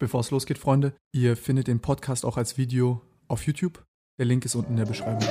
[0.00, 3.84] Bevor es losgeht, Freunde, ihr findet den Podcast auch als Video auf YouTube.
[4.18, 5.22] Der Link ist unten in der Beschreibung.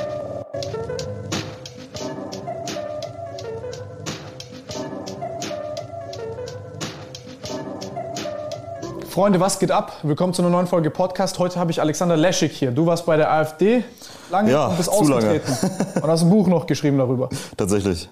[9.10, 10.00] Freunde, was geht ab?
[10.04, 11.38] Willkommen zu einer neuen Folge Podcast.
[11.38, 12.72] Heute habe ich Alexander Leschik hier.
[12.72, 13.84] Du warst bei der AfD
[14.32, 15.40] lange Ja, und bist zu lange.
[15.42, 16.02] ausgetreten.
[16.02, 17.30] und hast ein Buch noch geschrieben darüber.
[17.56, 18.10] Tatsächlich.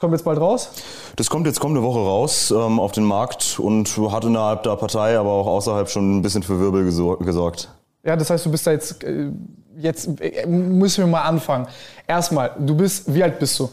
[0.00, 0.70] Das kommt jetzt bald raus.
[1.16, 5.18] Das kommt jetzt kommende Woche raus ähm, auf den Markt und hat innerhalb der Partei,
[5.18, 7.68] aber auch außerhalb schon ein bisschen für Wirbel gesor gesorgt.
[8.02, 9.04] Ja, das heißt, du bist da jetzt.
[9.04, 9.30] äh,
[9.78, 11.66] Jetzt äh, müssen wir mal anfangen.
[12.06, 13.12] Erstmal, du bist.
[13.12, 13.68] Wie alt bist du?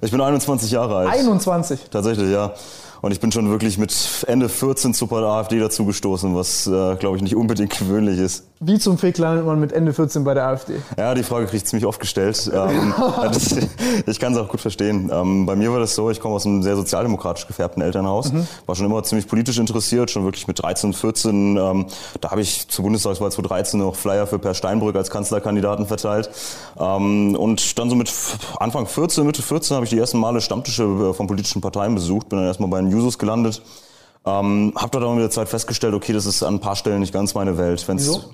[0.00, 1.08] Ich bin 21 Jahre alt.
[1.08, 1.80] 21.
[1.90, 2.54] Tatsächlich, ja.
[3.02, 3.92] Und ich bin schon wirklich mit
[4.28, 8.44] Ende 14 zur AfD dazugestoßen, was, äh, glaube ich, nicht unbedingt gewöhnlich ist.
[8.60, 10.74] Wie zum Fick landet man mit Ende 14 bei der AfD?
[10.96, 12.50] Ja, die Frage kriege ich ziemlich oft gestellt.
[12.54, 13.56] Ähm, das,
[14.06, 15.10] ich kann es auch gut verstehen.
[15.12, 18.32] Ähm, bei mir war das so, ich komme aus einem sehr sozialdemokratisch gefärbten Elternhaus,
[18.64, 21.56] war schon immer ziemlich politisch interessiert, schon wirklich mit 13, 14.
[21.56, 21.86] Ähm,
[22.20, 26.30] da habe ich zur Bundestagswahl 2013 noch Flyer für Per Steinbrück als Kanzlerkandidaten verteilt.
[26.76, 28.12] Und dann so mit
[28.58, 32.28] Anfang 14, Mitte 14 habe ich die ersten Male Stammtische äh, von politischen Parteien besucht,
[32.28, 33.62] bin dann erstmal bei den Jusos gelandet.
[34.26, 37.00] Ähm, hab dort aber mit der Zeit festgestellt, okay, das ist an ein paar Stellen
[37.00, 37.86] nicht ganz meine Welt.
[37.86, 38.24] Wenn's, Wieso?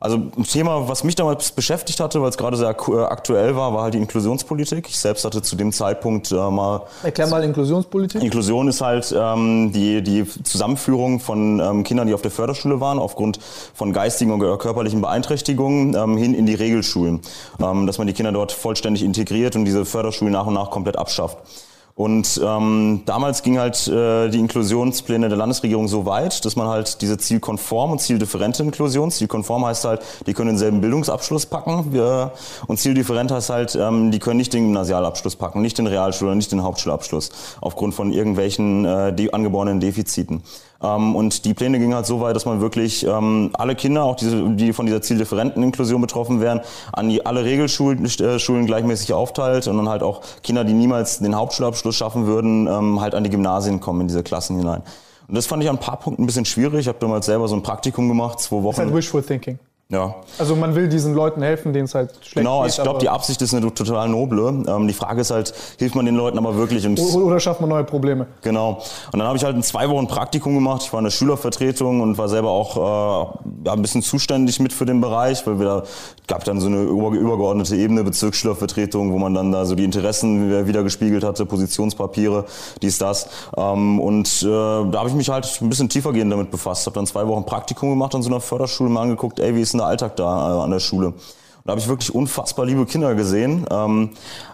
[0.00, 3.72] also ein Thema, was mich damals beschäftigt hatte, weil es gerade sehr äh, aktuell war,
[3.72, 4.88] war halt die Inklusionspolitik.
[4.88, 8.22] Ich selbst hatte zu dem Zeitpunkt äh, mal Erklär mal Inklusionspolitik.
[8.22, 12.98] Inklusion ist halt ähm, die, die Zusammenführung von ähm, Kindern, die auf der Förderschule waren,
[12.98, 13.38] aufgrund
[13.74, 17.20] von geistigen und körperlichen Beeinträchtigungen, ähm, hin in die Regelschulen.
[17.60, 20.96] Ähm, dass man die Kinder dort vollständig integriert und diese Förderschulen nach und nach komplett
[20.96, 21.38] abschafft.
[21.96, 27.00] Und ähm, damals ging halt äh, die Inklusionspläne der Landesregierung so weit, dass man halt
[27.00, 32.32] diese zielkonform und zieldifferente Inklusion, zielkonform heißt halt, die können denselben Bildungsabschluss packen wir,
[32.66, 36.34] und zieldifferent heißt halt, ähm, die können nicht den Gymnasialabschluss packen, nicht den Realschul- oder
[36.34, 37.30] nicht den Hauptschulabschluss,
[37.62, 40.42] aufgrund von irgendwelchen äh, de angeborenen Defiziten.
[40.86, 44.16] Ähm, und die Pläne gingen halt so weit, dass man wirklich ähm, alle Kinder, auch
[44.16, 46.60] diese, die von dieser zieldifferenten Inklusion betroffen wären,
[46.92, 51.18] an die alle Regelschulen äh, Schulen gleichmäßig aufteilt und dann halt auch Kinder, die niemals
[51.18, 54.82] den Hauptschulabschluss schaffen würden, ähm, halt an die Gymnasien kommen in diese Klassen hinein.
[55.28, 56.80] Und das fand ich an ein paar Punkten ein bisschen schwierig.
[56.80, 58.96] Ich habe damals selber so ein Praktikum gemacht, zwei Das ist halt Wochen.
[58.96, 59.58] Wishful Thinking.
[59.88, 62.58] Ja, Also man will diesen Leuten helfen, denen es halt schlecht genau.
[62.58, 62.64] geht.
[62.64, 64.64] Also ich glaube, die Absicht ist eine total noble.
[64.66, 66.84] Ähm, die Frage ist halt, hilft man den Leuten aber wirklich?
[66.84, 68.26] Und Oder schafft man neue Probleme?
[68.42, 68.82] Genau.
[69.12, 70.82] Und dann habe ich halt ein zwei Wochen Praktikum gemacht.
[70.82, 74.86] Ich war in der Schülervertretung und war selber auch äh, ein bisschen zuständig mit für
[74.86, 75.82] den Bereich, weil wir da
[76.26, 80.66] gab dann so eine über, übergeordnete Ebene, Bezirksschülervertretung, wo man dann da so die Interessen
[80.66, 82.46] wieder gespiegelt hatte, Positionspapiere,
[82.82, 83.28] dies, das.
[83.56, 86.86] Ähm, und äh, da habe ich mich halt ein bisschen tiefergehend damit befasst.
[86.86, 89.75] Habe dann zwei Wochen Praktikum gemacht an so einer Förderschule, mal angeguckt, ey, wie ist
[89.78, 91.08] der Alltag da äh, an der Schule?
[91.08, 91.16] Und
[91.64, 93.66] da habe ich wirklich unfassbar liebe Kinder gesehen.
[93.70, 94.10] Ähm,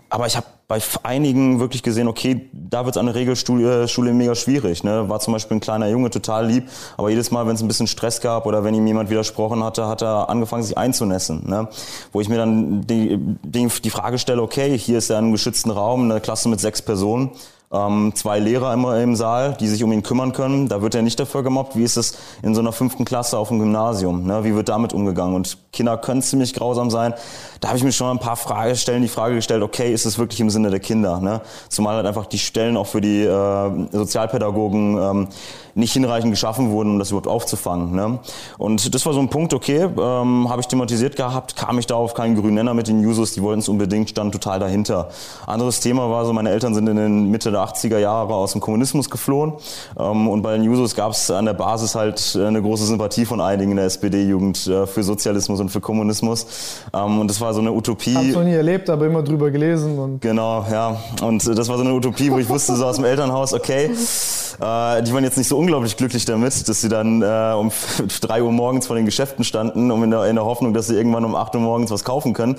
[0.09, 4.13] aber ich habe bei einigen wirklich gesehen, okay, da wird es an der Regelschule Schule
[4.15, 4.85] mega schwierig.
[4.85, 5.09] Ne?
[5.09, 7.87] War zum Beispiel ein kleiner Junge total lieb, aber jedes Mal, wenn es ein bisschen
[7.87, 11.49] Stress gab oder wenn ihm jemand widersprochen hatte, hat er angefangen, sich einzunässen.
[11.49, 11.69] Ne?
[12.13, 15.71] Wo ich mir dann die, die, die Frage stelle, okay, hier ist ja ein geschützten
[15.71, 17.33] Raum, eine Klasse mit sechs Personen
[17.73, 20.69] ähm, zwei Lehrer immer im Saal, die sich um ihn kümmern können.
[20.69, 21.77] Da wird er nicht dafür gemobbt.
[21.77, 24.25] Wie ist es in so einer fünften Klasse auf dem Gymnasium?
[24.25, 24.45] Ne?
[24.45, 25.35] Wie wird damit umgegangen?
[25.35, 27.15] Und Kinder können ziemlich grausam sein.
[27.61, 30.19] Da habe ich mir schon ein paar Frage stellen, die Frage gestellt, okay, ist es
[30.19, 31.19] wirklich im Sinne der Kinder?
[31.19, 31.41] Ne?
[31.69, 35.29] Zumal halt einfach die Stellen auch für die äh, Sozialpädagogen ähm,
[35.75, 37.95] nicht hinreichend geschaffen wurden, um das überhaupt aufzufangen.
[37.95, 38.19] Ne?
[38.59, 41.95] Und das war so ein Punkt, okay, ähm, habe ich thematisiert gehabt, kam ich da
[41.97, 45.11] auf keinen grünen Nenner mit den Jusos, die wollten es unbedingt, stand total dahinter.
[45.47, 48.61] Anderes Thema war so, meine Eltern sind in den Mitte der 80er Jahre aus dem
[48.61, 49.55] Kommunismus geflohen
[49.99, 53.25] ähm, und bei den Jusos gab es an der Basis halt äh, eine große Sympathie
[53.25, 56.47] von einigen in der SPD-Jugend äh, für Sozialismus und für Kommunismus
[56.95, 58.15] ähm, und das war so eine Utopie.
[58.15, 60.97] Hab's noch nie erlebt, aber immer drüber gelesen und Genau, ja.
[61.23, 63.87] Und äh, das war so eine Utopie, wo ich wusste, so aus dem Elternhaus, okay,
[63.87, 67.71] äh, die waren jetzt nicht so unglaublich glücklich damit, dass sie dann äh, um
[68.21, 70.97] 3 Uhr morgens vor den Geschäften standen, um in der, in der Hoffnung, dass sie
[70.97, 72.57] irgendwann um 8 Uhr morgens was kaufen können.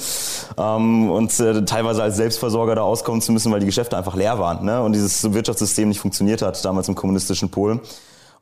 [0.58, 4.40] Ähm, und äh, teilweise als Selbstversorger da auskommen zu müssen, weil die Geschäfte einfach leer
[4.40, 4.82] waren ne?
[4.82, 7.82] und dieses Wirtschaftssystem nicht funktioniert hat, damals im kommunistischen Polen.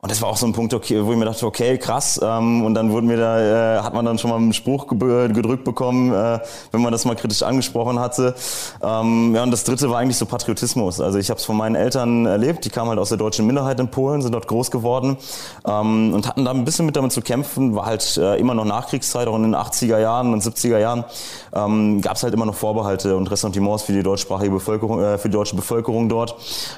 [0.04, 2.18] Und das war auch so ein Punkt, okay, wo ich mir dachte, okay, krass.
[2.20, 5.28] Ähm, und dann wurden mir da, äh, hat man dann schon mal einen Spruch ge
[5.28, 6.40] gedrückt bekommen, äh,
[6.72, 8.34] wenn man das mal kritisch angesprochen hatte.
[8.82, 11.00] Ähm, ja, und das dritte war eigentlich so Patriotismus.
[11.00, 13.78] Also ich habe es von meinen Eltern erlebt, die kamen halt aus der deutschen Minderheit
[13.78, 15.18] in Polen, sind dort groß geworden
[15.64, 17.76] ähm, und hatten da ein bisschen mit damit zu kämpfen.
[17.76, 21.04] War halt äh, immer noch Nachkriegszeit, auch in den 80er Jahren und 70er Jahren
[21.54, 25.28] ähm, gab es halt immer noch Vorbehalte und Ressentiments für die deutschsprachige Bevölkerung, äh, für
[25.28, 26.36] die deutsche Bevölkerung dort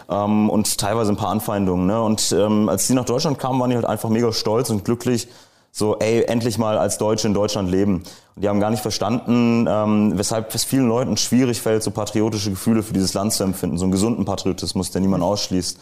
[0.09, 1.87] ähm, und teilweise ein paar Anfeindungen.
[1.87, 2.03] Ne?
[2.03, 5.29] Und ähm, als die nach Deutschland kamen, waren die halt einfach mega stolz und glücklich,
[5.77, 8.05] so, ey, endlich mal als Deutsche in Deutschland leben.
[8.37, 12.51] Und die haben gar nicht verstanden, ähm, weshalb es vielen Leuten schwierig fällt, so patriotische
[12.51, 15.79] Gefühle für dieses Land zu empfinden, so einen gesunden Patriotismus, der niemand ausschließt.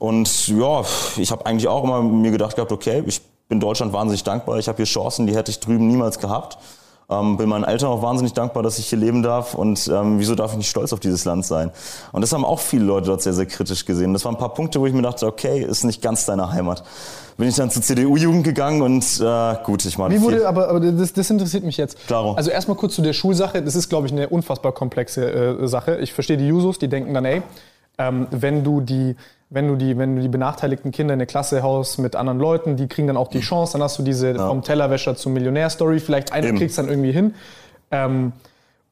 [0.00, 0.82] Und ja,
[1.16, 4.58] ich habe eigentlich auch immer mir gedacht gehabt, okay, ich bin Deutschland wahnsinnig dankbar.
[4.58, 6.58] Ich habe hier Chancen, die hätte ich drüben niemals gehabt.
[7.10, 9.54] Ähm, bin meinen Eltern auch wahnsinnig dankbar, dass ich hier leben darf.
[9.54, 11.72] Und ähm, wieso darf ich nicht stolz auf dieses Land sein?
[12.12, 14.12] Und das haben auch viele Leute dort sehr, sehr kritisch gesehen.
[14.12, 16.84] Das waren ein paar Punkte, wo ich mir dachte, okay, ist nicht ganz deine Heimat.
[17.36, 20.14] Bin ich dann zur CDU-Jugend gegangen und äh, gut, ich meine.
[20.14, 21.96] Wie wurde, aber, aber das, das interessiert mich jetzt.
[22.06, 22.34] Klaro.
[22.34, 23.62] Also erstmal kurz zu der Schulsache.
[23.62, 25.96] Das ist, glaube ich, eine unfassbar komplexe äh, Sache.
[25.96, 27.42] Ich verstehe die Jusos, die denken dann, ey,
[27.98, 29.16] ähm, wenn du die
[29.50, 32.76] wenn du die, wenn du die benachteiligten Kinder in eine Klasse haust mit anderen Leuten,
[32.76, 34.48] die kriegen dann auch die Chance, dann hast du diese ja.
[34.48, 37.34] vom Tellerwäscher zum Millionär-Story, vielleicht einer kriegt es dann irgendwie hin.
[37.90, 38.32] Ähm,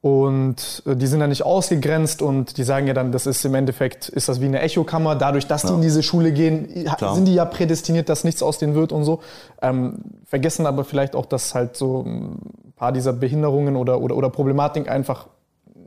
[0.01, 3.55] und äh, die sind dann nicht ausgegrenzt und die sagen ja dann, das ist im
[3.55, 5.15] Endeffekt, ist das wie eine Echokammer.
[5.15, 5.69] Dadurch, dass ja.
[5.69, 7.15] die in diese Schule gehen, Klar.
[7.15, 9.19] sind die ja prädestiniert, dass nichts aus denen wird und so.
[9.61, 12.39] Ähm, vergessen aber vielleicht auch, dass halt so ein
[12.77, 15.27] paar dieser Behinderungen oder, oder, oder Problematiken einfach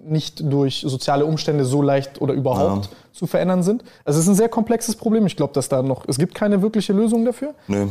[0.04, 2.90] nicht durch soziale Umstände so leicht oder überhaupt ja.
[3.12, 3.84] zu verändern sind.
[4.04, 5.26] Also es ist ein sehr komplexes Problem.
[5.26, 7.54] Ich glaube, dass da noch, es gibt keine wirkliche Lösung dafür.
[7.68, 7.88] Nee.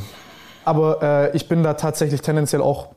[0.66, 2.90] Aber äh, ich bin da tatsächlich tendenziell auch,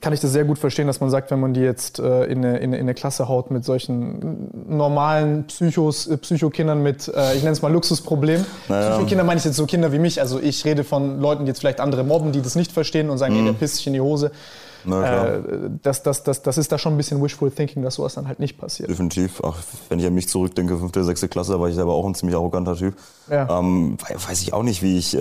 [0.00, 2.44] kann ich das sehr gut verstehen, dass man sagt, wenn man die jetzt äh, in,
[2.44, 7.52] eine, in, eine, Klasse haut mit solchen normalen Psychos, äh, Psychokindern mit, äh, ich nenne
[7.52, 8.44] es mal Luxusproblem.
[8.68, 8.90] Naja.
[8.90, 10.20] Psychokinder meine ich jetzt so Kinder wie mich.
[10.20, 13.18] Also ich rede von Leuten, die jetzt vielleicht andere mobben, die das nicht verstehen und
[13.18, 13.44] sagen, mhm.
[13.44, 14.32] nee, der pisst sich in die Hose.
[14.92, 18.28] Äh, das, das, das, das ist da schon ein bisschen wishful thinking, dass sowas dann
[18.28, 18.88] halt nicht passiert.
[18.88, 19.42] Definitiv.
[19.44, 19.56] Ach,
[19.88, 22.76] wenn ich an mich zurückdenke, fünfte, sechste Klasse, war ich selber auch ein ziemlich arroganter
[22.76, 22.94] Typ.
[23.30, 23.58] Ja.
[23.58, 25.20] Ähm, weiß ich auch nicht, wie ich, äh,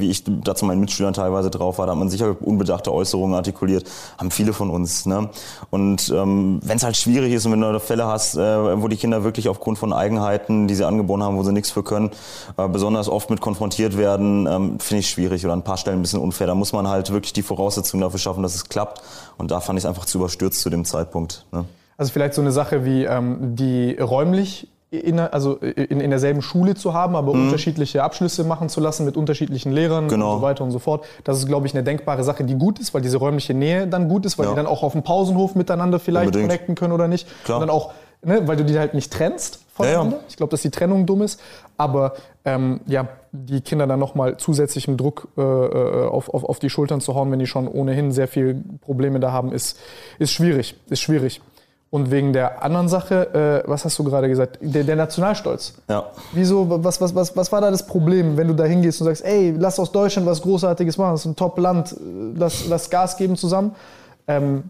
[0.00, 1.86] wie ich da zu meinen Mitschülern teilweise drauf war.
[1.86, 3.84] Da hat man sicher unbedachte Äußerungen artikuliert.
[4.18, 5.06] Haben viele von uns.
[5.06, 5.30] Ne?
[5.70, 8.96] Und ähm, wenn es halt schwierig ist und wenn du Fälle hast, äh, wo die
[8.96, 12.10] Kinder wirklich aufgrund von Eigenheiten, die sie angeboren haben, wo sie nichts für können,
[12.56, 16.00] äh, besonders oft mit konfrontiert werden, ähm, finde ich schwierig oder an ein paar Stellen
[16.00, 16.46] ein bisschen unfair.
[16.46, 19.02] Da muss man halt wirklich die Voraussetzungen dafür schaffen, dass es klappt.
[19.38, 21.46] Und da fand ich es einfach zu überstürzt zu dem Zeitpunkt.
[21.52, 21.64] Ne?
[21.96, 26.74] Also vielleicht so eine Sache wie ähm, die räumlich in, also in, in derselben Schule
[26.74, 27.44] zu haben, aber mhm.
[27.44, 30.32] unterschiedliche Abschlüsse machen zu lassen mit unterschiedlichen Lehrern genau.
[30.32, 31.04] und so weiter und so fort.
[31.22, 34.08] Das ist, glaube ich, eine denkbare Sache, die gut ist, weil diese räumliche Nähe dann
[34.08, 34.52] gut ist, weil ja.
[34.52, 36.50] die dann auch auf dem Pausenhof miteinander vielleicht Unbedingt.
[36.50, 37.28] connecten können oder nicht.
[37.44, 37.58] Klar.
[37.58, 37.92] Und dann auch,
[38.22, 40.16] ne, weil du die halt nicht trennst voneinander.
[40.16, 40.24] Ja, ja.
[40.28, 41.40] Ich glaube, dass die Trennung dumm ist.
[41.76, 42.14] Aber
[42.44, 47.00] ähm, ja, die Kinder dann nochmal zusätzlichen Druck äh, äh, auf, auf, auf die Schultern
[47.00, 49.78] zu hauen, wenn die schon ohnehin sehr viele Probleme da haben, ist,
[50.18, 50.74] ist schwierig.
[50.88, 51.40] Ist schwierig.
[51.90, 54.58] Und wegen der anderen Sache, äh, was hast du gerade gesagt?
[54.60, 55.74] Der, der, Nationalstolz.
[55.88, 56.06] Ja.
[56.32, 59.24] Wieso, was, was, was, was war da das Problem, wenn du da hingehst und sagst,
[59.24, 61.96] ey, lass aus Deutschland was Großartiges machen, das ist ein Top-Land,
[62.36, 63.74] lass, lass Gas geben zusammen?
[64.28, 64.62] Ähm,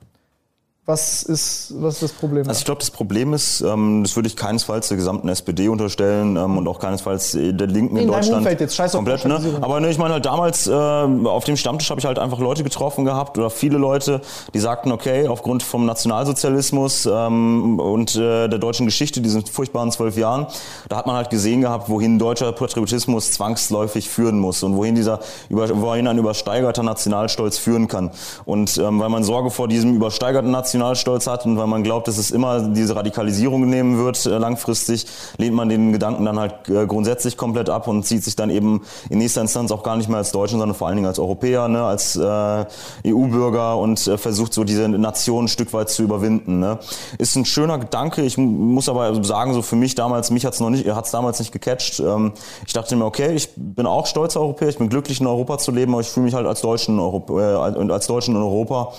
[0.91, 2.49] was ist, was ist das Problem?
[2.49, 6.37] Also ich glaube, das Problem ist, ähm, das würde ich keinesfalls der gesamten SPD unterstellen
[6.37, 8.39] ähm, und auch keinesfalls der Linken in, in Deutschland.
[8.39, 9.41] Umfeld jetzt, scheiß komplett, ne?
[9.61, 12.65] Aber ne, ich meine halt damals äh, auf dem Stammtisch habe ich halt einfach Leute
[12.65, 14.21] getroffen gehabt oder viele Leute,
[14.53, 20.17] die sagten, okay, aufgrund vom Nationalsozialismus ähm, und äh, der deutschen Geschichte, diesen furchtbaren zwölf
[20.17, 20.49] Jahren,
[20.89, 25.21] da hat man halt gesehen gehabt, wohin deutscher Patriotismus zwangsläufig führen muss und wohin dieser
[25.51, 28.11] wohin ein übersteigerter Nationalstolz führen kann.
[28.45, 32.09] Und ähm, weil man Sorge vor diesem übersteigerten Nationalstolz Nationalstolz hat und weil man glaubt,
[32.09, 35.07] dass es immer diese Radikalisierung nehmen wird äh, langfristig,
[35.37, 38.83] lehnt man den Gedanken dann halt äh, grundsätzlich komplett ab und sieht sich dann eben
[39.11, 41.69] in nächster Instanz auch gar nicht mehr als Deutschen, sondern vor allen Dingen als Europäer,
[41.69, 42.65] ne, als äh,
[43.07, 46.61] EU-Bürger und äh, versucht so diese Nation ein Stück weit zu überwinden.
[46.61, 46.79] Ne.
[47.19, 48.23] Ist ein schöner Gedanke.
[48.23, 51.53] Ich muss aber sagen, so für mich damals, mich hat's noch nicht, hat's damals nicht
[51.53, 52.01] gecatcht.
[52.01, 52.33] Ähm,
[52.67, 55.73] ich dachte mir, okay, ich bin auch stolzer Europäer, ich bin glücklich in Europa zu
[55.73, 58.93] leben, aber ich fühle mich halt als Deutschen, Europa, äh, als Deutschen in Europa.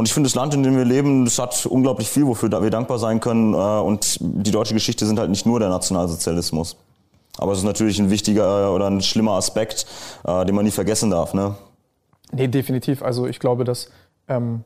[0.00, 2.70] Und ich finde, das Land, in dem wir leben, das hat unglaublich viel, wofür wir
[2.70, 3.52] dankbar sein können.
[3.52, 6.78] Äh, und die deutsche Geschichte sind halt nicht nur der Nationalsozialismus.
[7.36, 9.84] Aber es ist natürlich ein wichtiger äh, oder ein schlimmer Aspekt,
[10.24, 11.34] äh, den man nie vergessen darf.
[11.34, 11.54] Ne?
[12.32, 13.02] Nee, definitiv.
[13.02, 13.90] Also ich glaube, dass
[14.26, 14.64] ähm,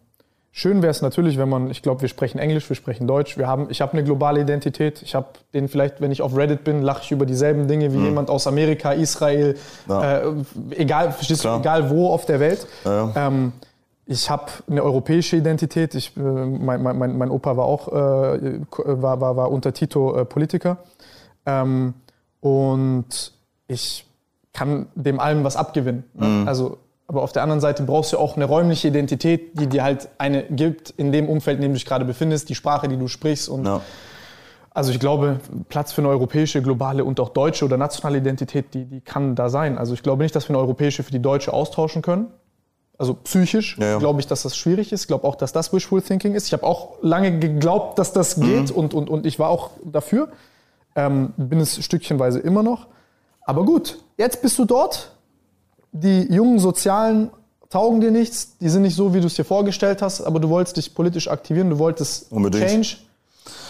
[0.53, 3.49] schön wäre es natürlich, wenn man, ich glaube, wir sprechen Englisch, wir sprechen Deutsch, wir
[3.49, 5.03] haben, ich habe eine globale Identität.
[5.03, 7.97] Ich habe den vielleicht, wenn ich auf Reddit bin, lache ich über dieselben Dinge wie
[7.97, 8.05] mhm.
[8.05, 9.57] jemand aus Amerika, Israel,
[9.89, 10.21] ja.
[10.21, 10.33] äh,
[10.77, 12.69] egal, verstehst du, egal wo auf der Welt.
[12.85, 13.13] Ja.
[13.17, 13.53] Ähm,
[14.07, 15.95] ich habe eine europäische Identität.
[15.95, 20.25] Ich, äh, mein, mein, mein, Opa war auch äh, war, war, war unter Tito äh,
[20.25, 20.79] Politiker.
[21.47, 21.95] Ähm,
[22.41, 23.33] und
[23.67, 24.07] ich
[24.53, 26.05] kann dem allem was abgewinnen.
[26.15, 26.27] Ne?
[26.27, 26.49] Mhm.
[26.49, 30.09] Also, aber auf der anderen Seite brauchst du auch eine räumliche Identität, die dir halt
[30.19, 33.09] eine gibt in dem Umfeld, in dem du dich gerade befindest, die Sprache, die du
[33.09, 33.49] sprichst.
[33.49, 33.81] Und ja.
[34.71, 38.87] Also ich glaube, Platz für eine europäische, globale und auch deutsche oder nationale Identität, die,
[38.87, 39.79] die kann da sein.
[39.79, 42.27] Also ich glaube nicht, dass wir eine europäische für die deutsche austauschen können
[42.99, 43.99] also psychisch ja, ja.
[43.99, 45.03] glaube ich, dass das schwierig ist.
[45.03, 46.47] Ich glaube auch, dass das Wishful Thinking ist.
[46.47, 48.77] Ich habe auch lange geglaubt, dass das geht mhm.
[48.77, 50.29] und, und, und ich war auch dafür.
[50.97, 52.87] Ähm, bin es stückchenweise immer noch.
[53.43, 55.13] Aber gut, jetzt bist du dort.
[55.93, 57.31] Die jungen Sozialen
[57.69, 58.57] taugen dir nichts.
[58.59, 61.29] Die sind nicht so, wie du es dir vorgestellt hast, aber du wolltest dich politisch
[61.29, 62.69] aktivieren, du wolltest Unbedingt.
[62.69, 62.97] Change.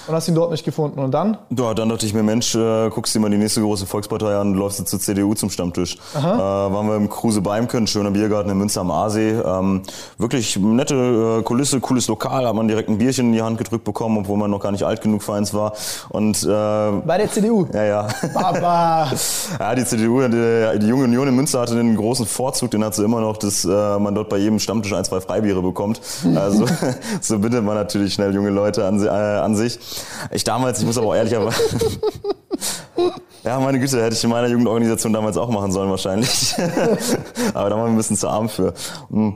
[0.07, 0.99] Und hast ihn dort nicht gefunden.
[0.99, 1.39] Und dann?
[1.51, 4.53] Ja, dann dachte ich mir, Mensch, äh, guckst dir mal die nächste große Volkspartei an
[4.53, 5.97] und läufst du zur CDU zum Stammtisch.
[6.15, 9.33] Äh, waren wir im Kruse Beimken, schöner Biergarten in Münster am Aasee.
[9.33, 9.83] Ähm,
[10.19, 13.85] wirklich nette äh, Kulisse, cooles Lokal, hat man direkt ein Bierchen in die Hand gedrückt
[13.85, 15.73] bekommen, obwohl man noch gar nicht alt genug für eins war.
[16.11, 17.67] Und, äh, Bei der CDU?
[17.73, 18.09] Ja, ja.
[18.33, 19.11] Papa!
[19.59, 22.95] ja, die CDU, die, die Junge Union in Münster hatte den großen Vorzug, den hat
[22.95, 23.69] sie immer noch, dass äh,
[23.99, 26.01] man dort bei jedem Stammtisch ein, zwei Freibiere bekommt.
[26.35, 26.67] Also
[27.21, 29.79] so bindet man natürlich schnell junge Leute an, äh, an sich.
[30.31, 31.61] Ich damals, ich muss aber auch ehrlicherweise.
[33.45, 36.55] Ja, meine Güte, hätte ich in meiner Jugendorganisation damals auch machen sollen wahrscheinlich.
[37.55, 38.73] aber da waren wir ein bisschen zu arm für.
[39.11, 39.35] Hm.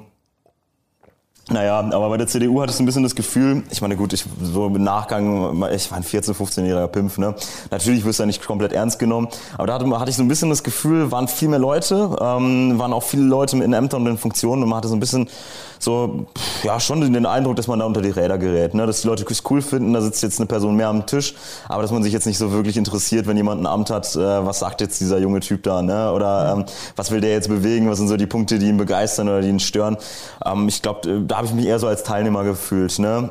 [1.50, 4.12] Naja, aber bei der CDU hatte ich so ein bisschen das Gefühl, ich meine, gut,
[4.12, 7.34] ich so im Nachgang, ich war ein 14-, 15-jähriger Pimpf, ne?
[7.70, 10.28] Natürlich wirst du ja nicht komplett ernst genommen, aber da hatte, hatte ich so ein
[10.28, 14.08] bisschen das Gefühl, waren viel mehr Leute, ähm, waren auch viele Leute in Ämtern und
[14.08, 15.28] in Funktionen und man hatte so ein bisschen
[15.78, 16.26] so,
[16.62, 18.86] ja, schon den Eindruck, dass man da unter die Räder gerät, ne?
[18.86, 21.34] Dass die Leute es cool finden, da sitzt jetzt eine Person mehr am Tisch,
[21.68, 24.18] aber dass man sich jetzt nicht so wirklich interessiert, wenn jemand ein Amt hat, äh,
[24.18, 26.12] was sagt jetzt dieser junge Typ da, ne?
[26.12, 26.64] Oder ähm,
[26.96, 29.48] was will der jetzt bewegen, was sind so die Punkte, die ihn begeistern oder die
[29.48, 29.96] ihn stören.
[30.44, 33.30] Ähm, ich glaube, da habe ich mich eher so als Teilnehmer gefühlt, ne?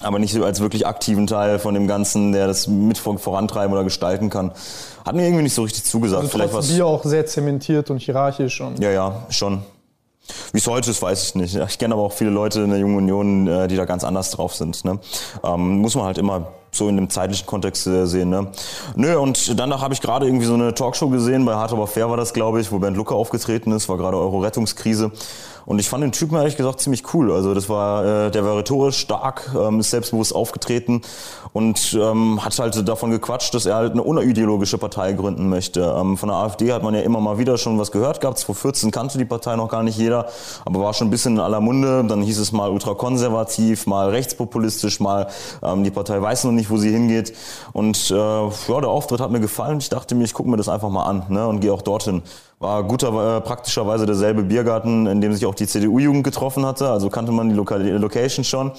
[0.00, 3.84] aber nicht so als wirklich aktiven Teil von dem Ganzen, der das mit vorantreiben oder
[3.84, 4.52] gestalten kann.
[5.04, 6.24] Hat mir irgendwie nicht so richtig zugesagt.
[6.24, 8.60] Also Vielleicht was Bier auch sehr zementiert und hierarchisch.
[8.60, 9.62] Und ja, ja, schon.
[10.52, 11.54] Wie es heute ist, weiß ich nicht.
[11.54, 14.30] Ich kenne aber auch viele Leute in der Jungen Union, äh, die da ganz anders
[14.30, 14.84] drauf sind.
[14.84, 14.98] Ne?
[15.44, 18.30] Ähm, muss man halt immer so in dem zeitlichen Kontext äh, sehen.
[18.30, 18.48] Ne?
[18.94, 22.10] Nö, und danach habe ich gerade irgendwie so eine Talkshow gesehen, bei Hart aber fair
[22.10, 25.10] war das, glaube ich, wo Bernd Lucke aufgetreten ist, war gerade Euro-Rettungskrise.
[25.66, 27.32] Und ich fand den Typen ehrlich gesagt ziemlich cool.
[27.32, 31.02] Also das war, äh, der war rhetorisch stark, ähm, ist selbstbewusst aufgetreten
[31.52, 35.80] und ähm, hat halt davon gequatscht, dass er halt eine unideologische Partei gründen möchte.
[35.80, 38.38] Ähm, von der AfD hat man ja immer mal wieder schon was gehört gehabt.
[38.38, 40.28] 2014 kannte die Partei noch gar nicht jeder,
[40.64, 42.04] aber war schon ein bisschen in aller Munde.
[42.04, 45.26] Dann hieß es mal ultrakonservativ, mal rechtspopulistisch, mal
[45.64, 47.32] ähm, die Partei weiß noch nicht, wo sie hingeht.
[47.72, 49.78] Und äh, ja, der Auftritt hat mir gefallen.
[49.78, 52.22] Ich dachte mir, ich gucke mir das einfach mal an ne, und gehe auch dorthin.
[52.58, 56.88] War guter, äh, praktischerweise derselbe Biergarten, in dem sich auch die CDU-Jugend getroffen hatte.
[56.88, 58.72] Also kannte man die Loka Location schon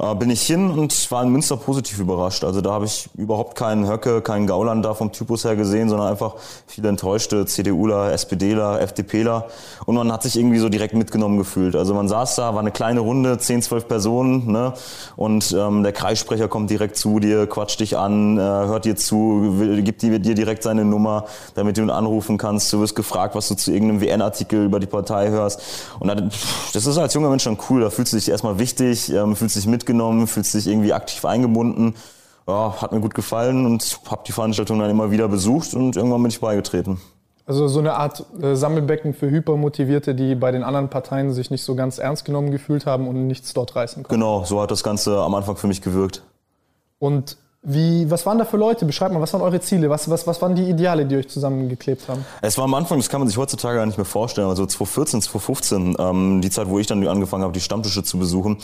[0.00, 2.44] äh, bin ich hin und war in Münster positiv überrascht.
[2.44, 6.08] Also da habe ich überhaupt keinen Höcke, keinen Gauland da vom Typus her gesehen, sondern
[6.08, 9.48] einfach viele enttäuschte CDUler, SPDler, FDPler.
[9.84, 11.76] Und man hat sich irgendwie so direkt mitgenommen gefühlt.
[11.76, 14.72] Also man saß da, war eine kleine Runde, 10, 12 Personen, ne?
[15.16, 19.54] Und ähm, der Kreissprecher kommt direkt zu dir, quatscht dich an, äh, hört dir zu,
[19.82, 22.72] gibt dir, dir direkt seine Nummer, damit du ihn anrufen kannst.
[22.72, 25.60] Du wirst gefragt, was du zu irgendeinem WN-Artikel über die Partei hörst.
[25.98, 26.08] Und
[26.72, 27.82] das ist als junger Mensch schon cool.
[27.82, 31.24] Da fühlst du dich erstmal wichtig, ähm, fühlst dich mitgenommen mitgenommen, fühlst dich irgendwie aktiv
[31.24, 31.94] eingebunden.
[32.46, 36.22] Ja, hat mir gut gefallen und habe die Veranstaltung dann immer wieder besucht und irgendwann
[36.22, 37.00] bin ich beigetreten.
[37.46, 41.64] Also so eine Art äh, Sammelbecken für Hypermotivierte, die bei den anderen Parteien sich nicht
[41.64, 44.14] so ganz ernst genommen gefühlt haben und nichts dort reißen konnten.
[44.14, 46.22] Genau, so hat das Ganze am Anfang für mich gewirkt.
[46.98, 48.86] Und wie, was waren da für Leute?
[48.86, 49.90] Beschreibt mal, was waren eure Ziele?
[49.90, 52.24] Was, was, was waren die Ideale, die euch zusammengeklebt haben?
[52.40, 54.48] Es war am Anfang, das kann man sich heutzutage gar nicht mehr vorstellen.
[54.48, 58.56] Also 2014, 2015, ähm, die Zeit, wo ich dann angefangen habe, die Stammtische zu besuchen,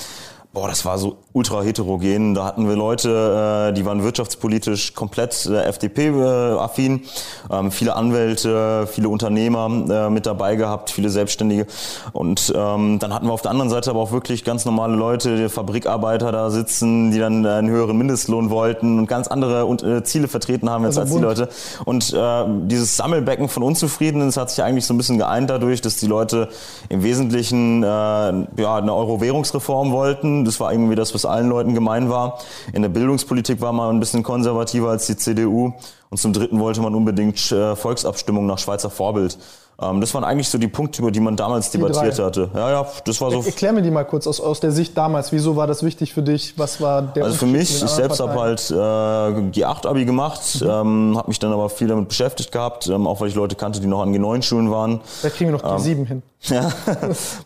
[0.56, 2.34] Boah, das war so ultra heterogen.
[2.34, 7.02] Da hatten wir Leute, äh, die waren wirtschaftspolitisch komplett äh, FDP-affin,
[7.50, 11.66] ähm, viele Anwälte, viele Unternehmer äh, mit dabei gehabt, viele Selbstständige.
[12.14, 15.36] Und ähm, dann hatten wir auf der anderen Seite aber auch wirklich ganz normale Leute,
[15.36, 20.26] die Fabrikarbeiter da sitzen, die dann einen höheren Mindestlohn wollten und ganz andere äh, Ziele
[20.26, 21.48] vertreten haben jetzt also als die Leute.
[21.84, 25.82] Und äh, dieses Sammelbecken von Unzufriedenen, das hat sich eigentlich so ein bisschen geeint dadurch,
[25.82, 26.48] dass die Leute
[26.88, 32.08] im Wesentlichen äh, ja, eine Euro-Währungsreform wollten das war irgendwie das, was allen Leuten gemein
[32.08, 32.38] war.
[32.72, 35.72] In der Bildungspolitik war man ein bisschen konservativer als die CDU.
[36.08, 39.38] Und zum Dritten wollte man unbedingt äh, Volksabstimmung nach Schweizer Vorbild.
[39.80, 42.24] Ähm, das waren eigentlich so die Punkte, über die man damals die debattiert drei.
[42.24, 42.50] hatte.
[42.54, 43.42] Ja, ja, das war so.
[43.42, 45.32] Erklär mir die mal kurz aus, aus der Sicht damals.
[45.32, 46.54] Wieso war das wichtig für dich?
[46.56, 50.68] Was war der Also für mich, ich selbst habe halt äh, G8-Abi gemacht, mhm.
[50.68, 53.80] ähm, habe mich dann aber viel damit beschäftigt gehabt, ähm, auch weil ich Leute kannte,
[53.80, 55.00] die noch an G9-Schulen waren.
[55.22, 56.22] Da kriegen wir noch G7 ähm, hin.
[56.48, 56.70] Ja,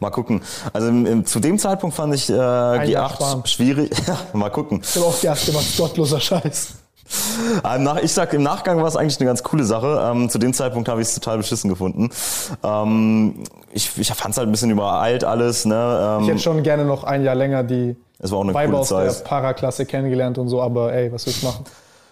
[0.01, 0.43] mal gucken.
[0.75, 3.91] Also im, im, zu dem Zeitpunkt fand ich äh, G8 schwierig.
[4.35, 4.83] mal gucken.
[4.83, 6.75] Ich habe auch G8 gemacht, gottloser Scheiß.
[8.03, 10.11] Ich sag, im Nachgang war es eigentlich eine ganz coole Sache.
[10.11, 12.11] Ähm, zu dem Zeitpunkt habe ich es total beschissen gefunden.
[12.63, 15.65] Ähm, ich ich fand es halt ein bisschen übereilt alles.
[15.65, 16.17] Ne?
[16.19, 18.81] Ähm, ich hätte schon gerne noch ein Jahr länger die es war auch eine Weiber
[18.81, 21.65] aus der Paraklasse kennengelernt und so, aber ey, was will ich machen?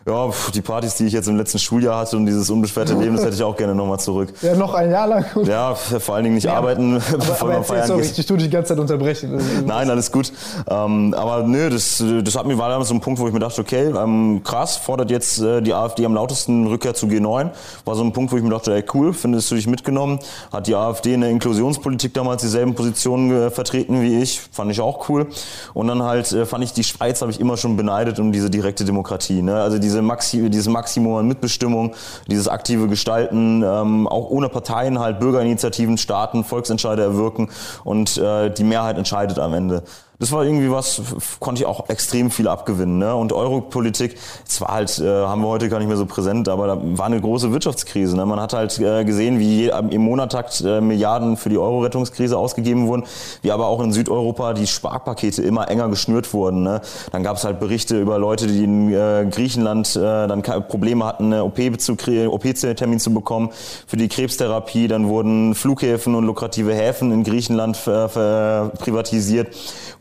[0.09, 3.27] Ja, die Partys, die ich jetzt im letzten Schuljahr hatte und dieses unbeschwerte Leben, das
[3.27, 4.33] hätte ich auch gerne nochmal zurück.
[4.41, 5.27] Ja, noch ein Jahr lang.
[5.45, 8.19] Ja, vor allen Dingen nicht ja, arbeiten, aber, bevor aber man feiern sorry, geht.
[8.19, 9.39] Ich tue dich die ganze Zeit unterbrechen.
[9.67, 10.33] Nein, alles gut.
[10.67, 13.39] Ähm, aber nö, das, das hat mir war damals so ein Punkt, wo ich mir
[13.39, 17.51] dachte, okay, ähm, krass, fordert jetzt äh, die AfD am lautesten Rückkehr zu G9.
[17.85, 20.21] War so ein Punkt, wo ich mir dachte, ey, cool, findest du dich mitgenommen?
[20.51, 24.41] Hat die AfD in der Inklusionspolitik damals dieselben Positionen äh, vertreten wie ich?
[24.53, 25.27] Fand ich auch cool.
[25.75, 28.49] Und dann halt äh, fand ich, die Schweiz habe ich immer schon beneidet um diese
[28.49, 29.43] direkte Demokratie.
[29.43, 29.61] Ne?
[29.61, 31.95] Also diese Maxi, dieses Maximum an Mitbestimmung,
[32.27, 37.51] dieses aktive Gestalten, ähm, auch ohne Parteien halt Bürgerinitiativen starten, Volksentscheide erwirken
[37.85, 39.83] und äh, die Mehrheit entscheidet am Ende
[40.19, 41.01] das war irgendwie was,
[41.39, 42.99] konnte ich auch extrem viel abgewinnen.
[42.99, 43.15] Ne?
[43.15, 46.81] Und Europolitik, zwar halt, äh, haben wir heute gar nicht mehr so präsent, aber da
[46.83, 48.17] war eine große Wirtschaftskrise.
[48.17, 48.27] Ne?
[48.27, 52.89] Man hat halt äh, gesehen, wie je, im Monattakt äh, Milliarden für die Euro-Rettungskrise ausgegeben
[52.89, 53.05] wurden,
[53.43, 56.65] wie aber auch in Südeuropa die Sparpakete immer enger geschnürt wurden.
[56.65, 56.81] Ne?
[57.13, 61.33] Dann gab es halt Berichte über Leute, die in äh, Griechenland äh, dann Probleme hatten,
[61.33, 63.51] eine OP zu OP-Termin zu bekommen
[63.87, 64.89] für die Krebstherapie.
[64.89, 69.55] Dann wurden Flughäfen und lukrative Häfen in Griechenland äh, privatisiert,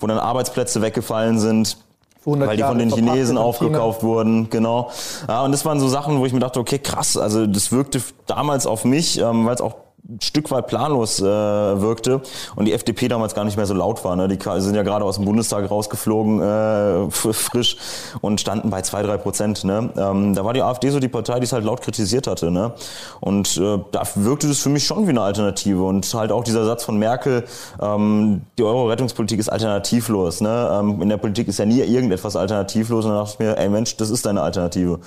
[0.07, 1.77] wo dann Arbeitsplätze weggefallen sind.
[2.25, 4.91] Weil die von den Chinesen aufgekauft wurden, genau.
[5.29, 8.01] Ja, und das waren so Sachen, wo ich mir dachte, okay, krass, also das wirkte
[8.25, 9.75] damals auf mich, ähm, weil es auch
[10.09, 12.21] ein Stück weit planlos äh, wirkte
[12.55, 14.15] und die FDP damals gar nicht mehr so laut war.
[14.15, 14.27] Ne?
[14.27, 17.77] Die sind ja gerade aus dem Bundestag rausgeflogen, äh, frisch
[18.21, 19.63] und standen bei zwei drei Prozent.
[19.63, 19.89] Ne?
[19.97, 22.51] Ähm, da war die AfD so die Partei, die es halt laut kritisiert hatte.
[22.51, 22.73] Ne?
[23.19, 25.83] Und äh, da wirkte das für mich schon wie eine Alternative.
[25.83, 27.43] Und halt auch dieser Satz von Merkel,
[27.81, 30.41] ähm, die Euro-Rettungspolitik ist alternativlos.
[30.41, 30.69] Ne?
[30.79, 33.03] Ähm, in der Politik ist ja nie irgendetwas alternativlos.
[33.03, 34.99] Und dann dachte ich mir, ey Mensch, das ist deine Alternative.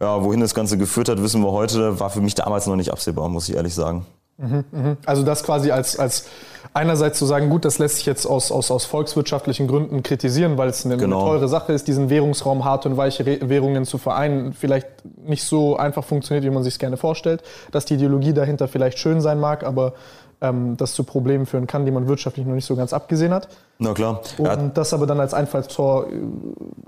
[0.00, 2.92] Ja, wohin das Ganze geführt hat, wissen wir heute, war für mich damals noch nicht
[2.92, 4.06] absehbar, muss ich ehrlich sagen.
[4.36, 4.96] Mhm, mhm.
[5.06, 6.26] Also das quasi als, als
[6.72, 10.68] einerseits zu sagen, gut, das lässt sich jetzt aus, aus, aus volkswirtschaftlichen Gründen kritisieren, weil
[10.68, 11.24] es eine, genau.
[11.24, 14.88] teure Sache ist, diesen Währungsraum harte und weiche Währungen zu vereinen, vielleicht
[15.24, 18.98] nicht so einfach funktioniert, wie man sich es gerne vorstellt, dass die Ideologie dahinter vielleicht
[18.98, 19.94] schön sein mag, aber
[20.40, 23.48] ähm, das zu Problemen führen kann, die man wirtschaftlich noch nicht so ganz abgesehen hat.
[23.78, 24.20] Na klar.
[24.38, 24.56] Und ja.
[24.56, 26.10] das aber dann als Einfallstor äh,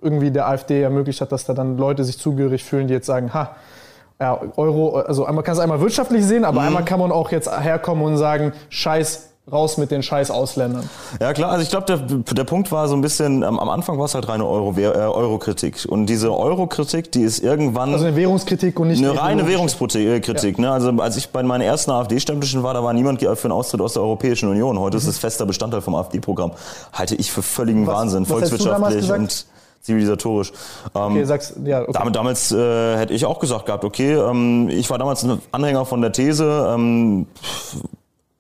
[0.02, 3.32] irgendwie der AfD ermöglicht hat, dass da dann Leute sich zugehörig fühlen, die jetzt sagen,
[3.32, 3.56] ha,
[4.20, 6.66] ja, Euro, also man kann es einmal wirtschaftlich sehen, aber mhm.
[6.68, 10.88] einmal kann man auch jetzt herkommen und sagen, scheiß raus mit den scheiß Ausländern.
[11.20, 14.06] Ja klar, also ich glaube, der, der Punkt war so ein bisschen, am Anfang war
[14.06, 15.87] es halt reine Euro, äh, Euro-Kritik.
[15.88, 17.92] Und diese Euro-Kritik, die ist irgendwann...
[17.92, 20.58] Also eine Währungskritik und nicht eine reine Währungskritik.
[20.58, 20.62] Ja.
[20.64, 20.73] Ne?
[20.73, 23.92] Also als ich bei meinen ersten AfD-Stempelchen war, da war niemand für einen Austritt aus
[23.92, 24.80] der Europäischen Union.
[24.80, 25.02] Heute mhm.
[25.02, 26.50] ist es fester Bestandteil vom AfD-Programm.
[26.92, 29.46] Halte ich für völligen was, Wahnsinn, was volkswirtschaftlich und
[29.86, 30.52] zivilisatorisch.
[30.94, 31.92] Ähm, okay, sagst, ja, okay.
[31.92, 35.84] Damit, damals äh, hätte ich auch gesagt gehabt, okay, ähm, ich war damals ein Anhänger
[35.84, 37.26] von der These, ähm,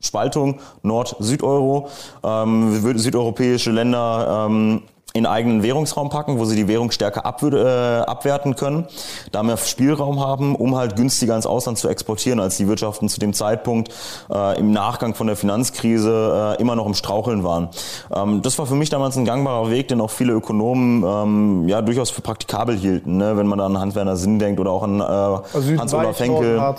[0.00, 1.88] Spaltung Nord-Süd-Euro,
[2.22, 4.82] ähm, südeuropäische Länder ähm,
[5.16, 8.86] in eigenen Währungsraum packen, wo sie die Währung stärker äh, abwerten können,
[9.32, 13.18] da mehr Spielraum haben, um halt günstiger ins Ausland zu exportieren, als die Wirtschaften zu
[13.18, 13.92] dem Zeitpunkt
[14.30, 17.70] äh, im Nachgang von der Finanzkrise äh, immer noch im Straucheln waren.
[18.14, 21.80] Ähm, das war für mich damals ein gangbarer Weg, den auch viele Ökonomen ähm, ja
[21.80, 23.38] durchaus für praktikabel hielten, ne?
[23.38, 26.74] wenn man da an Hans-Werner Sinn denkt oder auch an äh, also Hans-Olaf Henkel.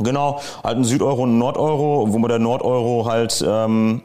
[0.00, 4.02] Genau, halt ein Südeuro und ein Nordeuro, wo man der Nordeuro halt ähm,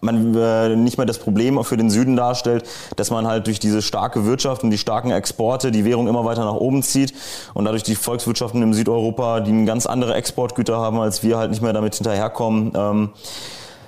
[0.00, 2.64] man äh, nicht mehr das Problem für den Süden darstellt,
[2.96, 6.44] dass man halt durch diese starke Wirtschaft und die starken Exporte die Währung immer weiter
[6.44, 7.12] nach oben zieht
[7.54, 11.62] und dadurch die Volkswirtschaften im Südeuropa, die ganz andere Exportgüter haben, als wir halt nicht
[11.62, 12.72] mehr damit hinterherkommen.
[12.74, 13.10] Ähm,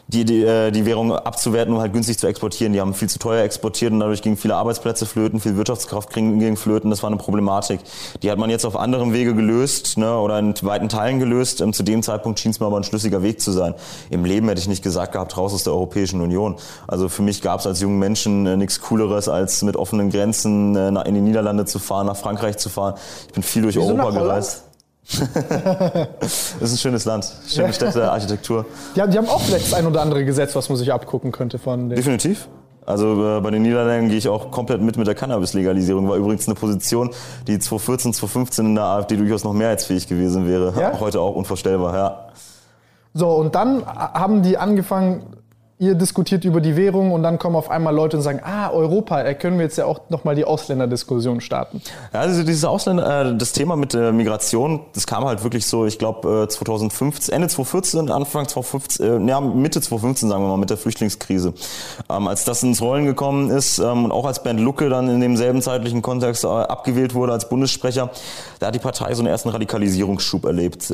[0.09, 2.73] die, die, äh, die Währung abzuwerten, um halt günstig zu exportieren.
[2.73, 6.57] Die haben viel zu teuer exportiert und dadurch gingen viele Arbeitsplätze flöten, viel Wirtschaftskraft ging
[6.57, 6.91] flöten.
[6.91, 7.81] Das war eine Problematik.
[8.23, 11.61] Die hat man jetzt auf anderem Wege gelöst ne, oder in weiten Teilen gelöst.
[11.61, 13.75] Ähm, zu dem Zeitpunkt schien es mir aber ein schlüssiger Weg zu sein.
[14.11, 16.57] Im Leben hätte ich nicht gesagt gehabt, raus aus der Europäischen Union.
[16.87, 20.77] Also für mich gab es als jungen Menschen äh, nichts Cooleres, als mit offenen Grenzen
[20.77, 22.95] äh, in die Niederlande zu fahren, nach Frankreich zu fahren.
[23.29, 24.65] Ich bin viel durch Wieso Europa gereist
[25.09, 27.73] das ist ein schönes Land, schöne.
[27.73, 28.67] Städte, Architektur.
[28.95, 31.33] Die haben, die haben auch vielleicht das ein oder andere Gesetz, was man sich abgucken
[31.33, 32.49] könnte von den Definitiv.
[32.85, 36.09] Also äh, bei den Niederländern gehe ich auch komplett mit mit der Cannabis-Legalisierung.
[36.09, 37.11] War übrigens eine Position,
[37.47, 40.75] die 2014, 2015 in der AfD durchaus noch mehrheitsfähig gewesen wäre.
[40.79, 40.99] Ja?
[40.99, 42.29] Heute auch unvorstellbar, ja.
[43.15, 45.23] So, und dann haben die angefangen,
[45.83, 49.21] ihr diskutiert über die Währung und dann kommen auf einmal Leute und sagen, ah, Europa,
[49.25, 51.83] da können wir jetzt ja auch nochmal die Ausländerdiskussion starten.
[52.13, 55.85] Ja, also dieses Ausländer, äh, das Thema mit der Migration, das kam halt wirklich so,
[55.85, 60.71] ich glaube, 2015, Ende 2014, Anfang 2015, äh, ja, Mitte 2015, sagen wir mal, mit
[60.71, 61.53] der Flüchtlingskrise.
[62.09, 65.21] Ähm, als das ins Rollen gekommen ist ähm, und auch als Bernd Lucke dann in
[65.21, 68.11] demselben zeitlichen Kontext äh, abgewählt wurde als Bundessprecher,
[68.61, 70.93] da hat die Partei so einen ersten Radikalisierungsschub erlebt.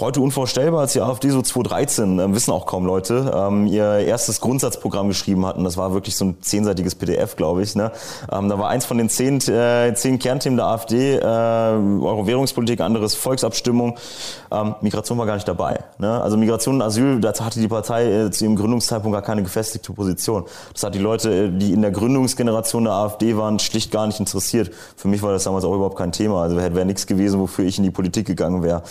[0.00, 4.40] Heute unvorstellbar, als die AfD so 2013, äh, wissen auch kaum Leute, ähm, ihr erstes
[4.40, 5.64] Grundsatzprogramm geschrieben hatten.
[5.64, 7.74] Das war wirklich so ein zehnseitiges PDF, glaube ich.
[7.74, 7.90] Ne?
[8.30, 13.16] Ähm, da war eins von den zehn, äh, zehn Kernthemen der AfD, äh, Euro-Währungspolitik, anderes
[13.16, 13.98] Volksabstimmung.
[14.52, 15.80] Ähm, Migration war gar nicht dabei.
[15.98, 16.22] Ne?
[16.22, 19.92] Also Migration und Asyl, dazu hatte die Partei äh, zu ihrem Gründungszeitpunkt gar keine gefestigte
[19.92, 20.44] Position.
[20.74, 24.20] Das hat die Leute, äh, die in der Gründungsgeneration der AfD waren, schlicht gar nicht
[24.20, 24.70] interessiert.
[24.94, 26.42] Für mich war das damals auch überhaupt kein Thema.
[26.42, 28.84] Also wäre wär nichts gewesen, wofür ich in die Politik gegangen wäre.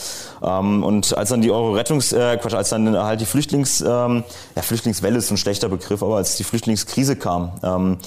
[0.44, 4.24] Ähm, und als dann die Euro-Rettungs, äh, Quatsch, als dann halt die Flüchtlings, ähm,
[4.56, 7.98] ja, Flüchtlingswelle ist ein schlechter Begriff, aber als die Flüchtlingskrise kam, ähm,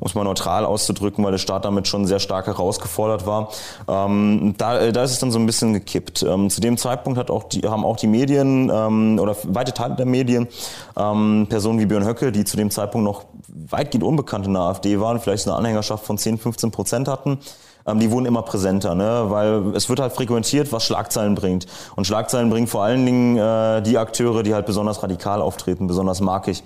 [0.00, 3.50] um es mal neutral auszudrücken, weil der Staat damit schon sehr stark herausgefordert war,
[3.88, 6.22] ähm, da, äh, da ist es dann so ein bisschen gekippt.
[6.22, 9.94] Ähm, zu dem Zeitpunkt hat auch die, haben auch die Medien ähm, oder weite Teile
[9.96, 10.48] der Medien
[10.96, 13.24] ähm, Personen wie Björn Höcke, die zu dem Zeitpunkt noch
[13.70, 17.38] weitgehend unbekannt in der AfD waren, vielleicht eine Anhängerschaft von 10, 15 Prozent hatten,
[17.88, 19.24] ähm, die wurden immer präsenter, ne?
[19.28, 21.66] weil es wird halt frequentiert, was Schlagzeilen bringt.
[21.96, 26.20] Und Schlagzeilen bringen vor allen Dingen äh, die Akteure, die halt besonders radikal auftreten, besonders
[26.20, 26.62] markig.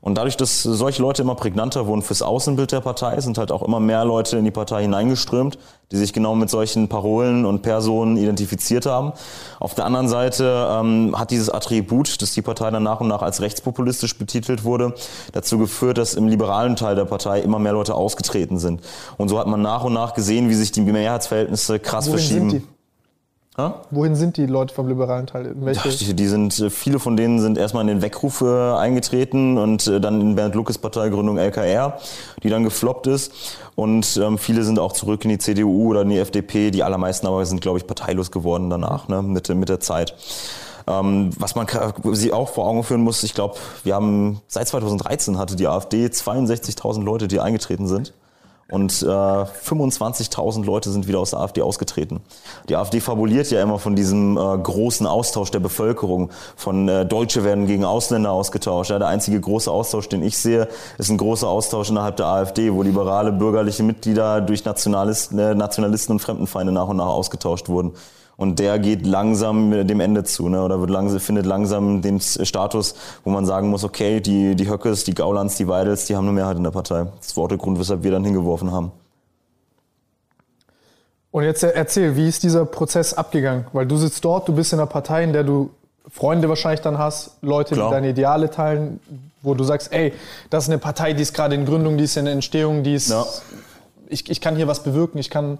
[0.00, 3.62] Und dadurch, dass solche Leute immer prägnanter wurden fürs Außenbild der Partei, sind halt auch
[3.62, 5.58] immer mehr Leute in die Partei hineingeströmt,
[5.90, 9.12] die sich genau mit solchen Parolen und Personen identifiziert haben.
[9.58, 13.22] Auf der anderen Seite ähm, hat dieses Attribut, dass die Partei dann nach und nach
[13.22, 14.94] als rechtspopulistisch betitelt wurde,
[15.32, 18.82] dazu geführt, dass im liberalen Teil der Partei immer mehr Leute ausgetreten sind.
[19.16, 22.68] Und so hat man nach und nach gesehen, wie sich die Mehrheitsverhältnisse krass Wohin verschieben.
[23.58, 23.82] Ha?
[23.90, 25.52] Wohin sind die Leute vom liberalen Teil?
[25.56, 25.88] Welche?
[25.88, 29.58] Ja, die, die, sind, äh, viele von denen sind erstmal in den Weckruf äh, eingetreten
[29.58, 31.98] und äh, dann in Bernd Lucas Parteigründung LKR,
[32.44, 33.32] die dann gefloppt ist.
[33.74, 36.70] Und ähm, viele sind auch zurück in die CDU oder in die FDP.
[36.70, 40.14] Die allermeisten aber sind, glaube ich, parteilos geworden danach, ne, mit, mit der Zeit.
[40.86, 41.66] Ähm, was man
[42.12, 46.06] sich auch vor Augen führen muss, ich glaube, wir haben seit 2013 hatte die AfD
[46.06, 48.12] 62.000 Leute, die eingetreten sind
[48.70, 52.20] und äh, 25.000 Leute sind wieder aus der AfD ausgetreten.
[52.68, 57.44] Die AfD fabuliert ja immer von diesem äh, großen Austausch der Bevölkerung, von äh, Deutsche
[57.44, 58.90] werden gegen Ausländer ausgetauscht.
[58.90, 62.72] Ja, der einzige große Austausch, den ich sehe, ist ein großer Austausch innerhalb der AfD,
[62.72, 67.92] wo liberale bürgerliche Mitglieder durch Nationalisten, äh, Nationalisten und Fremdenfeinde nach und nach ausgetauscht wurden.
[68.38, 70.62] Und der geht langsam dem Ende zu, ne?
[70.62, 75.02] oder wird langsam, findet langsam den Status, wo man sagen muss, okay, die, die Höckes,
[75.02, 77.08] die Gaulands, die Weidels, die haben eine Mehrheit in der Partei.
[77.20, 78.92] Das war der Grund, weshalb wir dann hingeworfen haben.
[81.32, 83.66] Und jetzt erzähl, wie ist dieser Prozess abgegangen?
[83.72, 85.70] Weil du sitzt dort, du bist in einer Partei, in der du
[86.08, 87.88] Freunde wahrscheinlich dann hast, Leute, Klar.
[87.88, 89.00] die deine Ideale teilen,
[89.42, 90.12] wo du sagst, ey,
[90.48, 93.10] das ist eine Partei, die ist gerade in Gründung, die ist in Entstehung, die ist,
[93.10, 93.26] ja.
[94.06, 95.58] ich, ich kann hier was bewirken, ich kann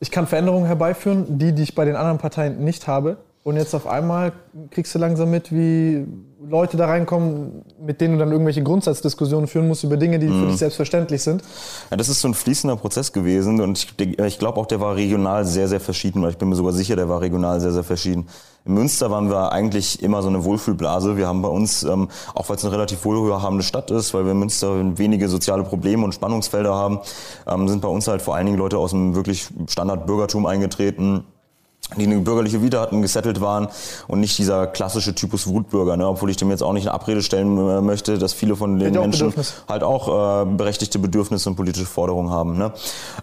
[0.00, 3.18] ich kann Veränderungen herbeiführen, die, die ich bei den anderen Parteien nicht habe.
[3.42, 4.32] Und jetzt auf einmal
[4.70, 6.06] kriegst du langsam mit, wie
[6.38, 10.40] Leute da reinkommen, mit denen du dann irgendwelche Grundsatzdiskussionen führen musst über Dinge, die mhm.
[10.40, 11.42] für dich selbstverständlich sind.
[11.90, 14.96] Ja, das ist so ein fließender Prozess gewesen und ich, ich glaube auch, der war
[14.96, 17.84] regional sehr, sehr verschieden, weil ich bin mir sogar sicher, der war regional sehr, sehr
[17.84, 18.26] verschieden.
[18.66, 21.16] In Münster waren wir eigentlich immer so eine Wohlfühlblase.
[21.16, 24.32] Wir haben bei uns, ähm, auch weil es eine relativ wohlhabende Stadt ist, weil wir
[24.32, 26.98] in Münster wenige soziale Probleme und Spannungsfelder haben,
[27.46, 31.24] ähm, sind bei uns halt vor allen Dingen Leute aus dem wirklich Standardbürgertum eingetreten
[31.96, 33.68] die eine bürgerliche Vita hatten, gesettelt waren
[34.08, 36.08] und nicht dieser klassische Typus Wutbürger, ne?
[36.08, 38.92] obwohl ich dem jetzt auch nicht in Abrede stellen äh, möchte, dass viele von den
[38.92, 39.32] Menschen
[39.68, 42.58] halt auch äh, berechtigte Bedürfnisse und politische Forderungen haben.
[42.58, 42.72] Ne?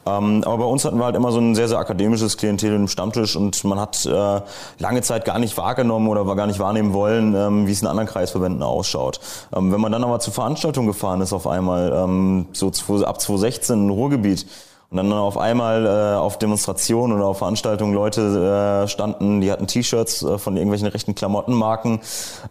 [0.06, 2.88] Ähm, aber bei uns hatten wir halt immer so ein sehr, sehr akademisches Klientel im
[2.88, 4.42] Stammtisch und man hat äh,
[4.80, 8.08] lange Zeit gar nicht wahrgenommen oder gar nicht wahrnehmen wollen, ähm, wie es in anderen
[8.08, 9.20] Kreisverbänden ausschaut.
[9.54, 13.84] Ähm, wenn man dann aber zur Veranstaltung gefahren ist auf einmal, ähm, so ab 2016
[13.84, 14.46] im Ruhrgebiet,
[14.94, 19.66] und dann auf einmal äh, auf Demonstrationen oder auf Veranstaltungen Leute äh, standen, die hatten
[19.66, 22.00] T-Shirts äh, von irgendwelchen rechten Klamottenmarken.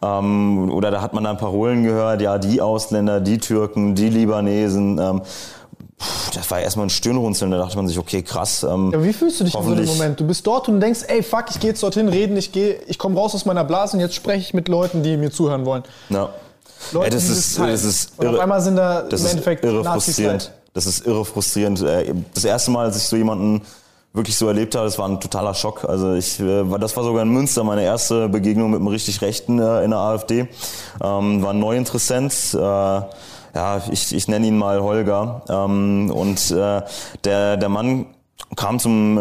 [0.02, 4.98] Ähm, oder da hat man dann Parolen gehört, ja, die Ausländer, die Türken, die Libanesen.
[4.98, 5.22] Ähm,
[6.34, 8.64] das war erstmal ein Stirnrunzeln, da dachte man sich, okay, krass.
[8.64, 10.18] Ähm, ja, wie fühlst du dich in so einem Moment?
[10.18, 12.98] Du bist dort und denkst, ey, fuck, ich gehe jetzt dorthin reden, ich gehe, ich
[12.98, 15.84] komme raus aus meiner Blase und jetzt spreche ich mit Leuten, die mir zuhören wollen.
[16.08, 16.30] Ja.
[16.90, 19.64] Leute, ja, das, ist, das ist irre, und auf einmal sind da das im Endeffekt
[19.64, 20.50] irre frustrierend.
[20.74, 21.82] Das ist irre frustrierend.
[21.82, 23.62] Äh, das erste Mal, als ich so jemanden
[24.14, 25.84] wirklich so erlebt habe, das war ein totaler Schock.
[25.84, 29.58] Also ich, äh, das war sogar in Münster meine erste Begegnung mit einem richtig Rechten
[29.58, 30.48] äh, in der AfD.
[31.02, 32.56] Ähm, war ein Neuinteressent.
[33.54, 35.42] Ja, ich, ich nenne ihn mal Holger.
[35.50, 36.86] Ähm, und der,
[37.22, 38.06] der Mann
[38.56, 39.18] kam zum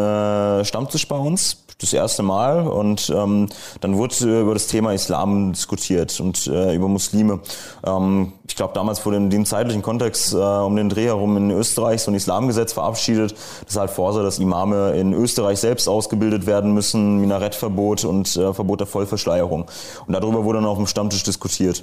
[0.64, 3.48] Stammtisch bei uns das erste Mal und ähm,
[3.80, 7.40] dann wurde über das Thema Islam diskutiert und äh, über Muslime.
[7.84, 11.50] Ähm, ich glaube, damals vor dem, dem zeitlichen Kontext äh, um den Dreh herum in
[11.50, 13.34] Österreich so ein Islamgesetz verabschiedet,
[13.64, 18.80] das halt vorsah, dass Imame in Österreich selbst ausgebildet werden müssen, Minarettverbot und äh, Verbot
[18.80, 19.64] der Vollverschleierung.
[20.06, 21.82] Und darüber wurde dann auf dem Stammtisch diskutiert.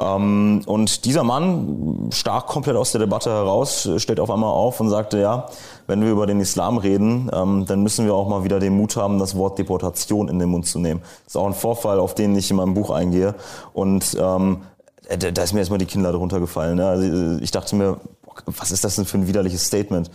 [0.00, 4.90] Ähm, und dieser Mann stach komplett aus der Debatte heraus, stellt auf einmal auf und
[4.90, 5.46] sagte, ja,
[5.86, 8.96] wenn wir über den Islam reden, ähm, dann müssen wir auch mal wieder den Mut
[8.96, 11.02] haben, das Wort Deportation in den Mund zu nehmen.
[11.02, 13.36] Das ist auch ein Vorfall, auf den ich in meinem Buch eingehe.
[13.74, 14.79] Und ähm, äh,
[15.16, 16.76] da ist mir erstmal die Kinder drunter gefallen.
[16.76, 16.86] Ne?
[16.86, 17.98] Also äh, ich dachte mir,
[18.46, 20.10] was ist das denn für ein widerliches Statement?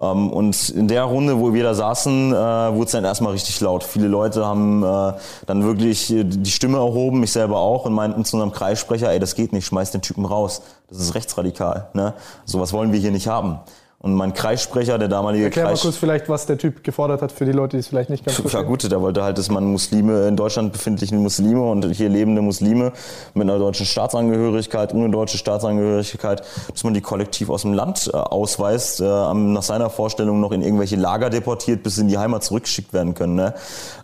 [0.00, 3.60] Ähm, und in der Runde, wo wir da saßen, äh, wurde es dann erstmal richtig
[3.60, 3.84] laut.
[3.84, 8.52] Viele Leute haben dann wirklich die Stimme erhoben, mich selber auch, und meinten zu unserem
[8.52, 10.62] Kreissprecher, ey, das geht nicht, schmeiß den Typen raus.
[10.88, 11.88] Das ist rechtsradikal.
[11.94, 12.14] Ne?
[12.44, 13.60] Sowas wollen wir hier nicht haben.
[14.02, 17.44] Und mein Kreissprecher, der damalige Erklär mal kurz vielleicht, was der Typ gefordert hat für
[17.44, 18.62] die Leute, die es vielleicht nicht ganz verstehen.
[18.62, 22.40] Ja gut, der wollte halt, dass man Muslime, in Deutschland befindliche Muslime und hier lebende
[22.40, 22.92] Muslime
[23.34, 28.16] mit einer deutschen Staatsangehörigkeit, ohne deutsche Staatsangehörigkeit, dass man die kollektiv aus dem Land äh,
[28.16, 32.42] ausweist, äh, nach seiner Vorstellung noch in irgendwelche Lager deportiert, bis sie in die Heimat
[32.42, 33.34] zurückgeschickt werden können.
[33.34, 33.52] Ne?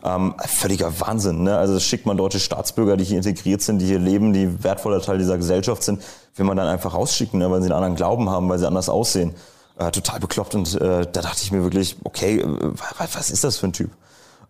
[0.04, 1.44] Ähm, völliger Wahnsinn.
[1.44, 1.56] Ne?
[1.56, 5.16] Also schickt man deutsche Staatsbürger, die hier integriert sind, die hier leben, die wertvoller Teil
[5.16, 6.02] dieser Gesellschaft sind,
[6.34, 7.50] will man dann einfach rausschicken, ne?
[7.50, 9.32] weil sie einen anderen Glauben haben, weil sie anders aussehen
[9.78, 13.58] äh, total bekloppt und äh, da dachte ich mir wirklich, okay, äh, was ist das
[13.58, 13.90] für ein Typ?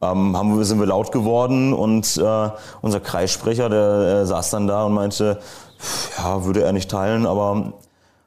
[0.02, 2.50] Ähm, haben wir, sind wir laut geworden und äh,
[2.82, 5.40] unser Kreissprecher, der äh, saß dann da und meinte,
[6.18, 7.72] ja, würde er nicht teilen, aber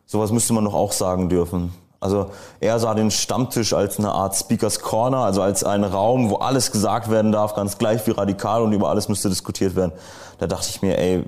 [0.05, 1.73] sowas müsste man doch auch sagen dürfen.
[2.01, 2.31] Also
[2.61, 6.71] er sah den Stammtisch als eine Art Speakers Corner, also als einen Raum, wo alles
[6.71, 9.91] gesagt werden darf, ganz gleich wie radikal und über alles müsste diskutiert werden.
[10.37, 11.25] Da dachte ich mir, ey,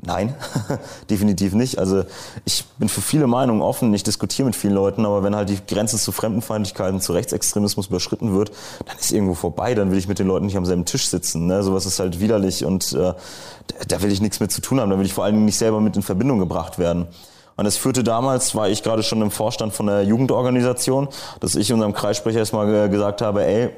[0.00, 0.34] nein,
[1.10, 1.78] definitiv nicht.
[1.78, 2.04] Also
[2.46, 5.58] ich bin für viele Meinungen offen, ich diskutiere mit vielen Leuten, aber wenn halt die
[5.66, 8.50] Grenze zu Fremdenfeindlichkeit und zu Rechtsextremismus überschritten wird,
[8.86, 11.46] dann ist irgendwo vorbei, dann will ich mit den Leuten nicht am selben Tisch sitzen.
[11.46, 11.62] Ne?
[11.62, 13.12] Sowas ist halt widerlich und äh,
[13.88, 15.58] da will ich nichts mit zu tun haben, da will ich vor allen Dingen nicht
[15.58, 17.08] selber mit in Verbindung gebracht werden.
[17.56, 21.08] Und es führte damals, war ich gerade schon im Vorstand von der Jugendorganisation,
[21.40, 23.70] dass ich unserem Kreissprecher erstmal gesagt habe, ey,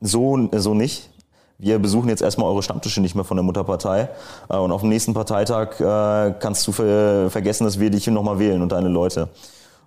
[0.00, 1.10] so, so nicht.
[1.58, 4.08] Wir besuchen jetzt erstmal eure Stammtische nicht mehr von der Mutterpartei.
[4.48, 8.38] Äh, und auf dem nächsten Parteitag äh, kannst du vergessen, dass wir dich hier nochmal
[8.38, 9.28] wählen und deine Leute.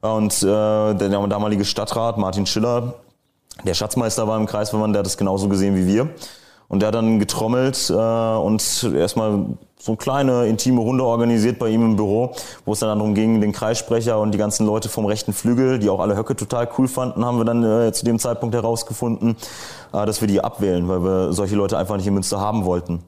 [0.02, 2.96] Und äh, der damalige Stadtrat, Martin Schiller,
[3.64, 6.10] der Schatzmeister war im Kreisverband, der hat das genauso gesehen wie wir.
[6.74, 9.46] Und der hat dann getrommelt äh, und erstmal
[9.80, 12.34] so eine kleine intime Runde organisiert bei ihm im Büro,
[12.66, 15.88] wo es dann darum ging, den Kreissprecher und die ganzen Leute vom rechten Flügel, die
[15.88, 19.36] auch alle Höcke total cool fanden, haben wir dann äh, zu dem Zeitpunkt herausgefunden,
[19.94, 23.04] äh, dass wir die abwählen, weil wir solche Leute einfach nicht in Münster haben wollten.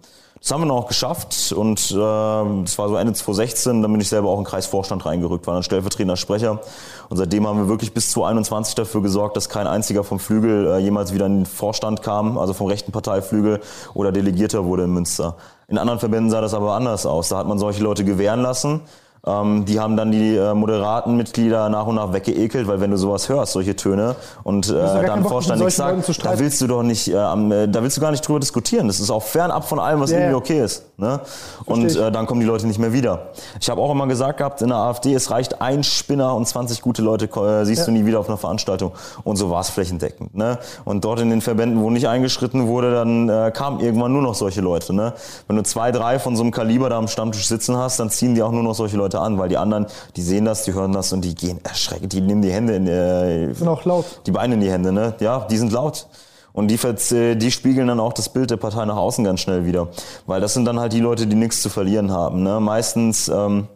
[0.46, 4.10] Das haben wir noch geschafft und äh, das war so Ende 2016, dann bin ich
[4.10, 6.62] selber auch in den Kreisvorstand reingerückt, war dann stellvertretender Sprecher
[7.10, 10.78] und seitdem haben wir wirklich bis 2021 dafür gesorgt, dass kein einziger vom Flügel äh,
[10.78, 13.60] jemals wieder in den Vorstand kam, also vom rechten Parteiflügel
[13.96, 15.36] oder Delegierter wurde in Münster.
[15.68, 17.30] In anderen Verbänden sah das aber anders aus.
[17.30, 18.82] Da hat man solche Leute gewähren lassen
[19.26, 22.98] ähm, die haben dann die äh, moderaten Mitglieder nach und nach weggeekelt, weil wenn du
[22.98, 24.74] sowas hörst, solche Töne und äh,
[25.06, 28.12] dann Vorstand nichts sagt, da willst du doch nicht, äh, äh, da willst du gar
[28.12, 28.88] nicht drüber diskutieren.
[28.88, 30.20] Das ist auch fernab von allem, was yeah.
[30.20, 30.84] irgendwie okay ist.
[30.98, 31.20] Ne?
[31.66, 33.28] Und äh, dann kommen die Leute nicht mehr wieder.
[33.60, 36.82] Ich habe auch immer gesagt gehabt, in der AfD, es reicht ein Spinner und 20
[36.82, 37.86] gute Leute äh, siehst ja.
[37.86, 38.92] du nie wieder auf einer Veranstaltung.
[39.24, 40.36] Und so war es flächendeckend.
[40.36, 40.58] Ne?
[40.86, 44.36] Und dort in den Verbänden, wo nicht eingeschritten wurde, dann äh, kamen irgendwann nur noch
[44.36, 44.94] solche Leute.
[44.94, 45.14] Ne?
[45.48, 48.36] Wenn du zwei, drei von so einem Kaliber da am Stammtisch sitzen hast, dann ziehen
[48.36, 50.74] die auch nur noch solche Leute Leute an, weil die anderen, die sehen das, die
[50.74, 53.84] hören das und die gehen erschreckend, die nehmen die Hände in äh, die sind auch
[53.86, 54.06] laut.
[54.26, 55.16] Die Beine in die Hände, ne?
[55.20, 56.08] Ja, die sind laut.
[56.54, 59.66] Und die, äh, die spiegeln dann auch das Bild der Partei nach außen ganz schnell
[59.66, 59.90] wieder.
[60.26, 62.44] Weil das sind dann halt die Leute, die nichts zu verlieren haben.
[62.44, 62.62] Ne?
[62.62, 63.68] Meistens ähm,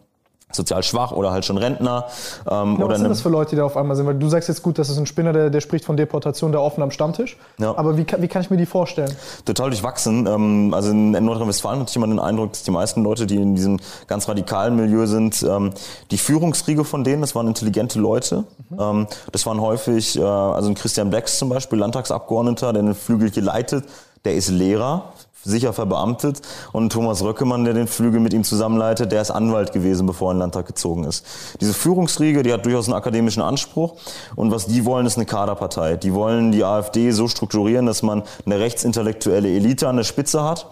[0.52, 2.06] sozial schwach oder halt schon Rentner.
[2.50, 4.06] Ähm, ja, oder was sind das für Leute, die da auf einmal sind?
[4.06, 6.62] Weil du sagst jetzt gut, das ist ein Spinner, der, der spricht von Deportation der
[6.62, 7.36] offen am Stammtisch.
[7.58, 7.76] Ja.
[7.76, 9.12] Aber wie, wie kann ich mir die vorstellen?
[9.44, 10.26] Total durchwachsen.
[10.26, 13.54] Ähm, also in Nordrhein-Westfalen hatte ich immer den Eindruck, dass die meisten Leute, die in
[13.54, 15.72] diesem ganz radikalen Milieu sind, ähm,
[16.10, 18.44] die Führungsriege von denen, das waren intelligente Leute.
[18.70, 18.78] Mhm.
[18.80, 23.30] Ähm, das waren häufig, äh, also ein Christian Becks zum Beispiel, Landtagsabgeordneter, der den Flügel
[23.30, 23.84] geleitet,
[24.24, 26.42] der ist Lehrer, sicher verbeamtet.
[26.72, 30.32] Und Thomas Röckemann, der den Flügel mit ihm zusammenleitet, der ist Anwalt gewesen, bevor er
[30.32, 31.24] in den Landtag gezogen ist.
[31.60, 33.94] Diese Führungsriege, die hat durchaus einen akademischen Anspruch.
[34.36, 35.96] Und was die wollen, ist eine Kaderpartei.
[35.96, 40.66] Die wollen die AfD so strukturieren, dass man eine rechtsintellektuelle Elite an der Spitze hat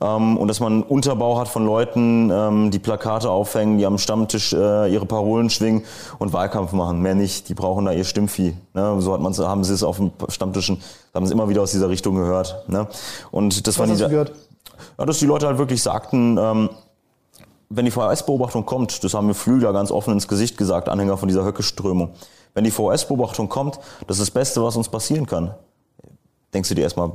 [0.00, 3.98] ähm, und dass man einen Unterbau hat von Leuten, ähm, die Plakate aufhängen, die am
[3.98, 5.84] Stammtisch äh, ihre Parolen schwingen
[6.18, 7.00] und Wahlkampf machen.
[7.00, 7.48] Mehr nicht.
[7.48, 8.54] Die brauchen da ihr Stimmvieh.
[8.72, 9.00] Ne?
[9.00, 10.80] So hat man's, haben sie es auf den Stammtischen,
[11.12, 12.68] haben sie immer wieder aus dieser Richtung gehört.
[12.68, 12.86] Ne?
[13.30, 14.32] Und das Was waren die, gehört?
[14.98, 16.70] Ja, dass die Leute halt wirklich sagten, ähm,
[17.68, 21.28] wenn die VHS-Beobachtung kommt, das haben mir Flügler ganz offen ins Gesicht gesagt, Anhänger von
[21.28, 22.10] dieser Höcke-Strömung.
[22.54, 25.54] Wenn die VHS-Beobachtung kommt, das ist das Beste, was uns passieren kann.
[26.52, 27.12] Denkst du dir erstmal,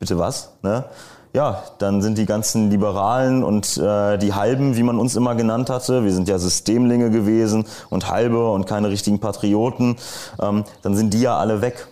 [0.00, 0.52] bitte was?
[0.62, 0.84] Ne?
[1.34, 5.70] Ja, dann sind die ganzen Liberalen und äh, die Halben, wie man uns immer genannt
[5.70, 9.96] hatte, wir sind ja Systemlinge gewesen und Halbe und keine richtigen Patrioten,
[10.40, 11.88] ähm, dann sind die ja alle weg.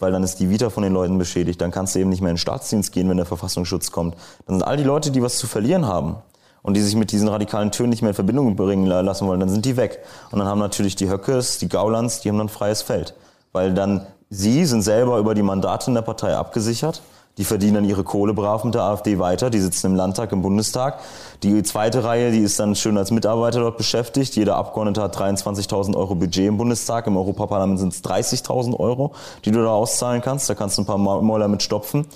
[0.00, 1.60] Weil dann ist die Vita von den Leuten beschädigt.
[1.60, 4.14] Dann kannst du eben nicht mehr in den Staatsdienst gehen, wenn der Verfassungsschutz kommt.
[4.46, 6.16] Dann sind all die Leute, die was zu verlieren haben
[6.62, 9.48] und die sich mit diesen radikalen Tönen nicht mehr in Verbindung bringen lassen wollen, dann
[9.48, 9.98] sind die weg.
[10.30, 13.14] Und dann haben natürlich die Höckes, die Gaulands, die haben dann freies Feld.
[13.52, 17.02] Weil dann sie sind selber über die Mandate in der Partei abgesichert
[17.38, 19.48] die verdienen dann ihre Kohle brav mit der AfD weiter.
[19.48, 20.98] Die sitzen im Landtag, im Bundestag.
[21.42, 24.36] Die zweite Reihe, die ist dann schön als Mitarbeiter dort beschäftigt.
[24.36, 27.06] Jeder Abgeordnete hat 23.000 Euro Budget im Bundestag.
[27.06, 29.12] Im Europaparlament sind es 30.000 Euro,
[29.44, 30.50] die du da auszahlen kannst.
[30.50, 32.06] Da kannst du ein paar Mäuler mit stopfen.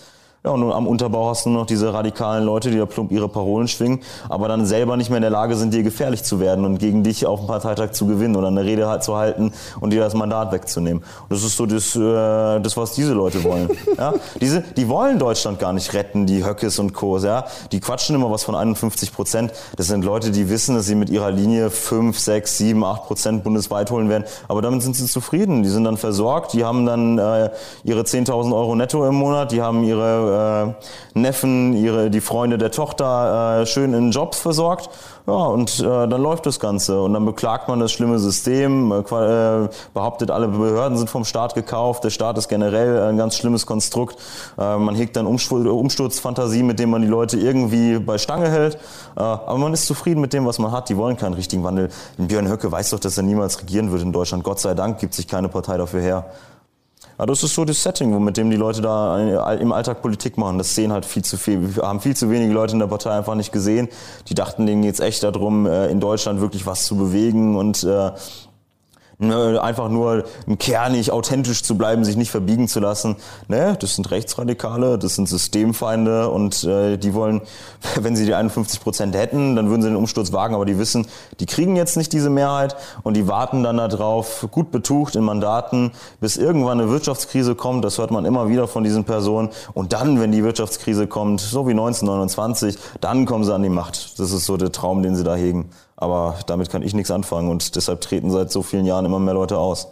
[0.45, 3.29] Ja, und am Unterbau hast du nur noch diese radikalen Leute, die da plump ihre
[3.29, 6.65] Parolen schwingen, aber dann selber nicht mehr in der Lage sind, dir gefährlich zu werden
[6.65, 9.93] und gegen dich auf dem Parteitag zu gewinnen oder eine Rede halt zu halten und
[9.93, 11.05] dir das Mandat wegzunehmen.
[11.05, 13.71] Und das ist so das, äh, das was diese Leute wollen.
[13.97, 14.15] ja?
[14.41, 17.19] Diese, die wollen Deutschland gar nicht retten, die Höckes und Co.
[17.19, 17.45] Ja?
[17.71, 19.53] Die quatschen immer was von 51 Prozent.
[19.77, 23.45] Das sind Leute, die wissen, dass sie mit ihrer Linie 5, 6, 7, 8 Prozent
[23.45, 24.25] bundesweit holen werden.
[24.49, 25.63] Aber damit sind sie zufrieden.
[25.63, 27.51] Die sind dann versorgt, die haben dann äh,
[27.85, 32.71] ihre 10.000 Euro netto im Monat, die haben ihre äh, Neffen, ihre, die Freunde der
[32.71, 34.91] Tochter äh, schön in Jobs versorgt.
[35.27, 37.01] Ja, und äh, dann läuft das Ganze.
[37.01, 41.55] Und dann beklagt man das schlimme System, äh, äh behauptet, alle Behörden sind vom Staat
[41.55, 44.17] gekauft, der Staat ist generell ein ganz schlimmes Konstrukt.
[44.59, 48.75] Äh, man hegt dann Umsturz, Umsturzfantasie, mit dem man die Leute irgendwie bei Stange hält.
[49.17, 50.89] Äh, aber man ist zufrieden mit dem, was man hat.
[50.89, 51.91] Die wollen keinen richtigen Wandel.
[52.17, 54.43] Björn Höcke weiß doch, dass er niemals regieren wird in Deutschland.
[54.43, 56.27] Gott sei Dank gibt sich keine Partei dafür her.
[57.23, 59.17] Ja, das ist so das Setting, mit dem die Leute da
[59.53, 60.59] im Alltag Politik machen.
[60.59, 61.77] Das sehen halt viel zu viel.
[61.77, 63.87] Wir haben viel zu wenige Leute in der Partei einfach nicht gesehen.
[64.27, 68.11] Die dachten, denen geht's echt darum, äh, in Deutschland wirklich was zu bewegen und äh,
[69.23, 70.25] Ne, einfach nur
[70.59, 73.15] kernig, authentisch zu bleiben, sich nicht verbiegen zu lassen.
[73.47, 77.41] Ne, das sind Rechtsradikale, das sind Systemfeinde und äh, die wollen,
[78.01, 81.07] wenn sie die 51 Prozent hätten, dann würden sie den Umsturz wagen, aber die wissen,
[81.39, 85.93] die kriegen jetzt nicht diese Mehrheit und die warten dann darauf, gut betucht in Mandaten,
[86.21, 87.85] bis irgendwann eine Wirtschaftskrise kommt.
[87.85, 89.51] Das hört man immer wieder von diesen Personen.
[89.73, 94.19] Und dann, wenn die Wirtschaftskrise kommt, so wie 1929, dann kommen sie an die Macht.
[94.19, 95.71] Das ist so der Traum, den sie da hegen.
[96.03, 99.35] Aber damit kann ich nichts anfangen und deshalb treten seit so vielen Jahren immer mehr
[99.35, 99.87] Leute aus.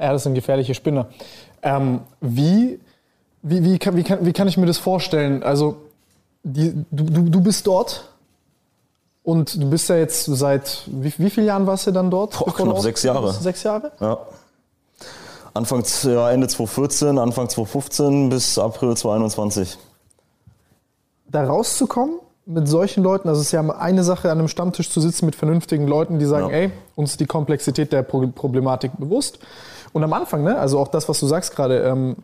[0.00, 1.06] Ja, das sind gefährliche Spinner.
[1.62, 2.80] Ähm, wie,
[3.42, 5.44] wie, wie, kann, wie, kann, wie kann ich mir das vorstellen?
[5.44, 5.76] Also,
[6.42, 8.08] die, du, du, du bist dort
[9.22, 12.36] und du bist ja jetzt seit, wie, wie vielen Jahren warst du dann dort?
[12.36, 13.32] Boah, knapp sechs Jahre.
[13.34, 13.92] Sechs Jahre?
[14.00, 14.18] Ja.
[15.54, 19.78] Anfang, ja, Ende 2014, Anfang 2015 bis April 2021
[21.28, 25.00] da rauszukommen mit solchen Leuten, also es ist ja eine Sache, an einem Stammtisch zu
[25.00, 26.56] sitzen mit vernünftigen Leuten, die sagen, ja.
[26.56, 29.40] ey, uns ist die Komplexität der Problematik bewusst.
[29.92, 32.16] Und am Anfang, ne, also auch das, was du sagst gerade, ähm,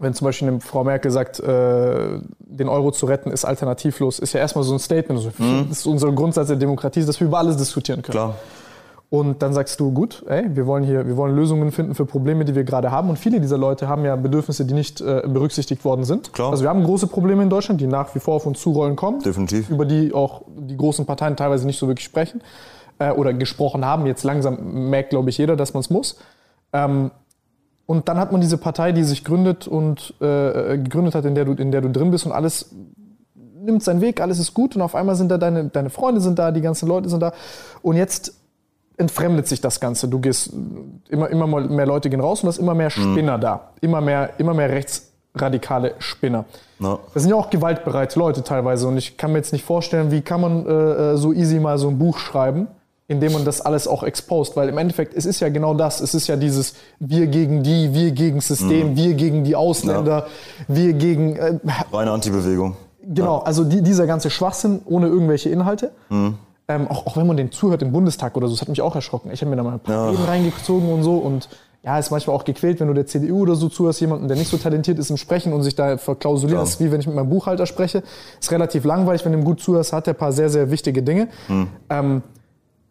[0.00, 4.32] wenn zum Beispiel eine Frau Merkel sagt, äh, den Euro zu retten ist alternativlos, ist
[4.32, 5.20] ja erstmal so ein Statement.
[5.20, 5.68] Also, mhm.
[5.68, 8.12] Das ist unser Grundsatz der Demokratie, dass wir über alles diskutieren können.
[8.12, 8.34] Klar.
[9.12, 12.46] Und dann sagst du, gut, ey, wir wollen hier, wir wollen Lösungen finden für Probleme,
[12.46, 13.10] die wir gerade haben.
[13.10, 16.32] Und viele dieser Leute haben ja Bedürfnisse, die nicht äh, berücksichtigt worden sind.
[16.32, 16.50] Klar.
[16.50, 19.20] Also wir haben große Probleme in Deutschland, die nach wie vor auf uns zurollen kommen.
[19.20, 19.68] Definitiv.
[19.68, 22.40] Über die auch die großen Parteien teilweise nicht so wirklich sprechen
[22.98, 24.06] äh, oder gesprochen haben.
[24.06, 26.16] Jetzt langsam merkt, glaube ich, jeder, dass man es muss.
[26.72, 27.10] Ähm,
[27.84, 31.44] und dann hat man diese Partei, die sich gründet und äh, gegründet hat, in der,
[31.44, 32.74] du, in der du drin bist und alles
[33.34, 36.38] nimmt seinen Weg, alles ist gut und auf einmal sind da deine, deine Freunde sind
[36.38, 37.34] da, die ganzen Leute sind da.
[37.82, 38.41] Und jetzt
[39.02, 40.08] entfremdet sich das Ganze.
[40.08, 40.52] Du gehst,
[41.08, 43.12] immer, immer mehr Leute gehen raus und es ist immer mehr mhm.
[43.12, 43.40] Spinner mhm.
[43.42, 43.60] da.
[43.80, 46.46] Immer mehr, immer mehr rechtsradikale Spinner.
[46.78, 47.00] No.
[47.12, 50.22] Das sind ja auch gewaltbereite Leute teilweise und ich kann mir jetzt nicht vorstellen, wie
[50.22, 52.68] kann man äh, äh, so easy mal so ein Buch schreiben,
[53.08, 56.00] in dem man das alles auch exposed, weil im Endeffekt, es ist ja genau das,
[56.00, 58.96] es ist ja dieses wir gegen die, wir gegen System, mhm.
[58.96, 60.26] wir gegen die Ausländer, ja.
[60.68, 61.36] wir gegen...
[61.36, 61.58] Äh,
[61.92, 62.76] Reine Antibewegung.
[63.04, 63.44] Genau, ja.
[63.44, 65.90] also die, dieser ganze Schwachsinn ohne irgendwelche Inhalte.
[66.08, 66.38] Mhm.
[66.68, 68.94] Ähm, auch, auch wenn man den zuhört im Bundestag oder so, das hat mich auch
[68.94, 69.30] erschrocken.
[69.32, 71.48] Ich habe mir da mal ein paar Reden reingezogen und so und
[71.84, 74.48] ja, ist manchmal auch gequält, wenn du der CDU oder so zuhörst, jemanden, der nicht
[74.48, 76.58] so talentiert ist im Sprechen und sich da verklausuliert.
[76.58, 76.62] Ja.
[76.62, 78.04] Ist wie wenn ich mit meinem Buchhalter spreche.
[78.40, 81.02] Ist relativ langweilig, wenn du ihm gut zuhörst, hat er ein paar sehr, sehr wichtige
[81.02, 81.26] Dinge.
[81.48, 81.68] Mhm.
[81.90, 82.22] Ähm,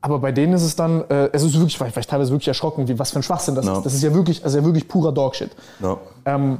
[0.02, 2.32] aber bei denen ist es dann, äh, es ist wirklich, war ich, war ich teilweise
[2.32, 3.78] wirklich erschrocken, wie, was für ein Schwachsinn das ja.
[3.78, 3.86] ist.
[3.86, 5.52] Das ist ja wirklich, also ja wirklich purer Dogshit.
[5.80, 5.98] Ja.
[6.26, 6.58] Ähm,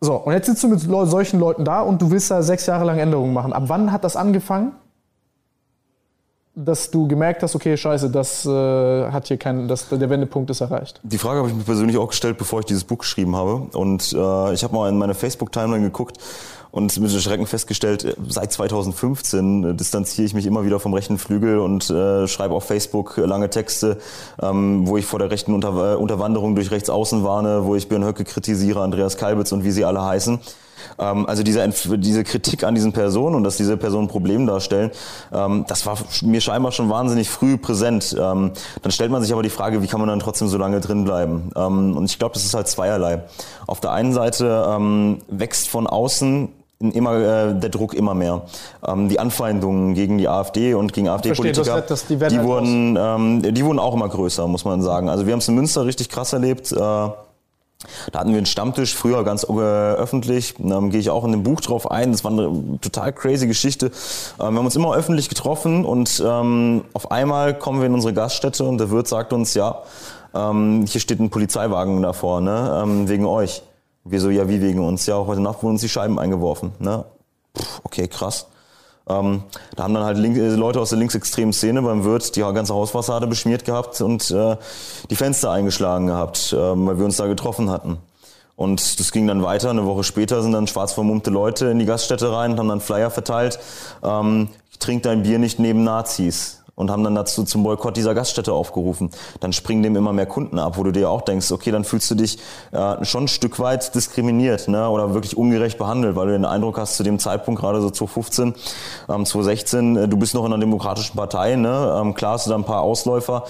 [0.00, 2.86] so, und jetzt sitzt du mit solchen Leuten da und du willst da sechs Jahre
[2.86, 3.52] lang Änderungen machen.
[3.52, 4.72] Ab wann hat das angefangen?
[6.54, 8.50] Dass du gemerkt hast, okay, scheiße, das äh,
[9.10, 11.00] hat hier keinen, das, der Wendepunkt ist erreicht?
[11.02, 13.68] Die Frage habe ich mir persönlich auch gestellt, bevor ich dieses Buch geschrieben habe.
[13.72, 16.18] Und äh, ich habe mal in meine Facebook-Timeline geguckt
[16.72, 21.18] und mit Schrecken festgestellt, äh, seit 2015 äh, distanziere ich mich immer wieder vom rechten
[21.18, 23.98] Flügel und äh, schreibe auf Facebook lange Texte,
[24.42, 28.04] ähm, wo ich vor der rechten Unter äh, Unterwanderung durch Rechtsaußen warne, wo ich Björn
[28.04, 30.40] Höcke kritisiere, Andreas Kalbitz und wie sie alle heißen.
[30.98, 34.90] Ähm, also diese, diese Kritik an diesen Personen und dass diese Personen ein Problem darstellen,
[35.32, 38.16] ähm, das war mir scheinbar schon wahnsinnig früh präsent.
[38.18, 40.80] Ähm, dann stellt man sich aber die Frage, wie kann man dann trotzdem so lange
[40.80, 41.50] drin bleiben?
[41.56, 43.22] Ähm, und ich glaube, das ist halt zweierlei.
[43.66, 46.48] Auf der einen Seite wächst von außen
[46.80, 48.42] immer äh, der Druck immer mehr.
[48.86, 53.64] Ähm, die Anfeindungen gegen die AfD und gegen AfD-Politiker, die, die, halt wurden, ähm, die
[53.64, 55.10] wurden auch immer größer, muss man sagen.
[55.10, 56.72] Also wir haben es in Münster richtig krass erlebt.
[56.72, 57.08] Äh,
[58.12, 60.54] da hatten wir einen Stammtisch, früher ganz äh, öffentlich.
[60.58, 62.12] Da gehe ich auch in dem Buch drauf ein.
[62.12, 63.86] Das war eine total crazy Geschichte.
[63.86, 63.92] Ähm,
[64.38, 68.64] wir haben uns immer öffentlich getroffen und ähm, auf einmal kommen wir in unsere Gaststätte
[68.64, 69.82] und der Wirt sagt uns, ja,
[70.34, 73.62] ähm, hier steht ein Polizeiwagen davor, ne, wegen euch.
[74.04, 75.06] Wir so, ja, wie wegen uns?
[75.06, 76.72] Ja, heute Nacht wurden uns die Scheiben eingeworfen.
[76.78, 77.04] Ne?
[77.52, 78.46] Puh, okay, krass.
[79.08, 79.42] Ähm,
[79.76, 82.74] da haben dann halt Link, äh, Leute aus der linksextremen Szene beim Wirt die ganze
[82.74, 84.56] Hausfassade beschmiert gehabt und äh,
[85.10, 87.98] die Fenster eingeschlagen gehabt, äh, weil wir uns da getroffen hatten.
[88.56, 89.70] Und das ging dann weiter.
[89.70, 92.82] Eine Woche später sind dann schwarz vermummte Leute in die Gaststätte rein und haben dann
[92.82, 93.58] Flyer verteilt.
[94.02, 94.48] Ähm,
[94.78, 99.10] trink dein Bier nicht neben Nazis und haben dann dazu zum Boykott dieser Gaststätte aufgerufen.
[99.40, 102.10] Dann springen dem immer mehr Kunden ab, wo du dir auch denkst, okay, dann fühlst
[102.10, 102.38] du dich
[102.72, 104.88] äh, schon ein Stück weit diskriminiert ne?
[104.88, 108.54] oder wirklich ungerecht behandelt, weil du den Eindruck hast, zu dem Zeitpunkt, gerade so 2015,
[109.08, 111.98] ähm, 2016, äh, du bist noch in einer demokratischen Partei, ne?
[112.00, 113.44] ähm, klar hast du da ein paar Ausläufer.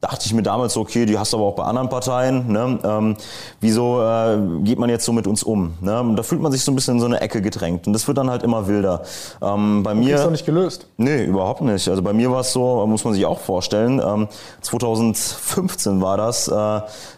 [0.00, 2.50] Dachte ich mir damals, so, okay, die hast du aber auch bei anderen Parteien.
[2.50, 2.78] Ne?
[2.84, 3.16] Ähm,
[3.60, 5.74] wieso äh, geht man jetzt so mit uns um?
[5.80, 6.14] Ne?
[6.16, 8.18] Da fühlt man sich so ein bisschen in so eine Ecke gedrängt und das wird
[8.18, 9.02] dann halt immer wilder.
[9.42, 10.16] Ähm, bei mir...
[10.16, 10.86] Ist doch nicht gelöst?
[10.96, 11.88] Nee, überhaupt nicht.
[11.88, 14.00] Also bei mir war es so, muss man sich auch vorstellen.
[14.04, 14.28] Ähm,
[14.62, 16.48] 2015 war das.
[16.48, 16.52] Äh,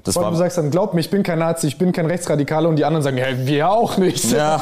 [0.02, 2.68] das war, du sagst dann, glaub mir, ich bin kein Nazi, ich bin kein Rechtsradikaler
[2.68, 4.32] und die anderen sagen, ja, wir auch nicht.
[4.32, 4.60] Ja.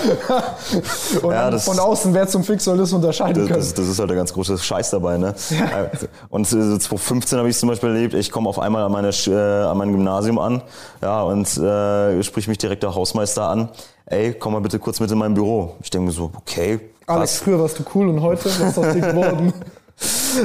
[1.23, 3.61] und ja, das, von außen, wer zum Fix soll das unterscheiden das, können.
[3.61, 5.17] Das, das, ist halt der ganz große Scheiß dabei.
[5.17, 5.35] Ne?
[5.49, 5.85] Ja.
[5.85, 5.91] Äh,
[6.29, 9.79] und 2015 habe ich zum Beispiel erlebt, ich komme auf einmal an, meine, äh, an
[9.79, 10.63] mein Gymnasium an
[11.01, 13.71] ja, und äh, sprich mich direkt der Hausmeister an
[14.07, 15.77] ey, komm mal bitte kurz mit in mein Büro.
[15.83, 16.81] Ich denke mir so, okay.
[17.07, 19.53] Alex, früher warst du cool und heute, was ist aus dir geworden?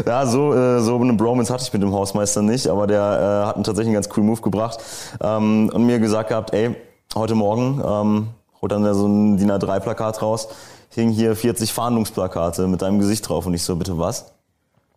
[0.05, 3.01] ja, so, äh, so eine Bromance hatte ich mit dem Hausmeister nicht, aber der
[3.43, 4.79] äh, hat einen tatsächlich einen ganz coolen Move gebracht
[5.21, 6.75] ähm, und mir gesagt gehabt, ey,
[7.15, 8.27] heute Morgen ähm,
[8.61, 10.47] holt dann so ein DIN A3-Plakat raus,
[10.89, 14.31] hing hier 40 Fahndungsplakate mit deinem Gesicht drauf und ich so, bitte was?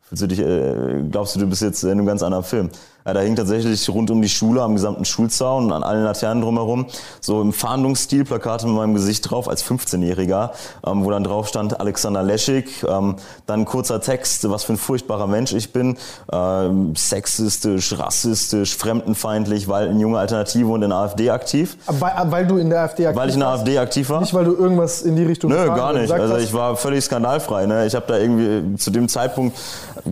[0.02, 2.70] Fühlst du dich, äh, glaubst du, du bist jetzt in einem ganz anderen Film?
[3.06, 6.42] Ja, da hing tatsächlich rund um die Schule, am gesamten Schulzaun und an allen Laternen
[6.42, 6.86] drumherum,
[7.20, 10.52] so im Fahndungsstil Plakate mit meinem Gesicht drauf als 15-Jähriger,
[10.86, 15.26] ähm, wo dann drauf stand Alexander Leschig, ähm, dann kurzer Text, was für ein furchtbarer
[15.26, 15.98] Mensch ich bin,
[16.32, 21.76] ähm, sexistisch, rassistisch, fremdenfeindlich, weil in junge Alternative und in der AfD aktiv.
[21.86, 24.22] Weil, weil du in der AfD aktiv Weil ich in der AfD aktiv war?
[24.22, 26.10] Nicht, weil du irgendwas in die Richtung Nö, gar nicht.
[26.10, 27.66] Also ich war völlig skandalfrei.
[27.66, 27.84] Ne?
[27.84, 29.58] Ich habe da irgendwie zu dem Zeitpunkt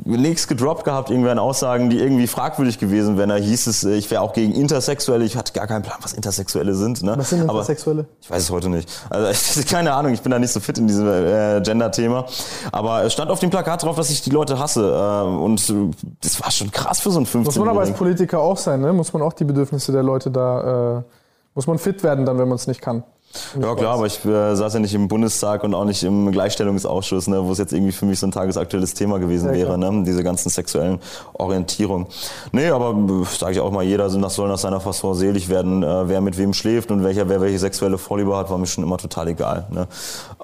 [0.04, 3.94] nichts gedroppt gehabt, irgendwie an Aussagen, die irgendwie fragwürdig gewesen, wenn er hieß es, äh,
[3.94, 5.24] ich wäre auch gegen Intersexuelle.
[5.24, 7.02] Ich hatte gar keinen Plan, was Intersexuelle sind.
[7.02, 7.14] Ne?
[7.16, 8.00] Was sind Intersexuelle?
[8.00, 8.88] Aber ich weiß es heute nicht.
[9.08, 12.26] Also keine Ahnung, ich bin da nicht so fit in diesem äh, Gender-Thema.
[12.72, 14.82] Aber es stand auf dem Plakat drauf, dass ich die Leute hasse.
[14.82, 17.92] Äh, und äh, das war schon krass für so ein 15 Muss man aber als
[17.92, 18.92] Politiker auch sein, ne?
[18.92, 21.02] Muss man auch die Bedürfnisse der Leute da, äh,
[21.54, 23.04] muss man fit werden dann, wenn man es nicht kann.
[23.60, 27.28] Ja klar, aber ich äh, saß ja nicht im Bundestag und auch nicht im Gleichstellungsausschuss,
[27.28, 30.02] ne, wo es jetzt irgendwie für mich so ein tagesaktuelles Thema gewesen ja, wäre, ne,
[30.04, 30.98] diese ganzen sexuellen
[31.34, 32.06] Orientierungen.
[32.52, 36.08] Nee, aber äh, sage ich auch mal, jeder soll nach seiner Fassung selig werden, äh,
[36.08, 38.98] wer mit wem schläft und welcher wer welche sexuelle Vorliebe hat, war mir schon immer
[38.98, 39.66] total egal.
[39.70, 39.88] Ne.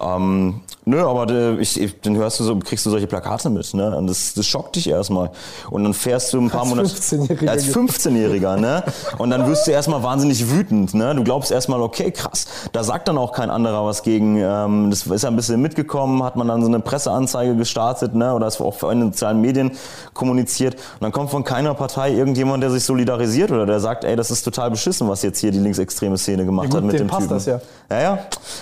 [0.01, 3.72] Ähm, nö, aber äh, ich, ich, dann hörst du so, kriegst du solche Plakate mit,
[3.74, 5.30] ne, und das, das schockt dich erstmal.
[5.70, 8.84] Und dann fährst du ein paar Monate 15 als 15-Jähriger, ne,
[9.18, 12.47] und dann wirst du erstmal wahnsinnig wütend, ne, du glaubst erstmal, okay, krass,
[12.79, 14.37] da sagt dann auch kein anderer was gegen.
[14.37, 18.33] Ähm, das ist ja ein bisschen mitgekommen, hat man dann so eine Presseanzeige gestartet ne,
[18.33, 19.72] oder es auch in den sozialen Medien
[20.14, 20.74] kommuniziert.
[20.74, 24.31] Und dann kommt von keiner Partei irgendjemand, der sich solidarisiert oder der sagt, ey, das
[24.31, 27.09] ist total beschissen, was jetzt hier die linksextreme Szene gemacht ja, gut, hat mit dem
[27.09, 27.35] passt Typen.
[27.35, 27.61] Das ja.
[27.91, 28.18] ja, ja,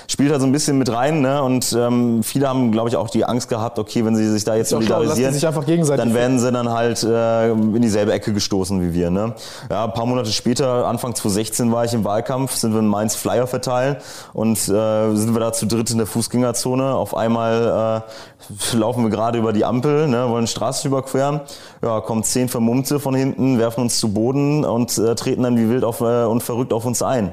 [0.09, 1.21] spielt halt so ein bisschen mit rein.
[1.21, 1.43] Ne?
[1.43, 4.55] Und ähm, viele haben, glaube ich, auch die Angst gehabt, okay, wenn sie sich da
[4.55, 8.81] jetzt solidarisieren, sich einfach gegenseitig dann werden sie dann halt äh, in dieselbe Ecke gestoßen
[8.81, 9.11] wie wir.
[9.11, 9.35] Ne?
[9.69, 13.15] Ja, ein paar Monate später, Anfang 2016 war ich im Wahlkampf, sind wir in Mainz
[13.15, 13.97] Flyer verteilen
[14.33, 16.95] und äh, sind wir da zu dritt in der Fußgängerzone.
[16.95, 18.05] Auf einmal
[18.73, 21.41] äh, laufen wir gerade über die Ampel, ne, wollen Straße überqueren.
[21.83, 25.69] Ja, kommen zehn Vermummte von hinten, werfen uns zu Boden und äh, treten dann wie
[25.69, 27.33] wild auf, äh, und verrückt auf uns ein.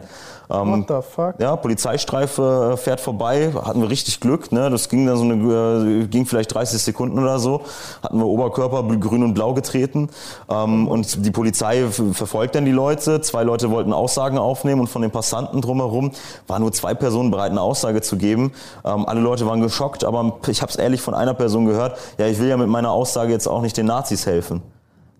[0.50, 1.36] Ähm, What the fuck?
[1.39, 4.70] Ja, Polizeistreife äh, fährt vorbei, hatten wir richtig Glück, ne?
[4.70, 7.62] Das ging dann so eine, äh, ging vielleicht 30 Sekunden oder so,
[8.02, 10.10] hatten wir Oberkörper grün und blau getreten
[10.50, 13.22] ähm, und die Polizei verfolgt dann die Leute.
[13.22, 16.12] Zwei Leute wollten Aussagen aufnehmen und von den Passanten drumherum
[16.48, 18.52] waren nur zwei Personen bereit, eine Aussage zu geben.
[18.86, 22.28] Ähm, alle Leute waren geschockt, aber ich habe es ehrlich von einer Person gehört, ja,
[22.28, 24.62] ich will ja mit meiner Aussage jetzt auch nicht den Nazis helfen.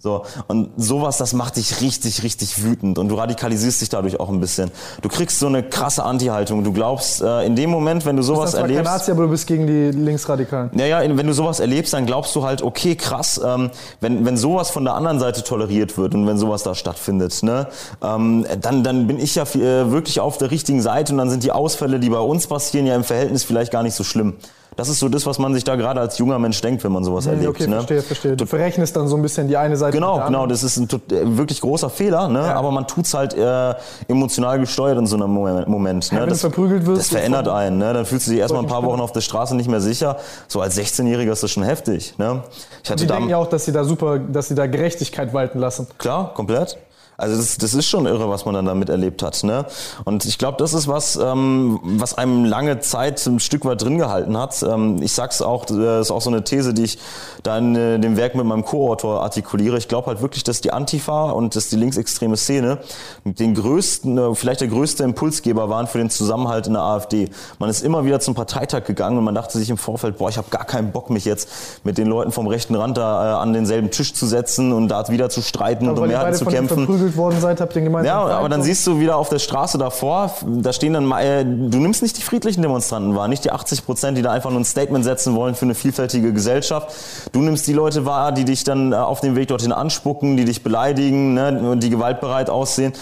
[0.04, 4.28] So, und sowas, das macht dich richtig, richtig wütend und du radikalisierst dich dadurch auch
[4.28, 4.70] ein bisschen.
[5.02, 6.66] Du kriegst so eine krasse Anti-Haltung.
[6.66, 8.92] Du glaubst, äh, in dem Moment, wenn du Du bist sowas zwar kein erlebst.
[8.92, 10.72] Nazi, aber du bist gegen die Linksradikalen.
[10.74, 14.72] Naja, wenn du sowas erlebst, dann glaubst du halt, okay, krass, ähm, wenn, wenn sowas
[14.72, 17.68] von der anderen Seite toleriert wird und wenn sowas da stattfindet, ne,
[18.04, 21.44] ähm, dann, dann bin ich ja äh, wirklich auf der richtigen Seite und dann sind
[21.44, 24.34] die Ausfälle, die bei uns passieren, ja im Verhältnis vielleicht gar nicht so schlimm.
[24.76, 27.04] Das ist so das, was man sich da gerade als junger Mensch denkt, wenn man
[27.04, 27.50] sowas erlebt.
[27.50, 27.76] okay, ne?
[27.76, 28.36] verstehe, verstehe.
[28.36, 29.98] Du verrechnest dann so ein bisschen die eine Seite.
[29.98, 32.40] Genau, genau, das ist ein äh, wirklich großer Fehler, ne?
[32.40, 32.56] Ja.
[32.56, 33.76] aber man tut's halt äh,
[34.08, 36.12] emotional gesteuert in so einem Moment.
[36.12, 36.22] Ne?
[36.22, 37.78] wenn du verprügelt wirst, das verändert einen.
[37.78, 37.94] Ne?
[37.94, 40.18] Dann fühlst du dich erstmal ein paar Wochen auf der Straße nicht mehr sicher.
[40.48, 42.18] So als 16-Jähriger ist das schon heftig.
[42.18, 42.44] Ne?
[42.84, 45.60] Ich hatte Die denken ja auch, dass sie da super, dass sie da Gerechtigkeit walten
[45.60, 45.88] lassen.
[45.98, 46.78] Klar, komplett.
[47.24, 49.44] Also das, das ist schon irre, was man dann da miterlebt hat.
[49.44, 49.66] Ne?
[50.04, 53.98] Und ich glaube, das ist was, ähm, was einem lange Zeit ein Stück weit drin
[53.98, 54.62] gehalten hat.
[54.62, 57.00] Ähm, ich sag's auch, das ist auch so eine These, die ich
[57.42, 59.78] da in äh, dem Werk mit meinem Co-Autor artikuliere.
[59.78, 62.80] Ich glaube halt wirklich, dass die Antifa und dass die linksextreme Szene
[63.24, 67.30] den größten, äh, vielleicht der größte Impulsgeber waren für den Zusammenhalt in der AfD.
[67.58, 70.38] Man ist immer wieder zum Parteitag gegangen und man dachte sich im Vorfeld, boah, ich
[70.38, 71.48] habe gar keinen Bock, mich jetzt
[71.86, 75.08] mit den Leuten vom rechten Rand da äh, an denselben Tisch zu setzen und da
[75.08, 77.13] wieder zu streiten und um Mehrheiten zu kämpfen.
[77.14, 78.30] Verprügelt worden seid, habt ihr den gemeinsam.
[78.30, 81.78] Ja, aber dann siehst du wieder auf der Straße davor, da stehen dann, äh, du
[81.80, 84.66] nimmst nicht die friedlichen Demonstranten wahr, nicht die 80 Prozent, die da einfach nur ein
[84.66, 86.90] Statement setzen wollen für eine vielfältige Gesellschaft.
[87.32, 90.46] Du nimmst die Leute wahr, die dich dann äh, auf dem Weg dorthin anspucken, die
[90.46, 92.94] dich beleidigen, ne, die gewaltbereit aussehen.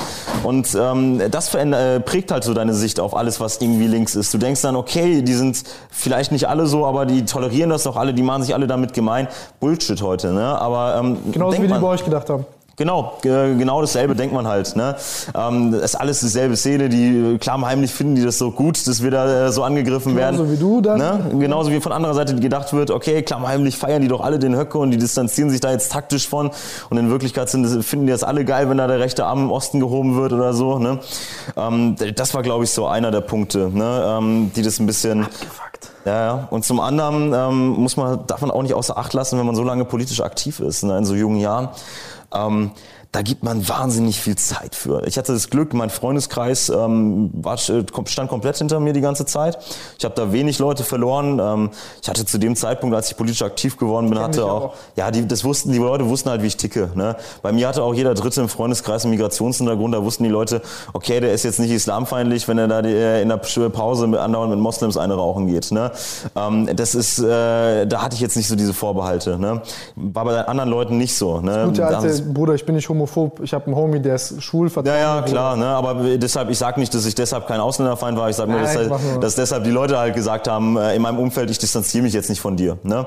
[0.43, 4.34] Und ähm, das äh, prägt halt so deine Sicht auf alles, was irgendwie links ist.
[4.34, 7.95] Du denkst dann, okay, die sind vielleicht nicht alle so, aber die tolerieren das doch
[7.95, 9.28] alle, die machen sich alle damit gemein.
[9.59, 10.59] Bullshit heute, ne?
[10.59, 12.45] Aber ähm, Genauso wie die man- bei euch gedacht haben.
[12.78, 14.76] Genau, genau dasselbe denkt man halt.
[14.76, 14.95] Ne?
[15.36, 19.11] Ähm, das ist alles dieselbe Szene, die klammheimlich finden die das so gut, dass wir
[19.11, 20.38] da äh, so angegriffen werden.
[20.38, 20.97] Genauso wie du dann.
[20.97, 21.39] Ne?
[21.39, 24.78] Genauso wie von anderer Seite gedacht wird, okay, klammheimlich feiern die doch alle den Höcke
[24.78, 26.49] und die distanzieren sich da jetzt taktisch von.
[26.89, 29.51] Und in Wirklichkeit sind, finden die das alle geil, wenn da der rechte Arm im
[29.51, 30.80] Osten gehoben wird oder so.
[30.80, 30.99] Ne?
[31.57, 34.17] Ähm, das war, glaube ich, so einer der Punkte, ne?
[34.17, 35.28] ähm, die das ein bisschen...
[36.05, 36.47] Ja, ja.
[36.49, 39.55] Und zum anderen ähm, muss man, darf man auch nicht außer Acht lassen, wenn man
[39.55, 41.69] so lange politisch aktiv ist, ne, in so jungen Jahren.
[42.34, 42.71] Ähm,
[43.12, 45.05] da gibt man wahnsinnig viel Zeit für.
[45.05, 49.57] Ich hatte das Glück, mein Freundeskreis ähm, war, stand komplett hinter mir die ganze Zeit.
[49.99, 51.39] Ich habe da wenig Leute verloren.
[51.39, 51.70] Ähm,
[52.01, 54.74] ich hatte zu dem Zeitpunkt, als ich politisch aktiv geworden bin, hatte auch, auch.
[54.95, 56.89] ja, die, das wussten, die Leute wussten halt, wie ich ticke.
[56.95, 57.18] Ne?
[57.41, 59.93] Bei mir hatte auch jeder Dritte im Freundeskreis einen Migrationshintergrund.
[59.93, 60.62] Da wussten die Leute,
[60.93, 64.22] okay, der ist jetzt nicht islamfeindlich, wenn er da die, äh, in der Pause mit
[64.22, 65.72] andauernd mit Moslems eine rauchen geht.
[65.72, 65.91] Ne?
[66.38, 69.38] Ähm, das ist, äh, da hatte ich jetzt nicht so diese Vorbehalte.
[69.38, 69.62] Ne?
[69.97, 71.41] War bei anderen Leuten nicht so.
[71.41, 71.66] Ne?
[71.66, 73.39] Gute Da haben alte Bruder, ich bin nicht homophob.
[73.43, 74.69] Ich habe einen Homie, der ist schwul.
[74.85, 75.65] ja, ja, klar, ne?
[75.67, 78.75] aber deshalb, ich sage nicht, dass ich deshalb kein Ausländerfeind war, ich sage nur, dass,
[78.75, 82.13] nur- dass deshalb die Leute halt gesagt haben, äh, in meinem Umfeld, ich distanziere mich
[82.13, 82.77] jetzt nicht von dir.
[82.83, 83.05] Ne?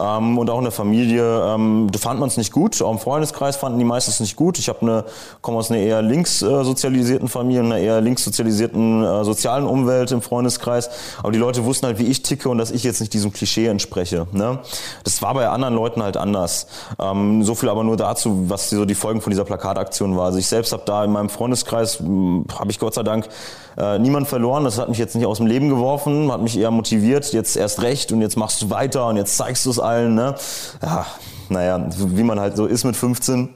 [0.00, 1.22] Ähm, und auch in der Familie,
[1.54, 4.58] ähm, da fand man es nicht gut, auch im Freundeskreis fanden die meistens nicht gut.
[4.58, 5.04] Ich habe eine,
[5.40, 10.10] komme aus einer eher links äh, sozialisierten Familie, einer eher links sozialisierten äh, sozialen Umwelt
[10.12, 10.90] im Freundeskreis,
[11.22, 13.66] aber die Leute wussten halt, wie ich ticke und dass ich jetzt nicht diesem Klischee
[13.66, 14.26] entspreche.
[14.32, 14.58] Ne?
[15.04, 16.66] Das war bei anderen Leuten halt anders.
[17.00, 20.26] Ähm, so viel aber nur dazu, was so die Folgen von dieser Plakataktion war.
[20.26, 23.28] Also ich selbst habe da in meinem Freundeskreis, habe ich Gott sei Dank
[23.76, 24.64] äh, niemand verloren.
[24.64, 27.82] Das hat mich jetzt nicht aus dem Leben geworfen, hat mich eher motiviert, jetzt erst
[27.82, 30.14] recht und jetzt machst du weiter und jetzt zeigst du es allen.
[30.14, 30.34] Ne?
[30.82, 31.06] Ja,
[31.50, 33.50] naja, wie man halt so ist mit 15.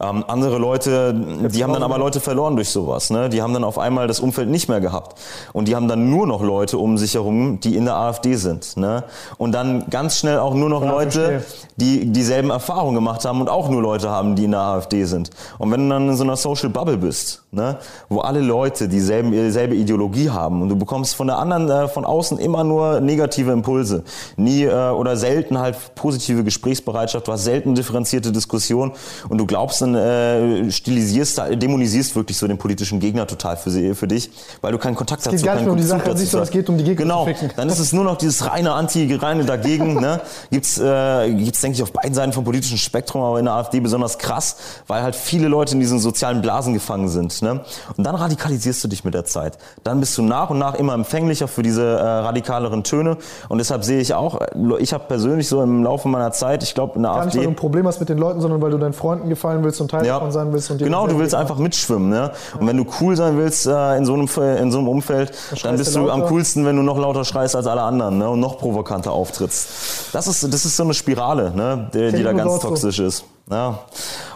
[0.00, 3.10] Ähm, andere Leute, die haben dann aber Leute verloren durch sowas.
[3.10, 3.28] Ne?
[3.28, 5.18] Die haben dann auf einmal das Umfeld nicht mehr gehabt.
[5.52, 8.76] Und die haben dann nur noch Leute um sich herum, die in der AfD sind.
[8.76, 9.04] Ne?
[9.36, 11.42] Und dann ganz schnell auch nur noch Ja, Leute, verstehe.
[11.76, 15.30] die dieselben Erfahrungen gemacht haben und auch nur Leute haben, die in der AfD sind.
[15.58, 19.32] Und wenn du dann in so einer Social Bubble bist, ne, wo alle Leute dieselben,
[19.32, 23.52] dieselbe Ideologie haben und du bekommst von der anderen, äh, von außen immer nur negative
[23.52, 24.04] Impulse,
[24.36, 28.92] nie äh, oder selten halt positive Gesprächsbereitschaft, du hast selten differenzierte Diskussionen
[29.28, 33.94] und du glaubst dann, äh, stilisierst, dämonisierst wirklich so den politischen Gegner total für, sie,
[33.94, 36.18] für dich, weil du keinen Kontakt geht dazu gar nicht um die Sache an dazu
[36.18, 36.48] sich, sondern hast.
[36.48, 39.44] es geht um die Gegner Genau, dann ist es nur noch dieses reine Anti, reine
[39.44, 39.94] dagegen.
[39.94, 40.20] ne?
[40.50, 43.80] Gibt's, äh, gibt's denke ich, auf beiden Seiten vom politischen Spektrum, aber in der AfD
[43.80, 44.56] besonders krass,
[44.86, 47.42] weil halt viele Leute in diesen sozialen Blasen gefangen sind.
[47.42, 47.60] Ne?
[47.96, 49.58] Und dann radikalisierst du dich mit der Zeit.
[49.84, 53.16] Dann bist du nach und nach immer empfänglicher für diese äh, radikaleren Töne.
[53.48, 54.46] Und deshalb sehe ich auch, äh,
[54.78, 57.42] ich habe persönlich so im Laufe meiner Zeit, ich glaube in der Gar nicht, weil
[57.42, 59.68] du AfD, ein Problem hast mit den Leuten, sondern weil du deinen Freunden gefallen willst
[59.68, 60.14] willst und Teil ja.
[60.14, 60.70] davon sein willst.
[60.70, 62.08] Und genau, du willst einfach mitschwimmen.
[62.08, 62.32] Ne?
[62.58, 64.28] Und wenn du cool sein willst äh, in, so einem,
[64.58, 65.32] in so einem Umfeld,
[65.62, 68.28] dann bist du am coolsten, wenn du noch lauter schreist als alle anderen ne?
[68.28, 70.14] und noch provokanter auftrittst.
[70.14, 71.88] Das ist, das ist so eine Spirale, ne?
[71.92, 73.24] die, die da ganz toxisch ist.
[73.50, 73.80] Ja.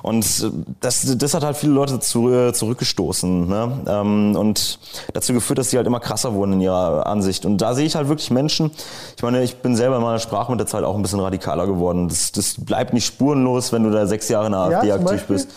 [0.02, 0.50] Und
[0.80, 3.80] das, das hat halt viele Leute zu, äh, zurückgestoßen ne?
[3.86, 4.78] Ähm, und
[5.12, 7.44] dazu geführt, dass sie halt immer krasser wurden in ihrer Ansicht.
[7.44, 8.70] Und da sehe ich halt wirklich Menschen,
[9.16, 11.66] ich meine, ich bin selber in meiner Sprache mit der Zeit auch ein bisschen radikaler
[11.66, 12.08] geworden.
[12.08, 15.10] Das, das bleibt nicht spurenlos, wenn du da sechs Jahre in der AfD ja, aktiv
[15.10, 15.36] Beispiel?
[15.36, 15.50] bist.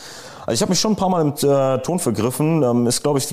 [0.46, 2.62] Also ich habe mich schon ein paar Mal im äh, Ton vergriffen.
[2.62, 3.28] Ähm, ist, glaube ich,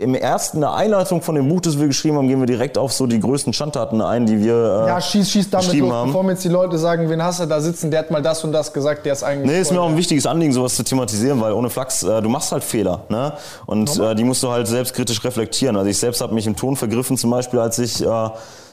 [0.00, 2.78] im ersten, in der Einleitung von dem Buch, das wir geschrieben haben, gehen wir direkt
[2.78, 6.08] auf so die größten Schandtaten ein, die wir äh, Ja, schieß, schieß damit los, haben.
[6.08, 8.42] bevor mir jetzt die Leute sagen, wen hast du da sitzen, der hat mal das
[8.42, 9.50] und das gesagt, der ist eigentlich...
[9.50, 12.30] Nee, ist mir auch ein wichtiges Anliegen, sowas zu thematisieren, weil ohne Flachs, äh, du
[12.30, 13.34] machst halt Fehler, ne?
[13.66, 15.76] Und äh, die musst du halt selbstkritisch reflektieren.
[15.76, 18.02] Also ich selbst habe mich im Ton vergriffen, zum Beispiel, als ich...
[18.02, 18.30] Äh,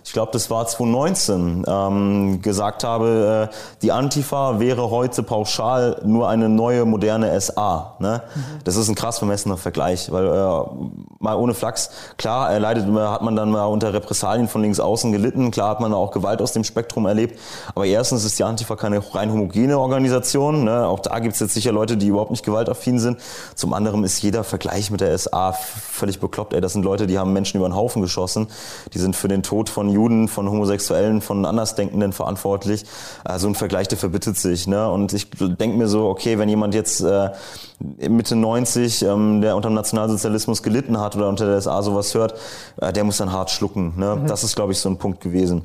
[0.08, 6.30] ich glaube, das war 2019, ähm, gesagt habe, äh, die Antifa wäre heute pauschal nur
[6.30, 7.98] eine neue, moderne SA.
[8.00, 8.22] Ne?
[8.34, 8.42] Mhm.
[8.64, 10.62] Das ist ein krass vermessener Vergleich, weil äh,
[11.20, 15.12] mal ohne Flachs, klar, er leidet, hat man dann mal unter Repressalien von links außen
[15.12, 17.38] gelitten, klar hat man auch Gewalt aus dem Spektrum erlebt,
[17.76, 20.88] aber erstens ist die Antifa keine rein homogene Organisation, ne?
[20.88, 23.20] auch da gibt es jetzt sicher Leute, die überhaupt nicht gewaltaffin sind.
[23.56, 27.20] Zum anderen ist jeder Vergleich mit der SA völlig bekloppt, ey, das sind Leute, die
[27.20, 28.48] haben Menschen über den Haufen geschossen,
[28.94, 32.86] die sind für den Tod von Juden, von Homosexuellen, von Andersdenkenden verantwortlich.
[33.38, 34.68] So ein Vergleich, der verbittet sich.
[34.68, 34.90] Ne?
[34.90, 37.32] Und ich denke mir so, okay, wenn jemand jetzt äh,
[37.80, 42.36] Mitte 90, ähm, der unter dem Nationalsozialismus gelitten hat oder unter der SA sowas hört,
[42.80, 43.94] äh, der muss dann hart schlucken.
[43.98, 44.16] Ne?
[44.16, 44.28] Mhm.
[44.28, 45.64] Das ist, glaube ich, so ein Punkt gewesen.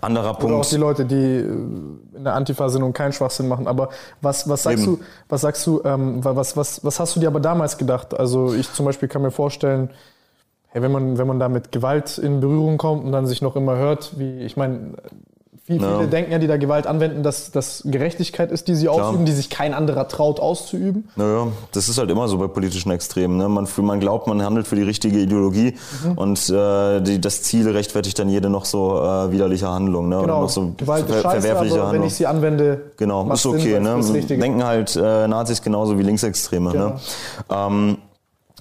[0.00, 0.44] Anderer Punkt.
[0.44, 3.66] Oder auch die Leute, die äh, in der Antifa sind und keinen Schwachsinn machen.
[3.66, 4.98] Aber was, was sagst Eben.
[4.98, 8.18] du, was sagst du, ähm, was, was, was hast du dir aber damals gedacht?
[8.18, 9.90] Also ich zum Beispiel kann mir vorstellen,
[10.70, 13.56] hey, wenn man, wenn man da mit Gewalt in Berührung kommt und dann sich noch
[13.56, 14.94] immer hört, wie, ich meine,
[15.64, 16.06] viele ja.
[16.06, 19.08] denken ja, die da Gewalt anwenden, dass das Gerechtigkeit ist, die sie Klar.
[19.08, 21.08] ausüben, die sich kein anderer traut auszuüben.
[21.16, 23.36] Naja, das ist halt immer so bei politischen Extremen.
[23.36, 23.48] Ne?
[23.48, 26.18] Man, man glaubt, man handelt für die richtige Ideologie mhm.
[26.18, 30.08] und äh, die, das Ziel rechtfertigt dann jede noch so äh, widerliche Handlung.
[30.08, 30.16] Ne?
[30.16, 30.34] Genau.
[30.34, 32.02] Oder noch so Gewalt ist scheiße, verwerfliche aber Handlung.
[32.02, 33.74] wenn ich sie anwende, genau, ist okay.
[33.74, 34.00] Sinn, ne?
[34.22, 36.70] Denken halt äh, Nazis genauso wie Linksextreme.
[36.70, 36.72] Ne?
[36.72, 36.88] Genau.
[36.88, 36.98] Ne?
[37.48, 37.98] Ähm,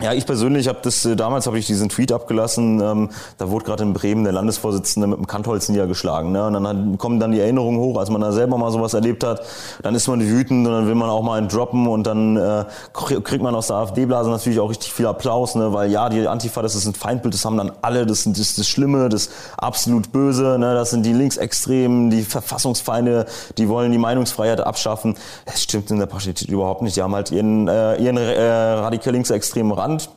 [0.02, 2.80] ja, ich persönlich habe das äh, damals habe ich diesen Tweet abgelassen.
[2.82, 6.32] Ähm, da wurde gerade in Bremen der Landesvorsitzende mit dem Kantholz niedergeschlagen.
[6.32, 6.46] Ne?
[6.46, 9.26] Und dann hat, kommen dann die Erinnerungen hoch, als man da selber mal sowas erlebt
[9.26, 9.42] hat.
[9.84, 12.66] Dann ist man wütend und dann will man auch mal einen droppen und dann äh,
[12.94, 15.74] kriegt man aus der AfD-Blase natürlich auch richtig viel Applaus, ne?
[15.74, 18.56] weil ja, die Antifa, das ist ein Feindbild, das haben dann alle, das ist das,
[18.56, 20.76] das Schlimme, das absolut Böse, ne?
[20.76, 23.26] das sind die Linksextremen, die Verfassungsfeinde,
[23.58, 25.16] die wollen die Meinungsfreiheit abschaffen.
[25.46, 26.96] Das stimmt in der Partei überhaupt nicht.
[26.96, 30.10] Die haben halt ihren, äh, ihren äh, radikal linksextremen Rand Rand.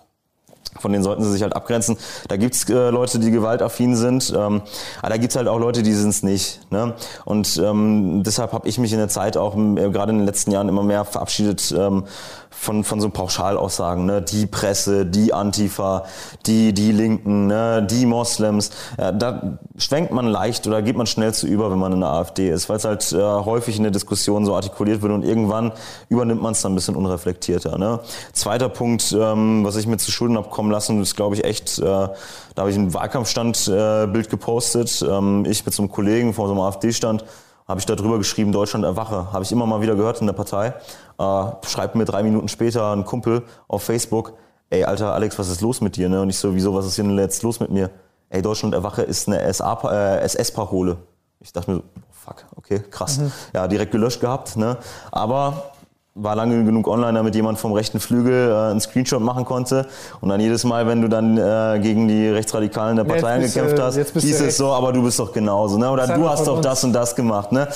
[0.81, 1.99] Von denen sollten sie sich halt abgrenzen.
[2.29, 4.63] Da gibt's äh, Leute, die gewaltaffin sind, ähm,
[5.01, 6.61] aber da gibt's halt auch Leute, die sind's nicht.
[6.71, 6.95] Ne?
[7.27, 10.51] Und ähm, deshalb habe ich mich in der Zeit auch äh, gerade in den letzten
[10.51, 12.05] Jahren immer mehr verabschiedet ähm,
[12.53, 14.23] von, von so Pauschalaussagen, ne?
[14.23, 16.05] die Presse, die Antifa,
[16.47, 17.87] die, die Linken, ne?
[17.89, 18.71] die Moslems.
[18.99, 22.11] Ja, da schwenkt man leicht oder geht man schnell zu über, wenn man in der
[22.11, 25.73] AfD ist, weil es halt äh, häufig in der Diskussion so artikuliert wird und irgendwann
[26.09, 27.79] übernimmt man es dann ein bisschen unreflektierter.
[27.79, 28.01] Ne?
[28.33, 31.83] Zweiter Punkt, ähm, was ich mir zu Schulden abkommen lassen, ist glaube ich echt, äh,
[31.83, 32.13] da
[32.57, 36.61] habe ich ein Wahlkampfstandbild äh, gepostet, ähm, ich mit so einem Kollegen vor so einem
[36.61, 37.25] AfD-Stand,
[37.73, 39.33] habe ich da drüber geschrieben, Deutschland erwache.
[39.33, 40.75] Habe ich immer mal wieder gehört in der Partei.
[41.19, 44.35] Äh, schreibt mir drei Minuten später ein Kumpel auf Facebook,
[44.69, 46.11] ey, Alter, Alex, was ist los mit dir?
[46.11, 46.21] Ne?
[46.21, 47.89] Und ich so, wieso, was ist denn jetzt los mit mir?
[48.29, 50.99] Ey, Deutschland erwache ist eine äh, SS-Parole.
[51.41, 53.17] Ich dachte mir, so, fuck, okay, krass.
[53.17, 53.33] Mhm.
[53.55, 54.55] Ja, direkt gelöscht gehabt.
[54.59, 54.77] Ne?
[55.11, 55.72] Aber
[56.15, 59.87] war lange genug online, damit jemand vom rechten Flügel äh, einen Screenshot machen konnte.
[60.21, 63.97] Und dann jedes Mal, wenn du dann äh, gegen die Rechtsradikalen der Partei gekämpft hast,
[63.97, 65.91] hieß es so, aber du bist doch genauso, ne?
[65.91, 67.67] Oder du hast doch das und das gemacht, ne?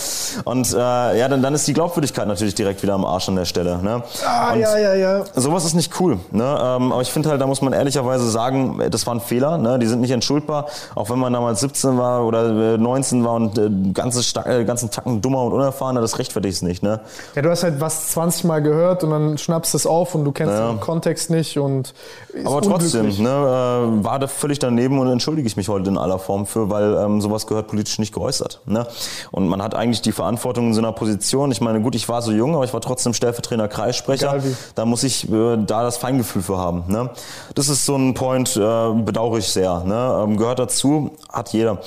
[0.44, 3.46] Und äh, ja, dann, dann ist die Glaubwürdigkeit natürlich direkt wieder am Arsch an der
[3.46, 4.02] Stelle, ne?
[4.26, 5.24] Ah, und ja, ja, ja.
[5.34, 6.44] Sowas ist nicht cool, ne?
[6.44, 9.78] Ähm, aber ich finde halt, da muss man ehrlicherweise sagen, das war ein Fehler, ne?
[9.78, 13.56] Die sind nicht entschuldbar, auch wenn man damals 17 war oder 19 äh, war und
[13.56, 17.00] äh, ganze, äh, ganzen Tacken dummer und unerfahrener, das rechtfertigt es nicht, ne?
[17.34, 20.14] Ja, du hast halt was 20 20 Mal gehört und dann schnappst du es auf
[20.14, 20.70] und du kennst ja.
[20.70, 21.94] den Kontext nicht und
[22.44, 26.18] Aber trotzdem, ne, äh, war da völlig daneben und entschuldige ich mich heute in aller
[26.18, 28.60] Form für, weil ähm, sowas gehört politisch nicht geäußert.
[28.66, 28.86] Ne?
[29.30, 31.50] Und man hat eigentlich die Verantwortung in so einer Position.
[31.50, 34.42] Ich meine, gut, ich war so jung, aber ich war trotzdem Stellvertreter Kreissprecher.
[34.74, 36.84] Da muss ich äh, da das Feingefühl für haben.
[36.88, 37.10] Ne?
[37.54, 39.82] Das ist so ein Point, äh, bedauere ich sehr.
[39.84, 40.24] Ne?
[40.24, 41.78] Ähm, gehört dazu, hat jeder.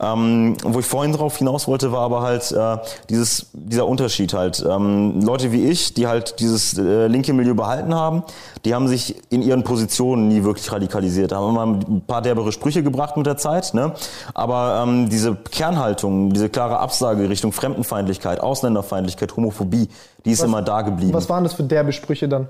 [0.00, 2.78] Ähm, wo ich vorhin drauf hinaus wollte, war aber halt äh,
[3.08, 4.64] dieses, dieser Unterschied halt.
[4.68, 8.22] Ähm, Leute wie ich, die halt dieses äh, linke Milieu behalten haben,
[8.64, 11.32] die haben sich in ihren Positionen nie wirklich radikalisiert.
[11.32, 13.92] Da haben mal ein paar derbere Sprüche gebracht mit der Zeit, ne?
[14.34, 19.88] aber ähm, diese Kernhaltung, diese klare Absage Richtung Fremdenfeindlichkeit, Ausländerfeindlichkeit, Homophobie,
[20.24, 21.12] die ist was, immer da geblieben.
[21.12, 22.48] Was waren das für derbe Sprüche dann?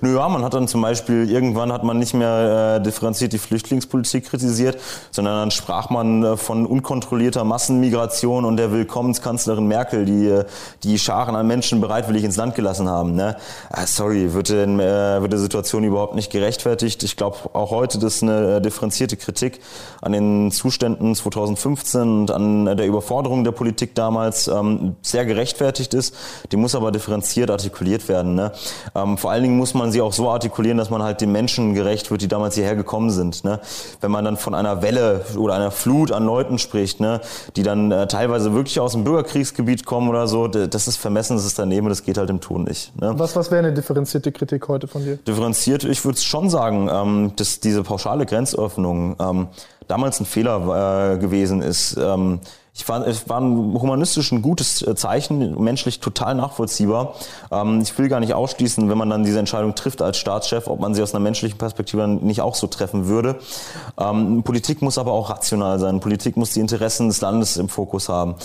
[0.00, 4.28] Naja, man hat dann zum Beispiel, irgendwann hat man nicht mehr äh, differenziert die Flüchtlingspolitik
[4.28, 4.78] kritisiert,
[5.10, 10.44] sondern dann sprach man äh, von unkontrollierter Massenmigration und der Willkommenskanzlerin Merkel, die äh,
[10.82, 13.14] die Scharen an Menschen bereitwillig ins Land gelassen haben.
[13.14, 13.36] Ne?
[13.70, 17.02] Ah, sorry, wird, denn, äh, wird die Situation überhaupt nicht gerechtfertigt.
[17.02, 19.60] Ich glaube auch heute, dass eine äh, differenzierte Kritik
[20.00, 26.14] an den Zuständen 2015 und an der Überforderung der Politik damals ähm, sehr gerechtfertigt ist.
[26.52, 28.34] Die muss aber differenziert artikuliert werden.
[28.34, 28.52] Ne?
[28.94, 31.74] Ähm, vor allen Dingen muss man sie auch so artikulieren, dass man halt den Menschen
[31.74, 33.44] gerecht wird, die damals hierher gekommen sind.
[33.44, 33.60] Ne?
[34.00, 37.20] Wenn man dann von einer Welle oder einer Flut an Leuten spricht, ne?
[37.56, 41.46] die dann äh, teilweise wirklich aus dem Bürgerkriegsgebiet kommen oder so, das ist vermessen, das
[41.46, 42.98] ist daneben, das geht halt im Ton nicht.
[43.00, 43.12] Ne?
[43.16, 45.16] Was, was wäre eine differenzierte Kritik heute von dir?
[45.16, 49.48] Differenziert, ich würde schon sagen, ähm, dass diese pauschale Grenzöffnung ähm,
[49.88, 51.96] damals ein Fehler äh, gewesen ist.
[51.96, 52.40] Ähm,
[52.78, 57.14] ich fand, es war ein humanistisch ein gutes äh, Zeichen, menschlich total nachvollziehbar.
[57.50, 60.78] Ähm, ich will gar nicht ausschließen, wenn man dann diese Entscheidung trifft als Staatschef, ob
[60.78, 63.40] man sie aus einer menschlichen Perspektive nicht auch so treffen würde.
[63.98, 65.98] Ähm, Politik muss aber auch rational sein.
[65.98, 68.36] Politik muss die Interessen des Landes im Fokus haben.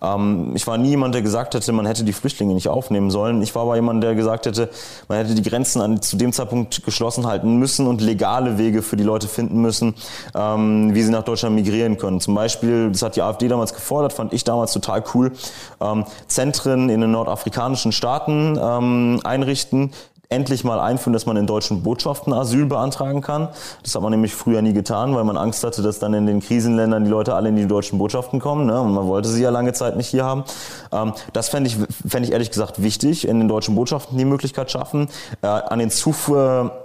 [0.00, 3.42] Ähm, ich war nie jemand, der gesagt hätte, man hätte die Flüchtlinge nicht aufnehmen sollen.
[3.42, 4.70] Ich war aber jemand, der gesagt hätte,
[5.08, 8.96] man hätte die Grenzen an, zu dem Zeitpunkt geschlossen halten müssen und legale Wege für
[8.96, 9.94] die Leute finden müssen,
[10.34, 12.20] wie sie nach Deutschland migrieren können.
[12.20, 15.32] Zum Beispiel, das hat die AfD damals gefordert, fand ich damals total cool,
[15.80, 19.90] ähm, Zentren in den nordafrikanischen Staaten ähm, einrichten,
[20.32, 23.48] endlich mal einführen, dass man in deutschen Botschaften Asyl beantragen kann.
[23.82, 26.40] Das hat man nämlich früher nie getan, weil man Angst hatte, dass dann in den
[26.40, 28.66] Krisenländern die Leute alle in die deutschen Botschaften kommen.
[28.66, 28.80] Ne?
[28.80, 30.44] Und man wollte sie ja lange Zeit nicht hier haben.
[30.90, 31.76] Ähm, das fände ich,
[32.06, 35.08] fänd ich ehrlich gesagt wichtig, in den deutschen Botschaften die Möglichkeit schaffen,
[35.42, 36.81] äh, an den Zufuhr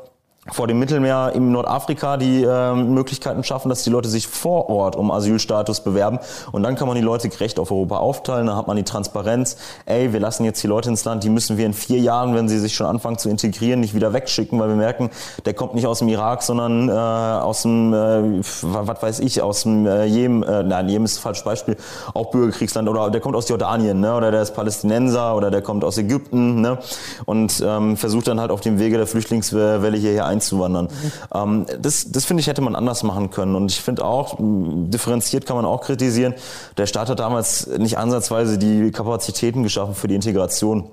[0.52, 4.95] vor dem Mittelmeer im Nordafrika die äh, Möglichkeiten schaffen, dass die Leute sich vor Ort
[4.95, 6.20] um Asylstatus bewerben.
[6.52, 9.58] Und dann kann man die Leute gerecht auf Europa aufteilen, dann hat man die Transparenz,
[9.86, 12.48] ey, wir lassen jetzt die Leute ins Land, die müssen wir in vier Jahren, wenn
[12.48, 15.10] sie sich schon anfangen zu integrieren, nicht wieder wegschicken, weil wir merken,
[15.45, 19.64] der kommt nicht aus dem Irak, sondern äh, aus dem, äh, was weiß ich, aus
[19.64, 21.76] dem äh, Jemen, äh, nein, Jemen ist ein falsches Beispiel,
[22.14, 25.84] auch Bürgerkriegsland oder der kommt aus Jordanien, ne, oder der ist Palästinenser oder der kommt
[25.84, 26.80] aus Ägypten, ne,
[27.26, 30.90] und ähm, versucht dann halt auf dem Wege der Flüchtlingswelle hierher einzuziehen einzuwandern.
[31.34, 31.66] Mhm.
[31.82, 33.56] Das das finde ich, hätte man anders machen können.
[33.56, 36.34] Und ich finde auch, differenziert kann man auch kritisieren,
[36.78, 40.90] der Staat hat damals nicht ansatzweise die Kapazitäten geschaffen für die Integration.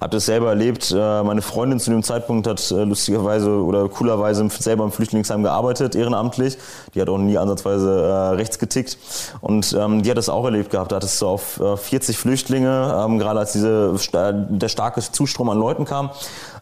[0.00, 0.90] Hab das selber erlebt.
[0.90, 5.94] Äh, meine Freundin zu dem Zeitpunkt hat äh, lustigerweise oder coolerweise selber im Flüchtlingsheim gearbeitet,
[5.94, 6.58] ehrenamtlich.
[6.94, 8.98] Die hat auch nie ansatzweise äh, rechts getickt.
[9.40, 10.92] Und ähm, die hat das auch erlebt gehabt.
[10.92, 15.84] Da hattest du auf 40 Flüchtlinge, ähm, gerade als diese, der starke Zustrom an Leuten
[15.84, 16.10] kam,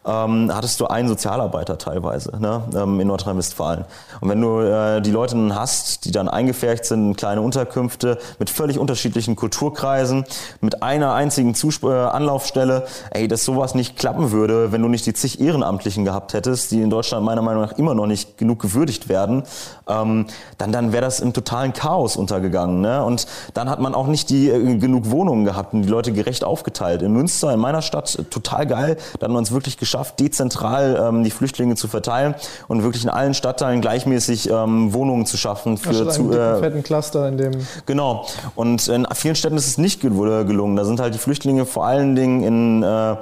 [0.05, 3.85] ähm, hattest du einen Sozialarbeiter teilweise ne, ähm, in Nordrhein-Westfalen.
[4.19, 8.17] Und wenn du äh, die Leute dann hast, die dann eingefärbt sind in kleine Unterkünfte
[8.39, 10.25] mit völlig unterschiedlichen Kulturkreisen,
[10.59, 15.05] mit einer einzigen Zusp äh, Anlaufstelle, ey, dass sowas nicht klappen würde, wenn du nicht
[15.05, 18.59] die zig Ehrenamtlichen gehabt hättest, die in Deutschland meiner Meinung nach immer noch nicht genug
[18.59, 19.43] gewürdigt werden,
[19.87, 20.25] ähm,
[20.57, 22.81] dann, dann wäre das im totalen Chaos untergegangen.
[22.81, 23.03] Ne?
[23.03, 26.43] Und dann hat man auch nicht die äh, genug Wohnungen gehabt und die Leute gerecht
[26.43, 27.03] aufgeteilt.
[27.03, 30.97] In Münster, in meiner Stadt, total geil, da hat man es wirklich geschafft, geschafft, dezentral
[31.01, 32.33] ähm, die Flüchtlinge zu verteilen
[32.69, 37.27] und wirklich in allen Stadtteilen gleichmäßig ähm, Wohnungen zu schaffen für zu äh, fetten Cluster
[37.27, 37.51] in dem
[37.85, 38.25] genau
[38.55, 40.75] und in vielen Städten ist es nicht gelungen.
[40.77, 43.17] Da sind halt die Flüchtlinge vor allen Dingen in äh,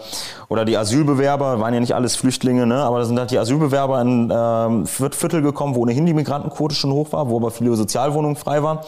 [0.48, 2.78] oder die Asylbewerber waren ja nicht alles Flüchtlinge, ne?
[2.78, 6.92] aber da sind halt die Asylbewerber in äh, Viertel gekommen, wo ohnehin die Migrantenquote schon
[6.92, 8.80] hoch war, wo aber viele Sozialwohnungen frei waren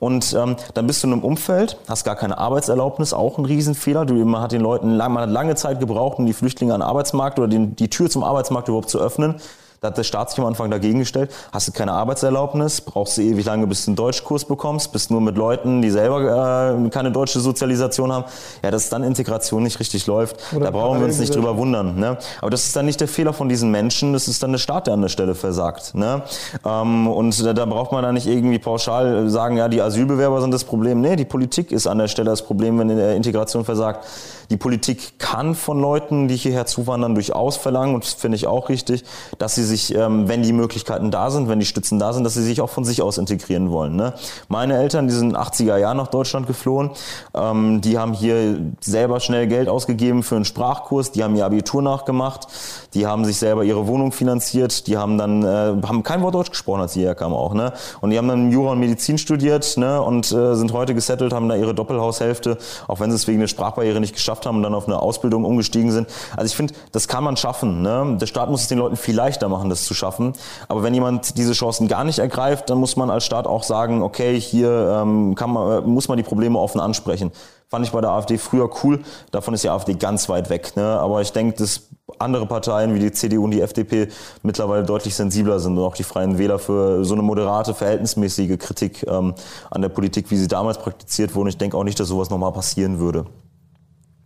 [0.00, 4.06] und ähm, dann bist du in einem Umfeld, hast gar keine Arbeitserlaubnis, auch ein Riesenfehler.
[4.06, 6.88] Du, man hat den Leuten man hat lange Zeit gebraucht, um die Flüchtlinge an den
[7.20, 9.36] Arbeitsmarkt oder den, die Tür zum Arbeitsmarkt überhaupt zu öffnen.
[9.80, 11.30] Da hat der Staat sich am Anfang dagegen gestellt.
[11.52, 15.22] Hast du keine Arbeitserlaubnis, brauchst du ewig lange, bis du einen Deutschkurs bekommst, bist nur
[15.22, 18.26] mit Leuten, die selber äh, keine deutsche Sozialisation haben.
[18.62, 21.98] Ja, dass dann Integration nicht richtig läuft, Oder da brauchen wir uns nicht drüber wundern.
[21.98, 22.18] Ne?
[22.42, 24.86] Aber das ist dann nicht der Fehler von diesen Menschen, das ist dann der Staat,
[24.86, 25.94] der an der Stelle versagt.
[25.94, 26.24] Ne?
[26.62, 30.52] Ähm, und da, da braucht man dann nicht irgendwie pauschal sagen, ja, die Asylbewerber sind
[30.52, 31.00] das Problem.
[31.00, 34.04] Nee, die Politik ist an der Stelle das Problem, wenn die Integration versagt.
[34.50, 38.68] Die Politik kann von Leuten, die hierher zuwandern, durchaus verlangen, und das finde ich auch
[38.68, 39.04] richtig,
[39.38, 42.34] dass sie sich, ähm, wenn die Möglichkeiten da sind, wenn die Stützen da sind, dass
[42.34, 43.94] sie sich auch von sich aus integrieren wollen.
[43.94, 44.12] Ne?
[44.48, 46.90] Meine Eltern, die sind 80er Jahren nach Deutschland geflohen,
[47.32, 51.80] ähm, die haben hier selber schnell Geld ausgegeben für einen Sprachkurs, die haben ihr Abitur
[51.80, 52.48] nachgemacht,
[52.94, 56.50] die haben sich selber ihre Wohnung finanziert, die haben dann, äh, haben kein Wort Deutsch
[56.50, 57.54] gesprochen, als sie herkamen auch.
[57.54, 57.72] Ne?
[58.00, 60.02] Und die haben dann Jura und Medizin studiert ne?
[60.02, 63.46] und äh, sind heute gesettelt, haben da ihre Doppelhaushälfte, auch wenn sie es wegen der
[63.46, 66.08] Sprachbarriere nicht geschafft haben und dann auf eine Ausbildung umgestiegen sind.
[66.36, 67.82] Also ich finde, das kann man schaffen.
[67.82, 68.16] Ne?
[68.20, 70.32] Der Staat muss es den Leuten viel leichter machen, das zu schaffen.
[70.68, 74.02] Aber wenn jemand diese Chancen gar nicht ergreift, dann muss man als Staat auch sagen,
[74.02, 77.32] okay, hier ähm, kann man, äh, muss man die Probleme offen ansprechen.
[77.68, 79.00] Fand ich bei der AfD früher cool.
[79.30, 80.72] Davon ist die AfD ganz weit weg.
[80.74, 80.82] Ne?
[80.82, 81.82] Aber ich denke, dass
[82.18, 84.08] andere Parteien wie die CDU und die FDP
[84.42, 89.06] mittlerweile deutlich sensibler sind und auch die Freien Wähler für so eine moderate, verhältnismäßige Kritik
[89.06, 89.34] ähm,
[89.70, 91.50] an der Politik, wie sie damals praktiziert wurde.
[91.50, 93.26] Ich denke auch nicht, dass sowas nochmal passieren würde.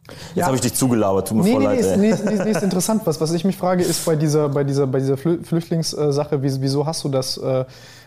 [0.09, 0.47] Jetzt ja.
[0.47, 1.99] habe ich dich zugelabert, tut mir nee, voll nee, leid.
[1.99, 3.03] Nee, ist, nee, ist interessant.
[3.07, 7.05] Was, was ich mich frage, ist bei dieser, bei dieser, bei dieser Flüchtlingssache, wieso hast
[7.05, 7.65] du das äh,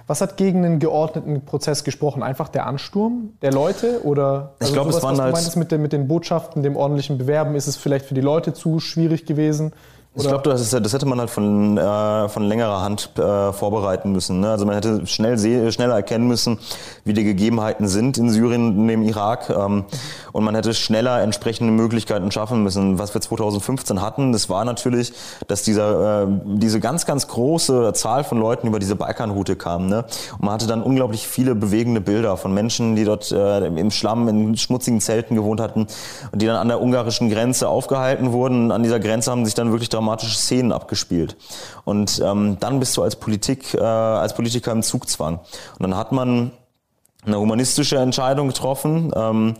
[0.07, 2.23] was hat gegen einen geordneten Prozess gesprochen?
[2.23, 4.01] Einfach der Ansturm der Leute?
[4.03, 5.55] Oder also ich glaube, es waren halt.
[5.57, 8.79] mit, den, mit den Botschaften, dem ordentlichen Bewerben, ist es vielleicht für die Leute zu
[8.79, 9.73] schwierig gewesen?
[10.19, 14.39] Ich glaube, das, das, hätte man halt von, äh, von längerer Hand äh, vorbereiten müssen.
[14.39, 14.49] Ne?
[14.49, 15.37] Also man hätte schnell
[15.71, 16.57] schneller erkennen müssen,
[17.03, 19.51] wie die Gegebenheiten sind in Syrien und im Irak.
[19.51, 19.85] Ähm,
[20.31, 22.97] und man hätte schneller entsprechende Möglichkeiten schaffen müssen.
[22.97, 25.13] Was wir 2015 hatten, das war natürlich,
[25.47, 29.87] dass dieser, äh, diese ganz, ganz große Zahl von Leuten über diese Balkanroute kam.
[29.87, 30.03] Ne?
[30.33, 34.27] Und man hatte dann unglaublich viele bewegende Bilder von Menschen, die dort äh, im Schlamm,
[34.27, 35.85] in schmutzigen Zelten gewohnt hatten
[36.31, 38.71] und die dann an der ungarischen Grenze aufgehalten wurden.
[38.71, 41.35] An dieser Grenze haben sich dann wirklich dramatisch dramatische Szenen abgespielt.
[41.83, 45.39] Und ähm, dann bist du als Politik, äh, als Politiker im Zugzwang.
[45.39, 46.51] Und dann hat man
[47.27, 49.55] eine humanistische Entscheidung getroffen, ähm,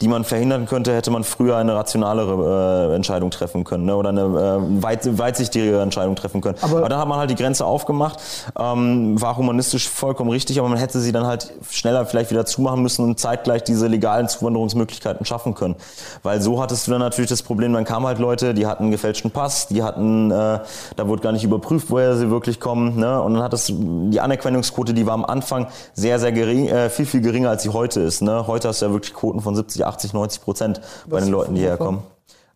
[0.00, 3.96] die man verhindern könnte, hätte man früher eine rationalere äh, Entscheidung treffen können ne?
[3.96, 6.58] oder eine äh, weit, weitsichtigere Entscheidung treffen können.
[6.60, 8.20] Aber, aber, dann hat man halt die Grenze aufgemacht,
[8.58, 12.82] ähm, war humanistisch vollkommen richtig, aber man hätte sie dann halt schneller vielleicht wieder zumachen
[12.82, 15.76] müssen und zeitgleich diese legalen Zuwanderungsmöglichkeiten schaffen können.
[16.22, 18.92] Weil so hattest du dann natürlich das Problem, dann kamen halt Leute, die hatten einen
[18.92, 20.60] gefälschten Pass, die hatten, äh,
[20.96, 22.98] da wurde gar nicht überprüft, woher sie wirklich kommen.
[22.98, 23.20] Ne?
[23.22, 27.06] Und dann hat es die Anerkennungsquote, die war am Anfang sehr, sehr gering, äh, viel,
[27.12, 28.22] viel geringer, als sie heute ist.
[28.22, 28.46] Ne?
[28.46, 31.60] Heute hast du ja wirklich Quoten von 70, 80, 90 Prozent bei den Leuten, die
[31.60, 32.02] herkommen.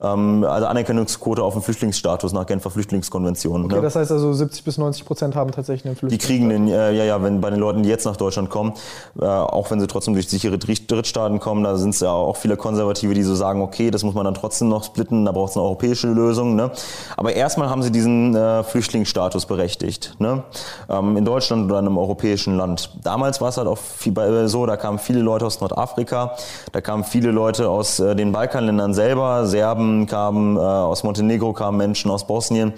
[0.03, 3.65] Ähm, also Anerkennungsquote auf den Flüchtlingsstatus nach Genfer Flüchtlingskonvention.
[3.65, 3.83] Okay, ne?
[3.83, 6.29] das heißt also 70 bis 90 Prozent haben tatsächlich einen Flüchtlingsstatus.
[6.29, 8.75] Die kriegen den, äh, ja, ja, wenn bei den Leuten, die jetzt nach Deutschland kommen,
[9.19, 12.57] äh, auch wenn sie trotzdem durch sichere Drittstaaten kommen, da sind es ja auch viele
[12.57, 15.57] Konservative, die so sagen, okay, das muss man dann trotzdem noch splitten, da braucht es
[15.57, 16.57] eine europäische Lösung.
[16.57, 16.71] Ne?
[17.17, 20.15] Aber erstmal haben sie diesen äh, Flüchtlingsstatus berechtigt.
[20.19, 20.43] Ne?
[20.91, 22.91] Ähm, in Deutschland oder in einem europäischen Land.
[23.03, 24.15] Damals war es halt auch viel,
[24.49, 26.37] so, da kamen viele Leute aus Nordafrika,
[26.73, 31.53] da kamen viele Leute aus äh, den Balkanländern selber, Serben, Serben kamen, äh, aus Montenegro
[31.53, 32.73] kamen Menschen, aus Bosnien,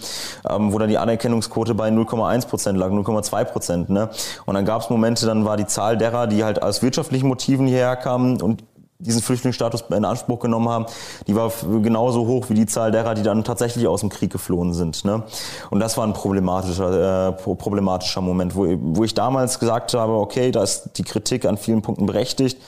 [0.48, 3.90] ähm, wo dann die Anerkennungsquote bei 0,1 Prozent lag, 0,2 Prozent.
[3.90, 4.10] Ne?
[4.46, 7.66] Und dann gab es Momente, dann war die Zahl derer, die halt aus wirtschaftlichen Motiven
[7.66, 8.64] hierher kamen und
[9.00, 10.86] diesen Flüchtlingsstatus in Anspruch genommen haben,
[11.28, 11.52] die war
[11.82, 15.04] genauso hoch wie die Zahl derer, die dann tatsächlich aus dem Krieg geflohen sind.
[15.04, 15.22] Ne?
[15.70, 20.50] Und das war ein problematischer, äh, problematischer Moment, wo, wo ich damals gesagt habe, okay,
[20.50, 22.58] da ist die Kritik an vielen Punkten berechtigt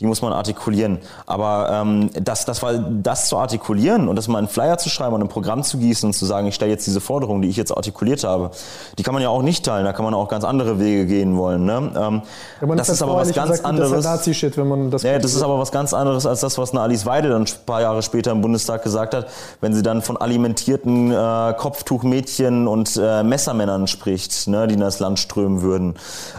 [0.00, 0.98] die muss man artikulieren.
[1.26, 5.14] Aber ähm, das, das, war, das zu artikulieren und das mal einen Flyer zu schreiben
[5.14, 7.56] und ein Programm zu gießen und zu sagen, ich stelle jetzt diese Forderung, die ich
[7.56, 8.50] jetzt artikuliert habe,
[8.98, 9.84] die kann man ja auch nicht teilen.
[9.84, 11.64] Da kann man auch ganz andere Wege gehen wollen.
[11.64, 11.92] Ne?
[11.96, 12.22] Ähm,
[12.60, 14.02] ja, das ist aber was ganz gesagt, anderes.
[14.02, 16.72] Das, ist wenn man das, ja, das ist aber was ganz anderes als das, was
[16.72, 19.28] eine Alice Weide dann ein paar Jahre später im Bundestag gesagt hat,
[19.60, 24.98] wenn sie dann von alimentierten äh, Kopftuchmädchen und äh, Messermännern spricht, ne, die in das
[24.98, 25.94] Land strömen würden.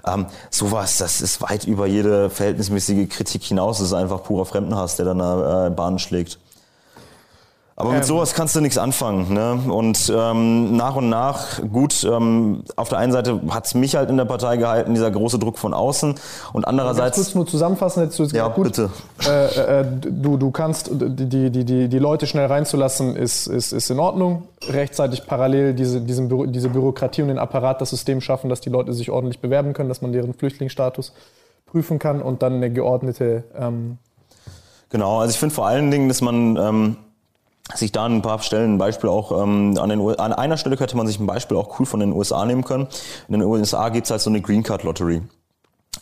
[0.05, 4.95] Ähm, sowas, das ist weit über jede verhältnismäßige Kritik hinaus ist es einfach purer Fremdenhass,
[4.95, 6.39] der dann äh, Bahn schlägt.
[7.75, 8.03] Aber mit ähm.
[8.03, 9.33] sowas kannst du nichts anfangen.
[9.33, 9.59] Ne?
[9.71, 14.11] Und ähm, nach und nach, gut, ähm, auf der einen Seite hat es mich halt
[14.11, 16.13] in der Partei gehalten, dieser große Druck von außen.
[16.53, 17.17] Und andererseits.
[17.17, 18.89] Ganz kurz nur zusammenfassen, jetzt du ja, gut, bitte.
[19.27, 23.89] Äh, äh, du, du kannst die, die, die, die Leute schnell reinzulassen, ist, ist, ist
[23.89, 24.43] in Ordnung.
[24.69, 28.69] Rechtzeitig parallel diese, diesen Büro, diese Bürokratie und den Apparat, das System schaffen, dass die
[28.69, 31.11] Leute sich ordentlich bewerben können, dass man deren Flüchtlingsstatus
[31.73, 33.43] prüfen kann und dann eine geordnete.
[33.57, 33.97] Ähm
[34.89, 36.97] genau, also ich finde vor allen Dingen, dass man ähm,
[37.73, 40.77] sich da an ein paar Stellen ein Beispiel auch ähm, an, den, an einer Stelle
[40.77, 42.87] könnte man sich ein Beispiel auch cool von den USA nehmen können.
[43.27, 45.23] In den USA gibt es halt so eine Green Card Lottery.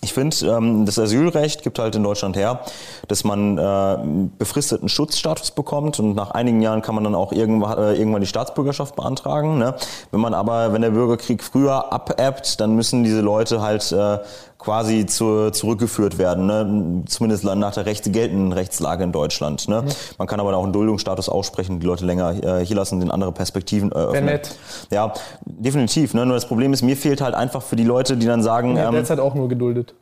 [0.03, 2.61] Ich finde, ähm, das Asylrecht gibt halt in Deutschland her,
[3.07, 3.97] dass man äh,
[4.39, 8.28] befristeten Schutzstatus bekommt und nach einigen Jahren kann man dann auch irgendwann, äh, irgendwann die
[8.28, 9.59] Staatsbürgerschaft beantragen.
[9.59, 9.76] Ne?
[10.09, 14.17] Wenn man aber, wenn der Bürgerkrieg früher abebbt, dann müssen diese Leute halt äh,
[14.62, 17.03] quasi zu, zurückgeführt werden, ne?
[17.07, 19.68] zumindest nach der Rechte geltenden Rechtslage in Deutschland.
[19.68, 19.82] Ne?
[19.82, 19.88] Mhm.
[20.20, 23.32] Man kann aber auch einen Duldungsstatus aussprechen, die Leute länger äh, hier lassen, den andere
[23.32, 24.14] Perspektiven eröffnen.
[24.14, 24.55] Wäre nett.
[24.91, 25.14] Ja,
[25.45, 26.14] definitiv.
[26.14, 26.28] Ne?
[26.28, 28.72] Nur das Problem ist, mir fehlt halt einfach für die Leute, die dann sagen...
[28.72, 29.95] Ich bin ähm, derzeit auch nur geduldet.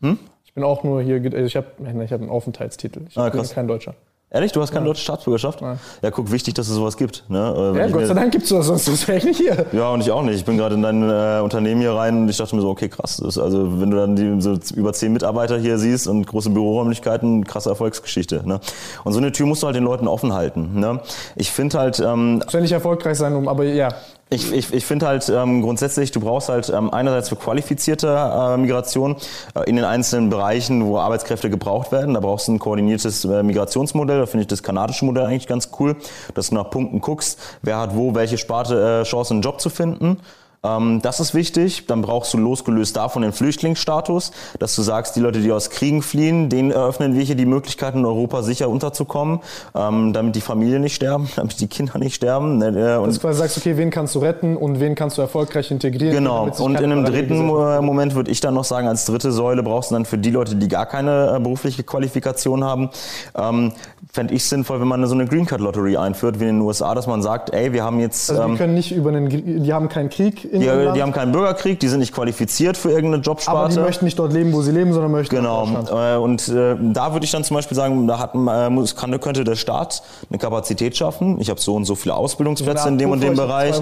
[0.00, 0.18] Hm?
[0.44, 3.02] Ich bin auch nur hier, also ich habe ich hab einen Aufenthaltstitel.
[3.08, 3.94] Ich ah, bin kein Deutscher.
[4.28, 4.90] Ehrlich, du hast keine ja.
[4.90, 5.62] deutsche Staatsbürgerschaft?
[5.62, 5.78] Nein.
[6.02, 7.22] Ja, guck, wichtig, dass es sowas gibt.
[7.28, 7.38] Ne?
[7.38, 9.66] Äh, ja, Gott sei Dank gibt es sowas, sonst wäre ich nicht hier.
[9.70, 10.34] Ja, und ich auch nicht.
[10.34, 12.88] Ich bin gerade in dein äh, Unternehmen hier rein und ich dachte mir so, okay,
[12.88, 13.18] krass.
[13.18, 16.50] Das ist also, wenn du dann die, so über zehn Mitarbeiter hier siehst und große
[16.50, 18.42] Büroräumlichkeiten, krasse Erfolgsgeschichte.
[18.44, 18.58] Ne?
[19.04, 20.80] Und so eine Tür musst du halt den Leuten offen halten.
[20.80, 20.98] Ne?
[21.36, 22.00] Ich finde halt...
[22.00, 23.90] Ähm, Muss ja nicht erfolgreich sein, um, aber ja.
[24.28, 28.56] Ich, ich, ich finde halt ähm, grundsätzlich, du brauchst halt ähm, einerseits für qualifizierte äh,
[28.56, 29.14] Migration
[29.54, 32.14] äh, in den einzelnen Bereichen, wo Arbeitskräfte gebraucht werden.
[32.14, 34.18] Da brauchst du ein koordiniertes äh, Migrationsmodell.
[34.18, 35.94] Da finde ich das kanadische Modell eigentlich ganz cool,
[36.34, 39.70] dass du nach Punkten guckst, wer hat wo welche Sparte äh, Chance, einen Job zu
[39.70, 40.18] finden.
[40.66, 41.86] Ähm, das ist wichtig.
[41.86, 46.02] Dann brauchst du losgelöst davon den Flüchtlingsstatus, dass du sagst, die Leute, die aus Kriegen
[46.02, 49.40] fliehen, denen eröffnen wir hier die Möglichkeit, in Europa sicher unterzukommen,
[49.74, 52.58] ähm, damit die Familien nicht sterben, damit die Kinder nicht sterben.
[52.58, 55.18] Ne, äh, und Dass du quasi sagst, okay, wen kannst du retten und wen kannst
[55.18, 56.14] du erfolgreich integrieren.
[56.14, 56.48] Genau.
[56.58, 59.94] Und in einem dritten Moment würde ich dann noch sagen, als dritte Säule brauchst du
[59.94, 62.90] dann für die Leute, die gar keine äh, berufliche Qualifikation haben,
[63.36, 63.72] ähm,
[64.12, 66.94] fände ich sinnvoll, wenn man so eine Green Card Lottery einführt, wie in den USA,
[66.94, 68.30] dass man sagt, ey, wir haben jetzt...
[68.30, 69.28] Also die können nicht über einen,
[69.62, 72.90] die haben keinen Krieg in die, die haben keinen Bürgerkrieg, die sind nicht qualifiziert für
[72.90, 73.58] irgendeine Jobsparte.
[73.58, 75.66] Aber die möchten nicht dort leben, wo sie leben, sondern möchten Genau.
[75.66, 79.44] Äh, und äh, da würde ich dann zum Beispiel sagen, da hat, äh, kann, könnte
[79.44, 81.40] der Staat eine Kapazität schaffen.
[81.40, 83.74] Ich habe so und so viele Ausbildungsplätze in dem und dem Bereich.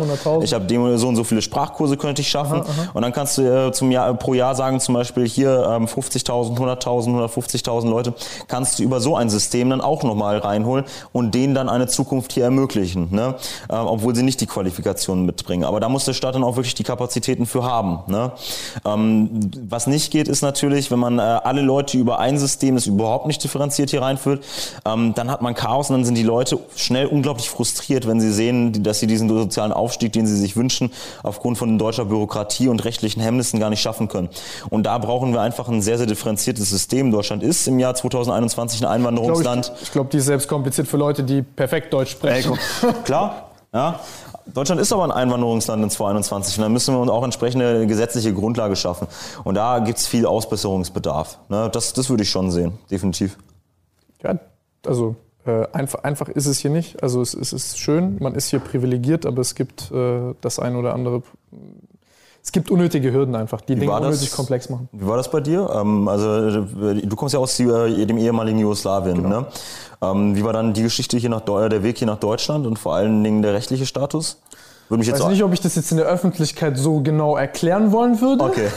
[0.42, 2.60] Ich habe so und so viele Sprachkurse könnte ich schaffen.
[2.60, 2.90] Aha, aha.
[2.94, 6.56] Und dann kannst du äh, zum Jahr, pro Jahr sagen, zum Beispiel hier ähm, 50.000,
[6.56, 8.14] 100.000, 150.000 Leute,
[8.48, 12.32] kannst du über so ein System dann auch nochmal reinholen und denen dann eine Zukunft
[12.32, 13.36] hier ermöglichen, ne?
[13.68, 15.64] Äh, obwohl sie nicht die Qualifikationen mitbringen.
[15.64, 18.00] Aber da muss der Staat dann auch wirklich die Kapazitäten für haben.
[18.06, 18.32] Ne?
[18.84, 22.86] Ähm, was nicht geht, ist natürlich, wenn man äh, alle Leute über ein System, das
[22.86, 24.44] überhaupt nicht differenziert hier reinführt,
[24.84, 28.32] ähm, dann hat man Chaos und dann sind die Leute schnell unglaublich frustriert, wenn sie
[28.32, 30.90] sehen, dass sie diesen sozialen Aufstieg, den sie sich wünschen,
[31.22, 34.28] aufgrund von deutscher Bürokratie und rechtlichen Hemmnissen gar nicht schaffen können.
[34.70, 37.10] Und da brauchen wir einfach ein sehr, sehr differenziertes System.
[37.10, 39.72] Deutschland ist im Jahr 2021 ein Einwanderungsland.
[39.82, 42.52] Ich glaube, glaub, die ist selbst kompliziert für Leute, die perfekt Deutsch sprechen.
[42.82, 44.00] Ey, klar, ja,
[44.46, 48.34] Deutschland ist aber ein Einwanderungsland in 2021 und da müssen wir uns auch entsprechende gesetzliche
[48.34, 49.08] Grundlage schaffen.
[49.42, 51.38] Und da gibt es viel Ausbesserungsbedarf.
[51.48, 51.70] Ne?
[51.72, 53.38] Das, das würde ich schon sehen, definitiv.
[54.22, 54.38] Ja,
[54.86, 55.16] also
[55.46, 57.02] äh, einfach, einfach ist es hier nicht.
[57.02, 60.76] Also es, es, ist schön, man ist hier privilegiert, aber es gibt äh, das ein
[60.76, 61.22] oder andere
[62.44, 64.90] es gibt unnötige Hürden einfach, die Wie Dinge unnötig komplex machen.
[64.92, 65.70] Wie war das bei dir?
[65.74, 69.22] Ähm, also du kommst ja aus äh, dem ehemaligen Jugoslawien.
[69.22, 69.40] Genau.
[69.40, 69.46] Ne?
[70.02, 72.94] Ähm, wie war dann die Geschichte hier nach der Weg hier nach Deutschland und vor
[72.94, 74.42] allen Dingen der rechtliche Status?
[74.88, 77.38] Würde mich jetzt ich weiß nicht, ob ich das jetzt in der Öffentlichkeit so genau
[77.38, 78.44] erklären wollen würde.
[78.44, 78.68] Okay.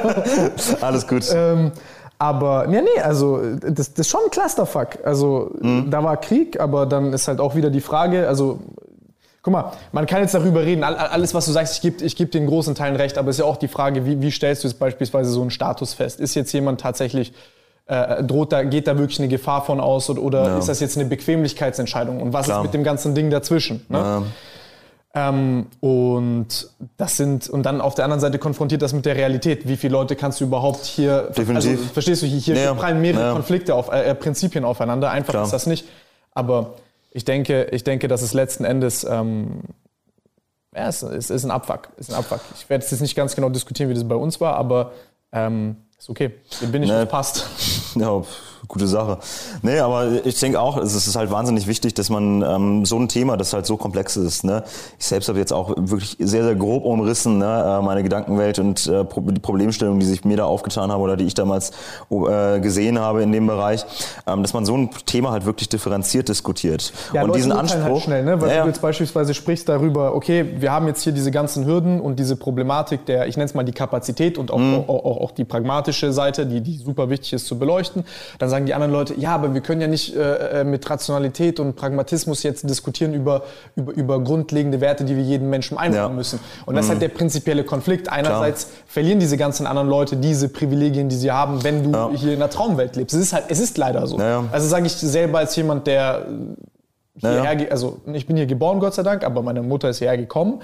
[0.80, 1.26] Alles gut.
[1.30, 1.72] ähm,
[2.18, 5.04] aber, nee, nee, also das, das ist schon ein Clusterfuck.
[5.04, 5.90] Also mhm.
[5.90, 8.60] da war Krieg, aber dann ist halt auch wieder die Frage, also
[9.44, 12.32] Guck mal, man kann jetzt darüber reden, alles, was du sagst, ich gebe ich geb
[12.32, 14.68] den großen Teilen recht, aber es ist ja auch die Frage, wie, wie stellst du
[14.68, 16.18] jetzt beispielsweise so einen Status fest?
[16.18, 17.34] Ist jetzt jemand tatsächlich,
[17.84, 20.58] äh, droht da, geht da wirklich eine Gefahr von aus oder, oder ja.
[20.58, 22.22] ist das jetzt eine Bequemlichkeitsentscheidung?
[22.22, 22.60] Und was Klar.
[22.60, 23.84] ist mit dem ganzen Ding dazwischen?
[23.90, 23.98] Ne?
[23.98, 24.22] Ja.
[25.28, 29.68] Ähm, und das sind, und dann auf der anderen Seite konfrontiert das mit der Realität.
[29.68, 31.70] Wie viele Leute kannst du überhaupt hier, Definitiv.
[31.70, 32.72] Also, verstehst du, hier, hier ja.
[32.72, 35.10] prallen mehrere Konflikte auf, äh, Prinzipien aufeinander.
[35.10, 35.44] Einfach Klar.
[35.44, 35.86] ist das nicht.
[36.32, 36.76] Aber
[37.14, 39.62] ich denke, ich denke, dass es letzten Endes ähm,
[40.74, 41.88] ja, es ist, ist, ein Abfuck.
[41.96, 42.40] Ist ein Abfuck.
[42.56, 44.92] Ich werde jetzt nicht ganz genau diskutieren, wie das bei uns war, aber
[45.32, 46.32] ähm, ist okay.
[46.58, 47.06] Hier bin ich, nee.
[47.06, 47.46] passt.
[47.94, 48.22] Ja,
[48.68, 49.18] gute Sache.
[49.62, 53.08] Nee, aber ich denke auch, es ist halt wahnsinnig wichtig, dass man ähm, so ein
[53.08, 54.44] Thema, das halt so komplex ist.
[54.44, 54.62] Ne?
[54.98, 57.78] Ich selbst habe jetzt auch wirklich sehr, sehr grob umrissen, ne?
[57.80, 61.24] Äh, meine Gedankenwelt und äh, die Problemstellung, die sich mir da aufgetan haben oder die
[61.24, 61.72] ich damals
[62.10, 63.84] äh, gesehen habe in dem Bereich,
[64.26, 66.92] ähm, dass man so ein Thema halt wirklich differenziert diskutiert.
[67.12, 67.82] Ja, und diesen Anspruch.
[67.82, 68.40] Halt schnell, ne?
[68.40, 72.00] Weil ja, du jetzt beispielsweise sprichst darüber, okay, wir haben jetzt hier diese ganzen Hürden
[72.00, 74.84] und diese Problematik der, ich nenne es mal die Kapazität und auch, mhm.
[74.86, 78.04] auch, auch, auch die pragmatische Seite, die, die super wichtig ist zu beleuchten.
[78.38, 81.58] Dann sagen die anderen Leute, ja, aber wir können ja nicht äh, äh, mit Rationalität
[81.58, 83.42] und Pragmatismus jetzt diskutieren über,
[83.74, 86.08] über, über grundlegende Werte, die wir jedem Menschen einbauen ja.
[86.08, 86.38] müssen.
[86.64, 86.86] Und das mhm.
[86.86, 88.08] ist halt der prinzipielle Konflikt.
[88.08, 88.76] Einerseits Klar.
[88.86, 92.10] verlieren diese ganzen anderen Leute diese Privilegien, die sie haben, wenn du ja.
[92.14, 93.16] hier in einer Traumwelt lebst.
[93.16, 94.18] Es ist halt, es ist leider so.
[94.18, 96.26] Ja, also sage ich selber als jemand, der
[97.16, 100.62] hierher, also ich bin hier geboren, Gott sei Dank, aber meine Mutter ist hierher gekommen.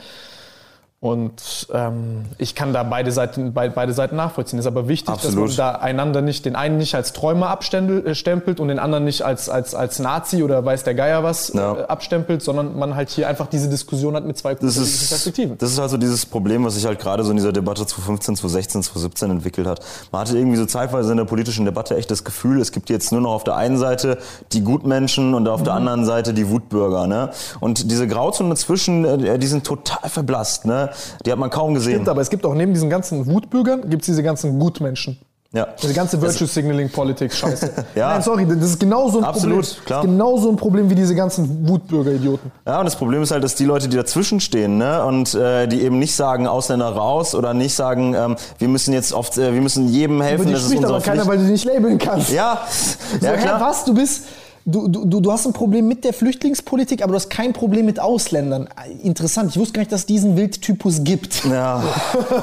[1.02, 4.58] Und ähm, ich kann da beide Seiten, be beide Seiten nachvollziehen.
[4.58, 5.48] Es ist aber wichtig, Absolut.
[5.48, 9.22] dass man da einander nicht, den einen nicht als Träumer abstempelt und den anderen nicht
[9.22, 11.74] als, als, als Nazi oder weiß der Geier was Ja.
[11.74, 15.56] äh, abstempelt, sondern man halt hier einfach diese Diskussion hat mit zwei Das ist, Perspektiven.
[15.56, 18.82] das ist also dieses Problem, was sich halt gerade so in dieser Debatte 2015, 2016,
[18.82, 19.80] 2017 entwickelt hat.
[20.12, 23.10] Man hatte irgendwie so zeitweise in der politischen Debatte echt das Gefühl, es gibt jetzt
[23.10, 24.18] nur noch auf der einen Seite
[24.52, 27.06] die Gutmenschen und auf der anderen Seite die Wutbürger.
[27.06, 27.30] Ne?
[27.58, 30.66] Und diese Grauzone dazwischen, äh, die sind total verblasst.
[30.66, 30.89] Ne?
[31.24, 31.94] Die hat man kaum gesehen.
[31.94, 35.18] Stimmt, aber es gibt auch neben diesen ganzen Wutbürgern, gibt es diese ganzen Gutmenschen.
[35.52, 35.66] Ja.
[35.82, 37.72] Diese ganze Virtue Signaling Politik Scheiße.
[37.96, 38.10] Ja.
[38.12, 39.84] Nein, sorry, das ist genauso ein Absolut, Problem.
[39.84, 39.98] klar.
[40.02, 42.52] Das ist genauso ein Problem wie diese ganzen Wutbürger-Idioten.
[42.64, 45.66] Ja, und das Problem ist halt, dass die Leute, die dazwischen stehen, ne, und äh,
[45.66, 49.52] die eben nicht sagen Ausländer raus oder nicht sagen, ähm, wir müssen jetzt oft, äh,
[49.52, 51.28] wir müssen jedem helfen, Über die das ist spricht unsere aber keiner, Pflicht.
[51.30, 52.30] weil du die nicht labeln kannst.
[52.30, 52.60] Ja,
[53.20, 53.60] So, ja klar.
[53.60, 53.84] was?
[53.84, 54.22] Du bist.
[54.66, 57.98] Du, du, du hast ein Problem mit der Flüchtlingspolitik, aber du hast kein Problem mit
[57.98, 58.68] Ausländern.
[59.02, 59.50] Interessant.
[59.50, 61.44] Ich wusste gar nicht, dass es diesen Wildtypus gibt.
[61.46, 61.82] Ja,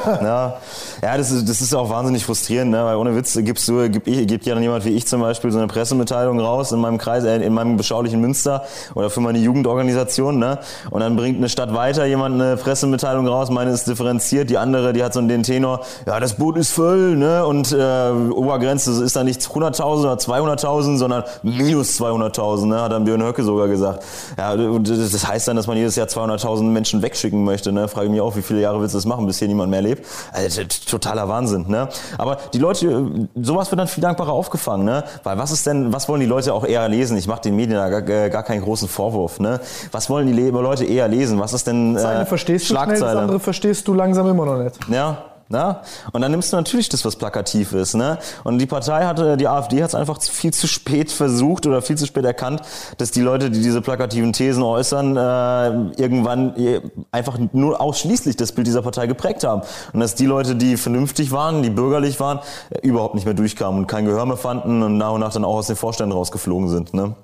[0.05, 0.57] ja,
[1.03, 2.83] ja das, ist, das ist auch wahnsinnig frustrierend, ne?
[2.83, 5.51] weil ohne Witz gibst du, gibt, ich, gibt ja dann jemand wie ich zum Beispiel
[5.51, 8.63] so eine Pressemitteilung raus in meinem Kreis, äh, in meinem beschaulichen Münster
[8.95, 10.57] oder für meine Jugendorganisation, ne?
[10.89, 14.91] und dann bringt eine Stadt weiter jemand eine Pressemitteilung raus, meine ist differenziert, die andere,
[14.93, 17.45] die hat so den Tenor, ja, das Boot ist voll, ne?
[17.45, 22.81] und äh, Obergrenze ist da nicht 100.000 oder 200.000, sondern minus 200.000, ne?
[22.81, 24.03] hat dann Björn Höcke sogar gesagt.
[24.37, 27.87] Ja, das heißt dann, dass man jedes Jahr 200.000 Menschen wegschicken möchte, ne?
[27.87, 29.81] frage ich mich auch, wie viele Jahre willst du das machen, bis hier niemand mehr
[29.81, 30.05] lebt?
[30.31, 31.89] Also, totaler Wahnsinn, ne?
[32.17, 35.03] Aber die Leute, äh, sowas wird dann viel dankbarer aufgefangen, ne?
[35.23, 37.17] Weil was ist denn, was wollen die Leute auch eher lesen?
[37.17, 39.59] Ich mache den Medien da gar, äh, gar keinen großen Vorwurf, ne?
[39.91, 41.39] Was wollen die Le Leute eher lesen?
[41.39, 44.45] Was ist denn äh, Das eine verstehst du schnell, das andere verstehst du langsam immer
[44.45, 44.77] noch nicht.
[44.89, 45.17] Ja.
[45.49, 45.81] Na?
[46.11, 47.93] Und dann nimmst du natürlich das, was plakativ ist.
[47.93, 48.19] Ne?
[48.43, 51.97] Und die Partei hatte, die AfD hat es einfach viel zu spät versucht oder viel
[51.97, 52.61] zu spät erkannt,
[52.97, 56.81] dass die Leute, die diese plakativen Thesen äußern, äh, irgendwann äh,
[57.11, 59.61] einfach nur ausschließlich das Bild dieser Partei geprägt haben.
[59.93, 62.39] Und dass die Leute, die vernünftig waren, die bürgerlich waren,
[62.69, 65.45] äh, überhaupt nicht mehr durchkamen und kein Gehör mehr fanden und nach und nach dann
[65.45, 66.93] auch aus den Vorständen rausgeflogen sind.
[66.93, 67.15] Ne?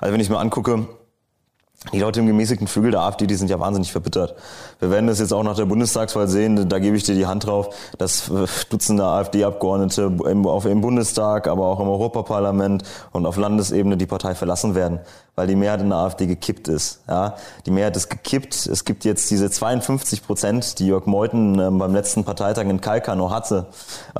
[0.00, 0.86] Also wenn ich mir angucke,
[1.92, 4.36] die Leute im gemäßigten Flügel der AfD, die sind ja wahnsinnig verbittert.
[4.78, 7.46] Wir werden das jetzt auch nach der Bundestagswahl sehen, da gebe ich dir die Hand
[7.46, 13.96] drauf, dass äh, Dutzende AfD-Abgeordnete im, im Bundestag, aber auch im Europaparlament und auf Landesebene
[13.96, 15.00] die Partei verlassen werden,
[15.34, 17.00] weil die Mehrheit in der AfD gekippt ist.
[17.08, 17.36] Ja?
[17.66, 18.66] Die Mehrheit ist gekippt.
[18.66, 23.16] Es gibt jetzt diese 52 Prozent, die Jörg Meuthen ähm, beim letzten Parteitag in Kalkar
[23.16, 23.66] noch hatte,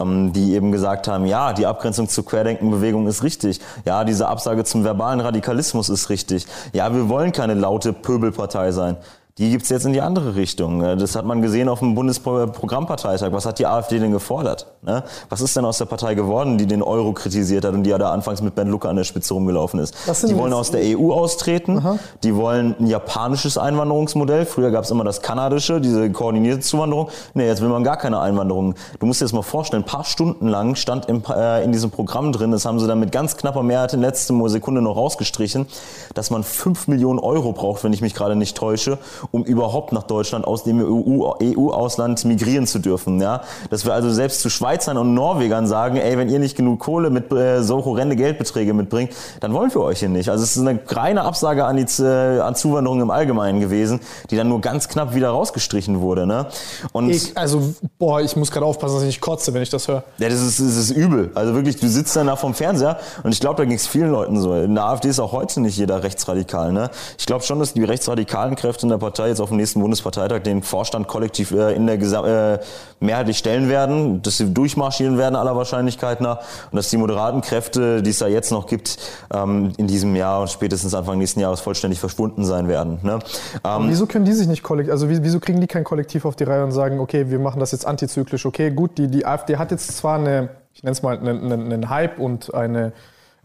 [0.00, 3.60] ähm, die eben gesagt haben, ja, die Abgrenzung zur Querdenkenbewegung ist richtig.
[3.84, 6.46] Ja, diese Absage zum verbalen Radikalismus ist richtig.
[6.72, 8.96] Ja, wir wollen keine laute Pöbelpartei sein.
[9.38, 10.82] Die gibt's jetzt in die andere Richtung.
[10.82, 13.32] Äh, Das hat man gesehen auf dem Bundesprogrammparteitag.
[13.32, 14.66] Was hat die AfD denn gefordert?
[14.82, 15.04] ne?
[15.30, 17.98] Was ist denn aus der Partei geworden, die den Euro kritisiert hat und die ja
[17.98, 19.94] da anfangs mit Ben Lucke an der Spitze rumgelaufen ist?
[20.28, 21.82] Die wollen aus der EU austreten.
[22.22, 24.44] Die wollen ein japanisches Einwanderungsmodell.
[24.44, 27.08] Früher gab's immer das kanadische, diese koordinierte Zuwanderung.
[27.32, 28.74] Nee, jetzt will man gar keine Einwanderung.
[29.00, 31.90] Du musst dir das mal vorstellen, ein paar Stunden lang stand im, äh, in diesem
[31.90, 35.66] Programm drin, das haben sie dann mit ganz knapper Mehrheit in letzter Sekunde noch rausgestrichen,
[36.14, 38.98] dass man 5 Millionen Euro braucht, wenn ich mich gerade nicht täusche,
[39.30, 43.20] um überhaupt nach Deutschland aus dem EU EU-Ausland migrieren zu dürfen.
[43.20, 43.42] Ja?
[43.70, 47.10] Dass wir also selbst zu Schweizern und Norwegern sagen, ey, wenn ihr nicht genug Kohle
[47.10, 50.28] mit äh, so horrende Geldbeträge mitbringt, dann wollen wir euch hier nicht.
[50.28, 54.00] Also es ist eine reine Absage an, die, äh, an Zuwanderung im Allgemeinen gewesen,
[54.30, 56.26] die dann nur ganz knapp wieder rausgestrichen wurde.
[56.26, 56.46] Ne?
[56.92, 59.88] Und Ich, also, boah, ich muss gerade aufpassen, dass ich nicht kotze, wenn ich das
[59.88, 60.04] höre.
[60.18, 61.30] ja, das ist, das ist übel.
[61.34, 64.10] Also wirklich, du sitzt dann da vom Fernseher und ich glaube, da ging es vielen
[64.10, 64.54] Leuten so.
[64.54, 66.72] In der AfD ist auch heute nicht jeder rechtsradikal.
[66.72, 66.90] Ne?
[67.18, 70.40] Ich glaube schon, dass die rechtsradikalen Kräfte in der Partei jetzt auf dem nächsten Bundesparteitag
[70.42, 72.58] den Vorstand kollektiv äh, in der Gesam äh,
[73.00, 76.38] mehrheitlich stellen werden, dass sie durchmarschieren werden aller Wahrscheinlichkeit nach
[76.70, 78.98] und dass die moderaten Kräfte, die es da jetzt noch gibt,
[79.32, 82.98] ähm, in diesem Jahr und spätestens Anfang nächsten Jahres vollständig verschwunden sein werden.
[83.02, 83.18] Ne?
[83.64, 86.36] Ähm, Wieso können die sich nicht kollektiv, also wie- wieso kriegen die kein Kollektiv auf
[86.36, 89.56] die Reihe und sagen, okay, wir machen das jetzt antizyklisch, okay, gut, die, die AfD
[89.56, 92.92] hat jetzt zwar eine, ich nenne es mal, einen, einen, Hype und eine,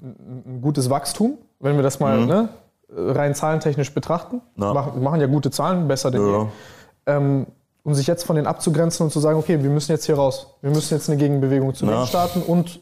[0.02, 2.50] ein gutes Wachstum, wenn wir das mal ne,
[2.90, 4.42] rein zahlentechnisch betrachten.
[4.56, 4.74] Ja.
[4.74, 6.42] machen, machen ja gute Zahlen, besser denn Ja.
[6.44, 6.48] je.
[7.08, 7.48] Ähm,
[7.84, 10.48] um sich jetzt von denen abzugrenzen und zu sagen, okay, wir müssen jetzt hier raus,
[10.62, 12.82] wir müssen jetzt eine Gegenbewegung zu denen starten und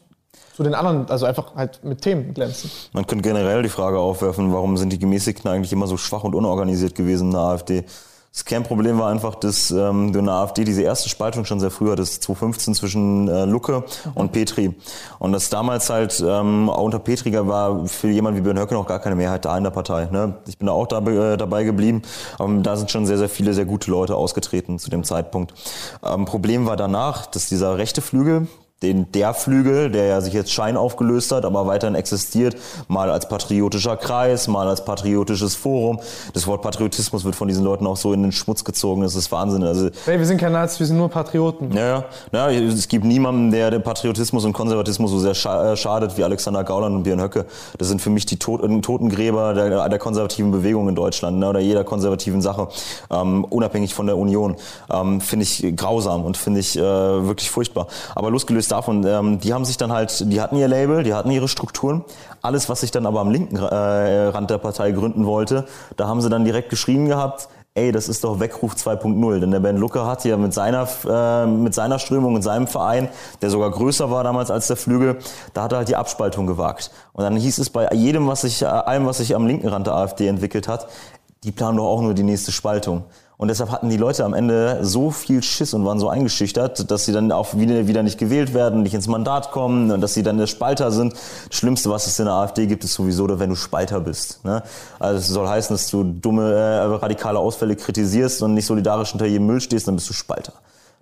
[0.56, 2.70] zu den anderen, also einfach halt mit Themen glänzen.
[2.92, 6.34] Man könnte generell die Frage aufwerfen, warum sind die Gemäßigten eigentlich immer so schwach und
[6.34, 7.84] unorganisiert gewesen in der AfD?
[8.36, 11.70] Das Kernproblem war einfach, dass ähm, du in der AfD diese erste Spaltung schon sehr
[11.70, 13.82] früh hattest, 2015 zwischen äh, Lucke
[14.14, 14.74] und Petri.
[15.18, 18.86] Und das damals halt ähm, auch unter Petriger war für jemanden wie Björn Höcke noch
[18.86, 20.10] gar keine Mehrheit da in der Partei.
[20.12, 20.34] Ne?
[20.46, 22.02] Ich bin da auch dabei, äh, dabei geblieben.
[22.38, 25.54] Ähm, da sind schon sehr, sehr viele sehr gute Leute ausgetreten zu dem Zeitpunkt.
[26.04, 28.48] Ähm, Problem war danach, dass dieser rechte Flügel,
[28.82, 32.56] den der Flügel, der ja sich jetzt Schein aufgelöst hat, aber weiterhin existiert,
[32.88, 35.98] mal als patriotischer Kreis, mal als patriotisches Forum.
[36.34, 39.32] Das Wort Patriotismus wird von diesen Leuten auch so in den Schmutz gezogen, das ist
[39.32, 39.62] Wahnsinn.
[39.62, 41.72] Also, hey, wir sind kein Nazis, wir sind nur Patrioten.
[41.72, 46.24] Ja, ja, es gibt niemanden, der den Patriotismus und Konservatismus so sehr äh, schadet wie
[46.24, 47.46] Alexander Gauland und Björn Höcke.
[47.78, 51.60] Das sind für mich die Tot Totengräber der, der, konservativen Bewegung in Deutschland ne, oder
[51.60, 52.68] jeder konservativen Sache,
[53.10, 54.56] ähm, unabhängig von der Union.
[54.90, 57.86] Ähm, finde ich grausam und finde ich äh, wirklich furchtbar.
[58.14, 61.14] Aber losgelöst losgelöst davon, ähm, die haben sich dann halt, die hatten ihr Label, die
[61.14, 62.04] hatten ihre Strukturen.
[62.42, 66.20] Alles, was sich dann aber am linken äh, Rand der Partei gründen wollte, da haben
[66.20, 69.40] sie dann direkt geschrieben gehabt, ey, das ist doch Weckruf 2.0.
[69.40, 73.08] Denn der Ben Lucke hat ja mit seiner, äh, mit seiner Strömung und seinem Verein,
[73.42, 75.18] der sogar größer war damals als der Flügel,
[75.52, 76.90] da hat er halt die Abspaltung gewagt.
[77.12, 79.94] Und dann hieß es bei jedem, was sich, allem, was sich am linken Rand der
[79.94, 80.88] AfD entwickelt hat,
[81.44, 83.04] die planen doch auch nur die nächste Spaltung.
[83.38, 87.04] Und deshalb hatten die Leute am Ende so viel Schiss und waren so eingeschüchtert, dass
[87.04, 90.22] sie dann auch wieder, wieder nicht gewählt werden, nicht ins Mandat kommen und dass sie
[90.22, 91.12] dann der Spalter sind.
[91.12, 94.42] Das Schlimmste, was es in der AfD gibt, ist sowieso, wenn du Spalter bist.
[94.42, 94.62] Ne?
[94.98, 99.26] Also es soll heißen, dass du dumme, äh, radikale Ausfälle kritisierst und nicht solidarisch hinter
[99.26, 100.54] jedem Müll stehst, dann bist du Spalter.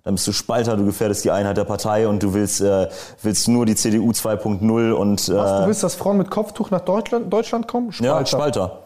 [0.03, 2.89] Dann bist du Spalter, du gefährdest die Einheit der Partei und du willst, äh,
[3.23, 5.29] willst nur die CDU 2.0 und...
[5.29, 7.93] Äh, was, du willst, dass Frauen mit Kopftuch nach Deutschland, Deutschland kommen?
[7.93, 8.19] Spalter.
[8.19, 8.79] Ja, Spalter.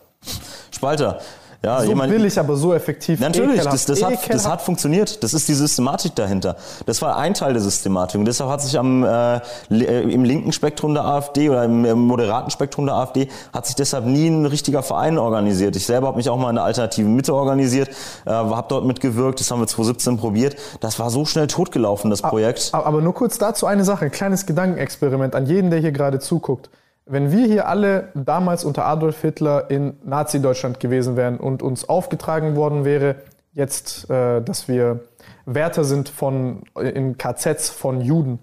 [0.72, 1.20] Spalter.
[1.62, 3.20] Ja, so jemand, billig, aber so effektiv.
[3.20, 5.22] Natürlich, das, das, hat, das hat funktioniert.
[5.22, 6.56] Das ist die Systematik dahinter.
[6.86, 8.18] Das war ein Teil der Systematik.
[8.18, 12.00] Und deshalb hat sich am, äh, äh im linken Spektrum der AfD oder im, im,
[12.00, 15.76] moderaten Spektrum der AfD hat sich deshalb nie ein richtiger Verein organisiert.
[15.76, 17.90] Ich selber habe mich auch mal in der alternativen Mitte organisiert,
[18.26, 19.42] äh, habe dort mitgewirkt.
[19.42, 20.56] Das haben wir 2017 probiert.
[20.80, 22.70] Das war so schnell totgelaufen, das Projekt.
[22.72, 26.20] Aber, aber nur kurz dazu eine Sache, ein kleines Gedankenexperiment an jeden, der hier gerade
[26.20, 26.70] zuguckt
[27.10, 32.56] wenn wir hier alle damals unter Adolf Hitler in Nazi-Deutschland gewesen wären und uns aufgetragen
[32.56, 33.16] worden wäre,
[33.54, 35.02] jetzt, äh, dass wir
[35.46, 38.40] Wärter sind von, in KZs von Juden,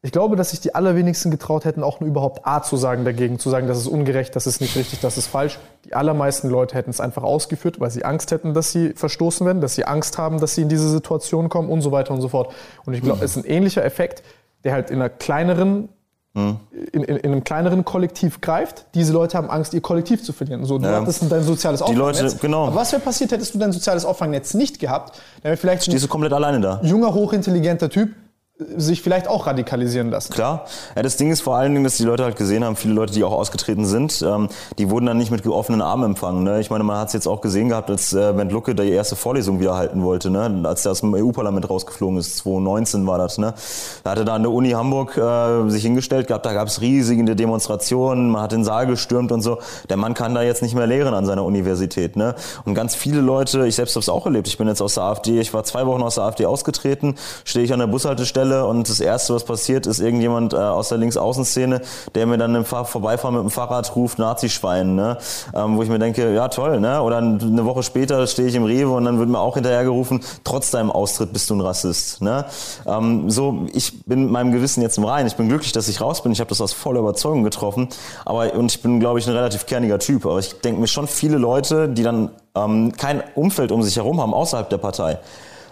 [0.00, 3.40] ich glaube, dass sich die allerwenigsten getraut hätten, auch nur überhaupt A zu sagen dagegen,
[3.40, 5.58] zu sagen, das ist ungerecht, das ist nicht richtig, das ist falsch.
[5.86, 9.60] Die allermeisten Leute hätten es einfach ausgeführt, weil sie Angst hätten, dass sie verstoßen werden,
[9.60, 12.28] dass sie Angst haben, dass sie in diese Situation kommen und so weiter und so
[12.28, 12.54] fort.
[12.86, 14.22] Und ich glaube, es ist ein ähnlicher Effekt,
[14.62, 15.88] der halt in einer kleineren
[16.34, 16.58] in,
[16.92, 18.86] in, in, einem kleineren Kollektiv greift.
[18.94, 20.64] Diese Leute haben Angst, ihr Kollektiv zu verlieren.
[20.64, 21.00] So, du ja.
[21.00, 22.18] hattest dein soziales Auffangnetz.
[22.18, 22.66] Die Leute, genau.
[22.66, 25.20] Aber was wäre passiert, hättest du dein soziales Auffangnetz nicht gehabt?
[25.42, 26.80] Dann vielleicht Stehst du komplett alleine da.
[26.82, 28.14] Junger, hochintelligenter Typ,
[28.58, 30.32] sich vielleicht auch radikalisieren lassen.
[30.32, 30.64] Klar.
[30.96, 33.12] Ja, das Ding ist vor allen Dingen, dass die Leute halt gesehen haben, viele Leute,
[33.12, 34.48] die auch ausgetreten sind, ähm,
[34.78, 36.42] die wurden dann nicht mit offenen Armen empfangen.
[36.42, 36.60] Ne?
[36.60, 39.14] Ich meine, man hat es jetzt auch gesehen gehabt, als äh, Bernd Lucke die erste
[39.14, 40.62] Vorlesung wieder halten wollte, ne?
[40.64, 43.38] als er aus dem EU-Parlament rausgeflogen ist, 2019 war das.
[43.38, 43.54] Ne?
[44.02, 47.36] Da hatte da an der Uni Hamburg äh, sich hingestellt gehabt, da gab es riesige
[47.36, 49.58] Demonstrationen, man hat den Saal gestürmt und so.
[49.88, 52.16] Der Mann kann da jetzt nicht mehr lehren an seiner Universität.
[52.16, 52.34] Ne?
[52.64, 55.04] Und ganz viele Leute, ich selbst habe es auch erlebt, ich bin jetzt aus der
[55.04, 57.14] AfD, ich war zwei Wochen aus der AfD ausgetreten,
[57.44, 60.88] stehe ich an der Bushaltestelle Stelle und das Erste, was passiert, ist irgendjemand äh, aus
[60.88, 61.80] der Linksaußenszene,
[62.14, 65.18] der mir dann im Fahr Vorbeifahren mit dem Fahrrad ruft, Nazischwein, ne?
[65.54, 67.02] Ähm, wo ich mir denke, ja toll, ne?
[67.02, 70.70] Oder eine Woche später stehe ich im Rewe und dann wird mir auch hinterhergerufen, trotz
[70.70, 72.22] deinem Austritt bist du ein Rassist.
[72.22, 72.46] Ne?
[72.86, 75.26] Ähm, so, ich bin mit meinem Gewissen jetzt im Rein.
[75.26, 76.32] Ich bin glücklich, dass ich raus bin.
[76.32, 77.88] Ich habe das aus voller Überzeugung getroffen.
[78.24, 80.24] Aber und ich bin, glaube ich, ein relativ kerniger Typ.
[80.24, 84.20] Aber ich denke mir schon viele Leute, die dann ähm, kein Umfeld um sich herum
[84.20, 85.18] haben außerhalb der Partei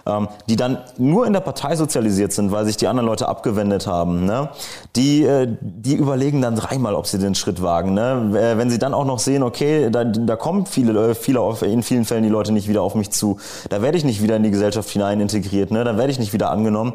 [0.07, 3.87] ähm, die dann nur in der Partei sozialisiert sind, weil sich die anderen Leute abgewendet
[3.87, 4.51] haben, ne?
[4.95, 7.95] die, äh, die überlegen dann dreimal, ob sie den Schritt wagen.
[7.95, 8.33] Ne?
[8.35, 11.63] Äh, wenn sie dann auch noch sehen, okay, da, da kommen viele, äh, viele auf,
[11.63, 13.39] in vielen Fällen die Leute nicht wieder auf mich zu,
[13.69, 15.85] da werde ich nicht wieder in die Gesellschaft hinein integriert, ne?
[15.85, 16.93] dann werde ich nicht wieder angenommen,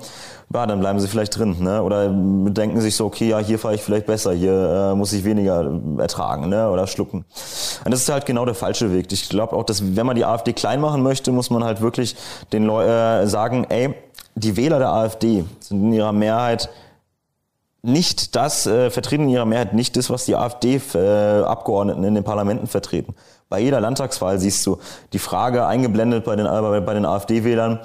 [0.53, 1.57] ja, dann bleiben sie vielleicht drin.
[1.59, 1.81] Ne?
[1.81, 5.23] Oder denken sich so, okay, ja, hier fahre ich vielleicht besser, hier äh, muss ich
[5.23, 6.69] weniger ertragen ne?
[6.69, 7.25] oder schlucken.
[7.83, 9.11] Und das ist halt genau der falsche Weg.
[9.11, 12.15] Ich glaube auch, dass wenn man die AfD klein machen möchte, muss man halt wirklich
[12.51, 13.93] den Leuten äh, sagen, ey,
[14.35, 16.69] die Wähler der AfD sind in ihrer Mehrheit
[17.83, 22.23] nicht das, äh, vertreten in ihrer Mehrheit nicht das, was die AfD-Abgeordneten äh, in den
[22.23, 23.15] Parlamenten vertreten.
[23.49, 24.77] Bei jeder Landtagswahl siehst du
[25.13, 27.79] die Frage eingeblendet bei den, äh, bei den AfD-Wählern,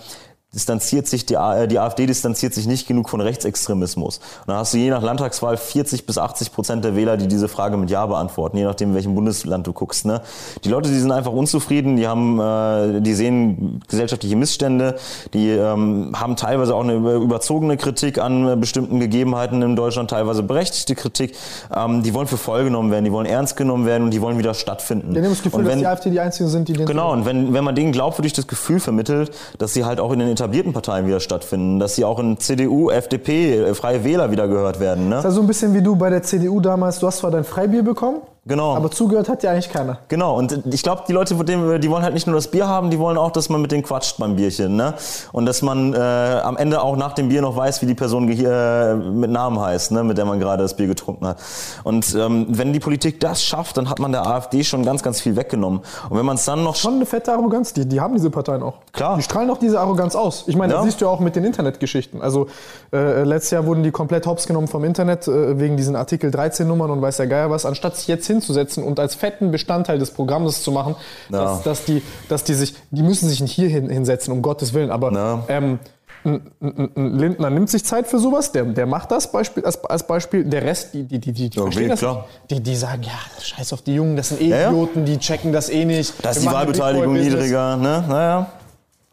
[0.57, 4.17] distanziert sich die, äh, die AfD distanziert sich nicht genug von Rechtsextremismus.
[4.17, 7.47] Und dann hast du je nach Landtagswahl 40 bis 80 Prozent der Wähler, die diese
[7.47, 10.07] Frage mit Ja beantworten, je nachdem, in welchem Bundesland du guckst.
[10.07, 10.23] Ne?
[10.65, 14.97] Die Leute, die sind einfach unzufrieden, die haben, äh, die sehen gesellschaftliche Missstände,
[15.35, 20.43] die ähm, haben teilweise auch eine überzogene Kritik an äh, bestimmten Gegebenheiten in Deutschland, teilweise
[20.43, 21.37] berechtigte Kritik.
[21.75, 24.39] Ähm, die wollen für voll genommen werden, die wollen ernst genommen werden und die wollen
[24.39, 25.13] wieder stattfinden.
[25.13, 27.27] Die haben das Gefühl, wenn, dass die AfD die Einzigen sind, die den Genau, und
[27.27, 30.73] wenn, wenn man denen glaubwürdig das Gefühl vermittelt, dass sie halt auch in den etablierten
[30.73, 35.09] Parteien wieder stattfinden, dass sie auch in CDU, FDP, äh, Freie Wähler wieder gehört werden.
[35.09, 35.17] Ne?
[35.17, 37.31] Das ist ja so ein bisschen wie du bei der CDU damals, du hast zwar
[37.31, 38.77] dein Freibier bekommen, Genau.
[38.77, 39.99] Aber zugehört hat ja eigentlich keiner.
[40.07, 42.99] Genau, und ich glaube, die Leute, die wollen halt nicht nur das Bier haben, die
[43.01, 44.77] wollen auch, dass man mit denen quatscht beim Bierchen.
[44.77, 44.95] Ne?
[45.33, 48.29] Und dass man äh, am Ende auch nach dem Bier noch weiß, wie die Person
[48.29, 50.05] äh, mit Namen heißt, ne?
[50.05, 51.39] mit der man gerade das Bier getrunken hat.
[51.83, 55.21] Und ähm, wenn die Politik das schafft, dann hat man der AfD schon ganz, ganz
[55.21, 55.81] viel weggenommen.
[56.09, 56.77] Und wenn man es dann noch...
[56.77, 58.75] Schon eine fette Arroganz, die, die haben diese Parteien auch.
[58.93, 59.17] Klar.
[59.17, 60.45] Die strahlen auch diese Arroganz aus.
[60.47, 60.79] Ich meine, ja.
[60.79, 62.23] das siehst du ja auch mit den Internetgeschichten.
[62.23, 62.47] Also
[62.93, 66.69] äh, letztes Jahr wurden die komplett hops genommen vom Internet äh, wegen diesen Artikel 13
[66.69, 70.11] Nummern und weiß der Geier was, anstatt sich jetzt hinzusetzen und als fetten Bestandteil des
[70.11, 70.97] Programms zu machen,
[71.31, 71.45] ja.
[71.45, 74.75] dass, dass, die, dass die sich, die müssen sich nicht hier hin, hinsetzen, um Gottes
[74.75, 75.45] Willen, aber ja.
[75.49, 75.79] ähm,
[76.27, 80.45] Lindner nimmt sich Zeit für sowas, der, der macht das Beispiel, als, als Beispiel.
[80.45, 82.27] Der Rest, die, die, die, die, die okay, das klar.
[82.51, 85.53] Die, die sagen, ja, scheiß auf die Jungen, das sind eh ja, Idioten, die checken
[85.53, 86.15] das eh nicht.
[86.23, 88.05] Da ist die Wahlbeteiligung niedriger, ne?
[88.09, 88.47] Naja.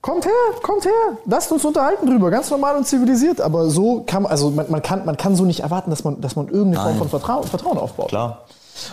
[0.02, 0.32] Kommt her,
[0.64, 0.91] kommt her,
[1.26, 3.40] lasst uns unterhalten drüber, ganz normal und zivilisiert.
[3.40, 6.20] Aber so kann man, also man, man, kann, man kann so nicht erwarten, dass man,
[6.20, 8.10] dass man irgendeine Form von Vertrauen, Vertrauen aufbaut.
[8.10, 8.45] Klar.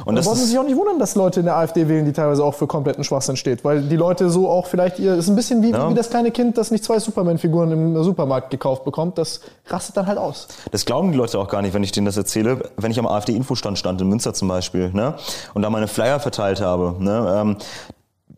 [0.05, 2.45] Und da Sie sich auch nicht wundern, dass Leute in der AfD wählen, die teilweise
[2.45, 3.65] auch für kompletten Schwachsinn steht.
[3.65, 5.91] Weil die Leute so auch vielleicht ihr, ist ein bisschen wie, ja.
[5.91, 10.07] wie das kleine Kind, das nicht zwei Superman-Figuren im Supermarkt gekauft bekommt, das rastet dann
[10.07, 10.49] halt aus.
[10.71, 12.71] Das glauben die Leute auch gar nicht, wenn ich denen das erzähle.
[12.77, 15.15] Wenn ich am AfD-Infostand stand in Münster zum Beispiel, ne,
[15.55, 17.57] und da meine Flyer verteilt habe, ne, ähm,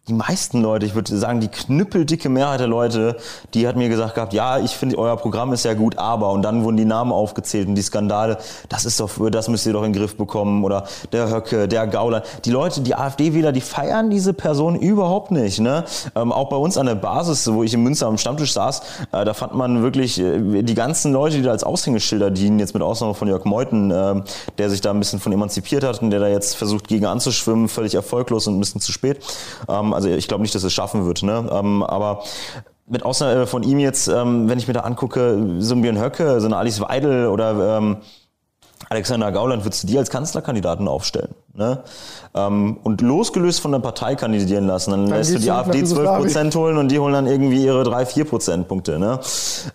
[0.08, 3.16] die meisten Leute, ich würde sagen, die knüppeldicke Mehrheit der Leute,
[3.54, 6.42] die hat mir gesagt gehabt, ja, ich finde, euer Programm ist ja gut, aber, und
[6.42, 8.38] dann wurden die Namen aufgezählt und die Skandale,
[8.68, 11.86] das ist doch, das müsst ihr doch in den Griff bekommen, oder der Höcke, der
[11.86, 12.24] Gauland.
[12.44, 15.84] Die Leute, die AfD-Wähler, die feiern diese Person überhaupt nicht, ne?
[16.16, 19.24] Ähm, auch bei uns an der Basis, wo ich in Münster am Stammtisch saß, äh,
[19.24, 22.82] da fand man wirklich äh, die ganzen Leute, die da als Aushängeschilder dienen, jetzt mit
[22.82, 24.20] Ausnahme von Jörg Meuthen, äh,
[24.58, 27.68] der sich da ein bisschen von emanzipiert hat und der da jetzt versucht, gegen anzuschwimmen,
[27.68, 29.20] völlig erfolglos und ein bisschen zu spät.
[29.68, 31.22] Ähm, also ich glaube nicht, dass es schaffen wird.
[31.22, 31.48] Ne?
[31.50, 32.22] Ähm, aber
[32.86, 36.40] mit Ausnahme von ihm jetzt, ähm, wenn ich mir da angucke, so ein Björn Höcke,
[36.40, 37.98] so eine Alice Weidel oder ähm,
[38.92, 41.34] Alexander Gauland, würdest du die als Kanzlerkandidaten aufstellen?
[41.54, 41.82] Ne?
[42.34, 46.18] Ähm, und losgelöst von der Partei kandidieren lassen, dann, dann lässt du die AfD 12
[46.18, 48.98] Prozent holen und die holen dann irgendwie ihre 3, 4 Prozentpunkte.
[48.98, 49.18] Ne?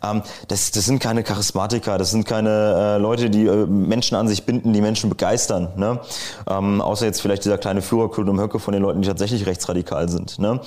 [0.03, 4.27] Ähm, das, das sind keine Charismatiker, das sind keine äh, Leute, die äh, Menschen an
[4.27, 5.69] sich binden, die Menschen begeistern.
[5.77, 5.99] Ne?
[6.47, 10.09] Ähm, außer jetzt vielleicht dieser kleine Führerkult um Höcke von den Leuten, die tatsächlich rechtsradikal
[10.09, 10.37] sind.
[10.37, 10.59] Ne?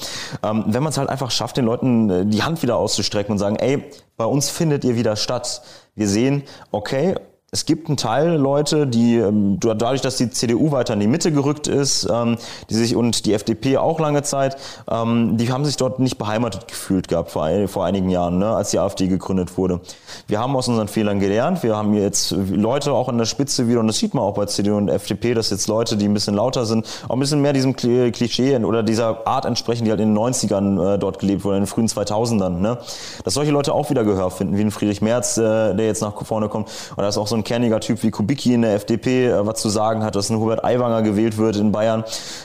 [0.43, 3.39] Ähm, wenn man es halt einfach schafft, den Leuten äh, die Hand wieder auszustrecken und
[3.39, 3.85] sagen, ey,
[4.17, 5.63] bei uns findet ihr wieder statt.
[5.95, 7.15] Wir sehen, okay,
[7.53, 11.33] es gibt einen Teil Leute, die ähm, dadurch, dass die CDU weiter in die Mitte
[11.33, 12.37] gerückt ist, ähm,
[12.69, 14.57] die sich und die FDP auch lange Zeit,
[14.89, 18.71] ähm, die haben sich dort nicht beheimatet gefühlt gehabt vor, vor einigen Jahren, ne, als
[18.71, 19.81] die AfD gegründet wurde.
[20.29, 21.65] Wir haben aus unseren Fehlern gelernt.
[21.65, 24.47] Wir haben jetzt Leute auch an der Spitze wieder und das sieht man auch bei
[24.47, 27.53] CDU und FDP, dass jetzt Leute, die ein bisschen lauter sind, auch ein bisschen mehr
[27.53, 31.57] diesem Klischee oder dieser Art entsprechen, die halt in den 90ern äh, dort gelebt wurde,
[31.57, 32.79] in den frühen 2000ern, ne,
[33.25, 36.15] dass solche Leute auch wieder Gehör finden, wie ein Friedrich Merz, äh, der jetzt nach
[36.25, 36.69] vorne kommt.
[36.91, 39.61] Und da ist auch so ein kerniger Typ wie Kubicki in der FDP äh, was
[39.61, 42.05] zu sagen hat, dass ein Hubert Aiwanger gewählt wird in Bayern.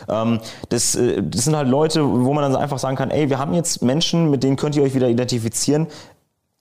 [0.10, 0.40] Ähm,
[0.70, 3.54] das, äh, das sind halt Leute, wo man dann einfach sagen kann, ey, wir haben
[3.54, 5.88] jetzt Menschen, mit denen könnt ihr euch wieder identifizieren.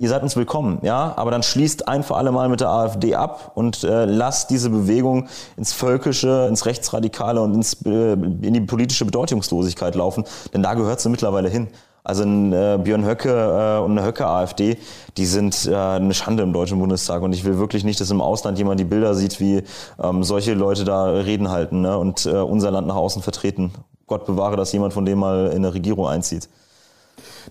[0.01, 3.15] Ihr seid uns willkommen, ja, aber dann schließt ein für alle Mal mit der AfD
[3.15, 8.61] ab und äh, lasst diese Bewegung ins Völkische, ins Rechtsradikale und ins, äh, in die
[8.63, 11.69] politische Bedeutungslosigkeit laufen, denn da gehört sie mittlerweile hin.
[12.07, 14.77] Also ein äh, Björn Höcke äh, und eine Höcke-AfD,
[15.17, 17.23] die sind äh, eine Schande im Deutschen Bundestag.
[17.23, 19.63] Und ich will wirklich nicht, dass im Ausland jemand die Bilder sieht, wie
[20.03, 21.97] ähm, solche Leute da Reden halten ne?
[21.97, 23.73] und äh, unser Land nach außen vertreten.
[24.07, 26.51] Gott bewahre, dass jemand von dem mal in eine Regierung einzieht.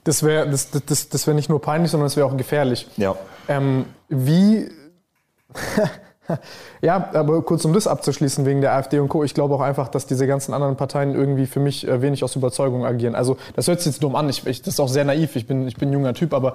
[0.03, 2.87] Das wäre das, das, das wär nicht nur peinlich, sondern es wäre auch gefährlich.
[2.97, 3.15] Ja.
[3.47, 4.69] Ähm, wie
[6.81, 9.23] ja, aber kurz um das abzuschließen wegen der AfD und Co.
[9.23, 12.35] Ich glaube auch einfach, dass diese ganzen anderen Parteien irgendwie für mich äh, wenig aus
[12.35, 13.15] Überzeugung agieren.
[13.15, 14.29] Also das hört sich jetzt dumm an.
[14.29, 15.35] Ich, ich, das ist auch sehr naiv.
[15.35, 16.53] Ich bin, ich bin ein junger Typ, aber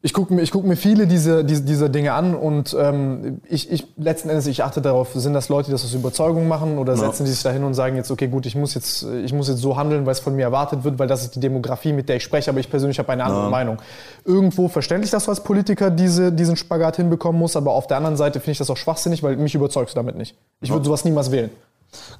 [0.00, 3.70] ich gucke mir, ich guck mir viele diese, diese, diese Dinge an und ähm, ich,
[3.72, 6.92] ich letzten Endes, ich achte darauf, sind das Leute, die das aus Überzeugung machen oder
[6.92, 6.98] ja.
[6.98, 9.58] setzen die sich dahin und sagen jetzt, okay, gut, ich muss jetzt, ich muss jetzt
[9.58, 12.16] so handeln, weil es von mir erwartet wird, weil das ist die Demografie, mit der
[12.16, 13.50] ich spreche, aber ich persönlich habe eine andere ja.
[13.50, 13.78] Meinung.
[14.24, 18.16] Irgendwo verständlich, dass du als Politiker diese, diesen Spagat hinbekommen musst, aber auf der anderen
[18.16, 20.36] Seite finde ich das auch schwachsinnig, weil mich überzeugst du damit nicht.
[20.60, 21.50] Ich würde sowas niemals wählen.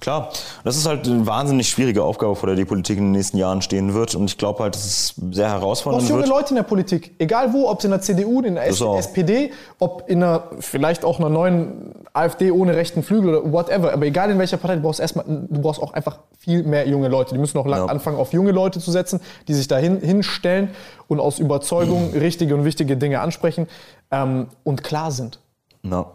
[0.01, 0.31] Klar,
[0.65, 3.61] das ist halt eine wahnsinnig schwierige Aufgabe, vor der die Politik in den nächsten Jahren
[3.61, 4.15] stehen wird.
[4.15, 6.13] Und ich glaube halt, dass es sehr herausfordernd wird.
[6.13, 8.67] Auch junge Leute in der Politik, egal wo, ob es in der CDU, in der
[8.67, 13.93] SPD, ob in einer, vielleicht auch einer neuen AfD ohne rechten Flügel oder whatever.
[13.93, 17.09] Aber egal in welcher Partei, du brauchst erstmal, du brauchst auch einfach viel mehr junge
[17.09, 17.35] Leute.
[17.35, 17.85] Die müssen auch ja.
[17.87, 20.71] anfangen, auf junge Leute zu setzen, die sich dahin hinstellen
[21.09, 22.19] und aus Überzeugung mhm.
[22.21, 23.69] richtige und wichtige Dinge ansprechen
[24.11, 25.41] ähm, und klar sind.
[25.83, 26.07] No.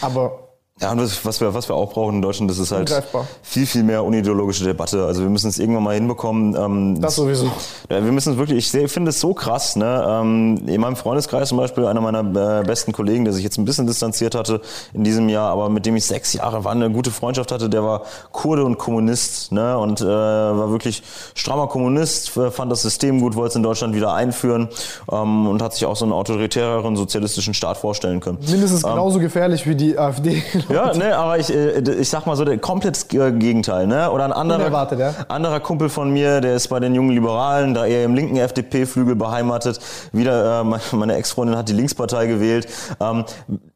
[0.00, 0.49] Aber
[0.82, 3.26] Ja, und was, was, wir, was wir auch brauchen in Deutschland, das ist halt Ungreifbar.
[3.42, 5.04] viel, viel mehr unideologische Debatte.
[5.04, 6.56] Also wir müssen es irgendwann mal hinbekommen.
[6.56, 7.50] Ähm, Das sowieso.
[7.90, 9.76] Ja, wir müssen es wirklich, ich finde es so krass.
[9.76, 10.06] Ne?
[10.08, 13.66] Ähm, in meinem Freundeskreis zum Beispiel, einer meiner äh, besten Kollegen, der sich jetzt ein
[13.66, 14.62] bisschen distanziert hatte
[14.94, 17.82] in diesem Jahr, aber mit dem ich sechs Jahre war, eine gute Freundschaft hatte, der
[17.82, 18.02] war
[18.32, 19.76] Kurde und Kommunist ne?
[19.76, 21.02] und äh, war wirklich
[21.34, 24.68] strammer Kommunist, fand das System gut, wollte es in Deutschland wieder einführen
[25.12, 28.38] ähm, und hat sich auch so einen autoritäreren sozialistischen Staat vorstellen können.
[28.48, 30.42] Mindestens genauso gefährlich wie die AfD.
[30.72, 34.10] Ja, ne, aber ich, äh, ich sag mal so, der komplett äh, Gegenteil, ne?
[34.10, 35.14] Oder ein anderer, Unerwartet, ja.
[35.28, 39.16] anderer Kumpel von mir, der ist bei den jungen Liberalen, da eher im linken FDP-Flügel
[39.16, 39.80] beheimatet.
[40.12, 42.68] Wieder, äh, meine- meine Ex-Freundin hat die Linkspartei gewählt.
[43.00, 43.24] Ähm,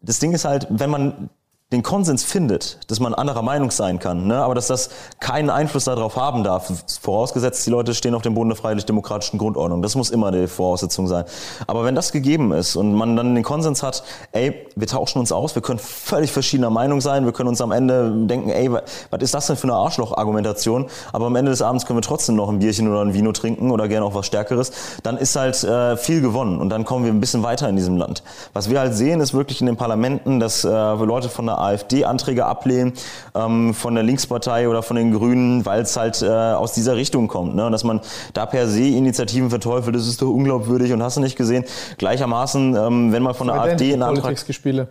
[0.00, 1.30] das Ding ist halt, wenn man
[1.72, 4.36] den Konsens findet, dass man anderer Meinung sein kann, ne?
[4.36, 6.70] aber dass das keinen Einfluss darauf haben darf,
[7.00, 9.80] vorausgesetzt die Leute stehen auf dem Boden der freiheitlich-demokratischen Grundordnung.
[9.80, 11.24] Das muss immer die Voraussetzung sein.
[11.66, 15.32] Aber wenn das gegeben ist und man dann den Konsens hat, ey, wir tauschen uns
[15.32, 18.82] aus, wir können völlig verschiedener Meinung sein, wir können uns am Ende denken, ey, wa-
[19.10, 20.86] was ist das denn für eine Arschloch-Argumentation?
[21.12, 23.70] Aber am Ende des Abends können wir trotzdem noch ein Bierchen oder ein Vino trinken
[23.70, 24.70] oder gerne auch was Stärkeres.
[25.02, 27.96] Dann ist halt äh, viel gewonnen und dann kommen wir ein bisschen weiter in diesem
[27.96, 28.22] Land.
[28.52, 32.04] Was wir halt sehen, ist wirklich in den Parlamenten, dass äh, Leute von der AfD
[32.04, 32.92] Anträge ablehnen,
[33.34, 37.28] ähm, von der Linkspartei oder von den Grünen, weil es halt äh, aus dieser Richtung
[37.28, 37.54] kommt.
[37.54, 37.66] Ne?
[37.66, 38.00] Und dass man
[38.32, 41.64] da per se Initiativen verteufelt, das ist doch unglaubwürdig und hast du nicht gesehen.
[41.98, 44.30] Gleichermaßen, ähm, wenn mal von der AfD ein Antrag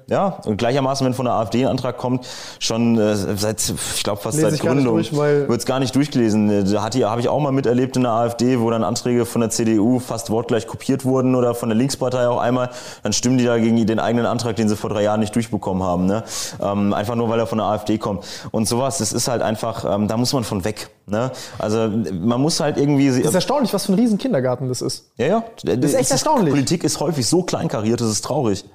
[0.10, 2.27] ja, und gleichermaßen, wenn von der AfD ein Antrag kommt,
[2.60, 3.61] schon äh, seit,
[3.95, 6.49] ich glaube fast Lese seit Gründung, weil- wird's gar nicht durchgelesen.
[6.49, 9.49] Äh, Da habe ich auch mal miterlebt in der AfD, wo dann Anträge von der
[9.49, 12.69] CDU fast wortgleich kopiert wurden oder von der Linkspartei auch einmal.
[13.03, 15.84] Dann stimmen die da gegen den eigenen Antrag, den sie vor drei Jahren nicht durchbekommen
[15.84, 16.06] haben.
[16.06, 16.23] Ne?
[16.62, 18.26] Ähm, einfach nur, weil er von der AfD kommt.
[18.52, 20.90] Und sowas, das ist halt einfach, ähm, da muss man von weg.
[21.06, 21.32] Ne?
[21.60, 23.08] Also man muss halt irgendwie...
[23.08, 25.12] Das ist erstaunlich, was für ein riesen Kindergarten das ist.
[25.18, 25.44] ja, ja.
[25.64, 26.54] Das ist echt erstaunlich.
[26.54, 28.66] Politik ist häufig so kleinkariert, das ist traurig.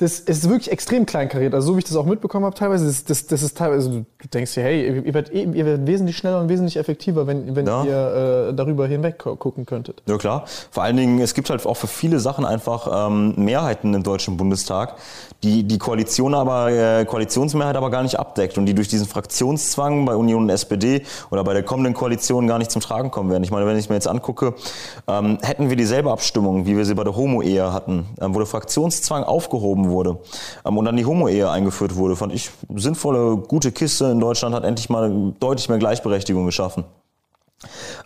[0.00, 1.54] Das ist wirklich extrem kleinkariert.
[1.54, 3.96] Also so wie ich das auch mitbekommen habe teilweise, das, das, das ist teilweise, du
[4.22, 7.54] du denkst dir, hey, ihr werdet, eh- ihr werdet wesentlich schneller und wesentlich effektiver, wenn,
[7.54, 7.84] wenn Ja.
[7.84, 10.02] ihr äh, darüber hinweg gu- gucken könntet.
[10.06, 10.44] Ja klar.
[10.70, 14.36] Vor allen Dingen, es gibt halt auch für viele Sachen einfach ähm, Mehrheiten im Deutschen
[14.36, 14.96] Bundestag,
[15.42, 20.04] die die Koalition aber, äh, Koalitionsmehrheit aber gar nicht abdeckt und die durch diesen Fraktionszwang
[20.06, 23.44] bei Union und SPD oder bei der kommenden Koalition gar nicht zum Tragen kommen werden.
[23.44, 24.54] Ich meine, wenn ich mir jetzt angucke,
[25.08, 28.46] ähm, hätten wir dieselbe Abstimmung, wie wir sie bei der Homo-Ehe hatten, ähm, wo der
[28.46, 30.18] Fraktionszwang aufgehoben wurde
[30.64, 34.64] ähm, und dann die Homo-Ehe eingeführt wurde, fand ich sinnvolle, gute Kiste in Deutschland, hat
[34.64, 36.84] endlich mal deutlich mehr Gleichberechtigung geschaffen.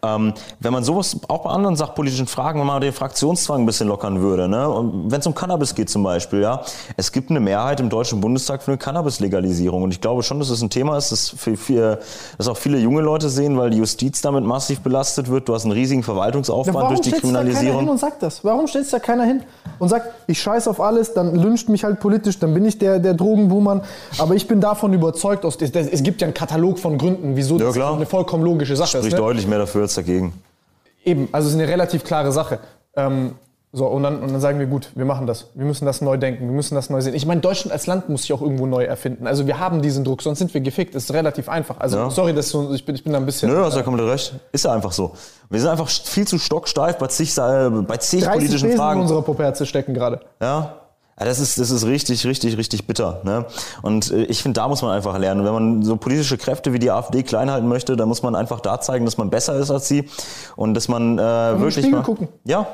[0.03, 3.87] Ähm, wenn man sowas auch bei anderen sachpolitischen Fragen, wenn man den Fraktionszwang ein bisschen
[3.87, 4.91] lockern würde, ne?
[5.07, 6.63] Wenn es um Cannabis geht zum Beispiel, ja,
[6.97, 10.51] es gibt eine Mehrheit im Deutschen Bundestag für eine Cannabis-Legalisierung und ich glaube schon, dass
[10.51, 12.01] es ein Thema ist, das, für, für,
[12.37, 15.49] das auch viele junge Leute sehen, weil die Justiz damit massiv belastet wird.
[15.49, 17.89] Du hast einen riesigen Verwaltungsaufwand durch die stellt sich da keiner hin Kriminalisierung.
[17.89, 18.45] und sagt das?
[18.45, 19.43] Warum stellt da keiner hin
[19.79, 22.99] und sagt, ich scheiß auf alles, dann lyncht mich halt politisch, dann bin ich der,
[22.99, 23.83] der Drogenbuhmann,
[24.19, 27.77] aber ich bin davon überzeugt, es, gibt ja einen Katalog von Gründen, wieso Ja, das
[27.77, 29.13] eine vollkommen logische Sache Spricht ist.
[29.13, 29.19] Ne?
[29.19, 30.33] deutlich mehr dafür als dagegen.
[31.05, 32.59] Eben, also es ist eine relativ klare Sache.
[32.97, 33.33] Ähm,
[33.77, 35.49] so, und dann, und dann sagen wir, gut, wir machen das.
[35.55, 37.13] Wir müssen das neu denken, wir müssen das neu sehen.
[37.15, 39.27] Ich meine, Deutschland als Land muss sich auch irgendwo neu erfinden.
[39.27, 40.95] Also wir haben diesen Druck, sonst sind wir gefickt.
[40.95, 41.79] Ist relativ einfach.
[41.81, 42.09] Also Ja.
[42.11, 43.51] sorry, dass so, ich, bin, ich bin da ein bisschen...
[43.51, 44.35] Nö, hast ja komplett recht.
[44.53, 45.15] Ist ja einfach so.
[45.51, 48.77] Wir sind einfach viel zu stocksteif bei zig, äh, bei zig 30 politischen Besen in
[48.77, 49.01] Fragen.
[49.01, 50.21] unserer Puppe stecken gerade.
[50.41, 50.77] Ja.
[51.19, 53.21] Ja, das ist, das ist richtig, richtig, richtig bitter.
[53.23, 53.47] Ne?
[53.83, 55.41] Und äh, ich finde, da muss man einfach lernen.
[55.41, 58.35] Und Wenn man so politische Kräfte wie die AfD klein halten möchte, dann muss man
[58.35, 60.09] einfach da zeigen, dass man besser ist als sie
[60.57, 62.29] und dass man äh, wirklich Spiegel mal, gucken.
[62.45, 62.67] Ja.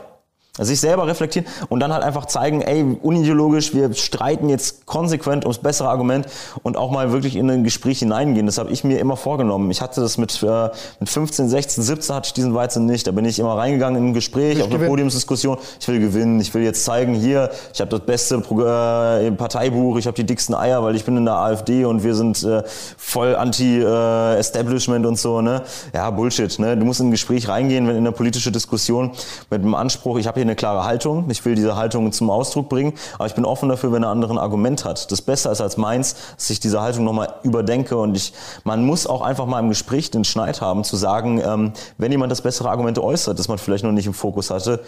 [0.60, 5.58] Sich selber reflektieren und dann halt einfach zeigen, ey, unideologisch, wir streiten jetzt konsequent ums
[5.58, 6.26] bessere Argument
[6.62, 8.46] und auch mal wirklich in ein Gespräch hineingehen.
[8.46, 9.70] Das habe ich mir immer vorgenommen.
[9.70, 10.68] Ich hatte das mit, äh,
[10.98, 13.06] mit 15, 16, 17 hatte ich diesen Weizen nicht.
[13.06, 14.90] Da bin ich immer reingegangen in ein Gespräch, auf eine gewinnen.
[14.90, 15.58] Podiumsdiskussion.
[15.80, 20.06] Ich will gewinnen, ich will jetzt zeigen, hier, ich habe das beste äh, Parteibuch, ich
[20.06, 22.62] habe die dicksten Eier, weil ich bin in der AfD und wir sind äh,
[22.96, 25.40] voll anti-Establishment und so.
[25.40, 25.62] Ne?
[25.94, 26.58] Ja, Bullshit.
[26.58, 26.76] Ne?
[26.76, 29.12] Du musst in ein Gespräch reingehen, wenn in eine politische Diskussion
[29.50, 32.68] mit dem Anspruch, ich habe hier eine klare Haltung, ich will diese Haltung zum Ausdruck
[32.68, 35.60] bringen, aber ich bin offen dafür, wenn er andere ein Argument hat, das besser ist
[35.60, 38.32] als meins, dass ich diese Haltung nochmal überdenke und ich,
[38.64, 42.32] man muss auch einfach mal im Gespräch den Schneid haben, zu sagen, ähm, wenn jemand
[42.32, 44.80] das bessere Argument äußert, das man vielleicht noch nicht im Fokus hatte,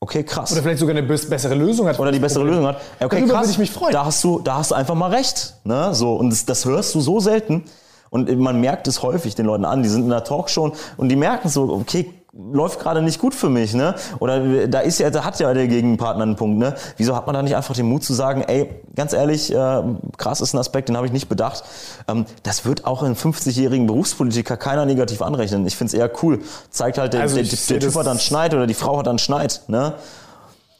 [0.00, 0.52] okay, krass.
[0.52, 1.98] Oder vielleicht sogar eine bes- bessere Lösung hat.
[1.98, 2.76] Oder die bessere Lösung hat.
[3.00, 3.42] Okay, Darüber krass.
[3.42, 3.92] würde ich mich freuen.
[3.92, 5.54] Da hast du, da hast du einfach mal recht.
[5.64, 5.94] Ne?
[5.94, 7.64] So, und das, das hörst du so selten.
[8.08, 9.82] Und man merkt es häufig den Leuten an.
[9.82, 13.48] Die sind in der Talkshow und die merken so, okay, läuft gerade nicht gut für
[13.48, 13.94] mich, ne?
[14.20, 16.74] Oder da ist ja, da hat ja der Gegenpartner einen Punkt, ne?
[16.96, 19.82] Wieso hat man da nicht einfach den Mut zu sagen, ey, ganz ehrlich, äh,
[20.16, 21.64] krass ist ein Aspekt, den habe ich nicht bedacht.
[22.08, 25.66] Ähm, das wird auch einem 50-jährigen Berufspolitiker keiner negativ anrechnen.
[25.66, 26.40] Ich finde es eher cool.
[26.70, 29.06] Zeigt halt, der, Also der, der sehe Typ hat dann Schneid oder die Frau hat
[29.06, 29.94] dann Schneid, ne?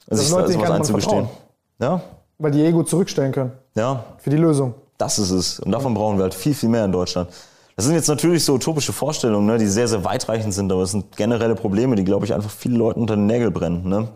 [0.08, 1.28] Sich Leute, sowas einzugestehen.
[1.80, 2.00] Ja,
[2.38, 3.52] Weil die Ego zurückstellen können.
[3.74, 4.04] ja.
[4.18, 4.74] Für die Lösung.
[4.98, 5.60] Das ist es.
[5.60, 7.30] Und davon brauchen wir halt viel, viel mehr in Deutschland.
[7.80, 10.90] Das sind jetzt natürlich so utopische Vorstellungen, ne, die sehr, sehr weitreichend sind, aber es
[10.90, 13.88] sind generelle Probleme, die, glaube ich, einfach viele Leute unter den Nägel brennen.
[13.88, 14.08] Ne?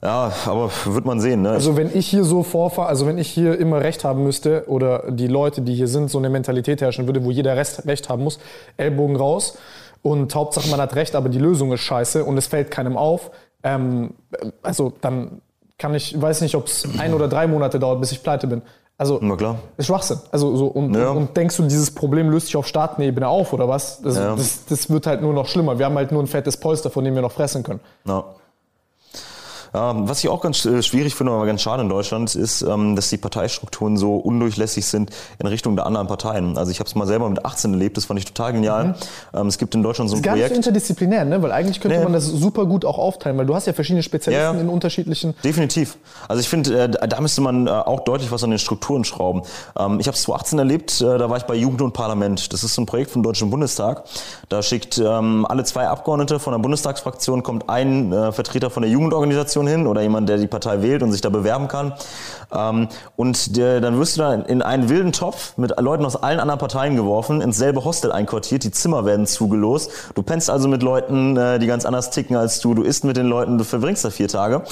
[0.00, 1.42] Ja, aber wird man sehen.
[1.42, 1.50] Ne?
[1.50, 5.10] Also wenn ich hier so vorfahre, also wenn ich hier immer Recht haben müsste oder
[5.10, 8.22] die Leute, die hier sind, so eine Mentalität herrschen würde, wo jeder Rest, Recht haben
[8.22, 8.38] muss,
[8.76, 9.58] Ellbogen raus
[10.02, 13.32] und Hauptsache man hat Recht, aber die Lösung ist scheiße und es fällt keinem auf,
[13.64, 14.14] ähm,
[14.62, 15.40] also dann
[15.76, 18.62] kann ich, weiß nicht, ob es ein oder drei Monate dauert, bis ich pleite bin.
[18.96, 19.56] Also, Na klar.
[19.76, 20.18] ist Schwachsinn.
[20.30, 21.10] Also, so, und, Ja.
[21.10, 24.00] und denkst du, dieses Problem löst sich auf Staatenebene auf oder was?
[24.02, 24.36] Das, Ja.
[24.36, 25.78] das, das wird halt nur noch schlimmer.
[25.78, 27.80] Wir haben halt nur ein fettes Polster, von dem wir noch fressen können.
[28.06, 28.24] Ja.
[29.74, 32.94] Ja, was ich auch ganz äh, schwierig finde, aber ganz schade in Deutschland, ist, ähm,
[32.94, 35.10] dass die Parteistrukturen so undurchlässig sind
[35.40, 36.56] in Richtung der anderen Parteien.
[36.56, 38.94] Also ich habe es mal selber mit 18 erlebt, das fand ich total genial.
[39.34, 40.22] Ähm, Es gibt in Deutschland so ein Mhm.
[40.22, 40.56] Gar nicht so Projekt.
[40.66, 41.42] interdisziplinär, ne?
[41.42, 42.04] Weil eigentlich könnte Nee.
[42.04, 44.60] man das super gut auch aufteilen, weil du hast ja verschiedene Spezialisten Ja, ja.
[44.60, 45.34] in unterschiedlichen.
[45.42, 45.96] Definitiv.
[46.28, 49.42] Also ich finde, äh, da müsste man äh, auch deutlich was an den Strukturen schrauben.
[49.76, 52.52] Ähm, ich habe es 2018 erlebt, da war ich bei Jugend und Parlament.
[52.52, 54.04] Das ist so ein Projekt vom Deutschen Bundestag.
[54.48, 59.63] Da schickt ähm, alle zwei Abgeordnete von der Bundestagsfraktion kommt ein Vertreter von der Jugendorganisation
[59.66, 61.94] hin oder jemand, der die Partei wählt und sich da bewerben kann.
[62.52, 66.40] Ähm, und der, dann wirst du da in einen wilden Topf mit Leuten aus allen
[66.40, 69.90] anderen Parteien geworfen, ins selbe Hostel einquartiert, die Zimmer werden zugelost.
[70.14, 72.74] Du pennst also mit Leuten, äh, die ganz anders ticken als du.
[72.74, 74.62] Du isst mit den Leuten, du verbringst da vier Tage.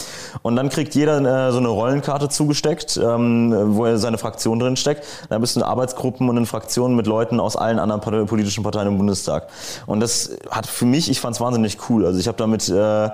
[0.42, 4.76] Und dann kriegt jeder äh, so eine Rollenkarte zugesteckt, ähm, wo er seine Fraktion drin
[4.76, 5.04] steckt.
[5.28, 8.88] Dann bist du in Arbeitsgruppen und in Fraktionen mit Leuten aus allen anderen politischen Parteien
[8.88, 9.48] im Bundestag.
[9.86, 12.06] Und das hat für mich, ich fand es wahnsinnig cool.
[12.06, 13.10] Also ich habe damit, äh,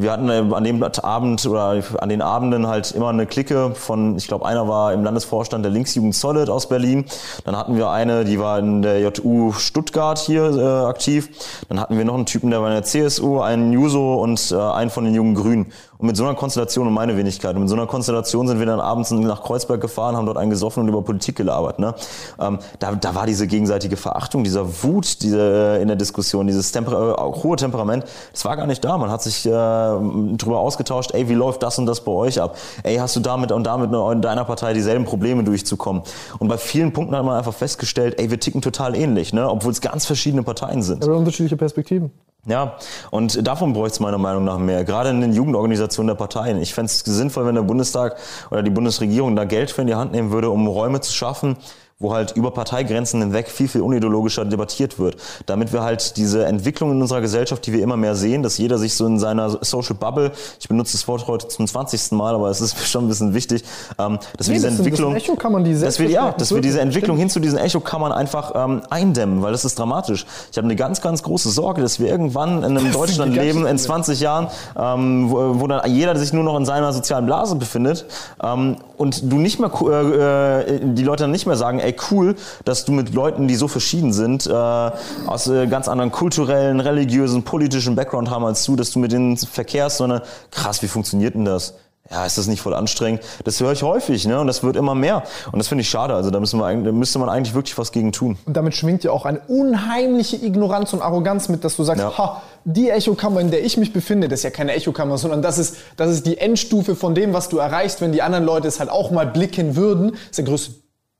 [0.00, 4.16] wir hatten äh, an dem Abend oder an den Abenden halt immer eine Clique von,
[4.16, 7.04] ich glaube, einer war im Landesvorstand der Linksjugend Solid aus Berlin.
[7.44, 11.28] Dann hatten wir eine, die war in der JU Stuttgart hier äh, aktiv.
[11.68, 14.56] Dann hatten wir noch einen Typen, der war in der CSU, einen Juso und äh,
[14.56, 15.72] einen von den jungen Grünen.
[16.00, 18.66] Und mit so einer Konstellation und meine Wenigkeit, und mit so einer Konstellation sind wir
[18.66, 21.78] dann abends nach Kreuzberg gefahren, haben dort einen gesoffen und über Politik gelabert.
[21.78, 21.94] Ne?
[22.40, 25.38] Ähm, da, da war diese gegenseitige Verachtung, dieser Wut diese,
[25.78, 28.96] äh, in der Diskussion, dieses Temper äh, hohe Temperament, das war gar nicht da.
[28.96, 32.56] Man hat sich äh, drüber ausgetauscht, ey, wie läuft das und das bei euch ab?
[32.82, 36.02] Ey, hast du damit und damit in deiner Partei dieselben Probleme durchzukommen?
[36.38, 39.48] Und bei vielen Punkten hat man einfach festgestellt, ey, wir ticken total ähnlich, ne?
[39.48, 41.04] obwohl es ganz verschiedene Parteien sind.
[41.04, 42.10] Aber unterschiedliche Perspektiven.
[42.46, 42.76] Ja,
[43.10, 46.60] und davon bräuchte es meiner Meinung nach mehr, gerade in den Jugendorganisationen der Parteien.
[46.62, 48.16] Ich fände es sinnvoll, wenn der Bundestag
[48.50, 51.58] oder die Bundesregierung da Geld für in die Hand nehmen würde, um Räume zu schaffen,
[52.00, 55.16] wo halt über Parteigrenzen hinweg viel, viel unideologischer debattiert wird.
[55.44, 58.78] Damit wir halt diese Entwicklung in unserer Gesellschaft, die wir immer mehr sehen, dass jeder
[58.78, 62.12] sich so in seiner Social Bubble, ich benutze das Wort heute zum 20.
[62.12, 63.64] Mal, aber es ist schon ein bisschen wichtig,
[63.98, 66.54] ähm, dass wir Nee, diese das Entwicklung, das sind Echokammern, die dass wir, ja, dass
[66.54, 66.80] wir diese.
[66.80, 70.24] Entwicklung hin zu diesen Echokammern einfach ähm, eindämmen, weil das ist dramatisch.
[70.50, 73.60] Ich habe eine ganz, ganz große Sorge, dass wir irgendwann in einem Deutschland ganz leben,
[73.60, 73.88] in viele.
[73.88, 74.48] 20 Jahren,
[74.78, 78.06] ähm, wo, wo dann jeder sich nur noch in seiner sozialen Blase befindet
[78.42, 82.34] ähm, und du nicht mehr, äh, äh, die Leute dann nicht mehr sagen, ey cool,
[82.64, 87.42] dass du mit Leuten, die so verschieden sind, äh, aus äh, ganz anderen kulturellen, religiösen,
[87.42, 91.44] politischen Background haben als du, dass du mit denen verkehrst, sondern krass, wie funktioniert denn
[91.44, 91.74] das?
[92.10, 93.22] Ja, ist das nicht voll anstrengend?
[93.44, 94.40] Das höre ich häufig, ne?
[94.40, 95.22] Und das wird immer mehr.
[95.52, 96.12] Und das finde ich schade.
[96.12, 98.36] Also da müssen wir da müsste man eigentlich wirklich was gegen tun.
[98.46, 102.18] Und damit schwingt ja auch eine unheimliche Ignoranz und Arroganz mit, dass du sagst, Ja.
[102.18, 105.58] ha, die Echokammer, in der ich mich befinde, das ist ja keine Echokammer, sondern das
[105.58, 108.80] ist, das ist die Endstufe von dem, was du erreichst, wenn die anderen Leute es
[108.80, 110.10] halt auch mal blicken würden.
[110.10, 110.72] Das ist der größte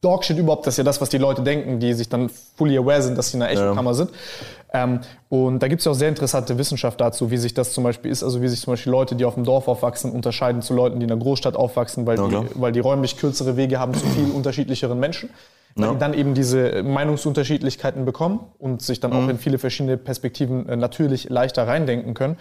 [0.03, 3.03] Dogshit überhaupt, das ist ja das, was die Leute denken, die sich dann fully aware
[3.03, 4.11] sind, dass sie in einer Echokammer sind.
[4.73, 7.85] Ähm, und da gibt es ja auch sehr interessante Wissenschaft dazu, wie sich das zum
[7.85, 10.73] Beispiel ist, also wie sich zum Beispiel Leute, die auf dem Dorf aufwachsen, unterscheiden zu
[10.73, 13.93] Leuten, die in einer Großstadt aufwachsen, weil, Ja, die, weil die räumlich kürzere Wege haben
[13.93, 15.29] zu viel unterschiedlicheren Menschen.
[15.77, 15.93] Weil Ja.
[15.93, 19.31] die dann eben diese Meinungsunterschiedlichkeiten bekommen und sich dann auch Mhm.
[19.31, 22.39] in viele verschiedene Perspektiven äh, natürlich leichter reindenken können.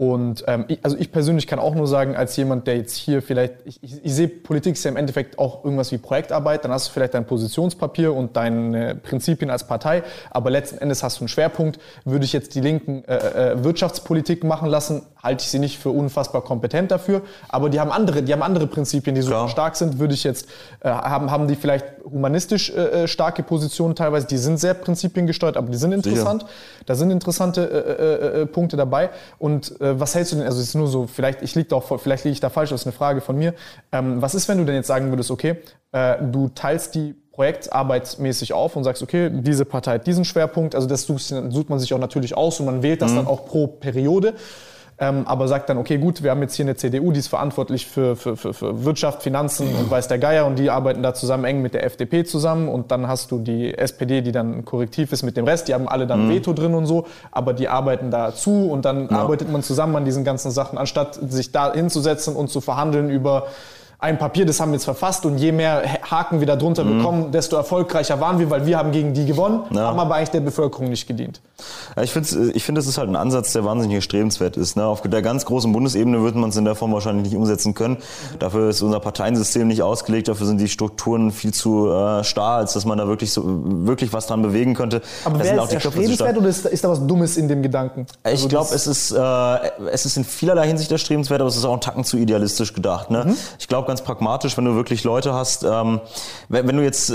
[0.00, 3.20] Und ähm, ich, also ich persönlich kann auch nur sagen, als jemand, der jetzt hier
[3.20, 6.72] vielleicht, ich, ich, ich sehe Politik ist ja im Endeffekt auch irgendwas wie Projektarbeit, dann
[6.72, 11.24] hast du vielleicht dein Positionspapier und deine Prinzipien als Partei, aber letzten Endes hast du
[11.24, 11.78] einen Schwerpunkt.
[12.06, 15.90] Würde ich jetzt die Linken äh, äh, Wirtschaftspolitik machen lassen, halte ich sie nicht für
[15.90, 19.48] unfassbar kompetent dafür, aber die haben andere, die haben andere Prinzipien, die super Klar.
[19.48, 20.48] stark sind, würde ich jetzt,
[20.80, 25.56] äh, haben, haben die vielleicht humanistisch äh, äh, starke Positionen teilweise, die sind sehr prinzipiengesteuert,
[25.56, 26.44] aber die sind interessant.
[26.86, 29.10] Da sind interessante äh, äh, äh, Punkte dabei.
[29.38, 31.76] Und äh, was hältst du denn, also es ist nur so, vielleicht, ich lieg da
[31.76, 33.54] auch, vielleicht liege ich da falsch, das ist eine Frage von mir.
[33.92, 35.56] Ähm, was ist, wenn du denn jetzt sagen würdest, okay,
[35.92, 40.86] äh, du teilst die projektarbeitsmäßig auf und sagst, okay, diese Partei hat diesen Schwerpunkt, also
[40.86, 43.66] das sucht, sucht man sich auch natürlich aus und man wählt das dann auch pro
[43.66, 44.34] Periode
[45.00, 47.86] ähm, aber sagt dann, okay, gut, wir haben jetzt hier eine CDU, die ist verantwortlich
[47.86, 51.44] für, für, für, für Wirtschaft, Finanzen und weiß der Geier und die arbeiten da zusammen
[51.44, 55.22] eng mit der FDP zusammen und dann hast du die SPD, die dann korrektiv ist
[55.22, 58.70] mit dem Rest, die haben alle dann Veto drin und so, aber die arbeiten dazu
[58.70, 62.60] und dann arbeitet man zusammen an diesen ganzen Sachen, anstatt sich da hinzusetzen und zu
[62.60, 63.46] verhandeln über
[64.00, 66.98] ein Papier, das haben wir jetzt verfasst und je mehr Haken wir da drunter mhm.
[66.98, 69.82] bekommen, desto erfolgreicher waren wir, weil wir haben gegen die gewonnen, ja.
[69.82, 71.40] haben aber eigentlich der Bevölkerung nicht gedient.
[71.96, 74.76] Ja, ich finde, ich find, das ist halt ein Ansatz, der wahnsinnig erstrebenswert ist.
[74.76, 74.86] Ne?
[74.86, 77.94] Auf der ganz großen Bundesebene wird man es in der Form wahrscheinlich nicht umsetzen können.
[77.94, 78.38] Mhm.
[78.38, 82.72] Dafür ist unser Parteiensystem nicht ausgelegt, dafür sind die Strukturen viel zu äh, starr, als
[82.72, 85.02] dass man da wirklich, so, wirklich was dran bewegen könnte.
[85.26, 88.06] Aber da wäre es erstrebenswert oder ist, ist, da was Dummes in dem Gedanken?
[88.24, 89.58] Ich also glaube, es, ist, äh,
[89.92, 93.10] es ist in vielerlei Hinsicht erstrebenswert, aber es ist auch ein Tacken zu idealistisch gedacht.
[93.10, 93.24] Ne?
[93.26, 93.36] Mhm.
[93.58, 96.00] Ich glaube ganz pragmatisch, wenn du wirklich Leute hast, ähm,
[96.48, 97.12] wenn, wenn, du jetzt äh,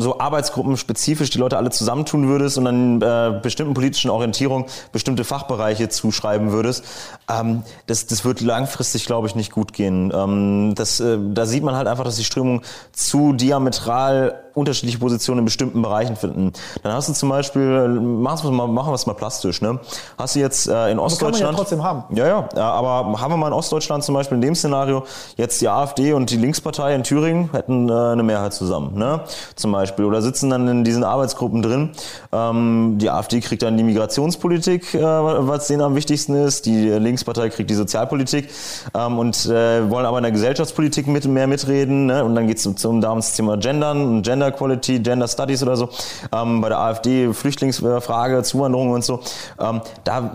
[0.00, 5.24] so Arbeitsgruppen spezifisch die Leute alle zusammentun würdest und dann äh, bestimmten politischen Orientierung bestimmte
[5.24, 6.84] Fachbereiche zuschreiben würdest,
[7.28, 10.12] ähm, das, das wird langfristig, glaube ich, nicht gut gehen.
[10.14, 15.40] Ähm, das, äh, da sieht man halt einfach, dass die Strömung zu diametral unterschiedliche Positionen
[15.40, 16.52] in bestimmten Bereichen finden.
[16.82, 19.78] Dann hast du zum Beispiel, machen wir mal, machen wir es mal plastisch, ne?
[20.18, 21.36] Hast du jetzt äh, in Ostdeutschland.
[21.36, 22.16] kann man ja trotzdem haben.
[22.16, 25.04] Ja, ja, aber haben wir mal in Ostdeutschland zum Beispiel in dem Szenario
[25.36, 29.20] jetzt die AfD und die Linkspartei in Thüringen hätten äh, eine Mehrheit zusammen, ne?
[29.54, 30.04] Zum Beispiel.
[30.04, 31.90] Oder sitzen dann in diesen Arbeitsgruppen drin.
[32.32, 36.66] Ähm, die AfD kriegt dann die Migrationspolitik, äh, was denen am wichtigsten ist.
[36.66, 36.88] Die
[37.18, 38.48] Linkspartei kriegt die Sozialpolitik
[38.94, 42.06] ähm, und äh, wollen aber in der Gesellschaftspolitik mit, mehr mitreden.
[42.06, 42.24] Ne?
[42.24, 45.62] Und dann geht es um, um, das Thema Gendern und Gender Gender Quality, Gender Studies
[45.62, 45.88] oder so,
[46.32, 49.20] ähm, bei der AfD Flüchtlingsfrage, Zuwanderung und so.
[49.60, 50.32] Ähm, da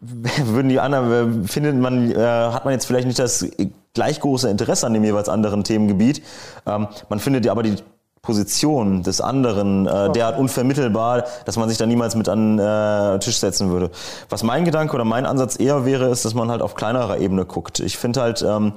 [0.00, 3.46] würden die anderen, äh, findet man, äh, hat man jetzt vielleicht nicht das
[3.94, 6.22] gleich große Interesse an dem jeweils anderen Themengebiet.
[6.66, 7.76] Ähm, man findet aber die
[8.22, 13.38] Position des anderen äh, derart unvermittelbar, dass man sich da niemals mit an äh, Tisch
[13.38, 13.90] setzen würde.
[14.28, 17.46] Was mein Gedanke oder mein Ansatz eher wäre, ist, dass man halt auf kleinerer Ebene
[17.46, 17.80] guckt.
[17.80, 18.74] Ich finde halt, ähm,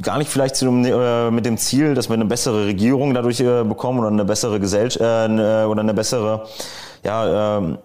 [0.00, 3.64] gar nicht vielleicht zu, äh, mit dem Ziel, dass wir eine bessere Regierung dadurch äh,
[3.64, 6.46] bekommen oder eine bessere Gesellschaft äh, oder eine bessere
[7.02, 7.78] ja, ähm,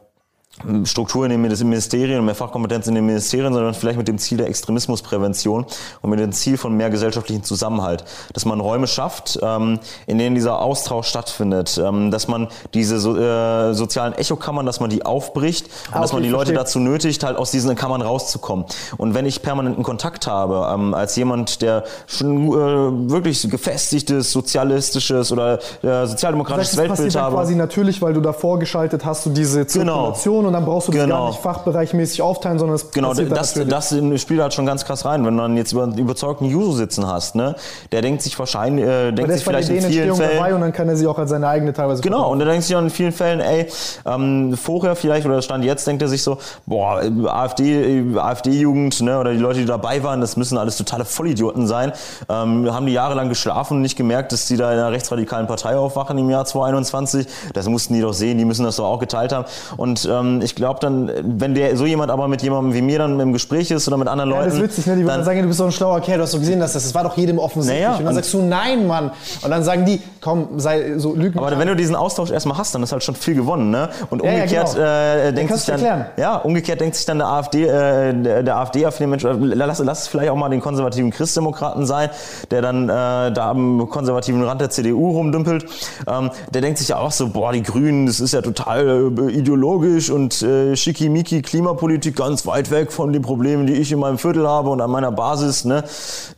[0.85, 4.37] Struktur in den Ministerien und mehr Fachkompetenz in den Ministerien, sondern vielleicht mit dem Ziel
[4.37, 5.65] der Extremismusprävention
[6.01, 8.05] und mit dem Ziel von mehr gesellschaftlichen Zusammenhalt.
[8.33, 13.73] Dass man Räume schafft, ähm, in denen dieser Austausch stattfindet, ähm, dass man diese äh,
[13.73, 17.37] sozialen Echokammern, dass man die aufbricht und ah, dass man die Leute dazu nötigt, halt
[17.37, 18.65] aus diesen Kammern rauszukommen.
[18.95, 25.33] Und wenn ich permanenten Kontakt habe, ähm, als jemand, der schon äh, wirklich gefestigtes sozialistisches
[25.33, 27.35] oder äh, sozialdemokratisches das Weltbild habe.
[27.35, 30.13] quasi natürlich, weil du davor geschaltet hast, du diese genau.
[30.13, 31.05] Zirkulation genau und dann brauchst du genau.
[31.05, 35.05] das gar nicht fachbereichmäßig aufteilen, sondern es Genau, das, das spielt halt schon ganz krass
[35.05, 35.25] rein.
[35.25, 37.55] Wenn du dann jetzt über einen überzeugten User sitzen hast, ne,
[37.91, 40.37] der denkt sich wahrscheinlich, äh, denkt sich vielleicht in vielen Fällen...
[40.37, 42.33] Dabei und dann kann er sie auch als seine eigene teilweise Genau, verkaufen.
[42.33, 43.67] und der denkt sich auch in vielen Fällen, ey,
[44.05, 49.31] ähm, vorher vielleicht, oder Stand jetzt, denkt er sich so, boah, AfD, AfD-Jugend, ne, oder
[49.31, 51.91] die Leute, die dabei waren, das müssen alles totale Vollidioten sein.
[52.29, 55.77] Ähm, haben die jahrelang geschlafen und nicht gemerkt, dass die da in einer rechtsradikalen Partei
[55.77, 57.27] aufwachen im Jahr 2021.
[57.53, 59.45] Das mussten die doch sehen, die müssen das doch auch geteilt haben.
[59.77, 63.19] Und ähm, ich glaube dann, wenn der so jemand aber mit jemandem wie mir dann
[63.19, 64.41] im Gespräch ist oder mit anderen Leuten.
[64.43, 64.95] Ja, das ist witzig, ne?
[64.95, 66.73] Die würden dann sagen, du bist so ein schlauer Kerl, du hast doch gesehen, dass
[66.73, 67.85] das, das war doch jedem offensichtlich.
[67.85, 69.11] Naja, und dann sagst du, nein, Mann.
[69.41, 71.37] Und dann sagen die, komm, sei so lügen.
[71.37, 73.89] Aber wenn du diesen Austausch erstmal hast, dann ist halt schon viel gewonnen, ne?
[74.09, 75.27] Und umgekehrt ja, ja, genau.
[75.27, 76.05] äh, denkt sich dann, erklären.
[76.17, 80.01] ja, umgekehrt denkt sich dann der AfD, äh, der, AfD auf den Mensch, lass, lass
[80.01, 82.09] es vielleicht auch mal den konservativen Christdemokraten sein,
[82.51, 85.65] der dann äh, da am konservativen Rand der CDU rumdümpelt.
[86.07, 89.31] Ähm, der denkt sich ja auch so, boah, die Grünen, das ist ja total äh,
[89.31, 93.99] ideologisch und und äh, schickimicki Klimapolitik ganz weit weg von den Problemen, die ich in
[93.99, 95.65] meinem Viertel habe und an meiner Basis.
[95.65, 95.83] Ne,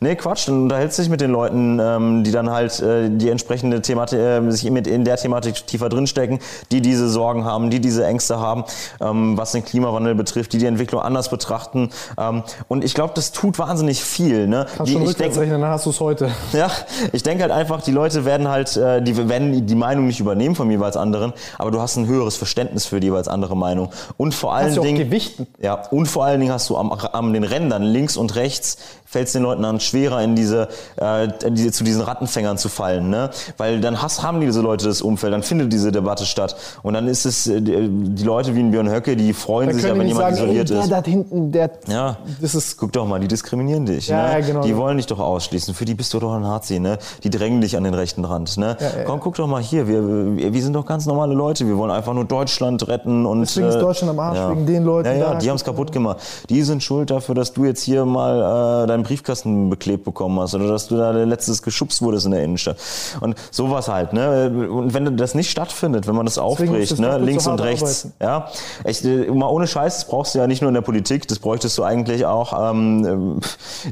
[0.00, 0.46] nee, Quatsch.
[0.48, 4.18] Dann unterhältst du dich mit den Leuten, ähm, die dann halt äh, die entsprechende Thematik,
[4.18, 6.38] äh, sich mit in der Thematik tiefer drinstecken,
[6.70, 8.64] die diese Sorgen haben, die diese Ängste haben,
[9.00, 11.88] ähm, was den Klimawandel betrifft, die die Entwicklung anders betrachten.
[12.18, 14.48] Ähm, und ich glaube, das tut wahnsinnig viel.
[14.48, 14.66] Ne?
[14.76, 16.30] Kannst die, schon rückwärts rechnen, dann hast du es heute.
[16.52, 16.70] Ja,
[17.12, 20.56] ich denke halt einfach, die Leute werden halt, äh, die werden die Meinung nicht übernehmen
[20.56, 23.77] vom jeweils anderen, aber du hast ein höheres Verständnis für die jeweils andere Meinung.
[23.78, 23.92] Meinung.
[24.16, 24.98] Und vor allen Dingen.
[24.98, 25.46] Gewichten.
[25.60, 28.78] Ja, und vor allen Dingen hast du am, am den Rändern links und rechts
[29.08, 30.68] fällt es den Leuten dann schwerer, in diese,
[31.00, 33.30] äh, in diese, zu diesen Rattenfängern zu fallen, ne?
[33.56, 36.56] Weil dann hast, haben diese Leute das Umfeld, dann findet diese Debatte statt.
[36.82, 39.96] Und dann ist es, äh, die Leute wie ein Björn Höcke, die freuen sich ja,
[39.96, 40.92] wenn jemand sagen, isoliert ey, der ist.
[40.92, 44.08] Da hinten, der, ja, das ist, guck doch mal, die diskriminieren dich.
[44.08, 44.32] Ja, ne?
[44.32, 44.60] ja, genau.
[44.60, 45.72] Die wollen dich doch ausschließen.
[45.72, 46.98] Für die bist du doch ein Nazi, ne?
[47.24, 48.76] Die drängen dich an den rechten Rand, ne?
[49.06, 51.66] Komm, guck doch mal hier, wir, wir sind doch ganz normale Leute.
[51.66, 53.40] Wir wollen einfach nur Deutschland retten und.
[53.40, 55.08] Deswegen ist äh, Deutschland am Arsch, wegen den Leuten.
[55.08, 56.18] Ja, ja, die haben es kaputt gemacht.
[56.50, 60.54] Die sind schuld dafür, dass du jetzt hier mal äh, deinen Briefkasten beklebt bekommen hast
[60.54, 62.76] oder dass du da letztes geschubst wurdest in der Innenstadt.
[63.20, 64.50] Und sowas halt, ne?
[64.70, 67.18] Und wenn das nicht stattfindet, wenn man das aufbricht, ne?
[67.18, 68.48] links und rechts, arbeiten.
[68.48, 68.48] ja,
[68.84, 71.38] echt, äh, mal ohne Scheiß, das brauchst du ja nicht nur in der Politik, das
[71.38, 73.40] bräuchtest du eigentlich auch ähm,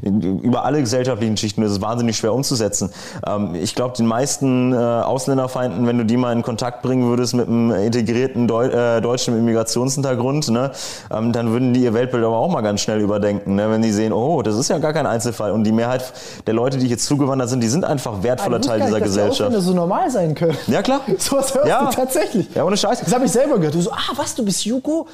[0.02, 1.62] über alle gesellschaftlichen Schichten.
[1.62, 2.90] Das ist wahnsinnig schwer umzusetzen.
[3.26, 7.34] Ähm, ich glaube, den meisten äh, Ausländerfeinden, wenn du die mal in Kontakt bringen würdest
[7.34, 10.72] mit einem integrierten Deu äh, Deutschen mit Migrationshintergrund, ne,
[11.10, 13.92] ähm, dann würden die ihr Weltbild aber auch mal ganz schnell überdenken, ne, wenn die
[13.92, 15.52] sehen, oh, das ist ja gar kein Einzelfall.
[15.52, 16.02] Und die Mehrheit
[16.47, 19.52] der Leute, die jetzt zugewandert sind, die sind einfach wertvoller Teil dieser Gesellschaft.
[19.55, 20.56] Die so normal sein können.
[20.66, 21.01] Ja, klar.
[21.18, 21.85] So was hörst Ja.
[21.85, 22.48] du tatsächlich.
[22.55, 23.01] Ja, ohne Scheiß.
[23.01, 23.74] Das habe ich selber gehört.
[23.74, 25.06] Du so, ah, was, du bist Jugo,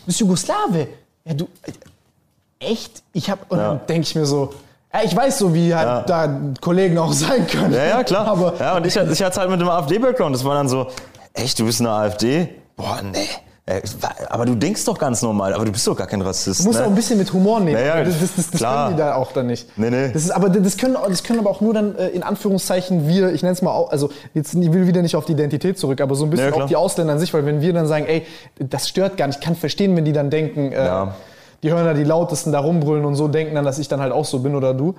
[0.00, 0.88] du bist Jugoslawe.
[1.24, 1.48] Ja, du,
[2.58, 3.02] echt?
[3.12, 3.68] Ich hab, und Ja.
[3.68, 4.52] dann denke ich mir so,
[4.92, 6.02] ja, ich weiß so, wie halt Ja.
[6.02, 7.72] da Kollegen auch sein können.
[7.72, 8.26] Ja, ja, klar.
[8.26, 10.34] Aber ja, und ich, ich hatte halt mit dem AfD-Background.
[10.34, 10.88] Das war dann so,
[11.32, 12.48] echt, du bist eine AfD?
[12.76, 13.28] Boah, nee.
[13.70, 13.80] Äh,
[14.28, 16.60] Aber du denkst doch ganz normal, aber du bist doch gar kein Rassist.
[16.60, 16.84] Du musst ne?
[16.84, 17.78] auch ein bisschen mit Humor nehmen.
[17.78, 19.66] Ja, ja, das das, das, das können die da auch dann nicht.
[19.78, 20.10] Nee, nee.
[20.12, 23.32] Das ist, aber das können, das können aber auch nur dann äh, in Anführungszeichen wir,
[23.32, 26.00] ich nenne es mal auch, also jetzt ich will wieder nicht auf die Identität zurück,
[26.00, 26.64] aber so ein bisschen Ja, klar.
[26.64, 28.26] auch die Ausländer an sich, weil wenn wir dann sagen, ey,
[28.58, 31.14] das stört gar nicht, ich kann verstehen, wenn die dann denken, äh, Ja.
[31.62, 34.12] die hören da die lautesten da rumbrüllen und so denken dann, dass ich dann halt
[34.12, 34.94] auch so bin oder du.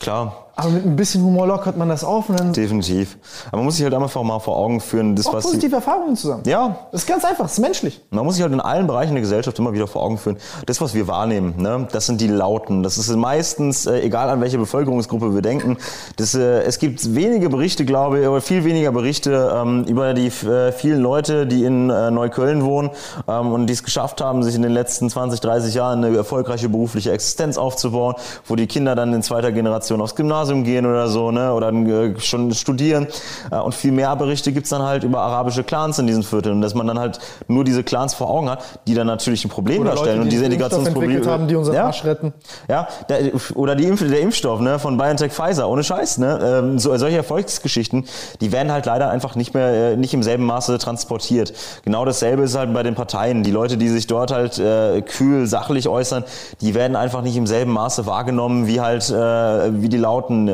[0.00, 3.16] Klar, Aber mit ein bisschen Humor lockert man das auf und dann definitiv.
[3.46, 5.76] Aber man muss sich halt einfach mal vor Augen führen, das, auch was die, positive
[5.76, 6.42] Erfahrungen zusammen.
[6.46, 8.00] Ja, Das ist ganz einfach, das ist menschlich.
[8.10, 10.36] Man muss sich halt in allen Bereichen der Gesellschaft immer wieder vor Augen führen.
[10.66, 12.82] Das, was wir wahrnehmen, ne, das sind die Lauten.
[12.82, 15.76] Das ist meistens, äh, egal an welche Bevölkerungsgruppe wir denken,
[16.16, 20.26] das, äh, es gibt wenige Berichte, glaube ich, oder viel weniger Berichte ähm, über die
[20.26, 22.90] äh, vielen Leute, die in äh, Neukölln wohnen
[23.28, 26.68] ähm, und die es geschafft haben, sich in den letzten 20, 30 Jahren eine erfolgreiche
[26.68, 31.30] berufliche Existenz aufzubauen, wo die Kinder dann in zweiter Generation aufs Gymnasium gehen oder so,
[31.30, 33.06] ne, oder äh, schon studieren.
[33.50, 36.56] Äh, und viel mehr Berichte gibt's dann halt über arabische Clans in diesen Vierteln.
[36.56, 39.48] Und dass man dann halt nur diese Clans vor Augen hat, die dann natürlich ein
[39.48, 41.30] Problem Oder darstellen Leute, und die diese den Impfstoff Integrationsprobleme.
[41.30, 42.32] haben, die unseren ja, Arsch retten.
[42.68, 46.18] ja, der, oder die Impf der Impfstoff ne, von BioNTech Pfizer, ohne Scheiß.
[46.18, 48.04] Ne, ähm, so, solche Erfolgsgeschichten,
[48.40, 51.52] die werden halt leider einfach nicht mehr, äh, nicht im selben Maße transportiert.
[51.84, 53.42] Genau dasselbe ist halt bei den Parteien.
[53.42, 56.24] Die Leute, die sich dort halt äh, kühl, sachlich äußern,
[56.60, 60.52] die werden einfach nicht im selben Maße wahrgenommen wie halt, äh, wie die lauten äh,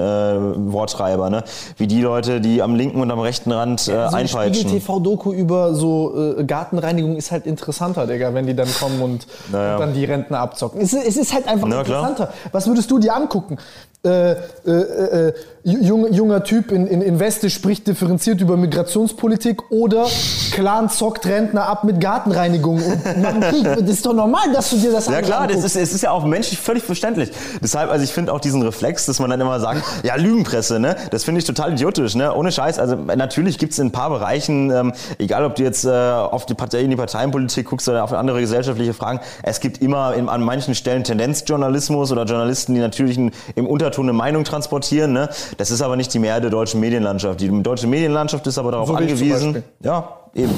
[0.73, 1.29] Wortschreiber.
[1.29, 1.43] Ne?
[1.77, 4.55] Wie die Leute, die am linken und am rechten Rand äh, So eine einpeitschen.
[4.55, 9.75] Spiegel-TV-Doku über so äh, Gartenreinigung ist halt interessanter, Digga, wenn die dann kommen und, Naja.
[9.75, 10.81] und dann die Rentner abzocken.
[10.81, 12.09] Es, ist- es ist halt einfach Na, klar.
[12.09, 12.33] interessanter.
[12.53, 13.59] Was würdest du dir angucken?
[14.05, 14.33] Äh,
[14.67, 15.33] äh, äh,
[15.65, 20.07] junger, junger Typ in, in, in Weste spricht differenziert über Migrationspolitik oder
[20.53, 22.83] Clan zockt Rentner ab mit Gartenreinigung.
[22.83, 25.77] Und man kriegt, das ist doch normal, dass du dir das Ja klar, das anguckst.
[25.77, 27.31] ist, es ist ja auch menschlich völlig verständlich.
[27.63, 30.97] Deshalb, also ich finde auch diesen Reflex, dass man dann immer sagt, ja Lügenpresse, ne,
[31.11, 32.79] das finde ich total idiotisch, ne, ohne Scheiß.
[32.79, 36.45] Also natürlich gibt es in ein paar Bereichen, ähm, egal ob du jetzt äh, auf
[36.45, 40.29] die Partei, in die Parteienpolitik guckst oder auf andere gesellschaftliche Fragen, es gibt immer in,
[40.29, 45.13] an manchen Stellen Tendenzjournalismus oder Journalisten, die natürlich ein, im Unterton eine Meinung transportieren.
[45.13, 45.29] Ne.
[45.57, 47.41] Das ist aber nicht die Mehrheit der deutschen Medienlandschaft.
[47.41, 49.63] Die deutsche Medienlandschaft ist aber darauf So angewiesen.
[49.81, 50.53] Ja, eben.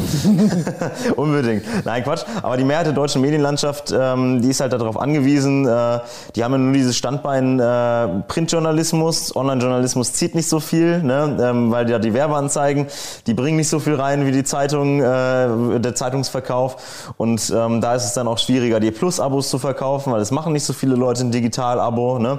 [1.16, 1.65] Unbedingt.
[1.85, 2.24] Nein, Quatsch.
[2.43, 5.66] Aber die Mehrheit der deutschen Medienlandschaft, ähm, die ist halt darauf angewiesen.
[5.66, 6.01] Äh,
[6.35, 9.35] die haben ja nur dieses Standbein äh, Printjournalismus.
[9.36, 11.36] Online-Journalismus zieht nicht so viel, ne?
[11.40, 12.86] ähm, weil ja die Werbeanzeigen,
[13.27, 17.12] die bringen nicht so viel rein wie die Zeitung, äh, der Zeitungsverkauf.
[17.16, 20.53] Und ähm, da ist es dann auch schwieriger, die Plus-Abos zu verkaufen, weil es machen
[20.53, 22.19] nicht so viele Leute ein Digital-Abo.
[22.19, 22.39] Ne?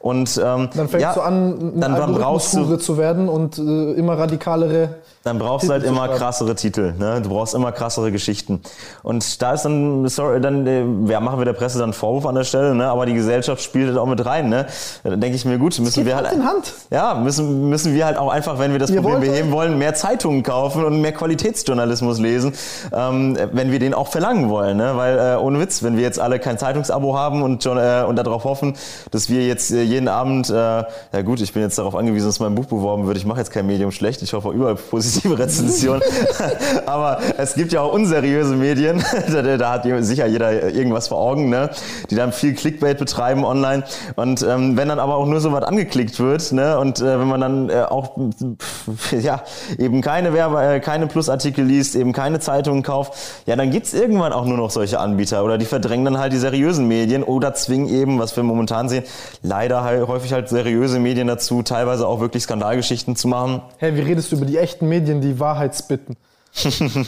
[0.00, 3.92] Und ähm, Dann fängst ja, du an, dann, dann brauchst du zu werden und äh,
[3.92, 7.22] immer radikalere dann brauchst du halt immer krassere Titel, ne?
[7.22, 8.60] Du brauchst immer krassere Geschichten.
[9.02, 12.26] Und da ist dann, sorry, dann, äh, ja, machen wir der Presse dann einen Vorwurf
[12.26, 12.88] an der Stelle, ne?
[12.88, 14.66] Aber die Gesellschaft spielt halt auch mit rein, ne?
[15.02, 16.26] Da denke ich mir, gut, müssen wir halt.
[16.26, 16.74] Hand.
[16.90, 19.78] Ja, müssen, müssen wir halt auch einfach, wenn wir das Ihr Problem wollt beheben wollen,
[19.78, 22.52] mehr Zeitungen kaufen und mehr Qualitätsjournalismus lesen,
[22.92, 24.92] ähm, wenn wir den auch verlangen wollen, ne?
[24.96, 28.16] Weil, äh, ohne Witz, wenn wir jetzt alle kein Zeitungsabo haben und, schon, äh, und
[28.16, 28.76] darauf hoffen,
[29.10, 32.40] dass wir jetzt äh, jeden Abend, äh, ja gut, ich bin jetzt darauf angewiesen, dass
[32.40, 34.76] mein Buch beworben wird, ich mache jetzt kein Medium schlecht, ich hoffe überall
[35.14, 36.02] positive Rezensionen.
[36.86, 41.48] Aber es gibt ja auch unseriöse Medien, da, da hat sicher jeder irgendwas vor Augen,
[41.48, 41.70] ne?
[42.10, 43.84] die dann viel Clickbait betreiben online.
[44.16, 46.78] Und ähm, wenn dann aber auch nur so was angeklickt wird, ne?
[46.78, 48.16] und äh, wenn man dann äh, auch
[48.58, 49.42] pff, ja,
[49.78, 53.14] eben keine Werbe, äh, keine Plusartikel liest, eben keine Zeitungen kauft,
[53.46, 56.38] ja, dann gibt's irgendwann auch nur noch solche Anbieter oder die verdrängen dann halt die
[56.38, 59.04] seriösen Medien oder zwingen eben, was wir momentan sehen,
[59.42, 63.62] leider häufig halt seriöse Medien dazu, teilweise auch wirklich Skandalgeschichten zu machen.
[63.78, 66.16] Hey, wie redest du über die echten Medien, die Wahrheit spitten?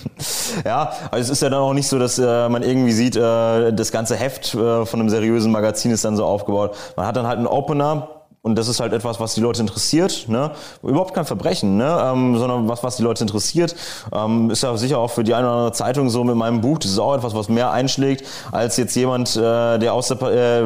[0.65, 3.73] Ja, also es ist ja dann auch nicht so, dass äh, man irgendwie sieht, äh,
[3.73, 6.77] das ganze Heft äh, von einem seriösen Magazin ist dann so aufgebaut.
[6.97, 8.16] Man hat dann halt einen Opener.
[8.47, 10.27] Und das ist halt etwas, was die Leute interessiert.
[10.29, 10.53] Ne?
[10.85, 11.99] Überhaupt kein Verbrechen, ne?
[12.13, 13.75] ähm, sondern was, was die Leute interessiert.
[14.15, 16.79] Ähm, ist ja sicher auch für die eine oder andere Zeitung so mit meinem Buch.
[16.79, 20.63] Das ist auch etwas, was mehr einschlägt, als jetzt jemand, äh, der aus der, äh,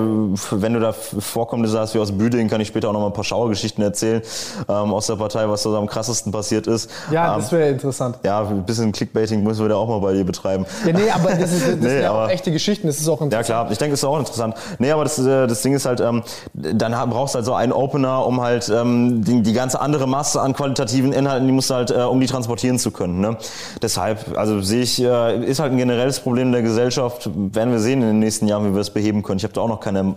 [0.51, 3.13] wenn du da vorkommst, sagst, wie aus Büdingen, kann ich später auch noch mal ein
[3.15, 4.21] paar Schauergeschichten erzählen
[4.69, 6.91] ähm, aus der Partei, was da so am krassesten passiert ist.
[7.11, 8.19] Ja, Ähm, das wäre interessant.
[8.25, 10.67] ja, ein bisschen Clickbaiting müssen wir da auch mal bei dir betreiben.
[10.87, 13.09] Ja, nee, aber das, ist, das Nee, sind ja auch aber- echte Geschichten, das ist
[13.09, 13.47] auch Ja interessant.
[13.47, 14.55] klar, ich denke, das ist auch interessant.
[14.79, 17.70] Nee, aber das, äh, das Ding ist halt, ähm, dann brauchst du halt so eine
[17.71, 21.71] ein Opener, um halt ähm, die, die ganze andere Masse an qualitativen Inhalten, die musst
[21.71, 23.21] du halt, äh, um die transportieren zu können.
[23.21, 23.37] Ne?
[23.81, 27.31] Deshalb, also sehe ich, äh, ist halt ein generelles Problem der Gesellschaft.
[27.35, 29.39] Werden wir sehen in den nächsten Jahren, wie wir es beheben können.
[29.39, 30.15] Ich habe da auch noch keine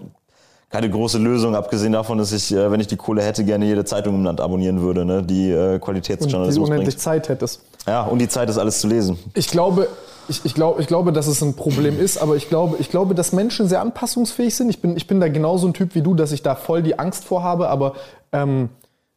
[0.70, 3.86] keine große Lösung, abgesehen davon, dass ich, äh, wenn ich die Kohle hätte, gerne jede
[3.86, 5.22] Zeitung im Land abonnieren würde, ne?
[5.22, 7.04] die äh, Qualitätsjournalismus Und die unendlich bringt.
[7.04, 7.62] Zeit hättest.
[7.86, 9.20] Ja, und die Zeit ist alles zu lesen.
[9.36, 9.88] Ich glaube,
[10.28, 13.16] ich, ich, glaube, ich glaube, dass es ein Problem ist, aber ich glaube, ich glaube,
[13.16, 14.70] dass Menschen sehr anpassungsfähig sind.
[14.70, 16.98] Ich bin, ich bin da genauso ein Typ wie du, dass ich da voll die
[17.00, 17.94] Angst vor habe, aber
[18.32, 18.70] ähm,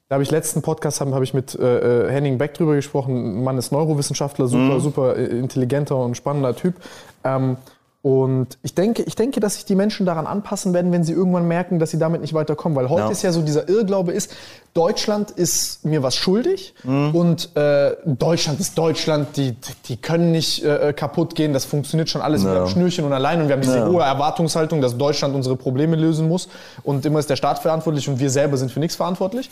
[0.09, 3.39] da habe ich letzten Podcast habe hab ich mit äh, äh, Henning Beck drüber gesprochen.
[3.39, 6.77] Ein Mann ist Neurowissenschaftler, super, super äh, intelligenter und spannender Typ.
[7.25, 7.57] Ähm,
[8.03, 11.49] und ich denke, ich denke, dass sich die Menschen daran anpassen werden, wenn sie irgendwann
[11.49, 12.77] merken, dass sie damit nicht weiterkommen.
[12.77, 13.11] Weil heute Ja.
[13.11, 14.33] ist ja so dieser Irrglaube ist,
[14.77, 19.55] Deutschland ist mir was schuldig und äh, Deutschland ist Deutschland, die,
[19.89, 22.59] die können nicht äh, kaputt gehen, das funktioniert schon alles mit Ja.
[22.59, 23.87] einem Schnürchen und allein und wir haben diese Ja.
[23.89, 26.49] hohe Erwartungshaltung, dass Deutschland unsere Probleme lösen muss
[26.83, 29.51] und immer ist der Staat verantwortlich und wir selber sind für nichts verantwortlich.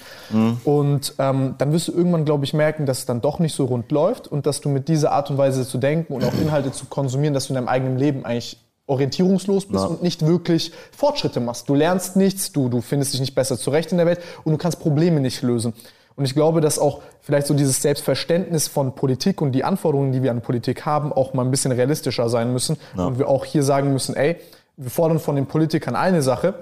[0.64, 3.64] Und ähm, dann wirst du irgendwann, glaube ich, merken, dass es dann doch nicht so
[3.64, 6.72] rund läuft und dass du mit dieser Art und Weise zu denken und auch Inhalte
[6.72, 9.88] zu konsumieren, dass du in deinem eigenen Leben eigentlich orientierungslos bist Ja.
[9.90, 11.68] und nicht wirklich Fortschritte machst.
[11.68, 14.58] Du lernst nichts, du, du findest dich nicht besser zurecht in der Welt und du
[14.58, 15.72] kannst Probleme nicht lösen.
[16.16, 20.22] Und ich glaube, dass auch vielleicht so dieses Selbstverständnis von Politik und die Anforderungen, die
[20.22, 22.76] wir an Politik haben, auch mal ein bisschen realistischer sein müssen.
[22.96, 24.36] Und wir auch hier sagen müssen, ey,
[24.76, 26.54] wir fordern von den Politikern eine Sache,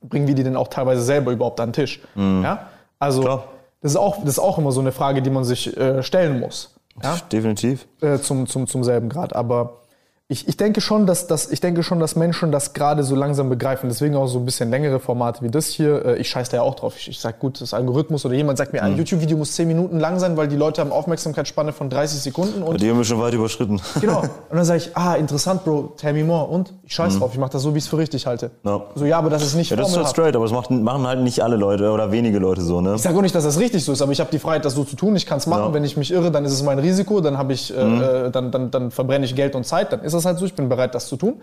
[0.00, 2.02] bringen wir die denn auch teilweise selber überhaupt an den Tisch?
[2.14, 2.68] Ja?
[3.00, 3.44] Also Klar.
[3.80, 6.38] das ist, auch, das ist auch immer so eine Frage, die man sich äh, stellen
[6.38, 6.74] muss.
[7.02, 7.16] Ja?
[7.32, 7.86] Definitiv.
[8.00, 9.34] äh, zum, zum, zum selben Grad.
[9.34, 9.78] Aber
[10.26, 13.50] ich, ich, denke schon, dass, dass, ich denke schon, dass Menschen das gerade so langsam
[13.50, 13.90] begreifen.
[13.90, 16.02] Deswegen auch so ein bisschen längere Formate wie das hier.
[16.02, 16.94] Äh, Ich scheiße da ja auch drauf.
[16.96, 20.00] Ich, ich sage, gut, das Algorithmus oder jemand sagt mir, ein YouTube-Video muss 10 Minuten
[20.00, 22.62] lang sein, weil die Leute haben Aufmerksamkeitsspanne von 30 Sekunden.
[22.62, 23.82] Und Die haben wir schon weit überschritten.
[24.00, 24.20] Genau.
[24.48, 26.46] Und dann sage ich, ah, interessant, Bro, tell me more.
[26.46, 28.50] Und ich scheiß drauf, ich mache das so, wie ich es für richtig halte.
[28.64, 28.80] Ja.
[28.94, 31.06] So, ja, aber das ist nicht Ja, das ist halt straight, aber es macht, machen
[31.06, 32.94] halt nicht alle Leute oder wenige Leute so, ne?
[32.94, 34.72] Ich sage auch nicht, dass das richtig so ist, aber ich habe die Freiheit, das
[34.72, 35.14] so zu tun.
[35.16, 35.68] Ich kann es machen.
[35.68, 35.74] Mhm.
[35.74, 37.20] Wenn ich mich irre, dann ist es mein Risiko.
[37.20, 39.92] Dann habe ich, äh, äh, dann, dann, dann verbrenne ich Geld und Zeit.
[39.92, 40.44] Dann ist das halt so.
[40.46, 41.40] Ich bin bereit, das zu tun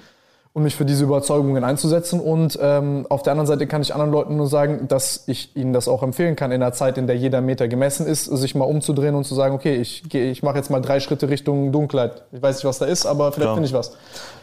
[0.53, 2.19] und mich für diese Überzeugungen einzusetzen.
[2.19, 5.71] Und ähm, auf der anderen Seite kann ich anderen Leuten nur sagen, dass ich ihnen
[5.71, 8.65] das auch empfehlen kann, in einer Zeit, in der jeder Meter gemessen ist, sich mal
[8.65, 12.23] umzudrehen und zu sagen, okay, ich, geh- ich mache jetzt mal drei Schritte Richtung Dunkelheit.
[12.33, 13.93] Ich weiß nicht, was da ist, aber vielleicht finde ich was.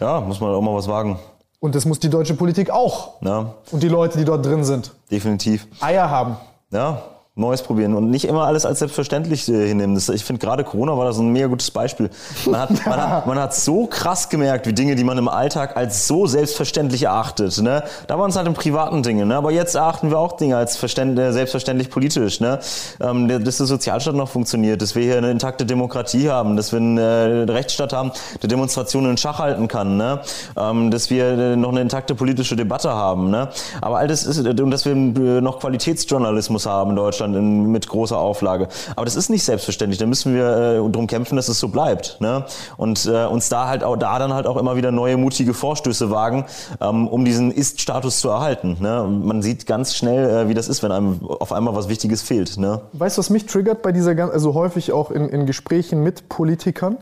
[0.00, 1.18] Ja, muss man auch mal was wagen.
[1.60, 3.20] Und das muss die deutsche Politik auch.
[3.20, 4.92] Ja, Und die Leute, die dort drin sind.
[5.10, 5.66] definitiv.
[5.80, 6.36] Eier haben.
[6.70, 7.02] Ja,
[7.38, 9.94] Neues probieren und nicht immer alles als selbstverständlich äh, hinnehmen.
[9.94, 12.10] Das, ich finde gerade Corona war das ein mega gutes Beispiel.
[12.46, 15.76] Man hat, man, hat, man hat so krass gemerkt, wie Dinge, die man im Alltag
[15.76, 17.60] als so selbstverständlich erachtet.
[17.62, 17.84] Ne?
[18.08, 19.24] Da waren es halt im privaten Dinge.
[19.24, 19.36] Ne?
[19.36, 22.40] Aber jetzt erachten wir auch Dinge als äh, selbstverständlich politisch.
[22.40, 22.58] Ne?
[23.00, 26.80] Ähm, dass der Sozialstaat noch funktioniert, dass wir hier eine intakte Demokratie haben, dass wir
[26.80, 28.10] eine äh, Rechtsstaat haben,
[28.42, 29.96] der Demonstrationen in Schach halten kann.
[29.96, 30.20] Ne?
[30.56, 33.30] Ähm, dass wir äh, noch eine intakte politische Debatte haben.
[33.30, 33.48] Ne?
[33.80, 38.18] Aber all das ist, und dass wir noch Qualitätsjournalismus haben in Deutschland in, mit großer
[38.18, 38.68] Auflage.
[38.96, 39.98] Aber das ist nicht selbstverständlich.
[39.98, 42.18] Da müssen wir äh, darum kämpfen, dass es so bleibt.
[42.20, 42.44] Ne?
[42.76, 46.10] Und äh, uns da halt auch, da dann halt auch immer wieder neue mutige Vorstöße
[46.10, 46.44] wagen,
[46.80, 48.76] ähm, um diesen Ist-Status zu erhalten.
[48.80, 49.04] Ne?
[49.08, 52.56] Man sieht ganz schnell, äh, wie das ist, wenn einem auf einmal was Wichtiges fehlt.
[52.58, 52.80] Ne?
[52.92, 56.28] Weißt du, was mich triggert bei dieser ganzen, also häufig auch in, in Gesprächen mit
[56.28, 56.98] Politikern,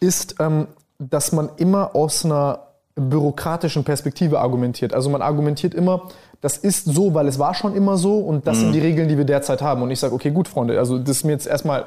[0.00, 2.60] ist, ähm, dass man immer aus einer
[2.96, 4.94] bürokratischen Perspektive argumentiert.
[4.94, 6.08] Also man argumentiert immer,
[6.40, 9.16] das ist so, weil es war schon immer so und das sind die Regeln, die
[9.16, 9.82] wir derzeit haben.
[9.82, 11.86] Und ich sage, okay, gut, Freunde, also das ist mir jetzt erstmal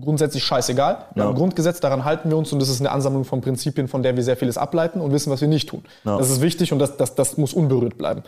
[0.00, 0.98] grundsätzlich scheißegal.
[1.14, 1.24] Wir Ja.
[1.28, 4.02] haben ein Grundgesetz, daran halten wir uns und das ist eine Ansammlung von Prinzipien, von
[4.02, 5.82] der wir sehr vieles ableiten und wissen, was wir nicht tun.
[6.04, 6.16] Ja.
[6.18, 8.22] Das ist wichtig und das, das, das muss unberührt bleiben.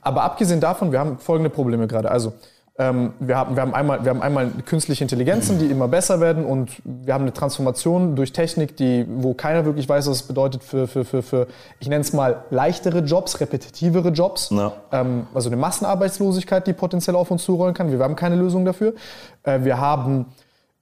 [0.00, 2.10] Aber abgesehen davon, wir haben folgende Probleme gerade.
[2.10, 2.32] Also
[2.78, 6.46] ähm, wir, haben, wir, haben einmal, wir haben einmal künstliche Intelligenzen, die immer besser werden
[6.46, 10.62] und wir haben eine Transformation durch Technik, die, wo keiner wirklich weiß, was es bedeutet
[10.62, 11.48] für, für, für, für
[11.80, 14.48] ich nenne es mal, leichtere Jobs, repetitivere Jobs.
[14.50, 14.72] Ja.
[14.90, 17.92] Ähm, also eine Massenarbeitslosigkeit, die potenziell auf uns zurollen kann.
[17.92, 18.94] Wir haben keine Lösung dafür.
[19.42, 20.26] Äh, wir haben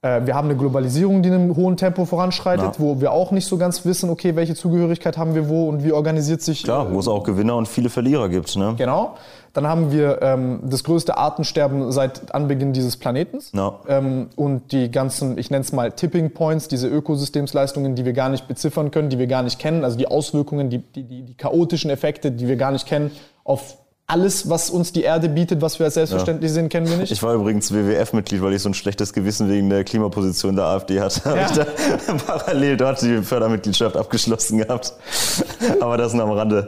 [0.01, 2.79] äh, wir haben eine Globalisierung, die in einem hohen Tempo voranschreitet, Ja.
[2.79, 5.91] wo wir auch nicht so ganz wissen, okay, welche Zugehörigkeit haben wir wo und wie
[5.91, 8.55] organisiert sich Klar, wo es auch Gewinner und viele Verlierer gibt.
[8.55, 8.73] Ne?
[8.77, 9.15] Genau.
[9.53, 13.51] Dann haben wir ähm, das größte Artensterben seit Anbeginn dieses Planetens.
[13.53, 13.79] Ja.
[13.87, 18.29] Ähm, und die ganzen, ich nenne es mal Tipping Points, diese Ökosystemsleistungen, die wir gar
[18.29, 21.33] nicht beziffern können, die wir gar nicht kennen, also die Auswirkungen, die, die, die, die
[21.35, 23.11] chaotischen Effekte, die wir gar nicht kennen,
[23.43, 27.11] auf alles, was uns die Erde bietet, was wir als selbstverständlich sehen, kennen wir nicht.
[27.13, 30.99] Ich war übrigens WWF-Mitglied, weil ich so ein schlechtes Gewissen wegen der Klimaposition der AfD
[30.99, 31.23] hatte.
[31.23, 31.45] Habe Ja.
[31.45, 34.93] ich da parallel dort die Fördermitgliedschaft abgeschlossen gehabt.
[35.79, 36.67] Aber das nur am Rande.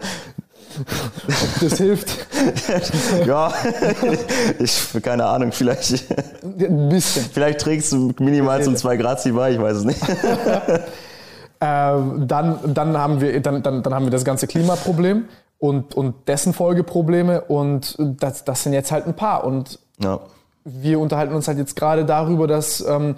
[1.61, 2.27] Das hilft
[3.25, 3.53] Ja,
[4.59, 6.11] ich, keine Ahnung, vielleicht,
[6.43, 7.25] ein bisschen.
[7.31, 10.01] vielleicht trägst du minimal zum 2 Grad bei, ich weiß es nicht.
[11.65, 15.29] Ähm, dann, dann, haben wir, dann, dann, dann haben wir das ganze Klimaproblem.
[15.59, 17.39] und, und dessen Folgeprobleme.
[17.39, 19.45] Und das, das sind jetzt halt ein paar.
[19.45, 20.19] Und ja.
[20.65, 23.15] wir unterhalten uns halt jetzt gerade darüber, dass ähm,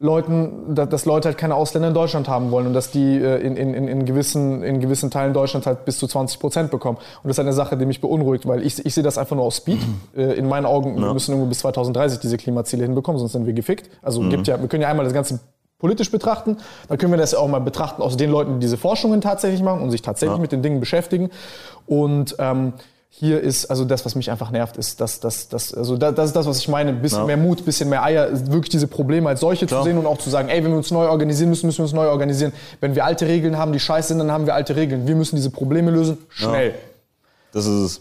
[0.00, 3.56] Leuten, dass Leute halt keine Ausländer in Deutschland haben wollen und dass die äh, in,
[3.56, 6.98] in, in, gewissen, in gewissen Teilen Deutschlands halt bis zu 20 Prozent bekommen.
[6.98, 9.44] Und das ist eine Sache, die mich beunruhigt, weil ich, ich sehe das einfach nur
[9.44, 9.78] aus Speed.
[10.16, 11.02] Äh, in meinen Augen, ja.
[11.02, 13.90] wir müssen irgendwo bis 2030 diese Klimaziele hinbekommen, sonst sind wir gefickt.
[14.02, 14.30] Also mhm.
[14.30, 15.40] gibt ja, wir können ja einmal das ganze
[15.78, 16.56] politisch betrachten,
[16.88, 19.62] dann können wir das ja auch mal betrachten aus den Leuten, die diese Forschungen tatsächlich
[19.62, 20.40] machen und sich tatsächlich ja.
[20.40, 21.30] mit den Dingen beschäftigen.
[21.86, 22.72] Und ähm,
[23.16, 26.26] hier ist, also das, was mich einfach nervt, ist, dass das, das, also das, das
[26.26, 27.26] ist das, was ich meine, ein bisschen ja.
[27.26, 29.82] mehr Mut, ein bisschen mehr Eier, wirklich diese Probleme als solche Klar.
[29.82, 31.84] zu sehen und auch zu sagen, ey, wenn wir uns neu organisieren müssen, müssen wir
[31.84, 32.52] uns neu organisieren.
[32.80, 35.06] Wenn wir alte Regeln haben, die scheiße sind, dann haben wir alte Regeln.
[35.06, 36.70] Wir müssen diese Probleme lösen, schnell.
[36.70, 36.74] Ja.
[37.52, 38.00] Das ist es.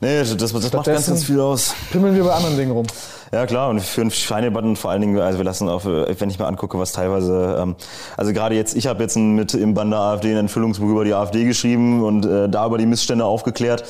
[0.00, 1.74] Nee, das, das macht ganz, ganz viel aus.
[1.90, 2.86] Pimmeln wir bei anderen Dingen rum.
[3.30, 6.38] Ja klar, und für einen Schweinebatten vor allen Dingen, also wir lassen auch, wenn ich
[6.38, 7.76] mir angucke, was teilweise, ähm,
[8.16, 11.12] also gerade jetzt, ich habe jetzt mit im Band der AfD ein Entfüllungsbuch über die
[11.12, 13.84] AfD geschrieben und äh, da über die Missstände aufgeklärt.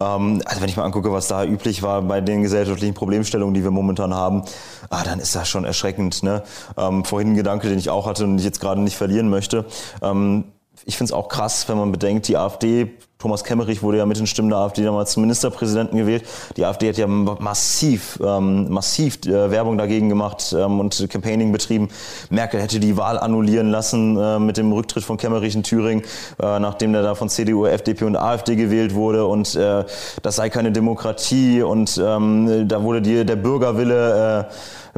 [0.00, 3.62] Ähm, also wenn ich mir angucke, was da üblich war bei den gesellschaftlichen Problemstellungen, die
[3.62, 4.44] wir momentan haben,
[4.88, 6.22] ah, dann ist das schon erschreckend.
[6.22, 6.42] Ne?
[6.78, 9.66] Ähm, vorhin ein Gedanke, den ich auch hatte und ich jetzt gerade nicht verlieren möchte.
[10.00, 10.44] Ähm,
[10.84, 14.16] ich finde es auch krass, wenn man bedenkt, die AfD Thomas Kemmerich wurde ja mit
[14.16, 16.24] den Stimmen der AfD damals zum Ministerpräsidenten gewählt.
[16.56, 21.88] Die AfD hat ja massiv, ähm, massiv äh, Werbung dagegen gemacht ähm, und Campaigning betrieben.
[22.30, 26.04] Merkel hätte die Wahl annullieren lassen äh, mit dem Rücktritt von Kemmerich in Thüringen,
[26.40, 29.26] äh, nachdem der da von CDU, FDP und AfD gewählt wurde.
[29.26, 29.84] Und äh,
[30.22, 34.54] das sei keine Demokratie und ähm, da wurde die, der Bürgerwille äh,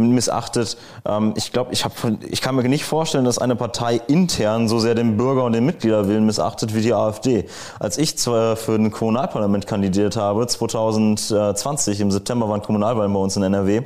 [0.08, 0.76] missachtet.
[1.04, 1.84] Ähm, ich glaube, ich,
[2.30, 5.66] ich kann mir nicht vorstellen, dass eine Partei intern so sehr den Bürger und den
[5.66, 7.46] Mitgliederwillen missachtet wie die AfD.
[7.78, 13.42] Als ich für ein Kommunalparlament kandidiert habe, 2020, im September waren Kommunalwahlen bei uns in
[13.42, 13.82] NRW,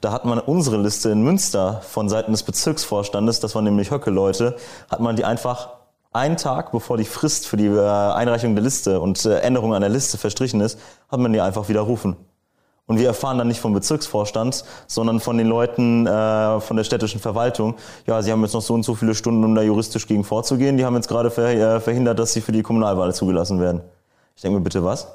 [0.00, 4.56] da hat man unsere Liste in Münster von Seiten des Bezirksvorstandes, das waren nämlich Höcke-Leute,
[4.90, 5.70] hat man die einfach
[6.12, 9.80] einen Tag bevor die Frist für die äh, Einreichung der Liste und äh, Änderung an
[9.80, 10.78] der Liste verstrichen ist,
[11.10, 12.16] hat man die einfach widerrufen.
[12.88, 17.20] Und wir erfahren dann nicht vom Bezirksvorstand, sondern von den Leuten äh, von der städtischen
[17.20, 17.74] Verwaltung.
[18.06, 20.78] Ja, sie haben jetzt noch so und so viele Stunden, um da juristisch gegen vorzugehen.
[20.78, 23.82] Die haben jetzt gerade äh, verhindert, dass sie für die Kommunalwahl zugelassen werden.
[24.34, 25.06] Ich denke mir, bitte was?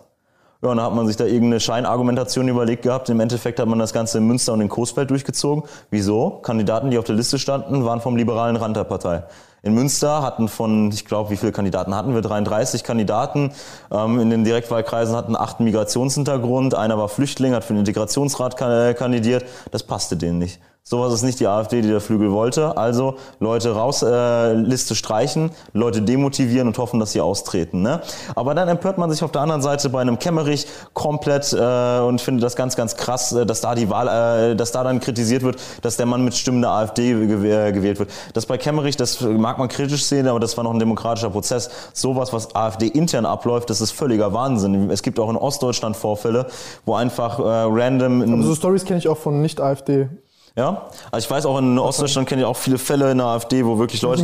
[0.62, 3.10] Ja, und dann hat man sich da irgendeine Scheinargumentation überlegt gehabt.
[3.10, 5.64] Im Endeffekt hat man das Ganze in Münster und in Coesfeld durchgezogen.
[5.90, 6.30] Wieso?
[6.42, 9.24] Kandidaten, die auf der Liste standen, waren vom liberalen Rand der Partei.
[9.66, 12.22] In Münster hatten von, ich glaube, wie viele Kandidaten hatten wir?
[12.22, 13.54] 33 Kandidaten.
[13.92, 16.76] Ähm, in den Direktwahlkreisen hatten acht Migrationshintergrund.
[16.76, 19.46] Einer war Flüchtling, hat für den Integrationsrat kandidiert.
[19.72, 20.60] Das passte denen nicht.
[20.86, 22.76] Sowas ist nicht die AfD, die der Flügel wollte.
[22.76, 27.82] Also Leute raus, äh, Liste streichen, Leute demotivieren und hoffen, dass sie austreten.
[27.82, 28.02] Ne?
[28.36, 32.20] Aber dann empört man sich auf der anderen Seite bei einem Kemmerich komplett äh, und
[32.20, 35.44] findet das ganz, ganz krass, äh, dass da die Wahl, äh, dass da dann kritisiert
[35.44, 38.10] wird, dass der Mann mit Stimmen der AfD äh, gewählt wird.
[38.34, 41.70] Das bei Kemmerich, das mag man kritisch sehen, aber das war noch ein demokratischer Prozess.
[41.94, 44.90] Sowas, was AfD intern abläuft, das ist völliger Wahnsinn.
[44.92, 46.48] Es gibt auch in Ostdeutschland Vorfälle,
[46.86, 48.22] wo einfach äh, random.
[48.22, 50.10] Aber so Stories kenne ich auch von Nicht-AfD.
[50.56, 53.66] Ja, also ich weiß auch in Ostdeutschland kenne ich auch viele Fälle in der AfD,
[53.66, 54.22] wo wirklich Leute,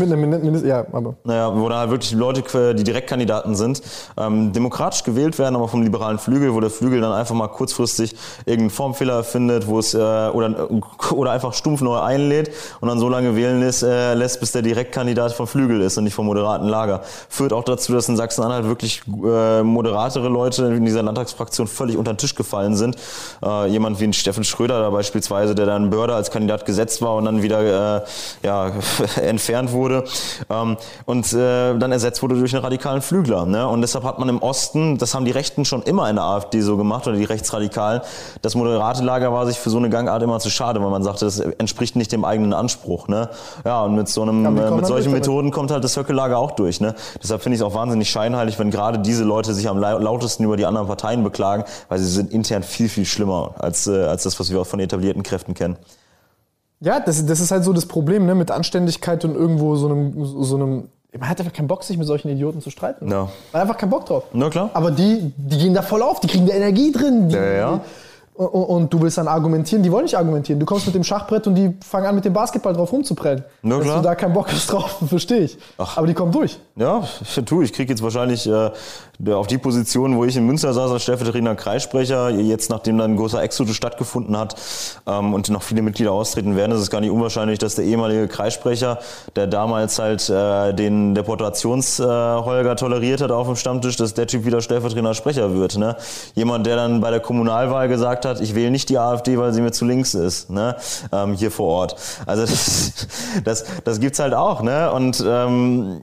[0.63, 1.15] ja, aber.
[1.23, 3.81] Naja, wo da halt wirklich Leute, die Direktkandidaten sind,
[4.15, 8.15] ähm, demokratisch gewählt werden, aber vom liberalen Flügel, wo der Flügel dann einfach mal kurzfristig
[8.45, 10.69] irgendeinen Formfehler erfindet, wo es äh, oder
[11.11, 14.61] oder einfach stumpf neu einlädt und dann so lange wählen lässt, äh, lässt, bis der
[14.61, 17.01] Direktkandidat vom Flügel ist und nicht vom moderaten Lager.
[17.27, 22.13] Führt auch dazu, dass in Sachsen-Anhalt wirklich äh, moderatere Leute in dieser Landtagsfraktion völlig unter
[22.13, 22.97] den Tisch gefallen sind.
[23.43, 27.15] Äh, jemand wie ein Steffen Schröder da beispielsweise, der dann Börder als Kandidat gesetzt war
[27.15, 28.01] und dann wieder äh,
[28.43, 28.71] ja,
[29.21, 30.03] entfernt wurde
[30.49, 33.45] ähm, und äh, dann ersetzt wurde durch einen radikalen Flügler.
[33.45, 33.67] Ne?
[33.67, 36.61] Und deshalb hat man im Osten, das haben die Rechten schon immer in der AfD
[36.61, 38.01] so gemacht oder die Rechtsradikalen,
[38.41, 41.25] das moderate Lager war sich für so eine Gangart immer zu schade, weil man sagte,
[41.25, 43.07] das entspricht nicht dem eigenen Anspruch.
[43.07, 43.29] Ne?
[43.65, 46.51] Ja, und mit so einem, ja, äh, mit solchen Methoden kommt halt das Höcke-Lager auch
[46.51, 46.81] durch.
[46.81, 46.95] Ne?
[47.21, 50.57] Deshalb finde ich es auch wahnsinnig scheinheilig, wenn gerade diese Leute sich am lautesten über
[50.57, 54.39] die anderen Parteien beklagen, weil sie sind intern viel, viel schlimmer als, äh, als das,
[54.39, 55.77] was wir auch von etablierten Kräften kennen.
[56.81, 60.25] Ja, das, das ist halt so das Problem, ne, mit Anständigkeit und irgendwo so einem,
[60.25, 63.09] so einem man hat einfach keinen Bock, sich mit solchen Idioten zu streiten.
[63.09, 63.21] Ja.
[63.21, 64.25] Man hat einfach keinen Bock drauf.
[64.31, 64.69] Na klar.
[64.73, 67.29] Aber die, die gehen da voll auf, die kriegen da Energie drin.
[67.29, 67.81] Die, ja, ja.
[68.35, 70.61] Und, und, du willst dann argumentieren, die wollen nicht argumentieren.
[70.61, 73.43] Du kommst mit dem Schachbrett und die fangen an, mit dem Basketball drauf rumzuprellen.
[73.63, 75.57] Na, Dass du da keinen Bock hast drauf, verstehe ich.
[75.77, 75.97] Ach.
[75.97, 76.57] Aber die kommen durch.
[76.77, 77.03] Ja,
[77.45, 77.63] tu.
[77.63, 78.71] Ich krieg jetzt wahrscheinlich äh,
[79.27, 83.17] auf die Position, wo ich in Münster saß als stellvertretender Kreissprecher, jetzt nachdem dann ein
[83.17, 84.55] großer Exodus stattgefunden hat
[85.07, 88.29] ähm, und noch viele Mitglieder austreten werden, ist es gar nicht unwahrscheinlich, dass der ehemalige
[88.29, 88.99] Kreissprecher,
[89.35, 94.45] der damals halt äh, den Deportationsholger äh, toleriert hat auf dem Stammtisch, dass der Typ
[94.45, 95.77] wieder stellvertretender Sprecher wird.
[95.77, 95.97] Ne?
[96.35, 99.61] Jemand, der dann bei der Kommunalwahl gesagt hat, ich wähle nicht die AfD, weil sie
[99.61, 100.77] mir zu links ist, ne?
[101.11, 101.95] ähm, hier vor Ort.
[102.25, 103.07] Also das,
[103.43, 104.61] das, das gibt's halt auch.
[104.61, 104.91] Ne?
[104.91, 106.01] Und ähm,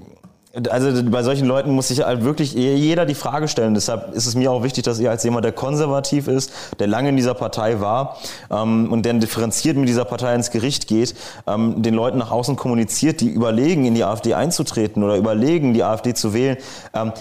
[0.70, 3.74] Also bei solchen Leuten muss sich halt wirklich jeder die Frage stellen.
[3.74, 7.10] Deshalb ist es mir auch wichtig, dass ihr als jemand, der konservativ ist, der lange
[7.10, 8.16] in dieser Partei war
[8.50, 11.14] ähm, und der differenziert mit dieser Partei ins Gericht geht,
[11.46, 15.84] ähm, den Leuten nach außen kommuniziert, die überlegen, in die AfD einzutreten oder überlegen, die
[15.84, 16.56] AfD zu wählen.
[16.94, 17.12] Ähm,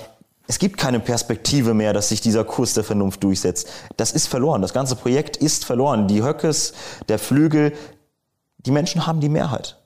[0.47, 3.67] es gibt keine Perspektive mehr, dass sich dieser Kurs der Vernunft durchsetzt.
[3.97, 4.61] Das ist verloren.
[4.61, 6.07] Das ganze Projekt ist verloren.
[6.07, 6.73] Die Höckes,
[7.09, 7.73] der Flügel,
[8.59, 9.77] die Menschen haben die Mehrheit.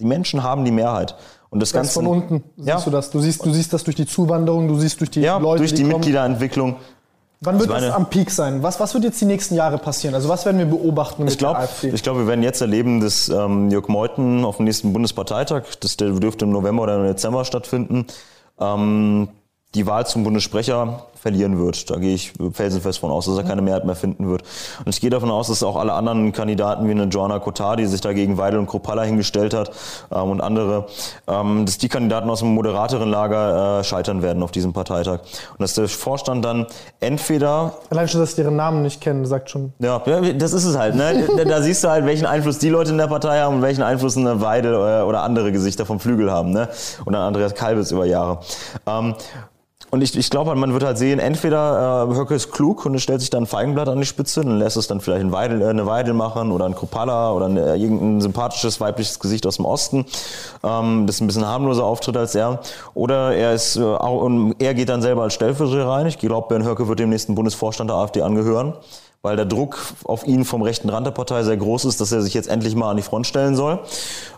[0.00, 1.16] Die Menschen haben die Mehrheit.
[1.50, 1.94] Und das Ganze.
[1.94, 2.80] Von unten siehst ja.
[2.80, 3.10] du das.
[3.10, 5.58] Du siehst, du siehst das durch die Zuwanderung, du siehst durch die ja, Leute.
[5.58, 6.76] Durch die, die Mitgliederentwicklung.
[7.40, 8.64] Wann wird das am Peak sein?
[8.64, 10.14] Was, was wird jetzt die nächsten Jahre passieren?
[10.14, 11.90] Also was werden wir beobachten mit ich glaub, der AfD?
[11.90, 15.96] Ich glaube, wir werden jetzt erleben, dass ähm, Jörg Meuthen auf dem nächsten Bundesparteitag, das
[15.96, 18.06] der dürfte im November oder im Dezember stattfinden,
[18.58, 19.28] ähm,
[19.76, 21.90] die Wahl zum Bundessprecher verlieren wird.
[21.90, 24.42] Da gehe ich felsenfest von aus, dass er keine Mehrheit mehr finden wird.
[24.84, 27.86] Und ich gehe davon aus, dass auch alle anderen Kandidaten wie eine Joanna Kotar, die
[27.86, 29.70] sich dagegen Weidel und Kropalla hingestellt hat
[30.10, 30.86] ähm, und andere,
[31.26, 35.20] ähm, dass die Kandidaten aus dem moderateren Lager äh, scheitern werden auf diesem Parteitag.
[35.52, 36.66] Und dass der Vorstand dann
[37.00, 37.74] entweder...
[37.90, 39.72] Allein schon, dass sie ihren Namen nicht kennen, sagt schon...
[39.78, 40.94] Ja, das ist es halt.
[40.94, 41.26] Ne?
[41.44, 44.16] da, siehst du halt, welchen Einfluss die Leute in der Partei haben und welchen Einfluss
[44.16, 46.52] eine Weidel oder, oder andere Gesichter vom Flügel haben.
[46.52, 46.68] Ne?
[47.04, 48.40] Und dann Andreas Kalbitz über Jahre.
[48.86, 49.14] Ähm,
[49.90, 53.20] und ich, ich glaube, man wird halt sehen, entweder äh, Höcke ist klug und stellt
[53.20, 55.66] sich dann ein Feigenblatt an die Spitze, dann lässt es dann vielleicht ein Weidel, äh,
[55.66, 59.64] eine Weidel machen oder ein Kropala oder eine, äh, irgendein sympathisches weibliches Gesicht aus dem
[59.64, 60.04] Osten,
[60.62, 62.60] ähm, das ein bisschen harmloser auftritt als er.
[62.92, 66.06] Oder er ist äh, auch, und er geht dann selber als Stellvertreter rein.
[66.06, 68.74] Ich glaube, Bernd Höcke wird dem nächsten Bundesvorstand der AfD angehören
[69.22, 72.22] weil der Druck auf ihn vom rechten Rand der Partei sehr groß ist, dass er
[72.22, 73.80] sich jetzt endlich mal an die Front stellen soll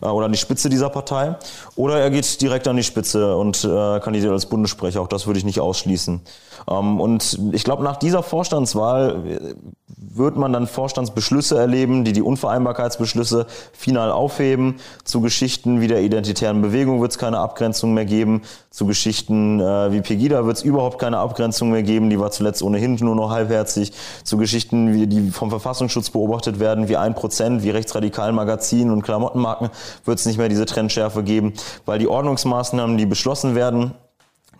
[0.01, 1.37] äh, oder an die Spitze dieser Partei.
[1.77, 5.03] Oder er geht direkt an die Spitze und äh, kandidiert als Bundessprecher.
[5.03, 6.23] Auch das würde ich nicht ausschließen.
[6.69, 9.55] Ähm, und ich glaube, nach dieser Vorstandswahl äh,
[9.97, 14.77] wird man dann Vorstandsbeschlüsse erleben, die die Unvereinbarkeitsbeschlüsse final aufheben.
[15.05, 18.43] Zu Geschichten wie der identitären Bewegung wird es keine Abgrenzung mehr geben.
[18.73, 22.09] Zu Geschichten äh, wie Pegida wird es überhaupt keine Abgrenzung mehr geben.
[22.09, 23.93] Die war zuletzt ohnehin nur noch halbherzig.
[24.23, 29.03] Zu Geschichten, wie die vom Verfassungsschutz beobachtet werden, wie ein Prozent, wie rechtsradikalen Magazinen und
[29.03, 29.71] Klamottenmarken,
[30.05, 33.93] wird es nicht mehr diese Trendschärfe geben, weil die Ordnungsmaßnahmen, die beschlossen werden,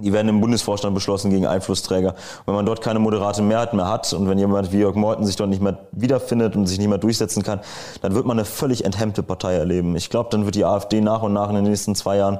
[0.01, 2.17] die werden im Bundesvorstand beschlossen gegen Einflussträger.
[2.47, 5.37] Wenn man dort keine moderate Mehrheit mehr hat und wenn jemand wie Jörg Meuthen sich
[5.37, 7.61] dort nicht mehr wiederfindet und sich nicht mehr durchsetzen kann,
[8.03, 9.95] dann wird man eine völlig enthemmte Partei erleben.
[9.95, 12.39] Ich glaube, dann wird die AfD nach und nach in den nächsten zwei Jahren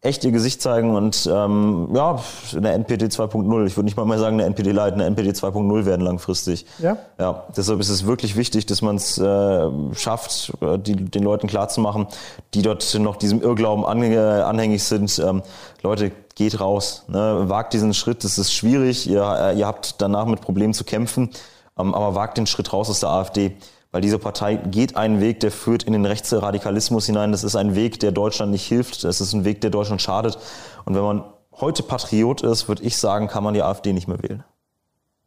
[0.00, 2.20] echt ihr Gesicht zeigen und ähm, ja,
[2.56, 3.66] eine NPD 2.0.
[3.66, 6.66] Ich würde nicht mal mehr sagen eine NPD Light, eine NPD 2.0 werden langfristig.
[6.78, 6.98] Ja.
[7.18, 7.44] Ja.
[7.56, 12.06] Deshalb ist es wirklich wichtig, dass man es äh, schafft, äh, die, den Leuten klarzumachen,
[12.54, 15.18] die dort noch diesem Irrglauben anhängig sind.
[15.18, 15.42] Ähm,
[15.82, 17.44] Leute, geht raus, ne?
[17.48, 18.22] wagt diesen Schritt.
[18.22, 19.08] Das ist schwierig.
[19.08, 21.30] Ihr, äh, ihr habt danach mit Problemen zu kämpfen,
[21.76, 23.56] ähm, aber wagt den Schritt raus aus der AfD.
[23.90, 27.32] Weil diese Partei geht einen Weg, der führt in den Rechtsradikalismus hinein.
[27.32, 29.04] Das ist ein Weg, der Deutschland nicht hilft.
[29.04, 30.38] Das ist ein Weg, der Deutschland schadet.
[30.84, 34.22] Und wenn man heute Patriot ist, würde ich sagen, kann man die AfD nicht mehr
[34.22, 34.44] wählen.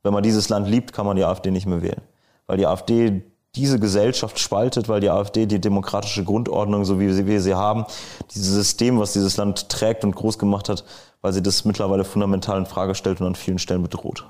[0.03, 2.01] Wenn man dieses Land liebt, kann man die AfD nicht mehr wählen.
[2.45, 3.23] Weil die AfD
[3.55, 7.85] diese Gesellschaft spaltet, weil die AfD die demokratische Grundordnung, so wie wir sie haben,
[8.33, 10.85] dieses System, was dieses Land trägt und groß gemacht hat,
[11.21, 14.25] weil sie das mittlerweile fundamental in Frage stellt und an vielen Stellen bedroht.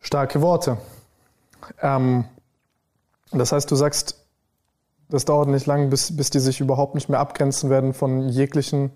[0.00, 0.78] Starke Worte.
[1.80, 2.24] Ähm,
[3.32, 4.16] das heißt, du sagst,
[5.08, 8.92] das dauert nicht lang, bis, bis die sich überhaupt nicht mehr abgrenzen werden von jeglichen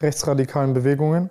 [0.00, 1.30] rechtsradikalen Bewegungen?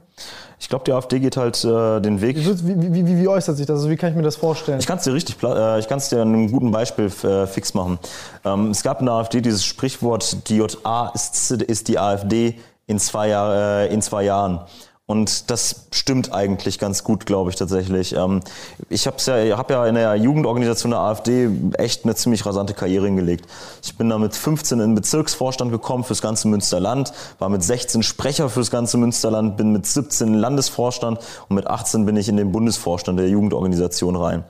[0.59, 2.38] Ich glaube, die AfD geht halt äh, den Weg.
[2.38, 3.80] Wie, wie, wie, wie, äußert sich das?
[3.80, 4.80] Also wie kann ich mir das vorstellen?
[4.80, 7.45] Ich kann es dir richtig, äh, ich kann es dir an einem guten Beispiel äh,
[7.47, 7.99] fix machen.
[8.45, 12.55] Ähm, es gab in der AfD dieses Sprichwort, die JA ist, ist die AfD
[12.88, 14.61] in zwei, Jahr, äh, in zwei Jahren.
[15.05, 18.15] Und das stimmt eigentlich ganz gut, glaube ich tatsächlich.
[18.15, 18.39] Ähm,
[18.88, 23.07] ich habe ja, hab ja in der Jugendorganisation der AfD echt eine ziemlich rasante Karriere
[23.07, 23.45] hingelegt.
[23.84, 28.01] Ich bin da mit 15 in den Bezirksvorstand gekommen fürs ganze Münsterland, war mit 16
[28.01, 31.19] Sprecher fürs ganze Münsterland, bin mit 17 in Landesvorstand
[31.49, 34.45] und mit 18 bin ich in den Bundesvorstand der Jugendorganisation rein.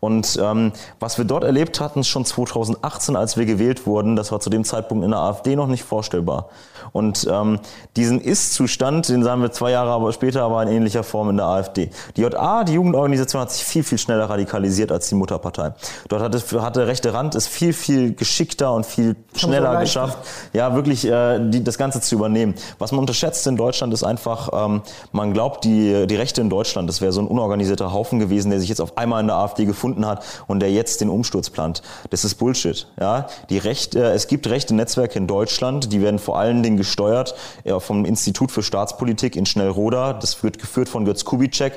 [0.00, 4.40] Und ähm, was wir dort erlebt hatten, schon 2018, als wir gewählt wurden, das war
[4.40, 6.50] zu dem Zeitpunkt in der AfD noch nicht vorstellbar.
[6.92, 7.58] Und ähm,
[7.96, 11.46] diesen Ist-Zustand, den sahen wir zwei Jahre aber später aber in ähnlicher Form in der
[11.46, 11.90] AfD.
[12.16, 15.72] Die JA, die Jugendorganisation, hat sich viel, viel schneller radikalisiert als die Mutterpartei.
[16.08, 20.18] Dort hat, es, hat der rechte Rand es viel, viel geschickter und viel schneller geschafft,
[20.52, 22.54] ja, wirklich äh, die, das Ganze zu übernehmen.
[22.78, 26.88] Was man unterschätzt in Deutschland ist einfach, ähm, man glaubt, die, die Rechte in Deutschland,
[26.88, 29.64] das wäre so ein unorganisierter Haufen gewesen, der sich jetzt auf einmal in der AfD
[29.64, 31.82] gefunden hat und der jetzt den Umsturz plant.
[32.10, 32.86] Das ist Bullshit.
[32.98, 33.26] Ja?
[33.50, 37.34] Die Rechte, äh, es gibt rechte Netzwerke in Deutschland, die werden vor allen Dingen gesteuert
[37.64, 41.74] ja, vom Institut für Staatspolitik in Schnellrot Schnellroda, das wird geführt von Götz Kubitschek,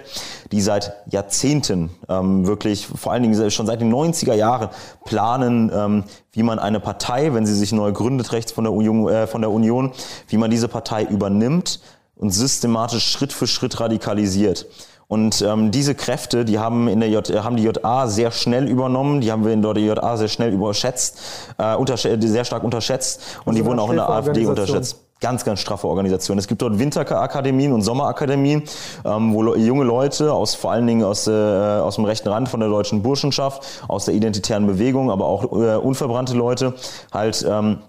[0.51, 4.69] die seit Jahrzehnten ähm, wirklich, vor allen Dingen schon seit den 90er Jahren
[5.05, 9.09] planen, ähm, wie man eine Partei, wenn sie sich neu gründet rechts von der, Union,
[9.09, 9.91] äh, von der Union,
[10.29, 11.81] wie man diese Partei übernimmt
[12.15, 14.67] und systematisch Schritt für Schritt radikalisiert.
[15.09, 19.21] Und ähm, diese Kräfte, die haben in der J, haben die JA sehr schnell übernommen,
[19.21, 21.19] die haben wir in der JA sehr schnell überschätzt,
[21.57, 25.60] äh, sehr stark unterschätzt und also die wurden auch in der AfD unterschätzt ganz, ganz
[25.60, 26.38] straffe Organisation.
[26.38, 28.64] Es gibt dort Winterakademien und Sommerakademien,
[29.06, 32.60] ähm, wo junge Leute aus vor allen Dingen aus, äh, aus dem rechten Rand von
[32.60, 36.73] der deutschen Burschenschaft, aus der identitären Bewegung, aber auch äh, unverbrannte Leute
[37.11, 37.80] halt ähm,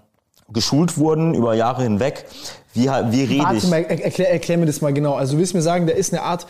[0.51, 2.25] geschult wurden über Jahre hinweg.
[2.75, 3.69] Wie, wie rede Warte ich?
[3.69, 5.15] Mal, erklär, erklär mir das mal genau.
[5.15, 6.47] Also du willst mir sagen, da ist eine Art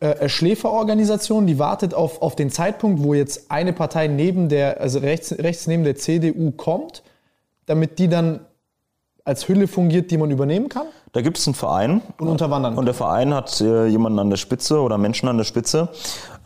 [0.00, 4.80] äh, äh, Schläferorganisation, die wartet auf, auf den Zeitpunkt, wo jetzt eine Partei neben der,
[4.80, 7.02] also rechts, rechts neben der CDU kommt,
[7.64, 8.40] damit die dann
[9.26, 10.86] als Hülle fungiert, die man übernehmen kann?
[11.16, 12.02] Da gibt es einen Verein.
[12.18, 12.74] Und unterwandern.
[12.76, 15.88] Und der Verein hat äh, jemanden an der Spitze oder Menschen an der Spitze,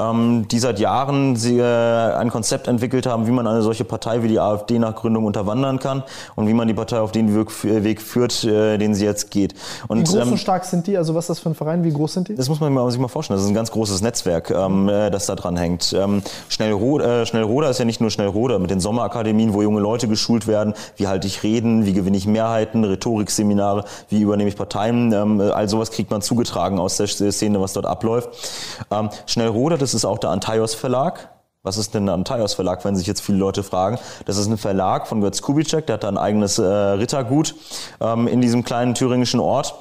[0.00, 4.22] ähm, die seit Jahren sie, äh, ein Konzept entwickelt haben, wie man eine solche Partei
[4.22, 6.02] wie die AfD nach Gründung unterwandern kann
[6.36, 9.54] und wie man die Partei auf den Weg führt, äh, den sie jetzt geht.
[9.88, 10.96] Und, wie groß ähm, und stark sind die?
[10.96, 11.84] Also was ist das für ein Verein?
[11.84, 12.34] Wie groß sind die?
[12.34, 13.38] Das muss man sich mal vorstellen.
[13.38, 15.92] Das ist ein ganz großes Netzwerk, ähm, äh, das da dran hängt.
[15.92, 20.08] Ähm, Schnellroda, äh, Schnellroda ist ja nicht nur Schnellroda mit den Sommerakademien, wo junge Leute
[20.08, 20.74] geschult werden.
[20.96, 21.86] Wie halte ich Reden?
[21.86, 22.84] Wie gewinne ich Mehrheiten?
[22.84, 23.84] Rhetorikseminare?
[24.08, 27.86] Wie übernehme ich Parteien, ähm, all sowas kriegt man zugetragen aus der Szene, was dort
[27.86, 28.28] abläuft.
[28.90, 31.30] Ähm, Schnellroder, das ist auch der Antaios Verlag.
[31.62, 33.98] Was ist denn der Antaios Verlag, wenn sich jetzt viele Leute fragen?
[34.24, 37.54] Das ist ein Verlag von Götz Kubitschek, der hat da ein eigenes äh, Rittergut
[38.00, 39.74] ähm, in diesem kleinen thüringischen Ort.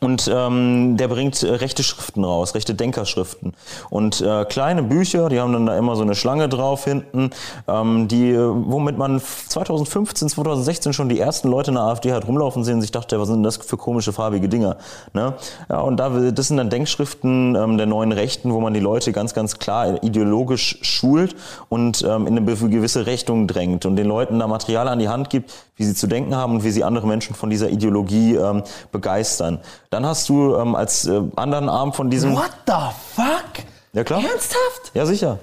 [0.00, 3.52] Und ähm, der bringt äh, rechte Schriften raus, rechte Denkerschriften.
[3.90, 7.30] Und äh, kleine Bücher, die haben dann da immer so eine Schlange drauf hinten,
[7.68, 12.64] ähm, die, womit man 2015, 2016 schon die ersten Leute in der AfD hat rumlaufen
[12.64, 14.78] sehen und sich dachte, was sind das für komische farbige Dinger?
[15.12, 15.34] Ne?
[15.68, 19.12] Ja, und da, das sind dann Denkschriften ähm, der neuen Rechten, wo man die Leute
[19.12, 21.36] ganz, ganz klar ideologisch schult
[21.68, 25.28] und ähm, in eine gewisse Richtung drängt und den Leuten da Material an die Hand
[25.28, 28.62] gibt, wie sie zu denken haben und wie sie andere Menschen von dieser Ideologie ähm,
[28.92, 29.60] begeistern.
[29.88, 32.34] Dann hast du ähm, als äh, anderen Arm von diesem.
[32.34, 32.74] What the
[33.14, 33.64] fuck?
[33.94, 34.20] Ja klar.
[34.22, 34.92] Ernsthaft?
[34.92, 35.38] Ja sicher.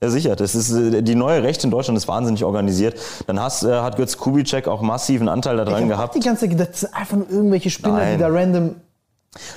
[0.00, 0.36] Ja, sicher.
[0.36, 3.00] Das ist, äh, die neue Rechte in Deutschland ist wahnsinnig organisiert.
[3.26, 6.14] Dann hast, äh, hat Götz Kubitschek auch massiven Anteil daran ich gehabt.
[6.14, 8.18] die ganze Zeit das sind einfach nur irgendwelche Spinner, Nein.
[8.18, 8.76] die da random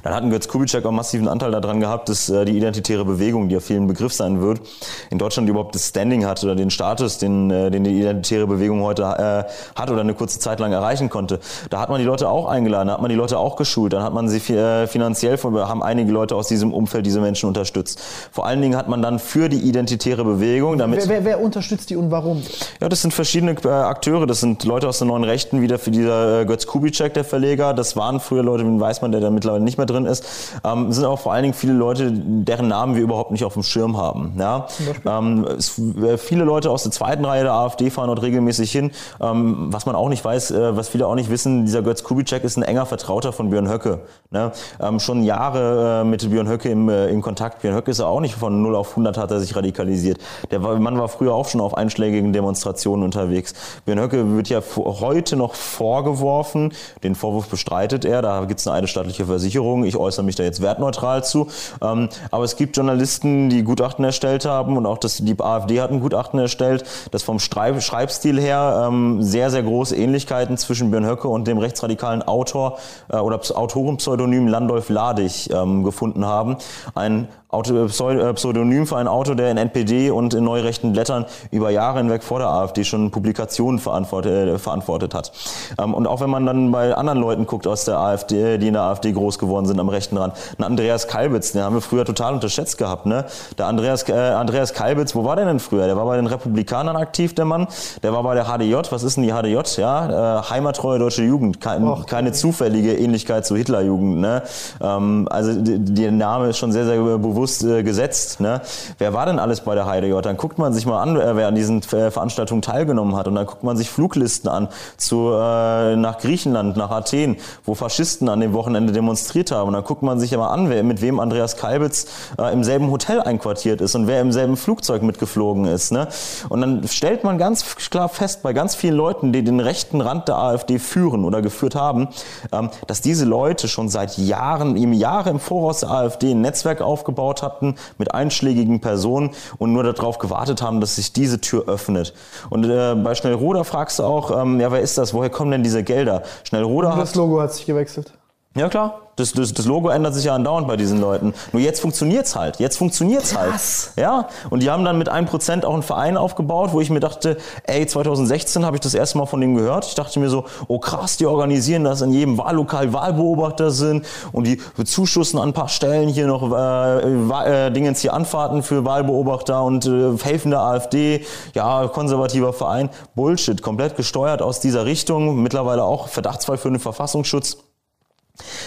[0.04, 3.50] dann hat ein Götz Kubitschek auch massiven Anteil daran gehabt, dass äh, die identitäre Bewegung,
[3.50, 4.62] die ja vielen Begriff sein wird,
[5.10, 8.82] in Deutschland überhaupt das Standing hat oder den Status, den, äh, den die identitäre Bewegung
[8.82, 11.40] heute äh, hat oder eine kurze Zeit lang erreichen konnte.
[11.70, 14.04] Da hat man die Leute auch eingeladen, da hat man die Leute auch geschult, dann
[14.04, 18.02] hat man sie äh, finanziell, haben einige Leute aus diesem Umfeld diese Menschen unterstützt.
[18.32, 21.00] Vor allen Dingen hat man dann für die identitäre Bewegung, damit...
[21.02, 22.42] Wer, wer, wer unterstützt die und warum?
[22.82, 25.80] Ja, das sind verschiedene äh, Akteure, das sind Leute aus der neuen Rechten, wie der,
[25.80, 29.22] für dieser äh, Götz Kubitschek, der Verleger, das waren früher Leute, wie weiß man, der
[29.22, 30.26] da mittlerweile nicht mehr drin ist,
[30.64, 33.64] ähm, sind auch vor allen Dingen viele Leute, deren Namen wir überhaupt nicht auf dem
[33.64, 34.34] Schirm haben.
[34.38, 34.68] Ja?
[35.06, 38.92] Ähm, es, äh, viele Leute aus der zweiten Reihe der AfD fahren dort regelmäßig hin.
[39.22, 42.44] Ähm, was man auch nicht weiß, äh, was viele auch nicht wissen, dieser Götz Kubitschek
[42.44, 44.02] ist ein enger Vertrauter von Björn Höcke.
[44.32, 44.52] Ne?
[44.80, 47.62] Ähm, schon Jahre äh, mit Björn Höcke im, äh, im Kontakt.
[47.62, 50.20] Björn Höcke ist auch nicht von 0 auf 100 hat er sich radikalisiert.
[50.52, 53.54] Der Mann war früher auch schon auf einschlägigen Demonstrationen unterwegs.
[53.86, 56.74] Björn Höcke wird ja heute noch vorgeworfen,
[57.04, 59.59] den Vorwurf bestreitet er, da gibt es eine eidesstattliche Versicherung.
[59.86, 61.48] Ich äußere mich da jetzt wertneutral zu.
[61.82, 65.92] Ähm, aber es gibt Journalisten, die Gutachten erstellt haben und auch das, die AfD hat
[65.92, 71.06] ein Gutachten erstellt, das vom Schreib Schreibstil her ähm, sehr, sehr große Ähnlichkeiten zwischen Björn
[71.06, 72.78] Höcke und dem rechtsradikalen Autor
[73.10, 76.58] äh, oder Autorenpseudonym Landolf Ladig ähm, gefunden haben.
[76.96, 81.26] Ein Auto, äh, äh, Pseudonym für ein Autor, der in NPD und in neurechten Blättern
[81.50, 85.32] über Jahre hinweg vor der AfD schon Publikationen verantwortet, äh, verantwortet hat.
[85.80, 88.74] Ähm, und auch wenn man dann bei anderen Leuten guckt aus der AfD, die in
[88.74, 92.06] der AfD groß geworden sind am rechten Rand, ein Andreas Kalbitz, den haben wir früher
[92.06, 93.08] total unterschätzt gehabt.
[93.08, 93.26] Ne?
[93.58, 95.88] Der Andreas, äh, Andreas Kalbitz, wo war der denn früher?
[95.88, 97.68] Der war bei den Republikanern aktiv, der Mann.
[98.04, 98.76] Der war bei der HDJ.
[98.92, 99.82] Was ist denn die HDJ?
[99.82, 101.60] Ja, äh, heimattreue deutsche Jugend.
[101.60, 104.20] Kein, Och, keine zufällige Ähnlichkeit zur Hitlerjugend.
[104.20, 104.44] Ne?
[104.80, 108.42] Ähm, also der Name ist schon sehr, sehr bewusst bewusst äh, gesetzt.
[108.42, 108.62] Ne?
[108.98, 111.56] Wer war denn alles bei der Heide Dann guckt man sich mal an, wer an
[111.56, 113.28] diesen äh, Veranstaltungen teilgenommen hat.
[113.28, 114.68] Und dann guckt man sich Fluglisten an
[114.98, 119.70] zu, äh, nach Griechenland, nach Athen, wo Faschisten an dem Wochenende demonstriert haben.
[119.70, 122.08] Und dann guckt man sich mal an, wer, mit wem Andreas Kalbitz
[122.38, 125.94] äh, im selben Hotel einquartiert ist und wer im selben Flugzeug mitgeflogen ist.
[125.94, 126.10] Ne?
[126.50, 130.28] Und dann stellt man ganz klar fest, bei ganz vielen Leuten, die den rechten Rand
[130.28, 132.10] der AfD führen oder geführt haben,
[132.52, 136.82] ähm, dass diese Leute schon seit Jahren, im Jahre im Voraus der AfD ein Netzwerk
[136.82, 141.68] aufgebaut aufgebaut hatten mit einschlägigen Personen und nur darauf gewartet haben, dass sich diese Tür
[141.68, 142.14] öffnet.
[142.50, 145.14] Und äh, bei Schnellroder fragst du auch, ähm, ja, wer ist das?
[145.14, 146.24] Woher kommen denn diese Gelder?
[146.44, 148.14] Schnellroder und das Logo hat sich gewechselt.
[148.56, 151.36] Ja klar, das, das, das Logo ändert sich ja andauernd bei diesen Leuten.
[151.52, 152.60] Nur jetzt funktioniert's halt.
[152.60, 153.62] Jetzt funktioniert's halt.
[153.96, 154.28] Ja.
[154.50, 157.38] Und die haben dann mit einem Prozent auch einen Verein aufgebaut, wo ich mir dachte,
[157.64, 159.86] ey, 2016 habe ich das erste Mal von dem gehört.
[159.86, 164.48] Ich dachte mir so, oh krass, die organisieren das in jedem Wahllokal Wahlbeobachter sind und
[164.48, 169.62] die bezuschussen an ein paar Stellen hier noch äh, äh, Dingens hier Anfahrten für Wahlbeobachter
[169.64, 171.24] und äh, helfen der AfD,
[171.54, 172.90] ja, konservativer Verein.
[173.14, 175.44] Bullshit, komplett gesteuert aus dieser Richtung.
[175.44, 177.58] Mittlerweile auch Verdachtsfall für den Verfassungsschutz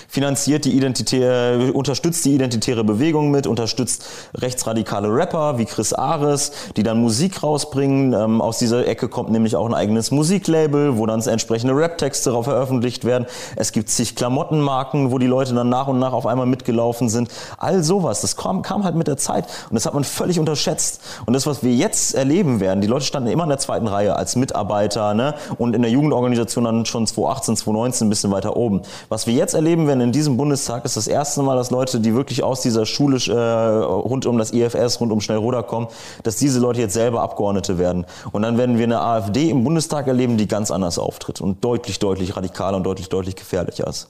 [0.09, 4.05] finanziert die identitäre, unterstützt die identitäre Bewegung mit, unterstützt
[4.35, 8.12] rechtsradikale Rapper wie Chris Ares, die dann Musik rausbringen.
[8.12, 12.44] Ähm, aus dieser Ecke kommt nämlich auch ein eigenes Musiklabel, wo dann entsprechende Rap-Texte darauf
[12.44, 13.27] veröffentlicht werden.
[13.57, 17.31] Es gibt zig Klamottenmarken, wo die Leute dann nach und nach auf einmal mitgelaufen sind.
[17.59, 21.01] All sowas, das kam, kam halt mit der Zeit und das hat man völlig unterschätzt.
[21.27, 24.16] Und das, was wir jetzt erleben werden, die Leute standen immer in der zweiten Reihe
[24.16, 25.35] als Mitarbeiter ne?
[25.59, 28.82] und in der Jugendorganisation dann schon 2018, 2019 ein bisschen weiter oben.
[29.09, 32.14] Was wir jetzt erleben werden in diesem Bundestag, ist das erste Mal, dass Leute, die
[32.14, 35.89] wirklich aus dieser Schule äh, rund um das IFS, rund um Schnellroder kommen,
[36.22, 38.06] dass diese Leute jetzt selber Abgeordnete werden.
[38.32, 41.98] Und dann werden wir eine AfD im Bundestag erleben, die ganz anders auftritt und deutlich,
[41.98, 44.09] deutlich radikaler und deutlich, deutlich gefährlicher ist.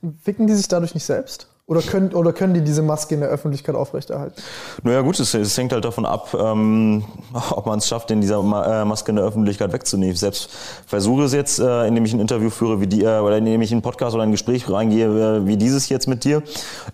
[0.00, 1.47] Wicken die sich dadurch nicht selbst?
[1.70, 4.40] Oder können, oder können die diese Maske in der Öffentlichkeit aufrechterhalten?
[4.84, 7.04] Naja gut, es, es hängt halt davon ab, ähm,
[7.50, 10.16] ob man es schafft, in dieser äh, Maske in der Öffentlichkeit wegzunehmen.
[10.16, 10.48] Selbst
[10.86, 13.70] versuche es jetzt, äh, indem ich ein Interview führe, wie die, äh, oder indem ich
[13.70, 15.08] in einen Podcast oder ein Gespräch reingehe,
[15.40, 16.42] äh, wie dieses jetzt mit dir.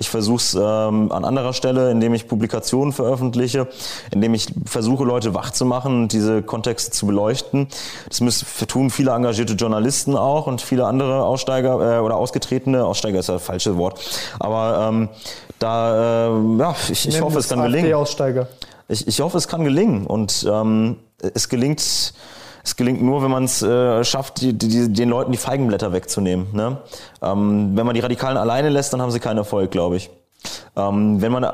[0.01, 3.69] Ich versuche es ähm, an anderer Stelle, indem ich Publikationen veröffentliche,
[4.11, 7.69] indem ich versuche, Leute wach zu machen und diese Kontexte zu beleuchten.
[8.09, 12.85] Das müssen, tun viele engagierte Journalisten auch und viele andere Aussteiger äh, oder Ausgetretene.
[12.85, 14.01] Aussteiger ist das falsche Wort.
[14.41, 15.09] Aber ähm,
[15.59, 17.95] da, äh, ja, ich, ich hoffe, es kann gelingen.
[17.95, 18.49] Aussteiger.
[18.89, 22.15] Ich, ich hoffe, es kann gelingen und ähm, es gelingt.
[22.67, 26.47] Es gelingt nur, wenn man es äh, schafft, die, die, den Leuten die Feigenblätter wegzunehmen.
[26.53, 26.79] Ne?
[27.21, 30.09] Ähm, wenn man die Radikalen alleine lässt, dann haben sie keinen Erfolg, glaube ich.
[30.75, 31.47] Ähm, wenn man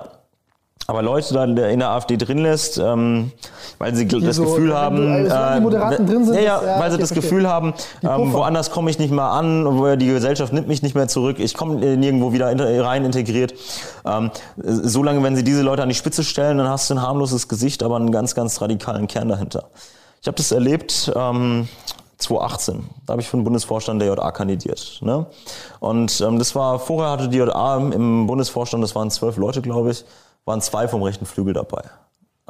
[0.91, 3.31] aber Leute da in der AfD drin lässt, ähm,
[3.79, 6.91] weil sie das so, Gefühl haben, du, die Moderaten drin sind, ja, ja, ja weil
[6.91, 10.83] sie das Gefühl haben, ähm, woanders komme ich nicht mehr an, die Gesellschaft nimmt mich
[10.83, 12.53] nicht mehr zurück, ich komme nirgendwo wieder
[12.85, 13.55] rein integriert.
[14.05, 17.47] Ähm, solange, wenn sie diese Leute an die Spitze stellen, dann hast du ein harmloses
[17.47, 19.65] Gesicht, aber einen ganz, ganz radikalen Kern dahinter.
[20.21, 21.13] Ich habe das erlebt.
[21.15, 21.69] Ähm,
[22.19, 22.85] 2018.
[23.07, 24.99] Da habe ich für den Bundesvorstand der JA kandidiert.
[25.01, 25.25] Ne?
[25.79, 29.93] Und ähm, das war, vorher hatte die JA im Bundesvorstand, das waren zwölf Leute, glaube
[29.93, 30.05] ich,
[30.45, 31.83] waren zwei vom rechten Flügel dabei.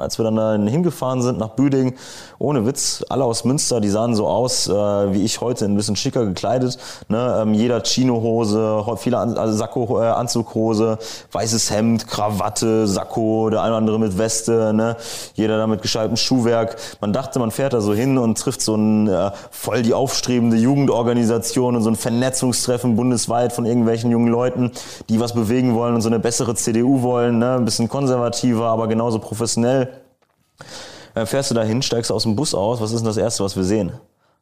[0.01, 1.93] Als wir dann da hingefahren sind nach Büding,
[2.39, 4.73] ohne Witz, alle aus Münster, die sahen so aus äh,
[5.13, 6.77] wie ich heute, ein bisschen schicker gekleidet.
[7.07, 7.41] Ne?
[7.41, 10.97] Ähm, jeder Chinohose, viele An also Sakko, äh, Anzughose,
[11.31, 14.97] weißes Hemd, Krawatte, Sakko, der eine oder andere mit Weste, ne?
[15.35, 16.77] jeder da mit gescheitem Schuhwerk.
[16.99, 20.57] Man dachte, man fährt da so hin und trifft so ein äh, voll die aufstrebende
[20.57, 24.71] Jugendorganisation und so ein Vernetzungstreffen bundesweit von irgendwelchen jungen Leuten,
[25.09, 27.55] die was bewegen wollen und so eine bessere CDU wollen, ne?
[27.55, 29.90] ein bisschen konservativer, aber genauso professionell.
[31.13, 33.43] Dann fährst du da hin, steigst aus dem Bus aus, was ist denn das Erste,
[33.43, 33.91] was wir sehen?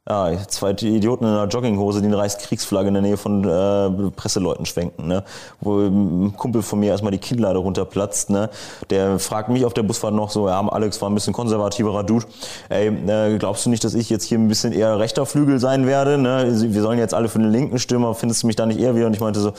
[0.08, 4.66] Ja, zwei Idioten in einer Jogginghose, die eine Reichskriegsflagge in der Nähe von äh, Presseleuten
[4.66, 5.24] schwenken, ne?
[5.62, 8.50] Wo ein Kumpel von mir erstmal die Kinnlade runterplatzt, ne?
[8.90, 12.26] Der fragt mich auf der Busfahrt noch so, ja, Alex war ein bisschen konservativerer Dude.
[12.70, 15.86] Ey, äh, glaubst du nicht, dass ich jetzt hier ein bisschen eher rechter Flügel sein
[15.86, 16.18] werde?
[16.18, 16.56] Ne?
[16.56, 19.06] Wir sollen jetzt alle für den linken stimmen, findest du mich da nicht eher wieder?
[19.06, 19.54] Und ich meinte so,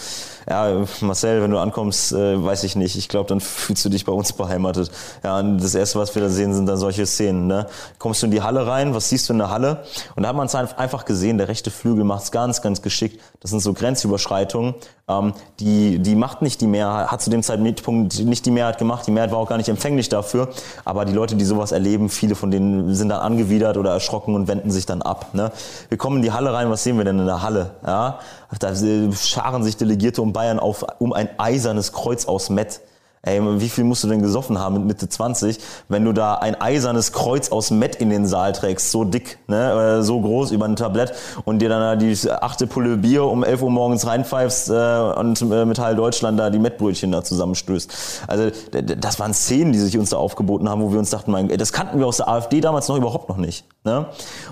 [0.49, 2.97] ja, Marcel, wenn du ankommst, äh, weiß ich nicht.
[2.97, 4.91] Ich glaube, dann fühlst du dich bei uns beheimatet.
[5.23, 7.67] Ja, und das erste, was wir da sehen, sind dann solche Szenen, ne?
[7.99, 9.85] Kommst du in die Halle rein, was siehst du in der Halle?
[10.17, 13.21] Und da man es einfach gesehen, der rechte Flügel macht es ganz, ganz geschickt.
[13.41, 14.77] Das sind so Grenzüberschreitungen.
[15.09, 19.09] Ähm, die, die macht nicht die Mehrheit, hat zu dem Zeitpunkt nicht die Mehrheit gemacht.
[19.09, 20.51] Die Mehrheit war auch gar nicht empfänglich dafür.
[20.85, 24.47] Aber die Leute, die sowas erleben, viele von denen sind dann angewidert oder erschrocken und
[24.47, 25.35] wenden sich dann ab.
[25.35, 25.51] Ne?
[25.89, 27.73] Wir kommen in die Halle rein, was sehen wir denn in der Halle?
[27.85, 28.21] Ja?
[28.61, 28.73] Da
[29.17, 32.81] scharen sich Delegierte um Bayern auf, um ein eisernes Kreuz aus Met.
[33.23, 35.59] Ey, wie viel musst du denn gesoffen haben mit Mitte 20,
[35.91, 40.03] wenn du da ein eisernes Kreuz aus Met in den Saal trägst, so dick, ne,
[40.03, 41.13] so groß über ein Tablett
[41.45, 45.67] und dir dann die achte Pulle Bier um 11 Uhr morgens reinpfeifst äh, und äh,
[45.67, 47.93] mit Heil Deutschland da die Mettbrötchen da zusammenstößt.
[48.27, 51.49] Also das waren Szenen, die sich uns da aufgeboten haben, wo wir uns dachten, mein,
[51.49, 53.67] das kannten wir aus der AfD damals noch überhaupt noch nicht.
[53.85, 54.07] Ne?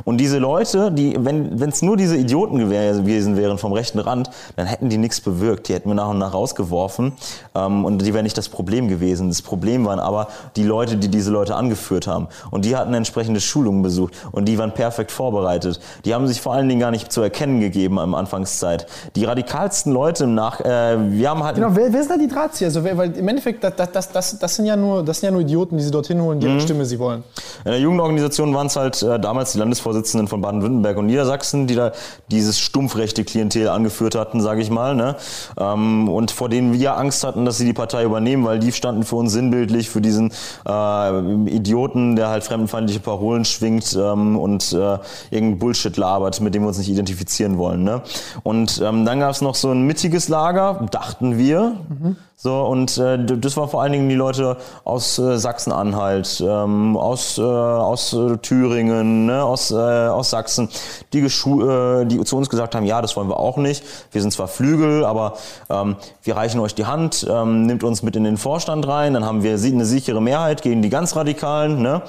[0.05, 4.66] Und diese Leute, die, wenn es nur diese Idioten gewesen wären vom rechten Rand, dann
[4.66, 5.69] hätten die nichts bewirkt.
[5.69, 7.12] Die hätten wir nach und nach rausgeworfen
[7.55, 9.28] ähm, und die wären nicht das Problem gewesen.
[9.28, 12.28] Das Problem waren aber die Leute, die diese Leute angeführt haben.
[12.51, 15.80] Und die hatten entsprechende Schulungen besucht und die waren perfekt vorbereitet.
[16.05, 18.86] Die haben sich vor allen Dingen gar nicht zu erkennen gegeben am Anfangszeit.
[19.16, 20.60] Die radikalsten Leute im Nach...
[20.60, 21.56] Äh, wir haben halt...
[21.56, 22.68] Genau, wer, wer ist da die Drahtzieher?
[22.68, 25.43] Also, weil im Endeffekt, das, das, das, das, sind ja nur, das sind ja nur
[25.43, 26.60] Idioten, die sie dorthin holen, deren mhm.
[26.60, 27.22] Stimme sie wollen.
[27.64, 31.74] In der Jugendorganisation waren es halt äh, damals die Landesvorsitzenden von Baden-Württemberg und Niedersachsen, die
[31.74, 31.93] da
[32.30, 34.94] dieses stumpfrechte Klientel angeführt hatten, sage ich mal.
[34.94, 35.16] Ne?
[35.59, 39.16] Ähm, und vor denen wir Angst hatten, dass sie die Partei übernehmen, die standen für
[39.16, 40.33] uns sinnbildlich für diesen
[40.66, 44.99] äh, Idioten, der halt fremdenfeindliche Parolen schwingt ähm, und äh,
[45.31, 47.85] irgendein Bullshit labert, mit dem wir uns nicht identifizieren wollen.
[47.85, 48.03] Ne?
[48.43, 51.77] Und ähm, dann gab es noch so ein mittiges Lager, dachten wir.
[51.89, 56.97] Mhm so, und äh, das war vor allen Dingen die Leute aus äh, Sachsen-Anhalt, ähm,
[56.97, 60.69] aus, äh, aus Thüringen, ne, aus, äh, aus Sachsen,
[61.12, 63.82] die, äh, die zu uns gesagt haben, ja, das wollen wir auch nicht.
[64.12, 65.35] Wir sind zwar Flügel, aber
[65.69, 69.24] ähm, wir reichen euch die Hand, ähm, nimmt uns mit in den Vorstand rein, dann
[69.24, 71.82] haben wir eine sichere Mehrheit gegen die ganz Radikalen.
[71.82, 72.02] Ne?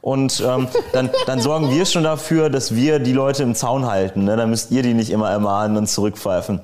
[0.00, 4.24] Und ähm, dann, dann sorgen wir schon dafür, dass wir die Leute im Zaun halten.
[4.24, 4.36] Ne?
[4.36, 6.60] Dann müsst ihr die nicht immer ermahnen und zurückpfeifen.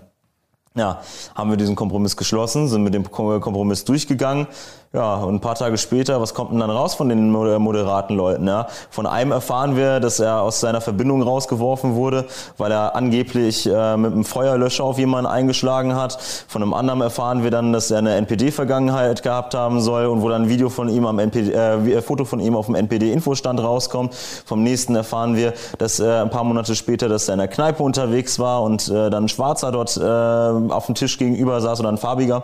[0.74, 1.02] Ja,
[1.34, 4.46] haben wir diesen Kompromiss geschlossen, sind mit dem Kompromiss durchgegangen.
[4.94, 8.46] Ja, und ein paar Tage später, was kommt denn dann raus von den moderaten Leuten?
[8.46, 8.66] Ja?
[8.90, 12.26] Von einem erfahren wir, dass er aus seiner Verbindung rausgeworfen wurde,
[12.58, 16.20] weil er angeblich äh, mit einem Feuerlöscher auf jemanden eingeschlagen hat.
[16.46, 20.28] Von einem anderen erfahren wir dann, dass er eine NPD-Vergangenheit gehabt haben soll und wo
[20.28, 24.14] dann ein Video von ihm am NPD, äh, Foto von ihm auf dem NPD-Infostand rauskommt.
[24.44, 27.82] Vom nächsten erfahren wir, dass äh, ein paar Monate später, dass er in der Kneipe
[27.82, 31.88] unterwegs war und äh, dann ein Schwarzer dort äh, auf dem Tisch gegenüber saß oder
[31.88, 32.42] ein farbiger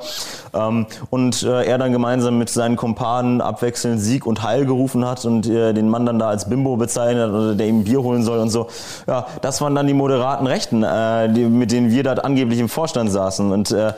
[0.55, 5.25] ähm, und äh, er dann gemeinsam mit seinen Kumpanen abwechselnd Sieg und Heil gerufen hat
[5.25, 8.39] und äh, den Mann dann da als Bimbo bezeichnet oder der ihm Bier holen soll
[8.39, 8.69] und so.
[9.07, 12.69] Ja, das waren dann die moderaten Rechten, äh, die, mit denen wir da angeblich im
[12.69, 13.51] Vorstand saßen.
[13.53, 13.93] Und, äh,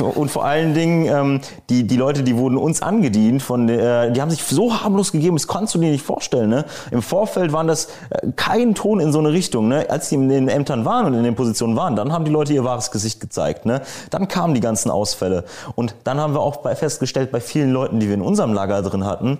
[0.00, 1.40] und vor allen Dingen, ähm,
[1.70, 5.36] die, die Leute, die wurden uns angedient, von, äh, die haben sich so harmlos gegeben,
[5.36, 6.50] das kannst du dir nicht vorstellen.
[6.50, 6.64] Ne?
[6.90, 9.68] Im Vorfeld waren das äh, kein Ton in so eine Richtung.
[9.68, 9.86] Ne?
[9.88, 12.52] Als die in den Ämtern waren und in den Positionen waren, dann haben die Leute
[12.52, 13.66] ihr wahres Gesicht gezeigt.
[13.66, 13.82] Ne?
[14.10, 15.44] Dann kamen die ganzen Ausfälle.
[15.74, 18.80] Und dann haben wir auch bei, festgestellt, bei vielen Leuten, die wir in unserem Lager
[18.82, 19.38] drin hatten,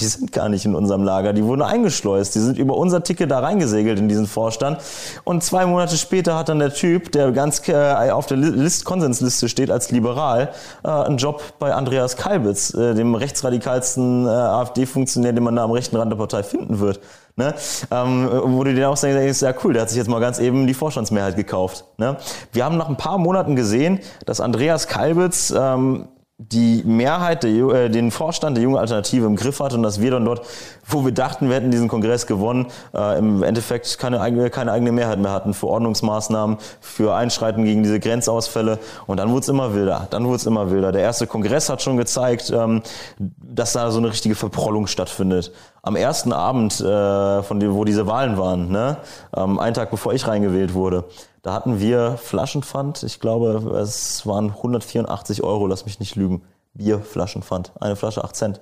[0.00, 3.30] die sind gar nicht in unserem Lager, die wurden eingeschleust, die sind über unser Ticket
[3.30, 4.78] da reingesegelt in diesen Vorstand.
[5.24, 9.48] Und zwei Monate später hat dann der Typ, der ganz äh, auf der List, Konsensliste
[9.48, 10.50] steht als liberal,
[10.82, 15.96] äh, einen Job bei Andreas Kalbitz, äh, dem rechtsradikalsten AfD-Funktionär, den man da am rechten
[15.96, 17.00] Rand der Partei finden wird.
[17.38, 17.54] Ne?
[17.90, 20.66] Ähm, wo du dir auch sagst, ja cool, der hat sich jetzt mal ganz eben
[20.66, 21.84] die Vorstandsmehrheit gekauft.
[21.98, 22.16] Ne?
[22.52, 26.08] Wir haben nach ein paar Monaten gesehen, dass Andreas Kalbitz ähm,
[26.38, 30.10] die Mehrheit, der, äh, den Vorstand der Jungen Alternative im Griff hat und dass wir
[30.10, 30.42] dann dort,
[30.86, 34.92] wo wir dachten, wir hätten diesen Kongress gewonnen, äh, im Endeffekt keine eigene, keine eigene
[34.92, 38.78] Mehrheit mehr hatten für Ordnungsmaßnahmen, für Einschreiten gegen diese Grenzausfälle.
[39.06, 40.08] Und dann wurde es immer wilder.
[40.10, 40.92] Dann wurde es immer wilder.
[40.92, 42.82] Der erste Kongress hat schon gezeigt, ähm,
[43.18, 45.52] dass da so eine richtige Verprollung stattfindet.
[45.80, 48.98] Am ersten Abend, äh, von dem, wo diese Wahlen waren, ne?
[49.34, 51.04] ähm, einen Tag bevor ich reingewählt wurde,
[51.46, 53.04] da hatten wir Flaschenpfand.
[53.04, 56.42] Ich glaube, es waren 184 Euro, lass mich nicht lügen.
[56.74, 57.70] Bierflaschenpfand.
[57.80, 58.60] Eine Flasche 8 Cent.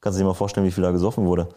[0.00, 1.48] Kannst du dir mal vorstellen, wie viel da gesoffen wurde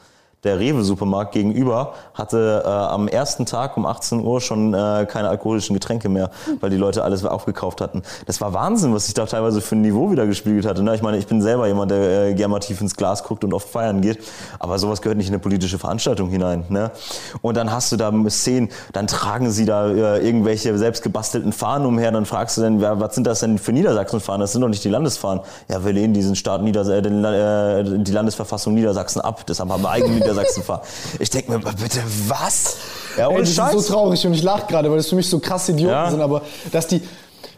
[0.44, 5.74] der Rewe-Supermarkt gegenüber hatte äh, am ersten Tag um 18 Uhr schon äh, keine alkoholischen
[5.74, 8.04] Getränke mehr, weil die Leute alles aufgekauft hatten.
[8.28, 10.84] Das war Wahnsinn, was sich da teilweise für ein Niveau wieder gespiegelt hatte.
[10.84, 10.94] Ne?
[10.94, 13.54] Ich meine, ich bin selber jemand, der äh, gerne mal tief ins Glas guckt und
[13.54, 14.20] oft feiern geht,
[14.60, 16.66] aber sowas gehört nicht in eine politische Veranstaltung hinein.
[16.70, 16.92] Ne?
[17.42, 22.12] Und dann hast du da Szenen, dann tragen sie da äh, irgendwelche selbstgebastelten Fahnen umher,
[22.12, 24.42] dann fragst du dann, ja, was sind das denn für Niedersachsen-Fahnen?
[24.42, 25.44] Das sind doch nicht die Landesfahnen.
[25.68, 30.27] Ja, wir lehnen diesen Staat Nieders äh, die Landesverfassung Niedersachsen ab, deshalb haben wir eigene
[30.32, 30.82] Niedersachsen fahre.
[31.20, 32.78] Ich denke mir, bitte, was?
[33.18, 33.74] Ja, Ey, das Scheiß.
[33.74, 36.10] ist so traurig und ich lache gerade, weil das für mich so krasse Idioten ja.
[36.12, 36.42] sind, aber
[36.72, 37.02] dass die,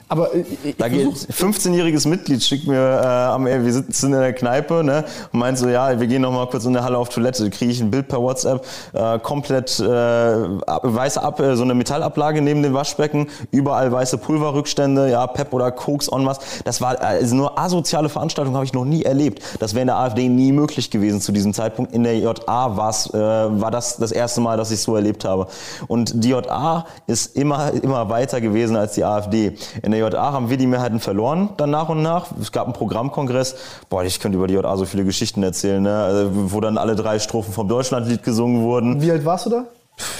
[0.09, 0.43] aber äh,
[0.77, 5.39] da geht 15-jähriges Mitglied schickt mir äh, am wir sitzen in der Kneipe ne, und
[5.39, 7.49] meint so ja wir gehen noch mal kurz in der Halle auf Toilette.
[7.51, 12.41] Kriege ich ein Bild per WhatsApp äh, komplett äh, weiße Ab äh, so eine Metallablage
[12.41, 17.35] neben dem Waschbecken überall weiße Pulverrückstände ja Pep oder Koks on was das war also
[17.35, 19.43] nur asoziale Veranstaltung habe ich noch nie erlebt.
[19.59, 21.93] Das wäre in der AfD nie möglich gewesen zu diesem Zeitpunkt.
[21.93, 25.47] In der JA war's, äh, war das das erste Mal dass ich so erlebt habe.
[25.87, 29.53] Und die JA ist immer immer weiter gewesen als die AfD.
[29.83, 32.27] In der JA haben wir die Mehrheiten verloren, dann nach und nach.
[32.41, 33.55] Es gab einen Programmkongress.
[33.89, 35.95] Boah, ich könnte über die JA so viele Geschichten erzählen, ne?
[36.03, 39.01] Also, wo dann alle drei Strophen vom Deutschlandlied gesungen wurden.
[39.01, 39.65] Wie alt warst du da?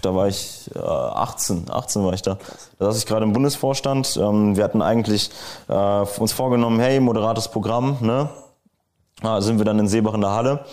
[0.01, 2.37] Da war ich äh, 18, 18 war ich da.
[2.77, 4.19] Da saß ich gerade im Bundesvorstand.
[4.21, 5.31] Ähm, wir hatten eigentlich
[5.67, 8.29] äh, uns vorgenommen, hey, moderates Programm, ne?
[9.21, 10.65] Ah, sind wir dann in Seebach in der Halle.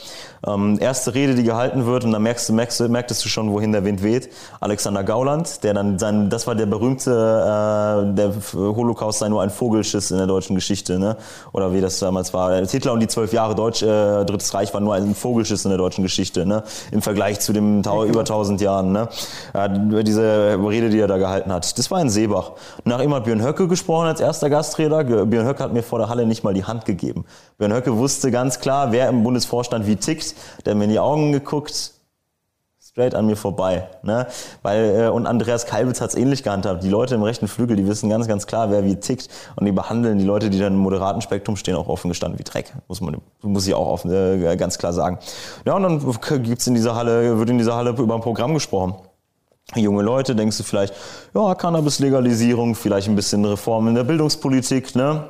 [0.46, 3.72] Ähm, erste Rede, die gehalten wird, und da merkst du, merkst, merktest du schon, wohin
[3.72, 4.30] der Wind weht.
[4.60, 9.50] Alexander Gauland, der dann sein, das war der berühmte, äh, der Holocaust sei nur ein
[9.50, 11.16] Vogelschiss in der deutschen Geschichte, ne?
[11.52, 12.64] Oder wie das damals war.
[12.66, 15.78] Hitler und die zwölf Jahre Deutsch, äh, Drittes Reich war nur ein Vogelschiss in der
[15.78, 16.62] deutschen Geschichte, ne?
[16.92, 19.08] Im Vergleich zu dem Tau über tausend Jahren, ne?
[19.52, 21.76] Ja, diese Rede, die er da gehalten hat.
[21.78, 22.52] Das war in Seebach.
[22.84, 25.04] Nach ihm hat Björn Höcke gesprochen als erster Gastredner.
[25.04, 27.24] Björn Höcke hat mir vor der Halle nicht mal die Hand gegeben.
[27.58, 30.35] Björn Höcke wusste ganz klar, wer im Bundesvorstand wie tickt.
[30.64, 31.92] Der hat mir in die Augen geguckt,
[32.96, 33.88] straight an mir vorbei.
[34.02, 34.26] Ne?
[34.62, 36.82] Weil, äh, und Andreas Kalbitz hat es ähnlich gehandhabt.
[36.82, 39.28] Die Leute im rechten Flügel, die wissen ganz, ganz klar, wer wie tickt.
[39.56, 42.44] Und die behandeln die Leute, die dann im moderaten Spektrum stehen, auch offen gestanden wie
[42.44, 42.72] Dreck.
[42.88, 45.18] Muss man, muss ich auch offen, äh, ganz klar sagen.
[45.66, 48.94] Ja, und dann gibt's in dieser Halle, wird in dieser Halle über ein Programm gesprochen
[49.74, 50.94] junge Leute, denkst du vielleicht,
[51.34, 55.24] ja, Cannabis-Legalisierung, vielleicht ein bisschen Reform in der Bildungspolitik, ne?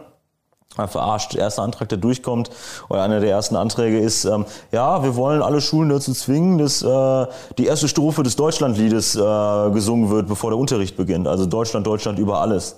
[0.76, 2.50] Verarscht, erster Antrag, der durchkommt,
[2.88, 6.82] oder einer der ersten Anträge ist, ähm, ja, wir wollen alle Schulen dazu zwingen, dass
[6.82, 7.26] äh,
[7.58, 11.26] die erste Strophe des Deutschlandliedes äh, gesungen wird, bevor der Unterricht beginnt.
[11.26, 12.76] Also Deutschland, Deutschland über alles.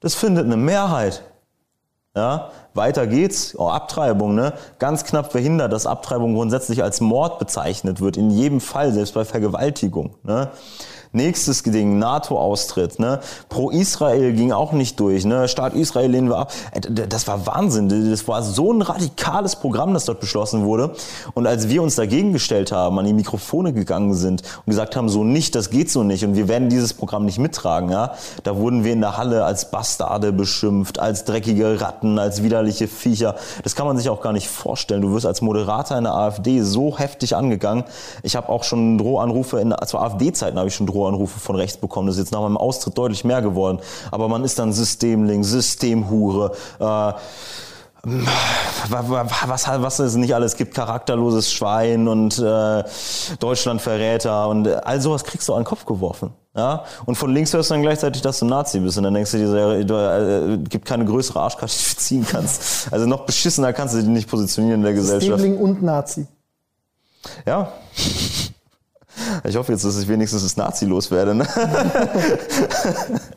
[0.00, 1.22] Das findet eine Mehrheit.
[2.14, 3.54] Ja, weiter geht's.
[3.56, 4.52] Oh, Abtreibung, ne?
[4.78, 8.18] Ganz knapp verhindert, dass Abtreibung grundsätzlich als Mord bezeichnet wird.
[8.18, 10.16] In jedem Fall, selbst bei Vergewaltigung.
[10.22, 10.50] Ne?
[11.14, 13.20] Nächstes Ding, NATO-Austritt, ne?
[13.50, 15.46] Pro Israel ging auch nicht durch, ne?
[15.46, 16.52] Staat Israel lehnen wir ab.
[16.72, 18.10] Äh, das war Wahnsinn.
[18.10, 20.92] Das war so ein radikales Programm, das dort beschlossen wurde.
[21.34, 25.10] Und als wir uns dagegen gestellt haben, an die Mikrofone gegangen sind und gesagt haben,
[25.10, 28.14] so nicht, das geht so nicht und wir werden dieses Programm nicht mittragen, ja?
[28.42, 33.34] Da wurden wir in der Halle als Bastarde beschimpft, als dreckige Ratten, als widerliche Viecher.
[33.64, 35.02] Das kann man sich auch gar nicht vorstellen.
[35.02, 37.84] Du wirst als Moderator in der AfD so heftig angegangen.
[38.22, 41.76] Ich habe auch schon Drohanrufe in, zu AfD-Zeiten habe ich schon Drohanrufe Drohanrufe von rechts
[41.76, 42.06] bekommen.
[42.06, 43.78] Das ist jetzt nach meinem Austritt deutlich mehr geworden.
[44.10, 46.52] Aber man ist dann Systemling, Systemhure.
[46.78, 47.12] Äh,
[48.88, 52.82] was, was es nicht alles gibt, charakterloses Schwein und äh,
[53.38, 56.32] Deutschlandverräter und all sowas kriegst du an den Kopf geworfen.
[56.56, 56.82] Ja?
[57.06, 59.38] Und von links hörst du dann gleichzeitig, dass du Nazi bist und dann denkst du
[59.38, 62.92] dir, du, äh, gibt keine größere Arschkarte, die du ziehen kannst.
[62.92, 65.38] Also noch beschissener kannst du dich nicht positionieren in der Gesellschaft.
[65.38, 66.26] Systemling und Nazi.
[67.46, 67.72] Ja.
[69.44, 71.34] Ich hoffe jetzt, dass ich wenigstens das Nazi loswerde.
[71.34, 71.46] Ne?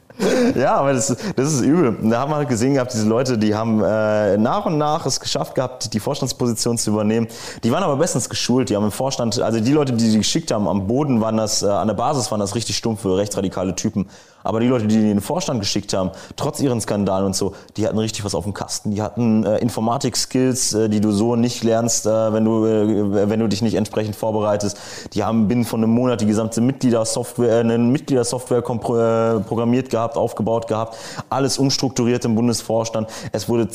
[0.56, 1.98] ja, aber das, das ist übel.
[2.10, 5.20] Da haben wir halt gesehen gehabt, diese Leute, die haben äh, nach und nach es
[5.20, 7.28] geschafft gehabt, die Vorstandsposition zu übernehmen.
[7.64, 8.70] Die waren aber bestens geschult.
[8.70, 11.64] Die haben im Vorstand, also die Leute, die die geschickt haben, am Boden waren das,
[11.64, 14.08] äh, an der Basis waren das richtig stumpfe, rechtsradikale Typen.
[14.46, 17.98] Aber die Leute, die den Vorstand geschickt haben, trotz ihren Skandalen und so, die hatten
[17.98, 18.92] richtig was auf dem Kasten.
[18.92, 23.40] Die hatten äh, Informatik-Skills, äh, die du so nicht lernst, äh, wenn, du, äh, wenn
[23.40, 24.78] du dich nicht entsprechend vorbereitest.
[25.14, 30.16] Die haben binnen von einem Monat die gesamte Mitgliedersoftware, äh, eine Mitgliedersoftware äh, programmiert gehabt,
[30.16, 30.96] aufgebaut gehabt,
[31.30, 33.10] alles umstrukturiert im Bundesvorstand.
[33.32, 33.68] Es wurde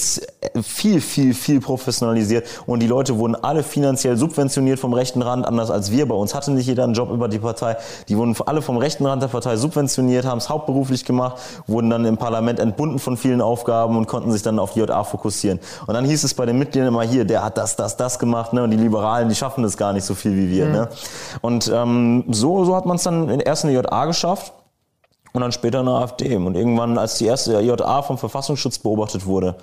[0.63, 5.71] viel, viel, viel professionalisiert und die Leute wurden alle finanziell subventioniert vom rechten Rand, anders
[5.71, 6.07] als wir.
[6.07, 7.77] Bei uns hatte nicht jeder einen Job über die Partei.
[8.09, 12.05] Die wurden alle vom rechten Rand der Partei subventioniert, haben es hauptberuflich gemacht, wurden dann
[12.05, 15.59] im Parlament entbunden von vielen Aufgaben und konnten sich dann auf die JA fokussieren.
[15.87, 18.53] Und dann hieß es bei den Mitgliedern immer hier, der hat das, das, das gemacht,
[18.53, 18.63] ne?
[18.63, 20.67] Und die Liberalen, die schaffen das gar nicht so viel wie wir.
[20.67, 20.73] Mhm.
[20.73, 20.89] Ne?
[21.41, 24.53] Und ähm, so, so hat man es dann erst in der JA geschafft
[25.33, 26.37] und dann später in der AfD.
[26.37, 29.57] Und irgendwann, als die erste JA vom Verfassungsschutz beobachtet wurde,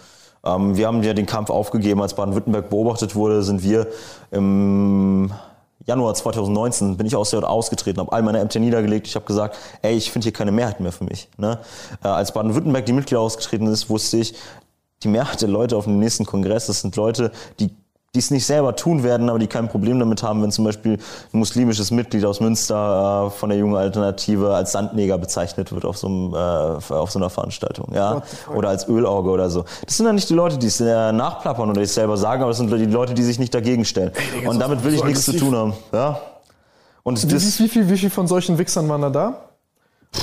[0.43, 3.87] ähm, wir haben ja den Kampf aufgegeben, als Baden-Württemberg beobachtet wurde, sind wir
[4.31, 5.31] im
[5.87, 9.07] Januar 2019 bin ich aus der JA ausgetreten, habe all meine Ämter niedergelegt.
[9.07, 11.29] Ich habe gesagt, ey, ich finde hier keine Mehrheit mehr für mich.
[11.37, 11.59] Ne?
[12.03, 14.35] Äh, als Baden-Württemberg die Mitglieder ausgetreten ist, wusste ich,
[15.03, 17.69] die Mehrheit der Leute auf dem nächsten Kongress, das sind Leute, die
[18.17, 20.93] die es nicht selber tun werden, aber die kein Problem damit haben, wenn zum Beispiel
[21.33, 25.99] ein muslimisches Mitglied aus Münster äh, von der jungen Alternative als Sandneger bezeichnet wird auf
[25.99, 28.23] so, einem, äh, auf so einer Veranstaltung, ja,
[28.55, 29.65] oder als Ölauge oder so.
[29.85, 32.49] Das sind dann nicht die Leute, die es äh, nachplappern oder es selber sagen, aber
[32.49, 34.11] das sind die Leute, die sich nicht dagegen stellen.
[34.41, 36.19] Ey, Und damit will ich so nichts zu tun haben, ja.
[37.03, 39.46] Und wie, wie, viel, wie viel von solchen Wichsern waren da da?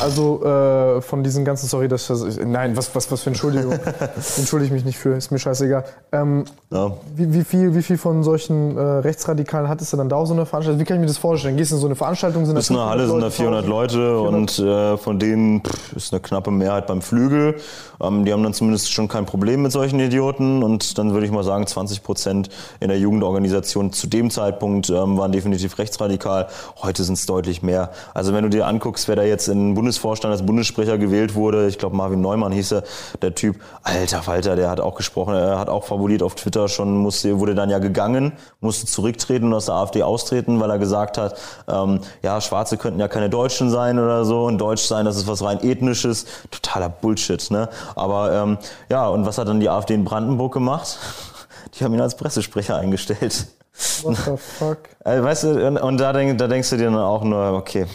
[0.02, 2.10] Also äh, von diesen ganzen, sorry, das,
[2.44, 3.78] nein, was, was, was für Entschuldigung.
[4.36, 5.84] Entschuldige ich mich nicht für, ist mir scheißegal.
[6.12, 6.92] Ähm, ja.
[7.14, 10.34] wie, wie, viel, wie viel von solchen äh, Rechtsradikalen hattest du dann da auf so
[10.34, 10.80] einer Veranstaltung?
[10.80, 11.56] Wie kann ich mir das vorstellen?
[11.56, 12.44] Gehst du in so eine Veranstaltung?
[12.44, 14.34] Sind das ist eine Halle, sind da 400 Leute 400?
[14.34, 17.56] und äh, von denen pff, ist eine knappe Mehrheit beim Flügel.
[18.00, 21.32] Ähm, die haben dann zumindest schon kein Problem mit solchen Idioten und dann würde ich
[21.32, 22.48] mal sagen, 20 Prozent
[22.80, 26.48] in der Jugendorganisation zu dem Zeitpunkt ähm, waren definitiv rechtsradikal.
[26.82, 27.90] Heute sind es deutlich mehr.
[28.12, 31.66] Also wenn du dir anguckst, wer da jetzt in Bundesvorstand als Bundessprecher gewählt wurde.
[31.68, 32.84] Ich glaube, Marvin Neumann hieß er,
[33.22, 33.56] der Typ.
[33.82, 37.54] Alter Falter, der hat auch gesprochen, er hat auch fabuliert auf Twitter schon, musste, wurde
[37.54, 41.38] dann ja gegangen, musste zurücktreten und aus der AfD austreten, weil er gesagt hat,
[41.68, 45.26] ähm, ja, Schwarze könnten ja keine Deutschen sein oder so und Deutsch sein, das ist
[45.26, 46.26] was rein ethnisches.
[46.50, 47.68] Totaler Bullshit, ne?
[47.94, 50.98] Aber ähm, ja, und was hat dann die AfD in Brandenburg gemacht?
[51.74, 53.48] Die haben ihn als Pressesprecher eingestellt.
[54.02, 54.78] What the fuck?
[55.02, 57.86] Also, weißt du, und, und da, denk, da denkst du dir dann auch nur, okay,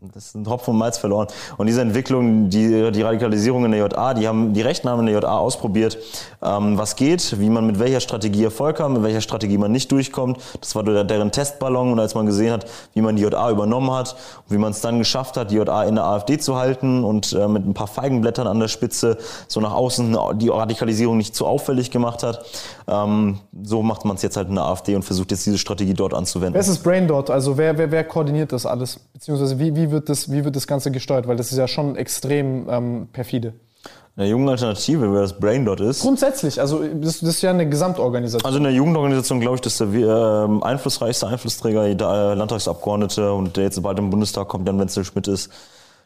[0.00, 1.26] das ist ein Tropfen und Malz verloren.
[1.56, 5.06] Und diese Entwicklung, die, die Radikalisierung in der JA, die haben die Rechten haben in
[5.06, 5.98] der JA ausprobiert,
[6.40, 9.90] ähm, was geht, wie man mit welcher Strategie Erfolg hat, mit welcher Strategie man nicht
[9.90, 10.38] durchkommt.
[10.60, 11.90] Das war deren Testballon.
[11.90, 14.14] Und als man gesehen hat, wie man die JA übernommen hat
[14.48, 17.32] und wie man es dann geschafft hat, die JA in der AfD zu halten und
[17.32, 19.18] äh, mit ein paar Feigenblättern an der Spitze
[19.48, 22.44] so nach außen die Radikalisierung nicht zu auffällig gemacht hat,
[22.86, 25.94] ähm, so macht man es jetzt halt in der AfD und versucht jetzt diese Strategie
[25.94, 26.54] dort anzuwenden.
[26.54, 27.30] Wer ist das Brain dort?
[27.30, 29.00] Also wer, wer, wer koordiniert das alles?
[29.12, 31.26] Beziehungsweise wie, wie wird das, wie wird das Ganze gesteuert?
[31.28, 33.54] Weil das ist ja schon extrem ähm, perfide.
[34.16, 36.02] In der jungen Alternative, wer das Brain dort ist.
[36.02, 38.44] Grundsätzlich, also das, das ist ja eine Gesamtorganisation.
[38.44, 43.56] Also in der Jugendorganisation glaube ich, dass der äh, einflussreichste Einflussträger, der äh, Landtagsabgeordnete und
[43.56, 45.50] der jetzt bald im Bundestag kommt, Jan Wenzel Schmidt ist,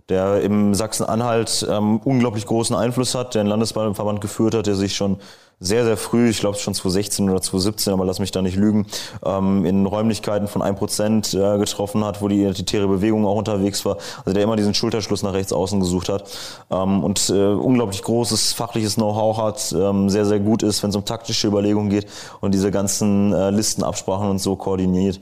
[0.08, 4.94] der im Sachsen-Anhalt ähm, unglaublich großen Einfluss hat, der einen Landesverband geführt hat, der sich
[4.96, 5.18] schon
[5.62, 8.86] sehr, sehr früh, ich glaube schon 2016 oder 2017, aber lass mich da nicht lügen,
[9.24, 13.96] ähm, in Räumlichkeiten von 1% äh, getroffen hat, wo die identitäre Bewegung auch unterwegs war.
[14.24, 16.24] Also der immer diesen Schulterschluss nach rechts außen gesucht hat
[16.70, 20.96] ähm, und äh, unglaublich großes fachliches Know-how hat, ähm, sehr, sehr gut ist, wenn es
[20.96, 22.06] um taktische Überlegungen geht
[22.40, 25.20] und diese ganzen äh, Listenabsprachen und so koordiniert.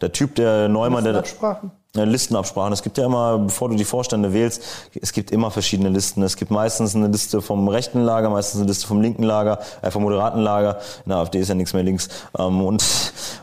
[0.00, 1.14] Der Typ, der Neumann, der...
[1.14, 1.72] Listenabsprachen?
[1.94, 2.72] Listenabsprachen.
[2.72, 4.62] Es gibt ja immer, bevor du die Vorstände wählst,
[5.00, 6.22] es gibt immer verschiedene Listen.
[6.22, 9.90] Es gibt meistens eine Liste vom rechten Lager, meistens eine Liste vom linken Lager, äh,
[9.90, 10.78] vom moderaten Lager.
[11.04, 12.08] In der AfD ist ja nichts mehr links.
[12.38, 12.84] Ähm, und,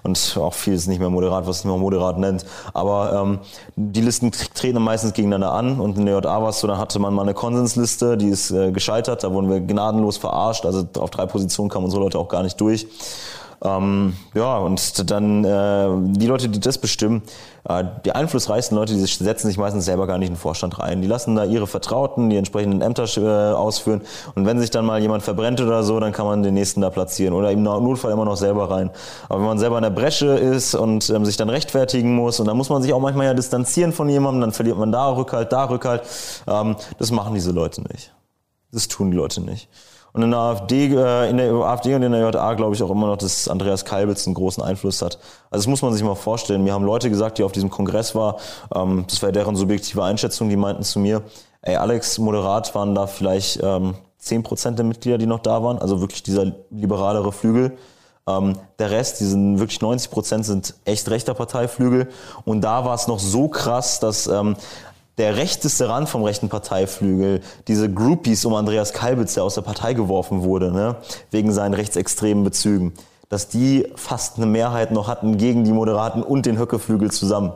[0.03, 2.45] und auch viel ist nicht mehr moderat, was man moderat nennt.
[2.73, 3.39] Aber ähm,
[3.75, 5.81] die Listen treten meistens gegeneinander an.
[5.81, 8.51] Und in der JA war es so, da hatte man mal eine Konsensliste, die ist
[8.51, 9.25] äh, gescheitert.
[9.25, 10.65] Da wurden wir gnadenlos verarscht.
[10.65, 12.87] Also auf drei Positionen kamen unsere Leute auch gar nicht durch.
[13.63, 17.23] Ähm, ja, und dann äh, die Leute, die das bestimmen,
[17.67, 21.01] äh, die einflussreichsten Leute, die setzen sich meistens selber gar nicht in den Vorstand rein.
[21.01, 24.01] Die lassen da ihre Vertrauten die entsprechenden Ämter äh, ausführen.
[24.35, 26.91] Und wenn sich dann mal jemand verbrennt oder so, dann kann man den nächsten da
[26.91, 28.91] platzieren oder im Notfall immer noch selber rein.
[29.27, 32.47] Aber wenn man selber in der Bresche ist und ähm, sich dann rechtfertigen muss und
[32.47, 35.51] dann muss man sich auch manchmal ja distanzieren von jemandem, dann verliert man da Rückhalt,
[35.51, 36.03] da Rückhalt.
[36.47, 38.13] Ähm, das machen diese Leute nicht.
[38.71, 39.67] Das tun die Leute nicht.
[40.17, 42.89] Und in der AfD, äh, in der AfD und in der JA glaube ich auch
[42.89, 45.19] immer noch, dass Andreas Kalbitz einen großen Einfluss hat.
[45.51, 46.63] Also das muss man sich mal vorstellen.
[46.63, 48.33] Mir haben Leute gesagt, die auf diesem Kongress waren,
[48.73, 51.21] ähm, das war deren subjektive Einschätzung, die meinten zu mir,
[51.61, 56.01] ey Alex, moderat waren da vielleicht ähm, 10% der Mitglieder, die noch da waren, also
[56.01, 57.77] wirklich dieser liberalere Flügel.
[58.27, 62.09] Ähm, der Rest, die sind wirklich 90 Prozent sind echt rechter Parteiflügel.
[62.43, 64.55] Und da war es noch so krass, dass ähm,
[65.17, 69.93] der rechteste Rand vom rechten Parteiflügel, diese Groupies um Andreas Kalbitz, der aus der Partei
[69.93, 70.95] geworfen wurde, ne,
[71.31, 72.93] wegen seinen rechtsextremen Bezügen,
[73.29, 77.51] dass die fast eine Mehrheit noch hatten gegen die Moderaten und den Höckeflügel zusammen.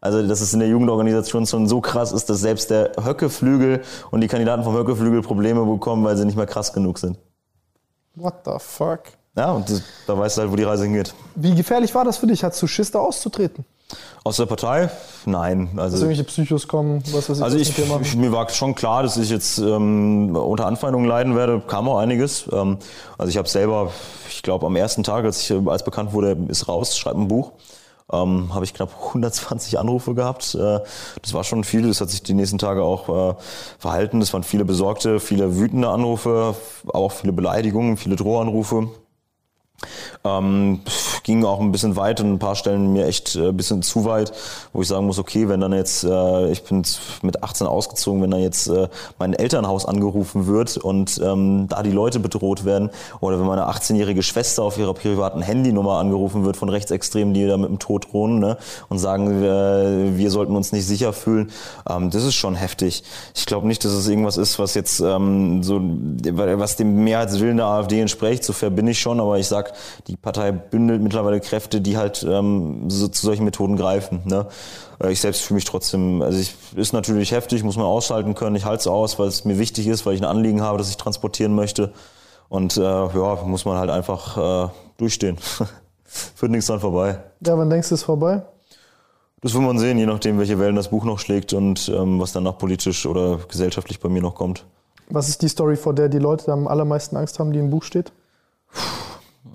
[0.00, 4.20] Also, dass es in der Jugendorganisation schon so krass ist, dass selbst der Höckeflügel und
[4.20, 7.18] die Kandidaten vom Höckeflügel Probleme bekommen, weil sie nicht mehr krass genug sind.
[8.14, 9.00] What the fuck?
[9.36, 11.14] Ja, und das, da weißt du halt, wo die Reise hingeht.
[11.34, 12.44] Wie gefährlich war das für dich?
[12.44, 13.64] Hattest du Schiss, da auszutreten?
[14.24, 14.90] Aus der Partei?
[15.24, 15.70] Nein.
[15.76, 19.04] Also, dass irgendwelche Psychos kommen, was weiß ich, also ich, ich, mir war schon klar,
[19.04, 21.62] dass ich jetzt ähm, unter Anfeindungen leiden werde.
[21.64, 22.48] Kam auch einiges.
[22.52, 22.78] Ähm,
[23.18, 23.92] also ich habe selber,
[24.28, 27.52] ich glaube, am ersten Tag, als ich als bekannt wurde, ist raus, schreibt ein Buch.
[28.12, 30.56] Ähm, habe ich knapp 120 Anrufe gehabt.
[30.56, 30.80] Äh,
[31.22, 31.86] das war schon viel.
[31.86, 33.34] Das hat sich die nächsten Tage auch äh,
[33.78, 34.18] verhalten.
[34.18, 36.56] Das waren viele besorgte, viele wütende Anrufe,
[36.88, 38.88] auch viele Beleidigungen, viele Drohanrufe.
[40.26, 40.80] Ähm,
[41.26, 44.04] ging auch ein bisschen weit und ein paar Stellen mir echt äh, ein bisschen zu
[44.04, 44.32] weit,
[44.72, 46.82] wo ich sagen muss, okay, wenn dann jetzt, äh, ich bin
[47.22, 48.88] mit 18 ausgezogen, wenn dann jetzt äh,
[49.18, 52.90] mein Elternhaus angerufen wird und ähm, da die Leute bedroht werden
[53.20, 57.56] oder wenn meine 18-jährige Schwester auf ihrer privaten Handynummer angerufen wird von Rechtsextremen, die da
[57.56, 58.56] mit dem Tod drohen ne,
[58.88, 61.50] und sagen, äh, wir sollten uns nicht sicher fühlen,
[61.88, 63.02] ähm, das ist schon heftig.
[63.34, 67.66] Ich glaube nicht, dass es irgendwas ist, was jetzt ähm, so, was dem Mehrheitswillen der
[67.66, 69.72] AfD entspricht, so fair bin ich schon, aber ich sag,
[70.06, 74.22] die Partei bündelt mittlerweile Kräfte, die halt ähm, so, zu solchen Methoden greifen.
[74.24, 74.46] Ne?
[75.02, 78.56] Äh, ich selbst fühle mich trotzdem, also ich ist natürlich heftig, muss man ausschalten können.
[78.56, 80.88] Ich halte es aus, weil es mir wichtig ist, weil ich ein Anliegen habe, das
[80.88, 81.92] ich transportieren möchte.
[82.48, 85.38] Und äh, ja, muss man halt einfach äh, durchstehen.
[86.04, 87.18] Führt nichts dran vorbei.
[87.44, 88.42] Ja, wann denkst du, es vorbei?
[89.42, 92.32] Das wird man sehen, je nachdem, welche Wellen das Buch noch schlägt und ähm, was
[92.32, 94.64] danach politisch oder gesellschaftlich bei mir noch kommt.
[95.08, 97.82] Was ist die Story, vor der die Leute am allermeisten Angst haben, die im Buch
[97.82, 98.12] steht?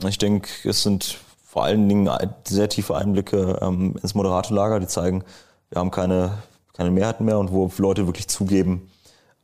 [0.08, 2.10] Ich denke, es sind vor allen Dingen
[2.48, 5.24] sehr tiefe Einblicke ähm, ins moderate Lager, die zeigen,
[5.70, 8.90] wir haben keine, keine Mehrheiten mehr und wo Leute wirklich zugeben,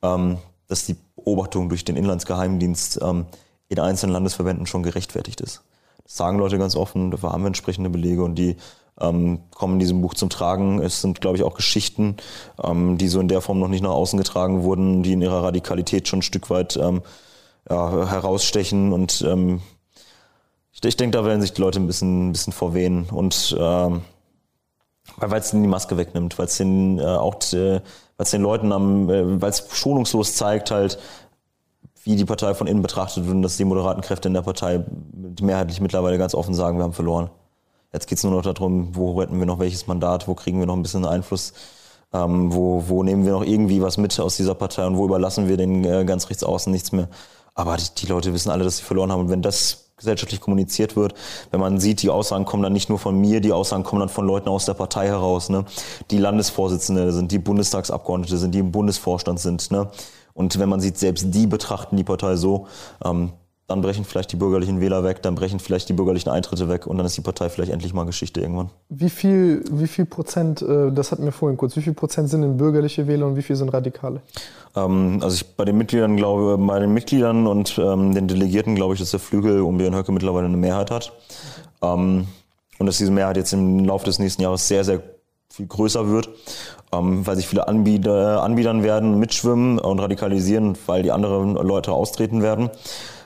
[0.01, 3.25] ähm, dass die Beobachtung durch den Inlandsgeheimdienst ähm,
[3.69, 5.63] in einzelnen Landesverbänden schon gerechtfertigt ist.
[6.03, 8.55] Das sagen Leute ganz offen, dafür haben wir entsprechende Belege und die
[8.99, 10.81] ähm, kommen in diesem Buch zum Tragen.
[10.81, 12.15] Es sind, glaube ich, auch Geschichten,
[12.63, 15.43] ähm, die so in der Form noch nicht nach außen getragen wurden, die in ihrer
[15.43, 17.01] Radikalität schon ein Stück weit ähm,
[17.69, 19.61] ja, herausstechen und ähm,
[20.80, 24.02] Ich, ich denke, da werden sich die Leute ein bisschen, ein bisschen vorwehen und ähm,
[25.18, 27.82] weil es die Maske wegnimmt, weil es den äh, auch äh,
[28.18, 30.99] weil es den Leuten am, äh, weil es schonungslos zeigt halt,
[32.04, 34.84] wie die Partei von innen betrachtet wird und dass die moderaten Kräfte in der Partei
[35.41, 37.30] mehrheitlich mittlerweile ganz offen sagen, wir haben verloren.
[37.91, 40.68] Jetzt geht es nur noch darum, wo retten wir noch welches Mandat, wo kriegen wir
[40.68, 41.54] noch ein bisschen Einfluss,
[42.14, 45.48] ähm, wo, wo nehmen wir noch irgendwie was mit aus dieser Partei und wo überlassen
[45.48, 47.08] wir den äh, ganz rechts außen nichts mehr.
[47.56, 49.22] Aber die, die Leute wissen alle, dass sie verloren haben.
[49.22, 51.15] Und wenn das gesellschaftlich kommuniziert wird,
[51.49, 54.10] wenn man sieht, die Aussagen kommen dann nicht nur von mir, die Aussagen kommen dann
[54.10, 55.65] von Leuten aus der Partei heraus, ne?
[56.11, 59.72] die Landesvorsitzende sind, die Bundestagsabgeordnete sind, die im Bundesvorstand sind.
[59.72, 59.90] Ne?
[60.34, 62.68] Und wenn man sieht, selbst die betrachten die Partei so,
[63.03, 63.32] ähm,
[63.68, 66.98] dann brechen vielleicht die bürgerlichen Wähler weg, dann brechen vielleicht die bürgerlichen Eintritte weg und
[66.98, 68.69] dann ist die Partei vielleicht endlich mal Geschichte irgendwann.
[68.88, 72.44] Wie viel, wie viel Prozent, äh, das hatten wir vorhin kurz, wie viel Prozent sind
[72.44, 74.22] denn bürgerliche Wähler und wie viel sind Radikale?
[74.78, 78.94] Ähm, also ich bei den Mitgliedern glaube, bei den Mitgliedern und ähm, den Delegierten glaube
[78.94, 81.12] ich, dass der Flügel um Björn Höcke mittlerweile eine Mehrheit hat.
[81.82, 82.28] Ähm,
[82.80, 85.02] und dass diese Mehrheit jetzt im Laufe des nächsten Jahres sehr, sehr
[85.49, 86.30] viel größer wird,
[86.94, 92.44] ähm, weil sich viele Anbieter, Anbietern werden mitschwimmen und radikalisieren, weil die anderen Leute austreten
[92.44, 92.70] werden.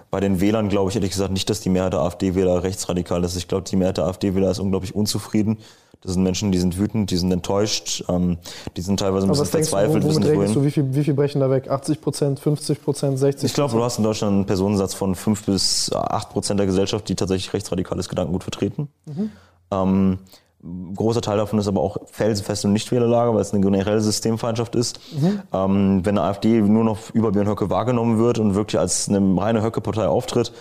[0.09, 3.35] Bei den Wählern glaube ich ehrlich gesagt nicht, dass die Mehrheit der AfD-Wähler rechtsradikal ist.
[3.35, 5.57] Ich glaube, die Mehrheit der AfD-Wähler ist unglaublich unzufrieden.
[6.01, 8.37] Das sind Menschen, die sind wütend, die sind enttäuscht, ähm,
[8.75, 10.03] die sind teilweise ein bisschen verzweifelt.
[10.03, 11.69] Du, womit rechnest du, wie viel, wie viel brechen da weg?
[11.69, 15.45] 80 Prozent, 50 Prozent, 60% Ich glaube, du hast in Deutschland einen Personensatz von 5
[15.45, 18.89] bis 8 Prozent der Gesellschaft, die tatsächlich rechtsradikales Gedankengut vertreten.
[19.05, 19.29] Mhm.
[19.69, 20.19] Ähm,
[20.63, 24.75] ein großer Teil davon ist aber auch felsenfest und Nichtwählerlager, weil es eine generelle Systemfeindschaft
[24.75, 24.99] ist.
[25.13, 25.41] Mhm.
[25.53, 29.19] Ähm, wenn eine AfD nur noch über Björn Höcke wahrgenommen wird und wirklich als eine
[29.39, 30.51] reine Höcke-Partei auftritt,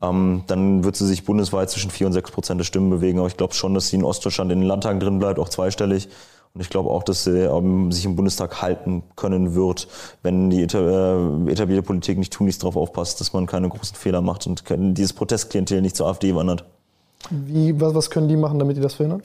[0.00, 3.18] ähm, dann wird sie sich bundesweit zwischen 4 und 6 Prozent der Stimmen bewegen.
[3.18, 6.08] Aber ich glaube schon, dass sie in Ostdeutschland in den Landtagen drin bleibt, auch zweistellig.
[6.54, 9.88] Und ich glaube auch, dass sie ähm, sich im Bundestag halten können wird,
[10.22, 14.46] wenn die äh, etablierte Politik nicht tunlichst darauf aufpasst, dass man keine großen Fehler macht
[14.46, 16.64] und dieses Protestklientel nicht zur AfD wandert.
[17.30, 19.22] Wie, was, was können die machen, damit die das verhindern?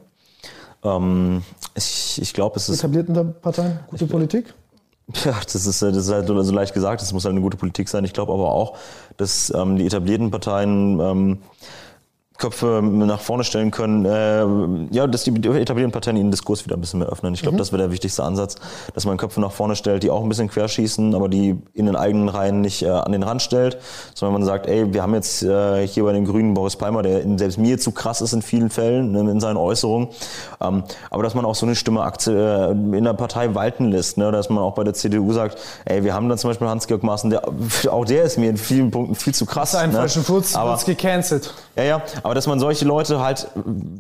[0.84, 1.44] Ähm,
[1.76, 2.80] ich ich glaube, es ist.
[2.80, 4.54] Etablierten Parteien, gute Politik?
[5.26, 7.90] Ja, das ist, das ist halt so leicht gesagt, es muss halt eine gute Politik
[7.90, 8.06] sein.
[8.06, 8.78] Ich glaube aber auch,
[9.18, 11.38] dass ähm, die etablierten Parteien ähm,
[12.44, 16.82] Köpfe nach vorne stellen können, äh, ja, dass die etablierten Parteien ihren Diskurs wieder ein
[16.82, 17.34] bisschen mehr öffnen.
[17.34, 17.60] Ich glaube, mhm.
[17.60, 18.56] das wäre der wichtigste Ansatz,
[18.94, 21.96] dass man Köpfe nach vorne stellt, die auch ein bisschen querschießen, aber die in den
[21.96, 23.78] eigenen Reihen nicht äh, an den Rand stellt,
[24.14, 27.22] sondern man sagt, ey, wir haben jetzt äh, hier bei den Grünen Boris Palmer, der
[27.38, 30.10] selbst mir zu krass ist in vielen Fällen, ne, in seinen Äußerungen,
[30.60, 34.34] ähm, aber dass man auch so eine Stimme äh, in der Partei walten lässt, ne,
[34.34, 37.30] dass man auch bei der CDU sagt, ey, wir haben dann zum Beispiel Hans-Georg Maaßen,
[37.30, 37.44] der,
[37.90, 39.72] auch der ist mir in vielen Punkten viel zu krass.
[39.72, 39.98] Das ist ein ne?
[39.98, 41.54] falschen Furz, aber gecancelt.
[41.78, 43.48] Ja, ja, aber dass man solche Leute halt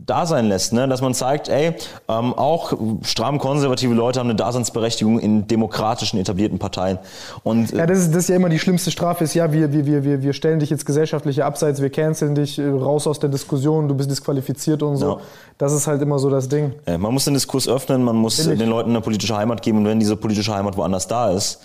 [0.05, 0.87] da sein lässt, ne?
[0.87, 1.75] dass man zeigt, ey,
[2.07, 6.99] ähm, auch stramm konservative Leute haben eine Daseinsberechtigung in demokratischen etablierten Parteien.
[7.43, 9.71] Und, äh ja, das ist, das ist ja immer die schlimmste Strafe, ist ja, wir,
[9.71, 13.29] wir, wir, wir stellen dich jetzt gesellschaftliche Abseits, wir canceln dich äh, raus aus der
[13.29, 15.07] Diskussion, du bist disqualifiziert und so.
[15.07, 15.17] Ja.
[15.57, 16.73] Das ist halt immer so das Ding.
[16.87, 19.85] Ja, man muss den Diskurs öffnen, man muss den Leuten eine politische Heimat geben und
[19.85, 21.59] wenn diese politische Heimat woanders da ist,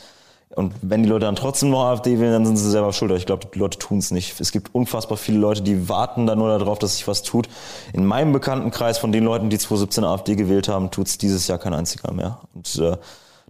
[0.54, 3.12] und wenn die Leute dann trotzdem noch AfD wählen, dann sind sie selber schuld.
[3.12, 4.40] Ich glaube, die Leute tun es nicht.
[4.40, 7.48] Es gibt unfassbar viele Leute, die warten dann nur darauf, dass sich was tut.
[7.92, 11.58] In meinem Bekanntenkreis von den Leuten, die 2017 AfD gewählt haben, tut es dieses Jahr
[11.58, 12.40] kein einziger mehr.
[12.54, 12.96] Und äh,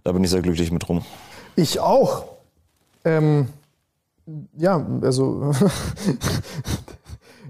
[0.03, 1.03] da bin ich sehr glücklich mit rum.
[1.55, 2.25] Ich auch.
[3.05, 3.47] Ähm,
[4.57, 5.51] ja, also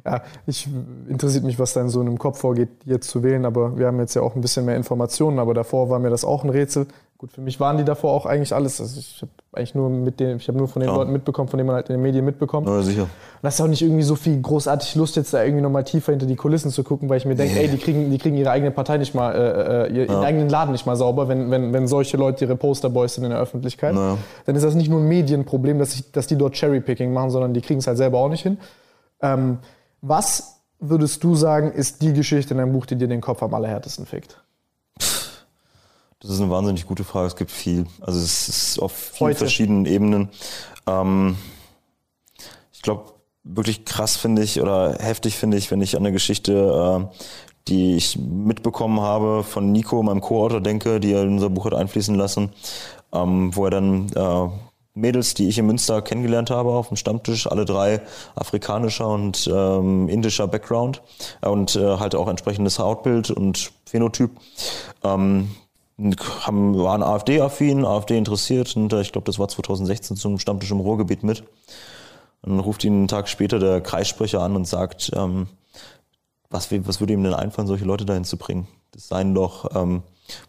[0.10, 0.68] ja, ich
[1.08, 4.00] interessiert mich, was da in so einem Kopf vorgeht, jetzt zu wählen, aber wir haben
[4.00, 6.88] jetzt ja auch ein bisschen mehr Informationen, aber davor war mir das auch ein Rätsel.
[7.20, 8.80] Gut, für mich waren die davor auch eigentlich alles.
[8.80, 11.00] Also ich habe eigentlich nur mit den, ich habe nur von den Klar.
[11.00, 12.66] Leuten mitbekommen, von denen man halt in den Medien mitbekommt.
[12.66, 13.02] Ja, sicher.
[13.02, 13.10] Und
[13.42, 16.28] das ist auch nicht irgendwie so viel großartig Lust, jetzt da irgendwie nochmal tiefer hinter
[16.28, 17.64] die Kulissen zu gucken, weil ich mir denke, yeah.
[17.64, 20.22] ey, die kriegen, die kriegen ihre eigene Partei nicht mal, äh, äh ihren ja.
[20.22, 23.40] eigenen Laden nicht mal sauber, wenn, wenn, wenn solche Leute ihre Posterboys sind in der
[23.42, 23.96] Öffentlichkeit.
[23.96, 24.18] Ja.
[24.46, 27.54] Dann ist das nicht nur ein Medienproblem, dass, ich, dass die dort Cherrypicking machen, sondern
[27.54, 28.60] die kriegen es halt selber auch nicht hin.
[29.22, 29.58] Ähm,
[30.02, 33.54] was würdest du sagen, ist die Geschichte in deinem Buch, die dir den Kopf am
[33.54, 34.42] allerhärtesten fickt?
[36.22, 37.28] Das ist eine wahnsinnig gute Frage.
[37.28, 37.86] Es gibt viel.
[38.02, 39.40] Also es ist auf vielen Heute.
[39.40, 40.30] verschiedenen Ebenen.
[40.86, 41.38] Ähm,
[42.74, 43.14] ich glaube,
[43.44, 47.16] wirklich krass finde ich oder heftig finde ich, wenn ich an eine Geschichte, äh,
[47.68, 51.74] die ich mitbekommen habe von Nico, meinem Co-Autor, denke, die er in unser Buch hat
[51.74, 52.52] einfließen lassen,
[53.14, 54.50] ähm, wo er dann äh,
[55.00, 58.02] Mädels, die ich in Münster kennengelernt habe, auf dem Stammtisch, alle drei
[58.36, 61.02] afrikanischer und ähm, indischer Background
[61.42, 64.32] und äh, halt auch entsprechendes Hautbild und Phänotyp.
[65.04, 65.50] Ähm,
[66.46, 70.80] haben, waren AfD-affin, AfD interessiert und äh, ich glaube, das war 2016 zum Stammtisch im
[70.80, 71.44] Ruhrgebiet mit.
[72.42, 75.48] Dann ruft ihn einen Tag später der Kreissprecher an und sagt, ähm,
[76.50, 78.68] was, was würde ihm denn einfallen, solche Leute dahin zu bringen?
[78.92, 80.04] Das seien doch, ähm,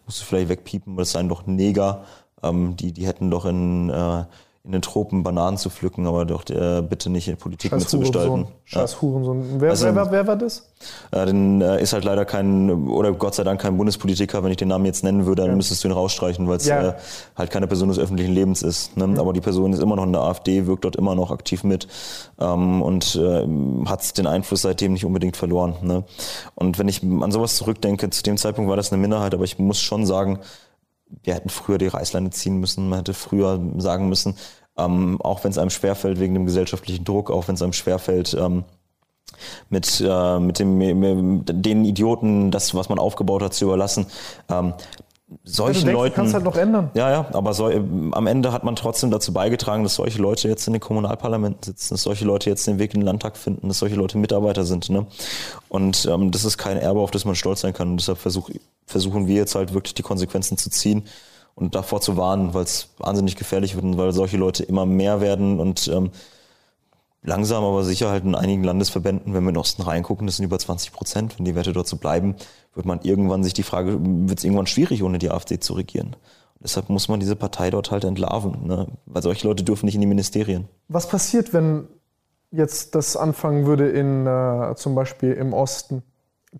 [0.06, 2.04] musst du vielleicht wegpiepen, das seien doch Neger,
[2.42, 4.24] ähm, die, die hätten doch in, äh,
[4.62, 8.46] in den Tropen Bananen zu pflücken, aber doch äh, bitte nicht in Politik Scheiß mitzugestalten.
[8.66, 9.42] Scheiß Hurensohn.
[9.58, 10.70] Wer, Also- wer, wer, wer war das?
[11.12, 14.44] Äh, dann äh, ist halt leider kein, oder Gott sei Dank kein Bundespolitiker.
[14.44, 16.88] Wenn ich den Namen jetzt nennen würde, dann müsstest du ihn rausstreichen, weil es Ja.
[16.90, 16.94] äh,
[17.36, 18.98] halt keine Person des öffentlichen Lebens ist.
[18.98, 19.18] Ne?
[19.18, 21.88] Aber die Person ist immer noch in der AfD, wirkt dort immer noch aktiv mit
[22.38, 23.46] ähm, und äh,
[23.86, 25.74] hat den Einfluss seitdem nicht unbedingt verloren.
[25.82, 26.04] Ne?
[26.54, 29.58] Und wenn ich an sowas zurückdenke, zu dem Zeitpunkt war das eine Minderheit, aber ich
[29.58, 30.38] muss schon sagen,
[31.22, 34.36] wir hätten früher die Reißleine ziehen müssen, man hätte früher sagen müssen,
[34.76, 38.34] ähm, auch wenn es einem schwerfällt wegen dem gesellschaftlichen Druck, auch wenn es einem schwerfällt,
[38.38, 38.64] ähm,
[39.68, 44.06] mit, äh, mit, dem, mit den Idioten das, was man aufgebaut hat, zu überlassen.
[44.48, 44.74] Ähm,
[45.44, 46.14] solchen denkst, Leuten.
[46.14, 46.90] kannst halt noch ändern.
[46.94, 50.66] Ja, ja, aber so, am Ende hat man trotzdem dazu beigetragen, dass solche Leute jetzt
[50.66, 53.78] in den Kommunalparlamenten sitzen, dass solche Leute jetzt den Weg in den Landtag finden, dass
[53.78, 54.90] solche Leute Mitarbeiter sind.
[54.90, 55.06] Ne?
[55.68, 57.90] Und ähm, das ist kein Erbe, auf das man stolz sein kann.
[57.90, 58.50] Und deshalb versuch,
[58.86, 61.04] versuchen wir jetzt halt wirklich die Konsequenzen zu ziehen
[61.54, 65.20] und davor zu warnen, weil es wahnsinnig gefährlich wird und weil solche Leute immer mehr
[65.20, 66.10] werden und ähm,
[67.22, 70.46] langsam aber sicher halt in einigen Landesverbänden, wenn wir in den Osten reingucken, das sind
[70.46, 72.34] über 20 Prozent, wenn die Werte dort so bleiben,
[72.74, 76.16] wird man irgendwann sich die Frage, wird es irgendwann schwierig, ohne die AfD zu regieren.
[76.62, 78.86] Deshalb muss man diese Partei dort halt entlarven, ne?
[79.06, 80.68] weil solche Leute dürfen nicht in die Ministerien.
[80.88, 81.88] Was passiert, wenn
[82.50, 86.02] jetzt das anfangen würde in äh, zum Beispiel im Osten,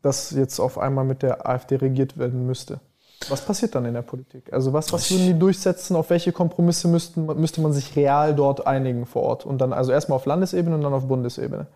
[0.01, 2.81] dass jetzt auf einmal mit der AfD regiert werden müsste?
[3.29, 4.53] Was passiert dann in der Politik?
[4.53, 5.95] Also was, was würden die durchsetzen?
[5.95, 9.47] Auf welche Kompromisse müssten, müsste man sich real dort einigen vor Ort?
[9.47, 11.67] Und dann also erstmal auf Landesebene und dann auf Bundesebene.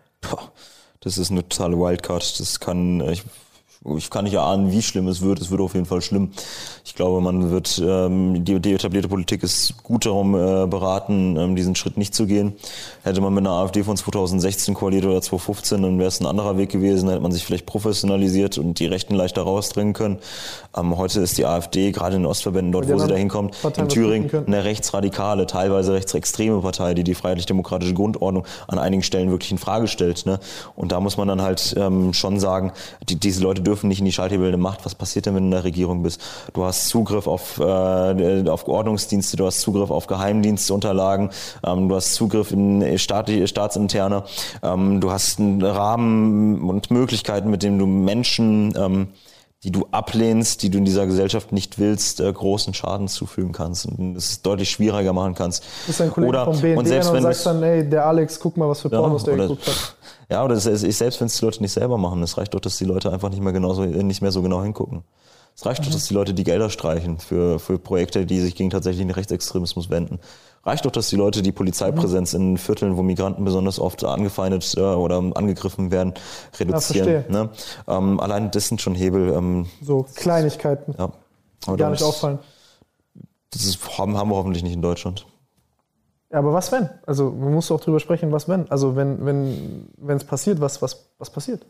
[1.01, 2.39] Das ist eine totale Wildcard.
[2.39, 3.23] Das kann, ich,
[3.95, 5.39] ich kann nicht erahnen, wie schlimm es wird.
[5.39, 6.31] Es wird auf jeden Fall schlimm.
[6.83, 11.55] Ich glaube, man wird, ähm, die, die etablierte Politik ist gut darum äh, beraten, ähm,
[11.55, 12.53] diesen Schritt nicht zu gehen.
[13.03, 16.57] Hätte man mit einer AfD von 2016 koaliert oder 2015, dann wäre es ein anderer
[16.57, 17.05] Weg gewesen.
[17.05, 20.17] Dann hätte man sich vielleicht professionalisiert und die Rechten leichter rausdringen können.
[20.75, 23.89] Ähm, heute ist die AfD, gerade in den Ostverbänden, dort, wo sie da hinkommt, in
[23.89, 29.57] Thüringen, eine rechtsradikale, teilweise rechtsextreme Partei, die die freiheitlich-demokratische Grundordnung an einigen Stellen wirklich in
[29.57, 30.25] Frage stellt.
[30.25, 30.39] Ne?
[30.75, 32.71] Und da muss man dann halt ähm, schon sagen,
[33.07, 34.85] die, diese Leute dürfen nicht in die schalthebelnde Macht.
[34.85, 36.21] Was passiert denn, wenn du in der Regierung bist?
[36.53, 41.29] Du hast Zugriff auf, äh, auf Ordnungsdienste, du hast Zugriff auf Geheimdienstunterlagen,
[41.65, 44.23] ähm, du hast Zugriff in staatliche, staatsinterne,
[44.63, 49.07] ähm, du hast einen Rahmen und Möglichkeiten, mit denen du Menschen ähm,
[49.65, 53.87] die du ablehnst, die du in dieser Gesellschaft nicht willst, äh, großen Schaden zufügen kannst
[53.87, 55.63] und es deutlich schwieriger machen kannst.
[55.63, 57.89] Du bist ein Kollege Oder- vom BND und selbst und wenn sagst du's- dann, ey,
[57.89, 59.95] der Alex, guck mal, was für Ja, Pornos der oder- geguckt hat.
[60.29, 62.59] Ja, oder es ist, selbst wenn es die Leute nicht selber machen, es reicht doch,
[62.59, 65.03] dass die Leute einfach nicht mehr genauso, nicht mehr so genau hingucken.
[65.55, 68.69] Es reicht doch, dass die Leute die Gelder streichen für, für Projekte, die sich gegen
[68.69, 70.19] tatsächlichen Rechtsextremismus wenden.
[70.65, 74.79] Reicht doch, dass die Leute die Polizeipräsenz in Vierteln, wo Migranten besonders oft angefeindet äh,
[74.81, 76.13] oder angegriffen werden,
[76.59, 77.05] reduzieren.
[77.23, 77.31] verstehe.
[77.31, 77.49] ne?
[77.87, 79.31] ähm, allein das sind schon Hebel.
[79.33, 81.11] Ähm, So Kleinigkeiten, ja.
[81.67, 82.39] Aber gar nicht das- auffallen.
[83.51, 85.25] Das ist, haben, haben wir hoffentlich nicht in Deutschland.
[86.31, 86.89] Ja, aber was wenn?
[87.05, 88.69] Also man muss auch drüber sprechen, was wenn.
[88.69, 91.65] Also wenn wenn wenn es passiert, was was was passiert?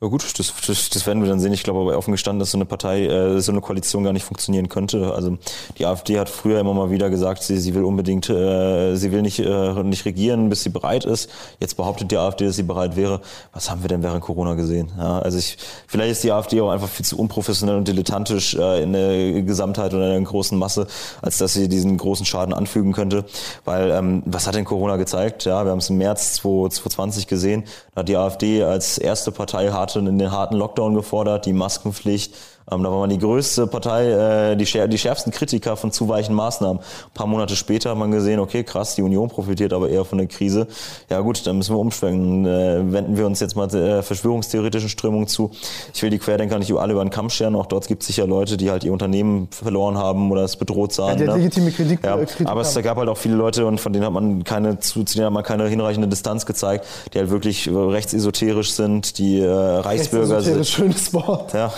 [0.00, 1.52] Ja gut, das, das, das werden wir dann sehen.
[1.52, 4.24] Ich glaube aber offen gestanden, dass so eine Partei, äh, so eine Koalition gar nicht
[4.24, 5.12] funktionieren könnte.
[5.12, 5.38] Also
[5.76, 9.22] die AfD hat früher immer mal wieder gesagt, sie, sie will unbedingt, äh, sie will
[9.22, 11.28] nicht, äh, nicht regieren, bis sie bereit ist.
[11.58, 13.22] Jetzt behauptet die AfD, dass sie bereit wäre.
[13.52, 14.92] Was haben wir denn während Corona gesehen?
[14.96, 18.84] Ja, also ich, vielleicht ist die AfD auch einfach viel zu unprofessionell und dilettantisch äh,
[18.84, 20.86] in der Gesamtheit oder in der großen Masse,
[21.22, 23.24] als dass sie diesen großen Schaden anfügen könnte.
[23.64, 25.44] Weil ähm, was hat denn Corona gezeigt?
[25.44, 27.64] Ja, wir haben es im März 2020 gesehen.
[27.96, 32.34] Da hat die AfD als erste Partei hart in den harten Lockdown gefordert, die Maskenpflicht.
[32.70, 36.34] Ähm, da war man die größte Partei, äh, die, die schärfsten Kritiker von zu weichen
[36.34, 36.78] Maßnahmen.
[36.78, 40.18] Ein paar Monate später hat man gesehen, okay, krass, die Union profitiert aber eher von
[40.18, 40.66] der Krise.
[41.08, 42.46] Ja gut, dann müssen wir umschwenken.
[42.46, 45.50] Äh, wenden wir uns jetzt mal äh, verschwörungstheoretischen Strömungen zu.
[45.94, 47.54] Ich will die Querdenker nicht alle über den Kamm scheren.
[47.56, 50.92] Auch dort gibt es sicher Leute, die halt ihr Unternehmen verloren haben oder es bedroht
[50.92, 51.18] sahen.
[51.18, 51.36] die ne?
[51.36, 54.04] legitime Kritik- ja, äh, Kritik aber es gab halt auch viele Leute und von denen
[54.04, 57.66] hat man keine, zu, zu denen hat man keine hinreichende Distanz gezeigt, die halt wirklich
[57.66, 60.66] äh, rechtsesoterisch sind, die äh, Reichsbürger sind.
[60.66, 61.54] Schönes Wort.
[61.54, 61.72] Ja,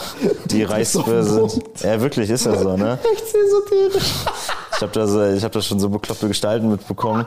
[0.47, 1.63] die ein sind.
[1.81, 2.99] Ja, wirklich, ist ja so, ne?
[3.05, 4.25] Rechtsesoterisch.
[4.77, 7.27] Ich habe da, so, ich hab da schon so bekloppte Gestalten mitbekommen.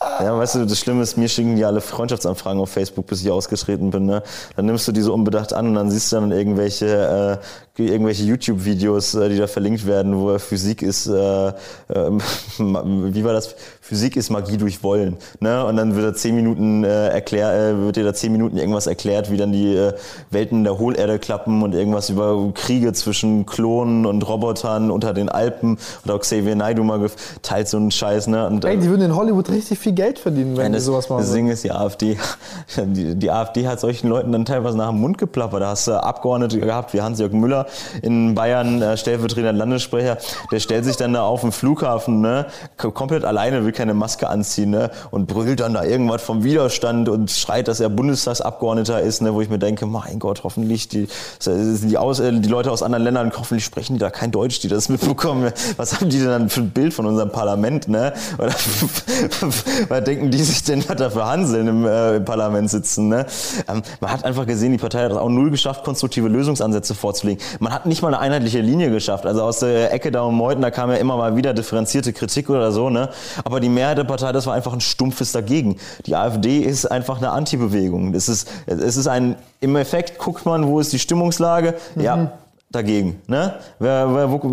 [0.00, 3.30] Ja, weißt du, das Schlimme ist, mir schicken die alle Freundschaftsanfragen auf Facebook, bis ich
[3.30, 4.06] ausgetreten bin.
[4.06, 4.22] Ne?
[4.54, 7.40] Dann nimmst du die so unbedacht an und dann siehst du dann irgendwelche,
[7.76, 11.52] äh, irgendwelche YouTube-Videos, äh, die da verlinkt werden, wo Physik ist, äh, äh,
[12.58, 13.56] wie war das?
[13.88, 15.16] Physik ist Magie durch Wollen.
[15.40, 15.64] Ne?
[15.64, 18.86] Und dann wird da zehn Minuten äh, erklär, äh, wird dir da zehn Minuten irgendwas
[18.86, 19.94] erklärt, wie dann die äh,
[20.30, 25.78] Welten der Hohlerde klappen und irgendwas über Kriege zwischen Klonen und Robotern unter den Alpen.
[26.04, 28.26] Und auch Xavier Naidoo mal geteilt so einen Scheiß.
[28.26, 28.46] Ne?
[28.46, 31.22] Und, äh, Ey, die würden in Hollywood richtig viel Geld verdienen, wenn die sowas machen.
[31.22, 32.18] Das Ding ist, die AfD,
[32.76, 35.62] die, die, AfD hat solchen Leuten dann teilweise nach dem Mund geplappert.
[35.62, 37.64] Da hast du Abgeordnete gehabt, wie Hans-Jörg Müller
[38.02, 40.18] in Bayern, äh, stellvertretender Landessprecher,
[40.52, 42.44] der stellt sich dann da auf den Flughafen, ne,
[42.76, 47.30] komplett alleine, will keine Maske anziehen, ne, und brüllt dann da irgendwas vom Widerstand und
[47.30, 51.08] schreit, dass er Bundestagsabgeordneter ist, ne, wo ich mir denke, mein Gott, hoffentlich die,
[51.46, 54.68] die, aus, äh, die Leute aus anderen Ländern, hoffentlich sprechen die da kein Deutsch, die
[54.68, 55.52] das mitbekommen.
[55.76, 58.12] Was haben die denn dann für ein Bild von unserem Parlament, ne?
[58.36, 58.48] Oder
[59.88, 63.26] was denken die sich denn, was da für Hanseln im, äh, im Parlament sitzen, ne?
[63.68, 67.42] Ähm, man hat einfach gesehen, die Partei hat es auch null geschafft, konstruktive Lösungsansätze vorzulegen.
[67.60, 69.24] Man hat nicht mal eine einheitliche Linie geschafft.
[69.24, 72.50] Also aus der Ecke da um Meuthen, da kam ja immer mal wieder differenzierte Kritik
[72.50, 73.10] oder so, ne?
[73.44, 75.76] Aber die Mehrheit der Partei, das war einfach ein stumpfes Dagegen.
[76.06, 78.14] Die AfD ist einfach eine Antibewegung.
[78.14, 81.74] Es ist, es ist ein, im Effekt guckt man, wo ist die Stimmungslage?
[81.94, 82.02] Mhm.
[82.02, 82.32] Ja,
[82.70, 83.22] dagegen.
[83.26, 83.54] Ne?
[83.78, 84.46] Wer, wer, wo,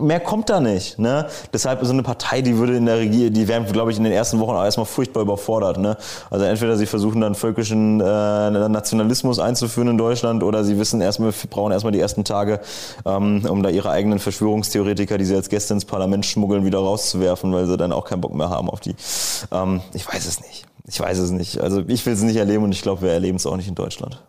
[0.00, 0.98] mehr kommt da nicht.
[0.98, 1.26] Ne?
[1.52, 4.12] Deshalb so eine Partei, die würde in der Regierung, die wären, glaube ich, in den
[4.12, 5.78] ersten Wochen auch erstmal furchtbar überfordert.
[5.78, 5.96] Ne?
[6.30, 11.32] Also entweder sie versuchen dann völkischen äh, Nationalismus einzuführen in Deutschland oder sie wissen erstmal,
[11.48, 12.60] brauchen erstmal die ersten Tage,
[13.06, 17.50] ähm, um da ihre eigenen Verschwörungstheoretiker, die sie als Gäste ins Parlament schmuggeln, wieder rauszuwerfen,
[17.52, 18.94] weil sie dann auch keinen Bock mehr haben auf die.
[19.50, 20.66] Ähm, ich weiß es nicht.
[20.86, 21.60] Ich weiß es nicht.
[21.60, 23.74] Also ich will es nicht erleben und ich glaube, wir erleben es auch nicht in
[23.74, 24.22] Deutschland.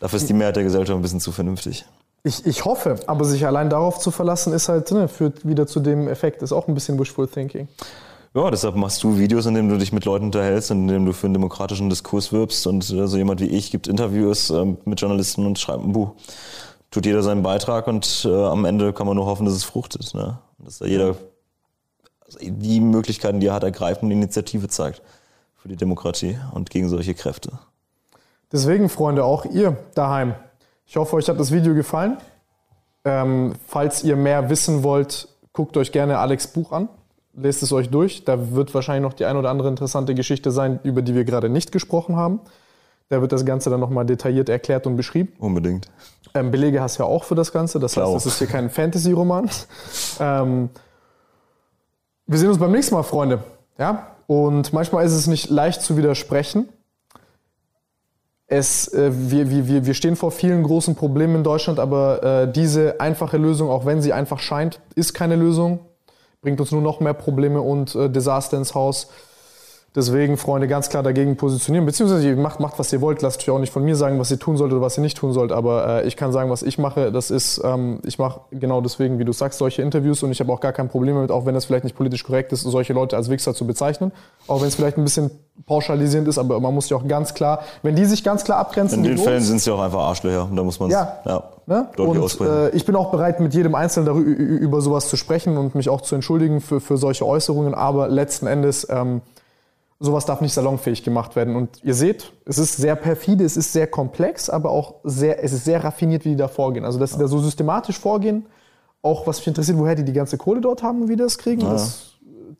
[0.00, 1.84] Dafür ist die Mehrheit der Gesellschaft ein bisschen zu vernünftig.
[2.26, 5.78] Ich, ich hoffe, aber sich allein darauf zu verlassen, ist halt, ne, führt wieder zu
[5.78, 7.68] dem Effekt, ist auch ein bisschen wishful thinking.
[8.32, 11.12] Ja, deshalb machst du Videos, in denen du dich mit Leuten unterhältst, in denen du
[11.12, 12.66] für einen demokratischen Diskurs wirbst.
[12.66, 16.12] Und äh, so jemand wie ich gibt Interviews äh, mit Journalisten und schreibt ein Buch.
[16.90, 20.14] Tut jeder seinen Beitrag und äh, am Ende kann man nur hoffen, dass es fruchtet.
[20.14, 20.38] Ne?
[20.58, 21.16] Dass da jeder
[22.40, 25.02] die Möglichkeiten, die er hat, ergreift und Initiative zeigt
[25.56, 27.52] für die Demokratie und gegen solche Kräfte.
[28.50, 30.34] Deswegen, Freunde, auch ihr daheim,
[30.86, 32.18] ich hoffe, euch hat das Video gefallen.
[33.04, 36.88] Ähm, falls ihr mehr wissen wollt, guckt euch gerne Alex Buch an.
[37.34, 38.24] Lest es euch durch.
[38.24, 41.48] Da wird wahrscheinlich noch die ein oder andere interessante Geschichte sein, über die wir gerade
[41.48, 42.40] nicht gesprochen haben.
[43.08, 45.32] Da wird das Ganze dann nochmal detailliert erklärt und beschrieben.
[45.38, 45.90] Unbedingt.
[46.32, 47.78] Ähm, Belege hast du ja auch für das Ganze.
[47.78, 49.50] Das Klar heißt, es ist hier kein Fantasy-Roman.
[50.20, 50.70] ähm,
[52.26, 53.42] wir sehen uns beim nächsten Mal, Freunde.
[53.78, 54.08] Ja?
[54.26, 56.68] Und manchmal ist es nicht leicht zu widersprechen
[58.46, 63.00] es, äh, wir, wir, wir stehen vor vielen großen Problemen in Deutschland, aber äh, diese
[63.00, 65.80] einfache Lösung, auch wenn sie einfach scheint, ist keine Lösung,
[66.42, 69.08] bringt uns nur noch mehr Probleme und äh, Desaster ins Haus.
[69.96, 71.86] Deswegen, Freunde, ganz klar dagegen positionieren.
[71.86, 73.22] Beziehungsweise ihr macht, macht, was ihr wollt.
[73.22, 75.16] Lasst euch auch nicht von mir sagen, was ihr tun sollt oder was ihr nicht
[75.16, 75.52] tun sollt.
[75.52, 77.12] Aber äh, ich kann sagen, was ich mache.
[77.12, 80.52] Das ist, ähm, ich mache genau deswegen, wie du sagst, solche Interviews und ich habe
[80.52, 83.16] auch gar kein Problem damit, auch wenn das vielleicht nicht politisch korrekt ist, solche Leute
[83.16, 84.10] als Wichser zu bezeichnen.
[84.48, 85.30] Auch wenn es vielleicht ein bisschen
[85.64, 89.04] pauschalisierend ist, aber man muss ja auch ganz klar, wenn die sich ganz klar abgrenzen.
[89.04, 91.42] In den Fällen sind sie auch einfach Arschlöcher und da muss man es ja, ja,
[91.66, 91.88] ne?
[91.98, 95.76] und, äh, ich bin auch bereit, mit jedem Einzelnen darüber, über sowas zu sprechen und
[95.76, 97.74] mich auch zu entschuldigen für, für solche Äußerungen.
[97.74, 99.20] Aber letzten Endes ähm,
[100.00, 101.56] sowas darf nicht salonfähig gemacht werden.
[101.56, 105.52] Und ihr seht, es ist sehr perfide, es ist sehr komplex, aber auch sehr, es
[105.52, 106.84] ist sehr raffiniert, wie die da vorgehen.
[106.84, 108.46] Also, dass sie da so systematisch vorgehen,
[109.02, 111.38] auch was mich interessiert, woher die die ganze Kohle dort haben und wie die das
[111.38, 111.72] kriegen, ja.
[111.72, 112.13] das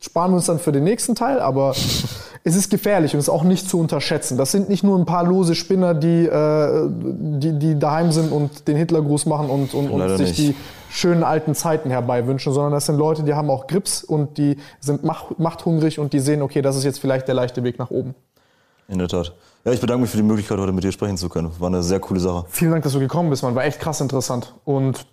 [0.05, 1.70] sparen wir uns dann für den nächsten Teil, aber
[2.44, 4.36] es ist gefährlich und es ist auch nicht zu unterschätzen.
[4.36, 8.68] Das sind nicht nur ein paar lose Spinner, die, äh, die, die daheim sind und
[8.68, 10.39] den Hitlergruß machen und, und, und sich nicht.
[10.39, 10.55] die
[10.91, 15.02] schönen alten Zeiten herbeiwünschen, sondern das sind Leute, die haben auch Grips und die sind
[15.05, 18.15] machthungrig und die sehen, okay, das ist jetzt vielleicht der leichte Weg nach oben.
[18.89, 19.33] In der Tat.
[19.65, 21.50] Ja, ich bedanke mich für die Möglichkeit, heute mit dir sprechen zu können.
[21.58, 22.44] War eine sehr coole Sache.
[22.50, 23.55] Vielen Dank, dass du gekommen bist, man.
[23.55, 24.52] War echt krass interessant.
[24.66, 25.07] Und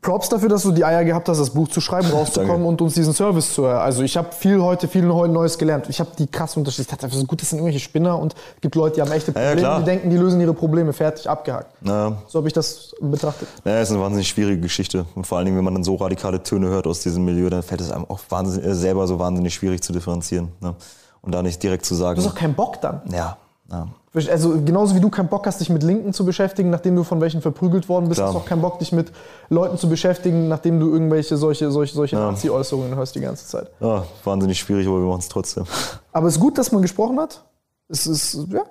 [0.00, 2.94] Props dafür, dass du die Eier gehabt hast, das Buch zu schreiben, rauszukommen und uns
[2.94, 3.66] diesen Service zu.
[3.66, 5.86] Also ich habe viel heute, viel Neues gelernt.
[5.88, 6.86] Ich habe die krass unterschiedlich.
[6.86, 9.12] Ich dachte einfach so gut, das sind irgendwelche Spinner und es gibt Leute, die haben
[9.12, 11.66] echte Probleme, ja, die denken, die lösen ihre Probleme, fertig, abgehakt.
[11.82, 12.16] Ja.
[12.28, 13.48] So habe ich das betrachtet.
[13.64, 15.06] Es ist eine wahnsinnig schwierige Geschichte.
[15.14, 17.62] Und vor allen Dingen, wenn man dann so radikale Töne hört aus diesem Milieu, dann
[17.62, 20.52] fällt es einem auch wahnsinnig, äh, selber so wahnsinnig schwierig zu differenzieren.
[20.60, 20.74] Ne?
[21.20, 22.20] Und da nicht direkt zu sagen.
[22.20, 23.02] Du hast auch keinen Bock dann.
[23.12, 23.36] Ja.
[23.72, 23.88] Ja.
[24.14, 27.22] Also genauso wie du keinen Bock hast, dich mit Linken zu beschäftigen, nachdem du von
[27.22, 28.28] welchen verprügelt worden bist, Klar.
[28.28, 29.10] hast du auch keinen Bock, dich mit
[29.48, 32.30] Leuten zu beschäftigen, nachdem du irgendwelche solche, solche, solche ja.
[32.30, 33.70] Nazi-Äußerungen hörst die ganze Zeit.
[33.80, 35.64] Ja, wahnsinnig schwierig, aber wir machen es trotzdem.
[36.12, 37.42] Aber es ist gut, dass man gesprochen hat.
[37.88, 38.64] Es ist, ja,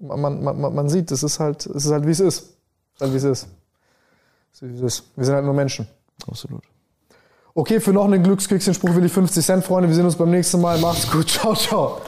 [0.00, 2.38] man, man, man sieht, es ist halt, es ist halt, wie es ist.
[2.40, 3.46] Es ist halt, wie es ist.
[4.52, 5.04] Es ist, wie es ist.
[5.14, 5.86] Wir sind halt nur Menschen.
[6.26, 6.64] Absolut.
[7.54, 9.88] Okay, für noch einen Glückskekschen-Spruch will ich 50 Cent, Freunde.
[9.88, 10.78] Wir sehen uns beim nächsten Mal.
[10.78, 11.28] Macht's gut.
[11.28, 12.00] Ciao, ciao.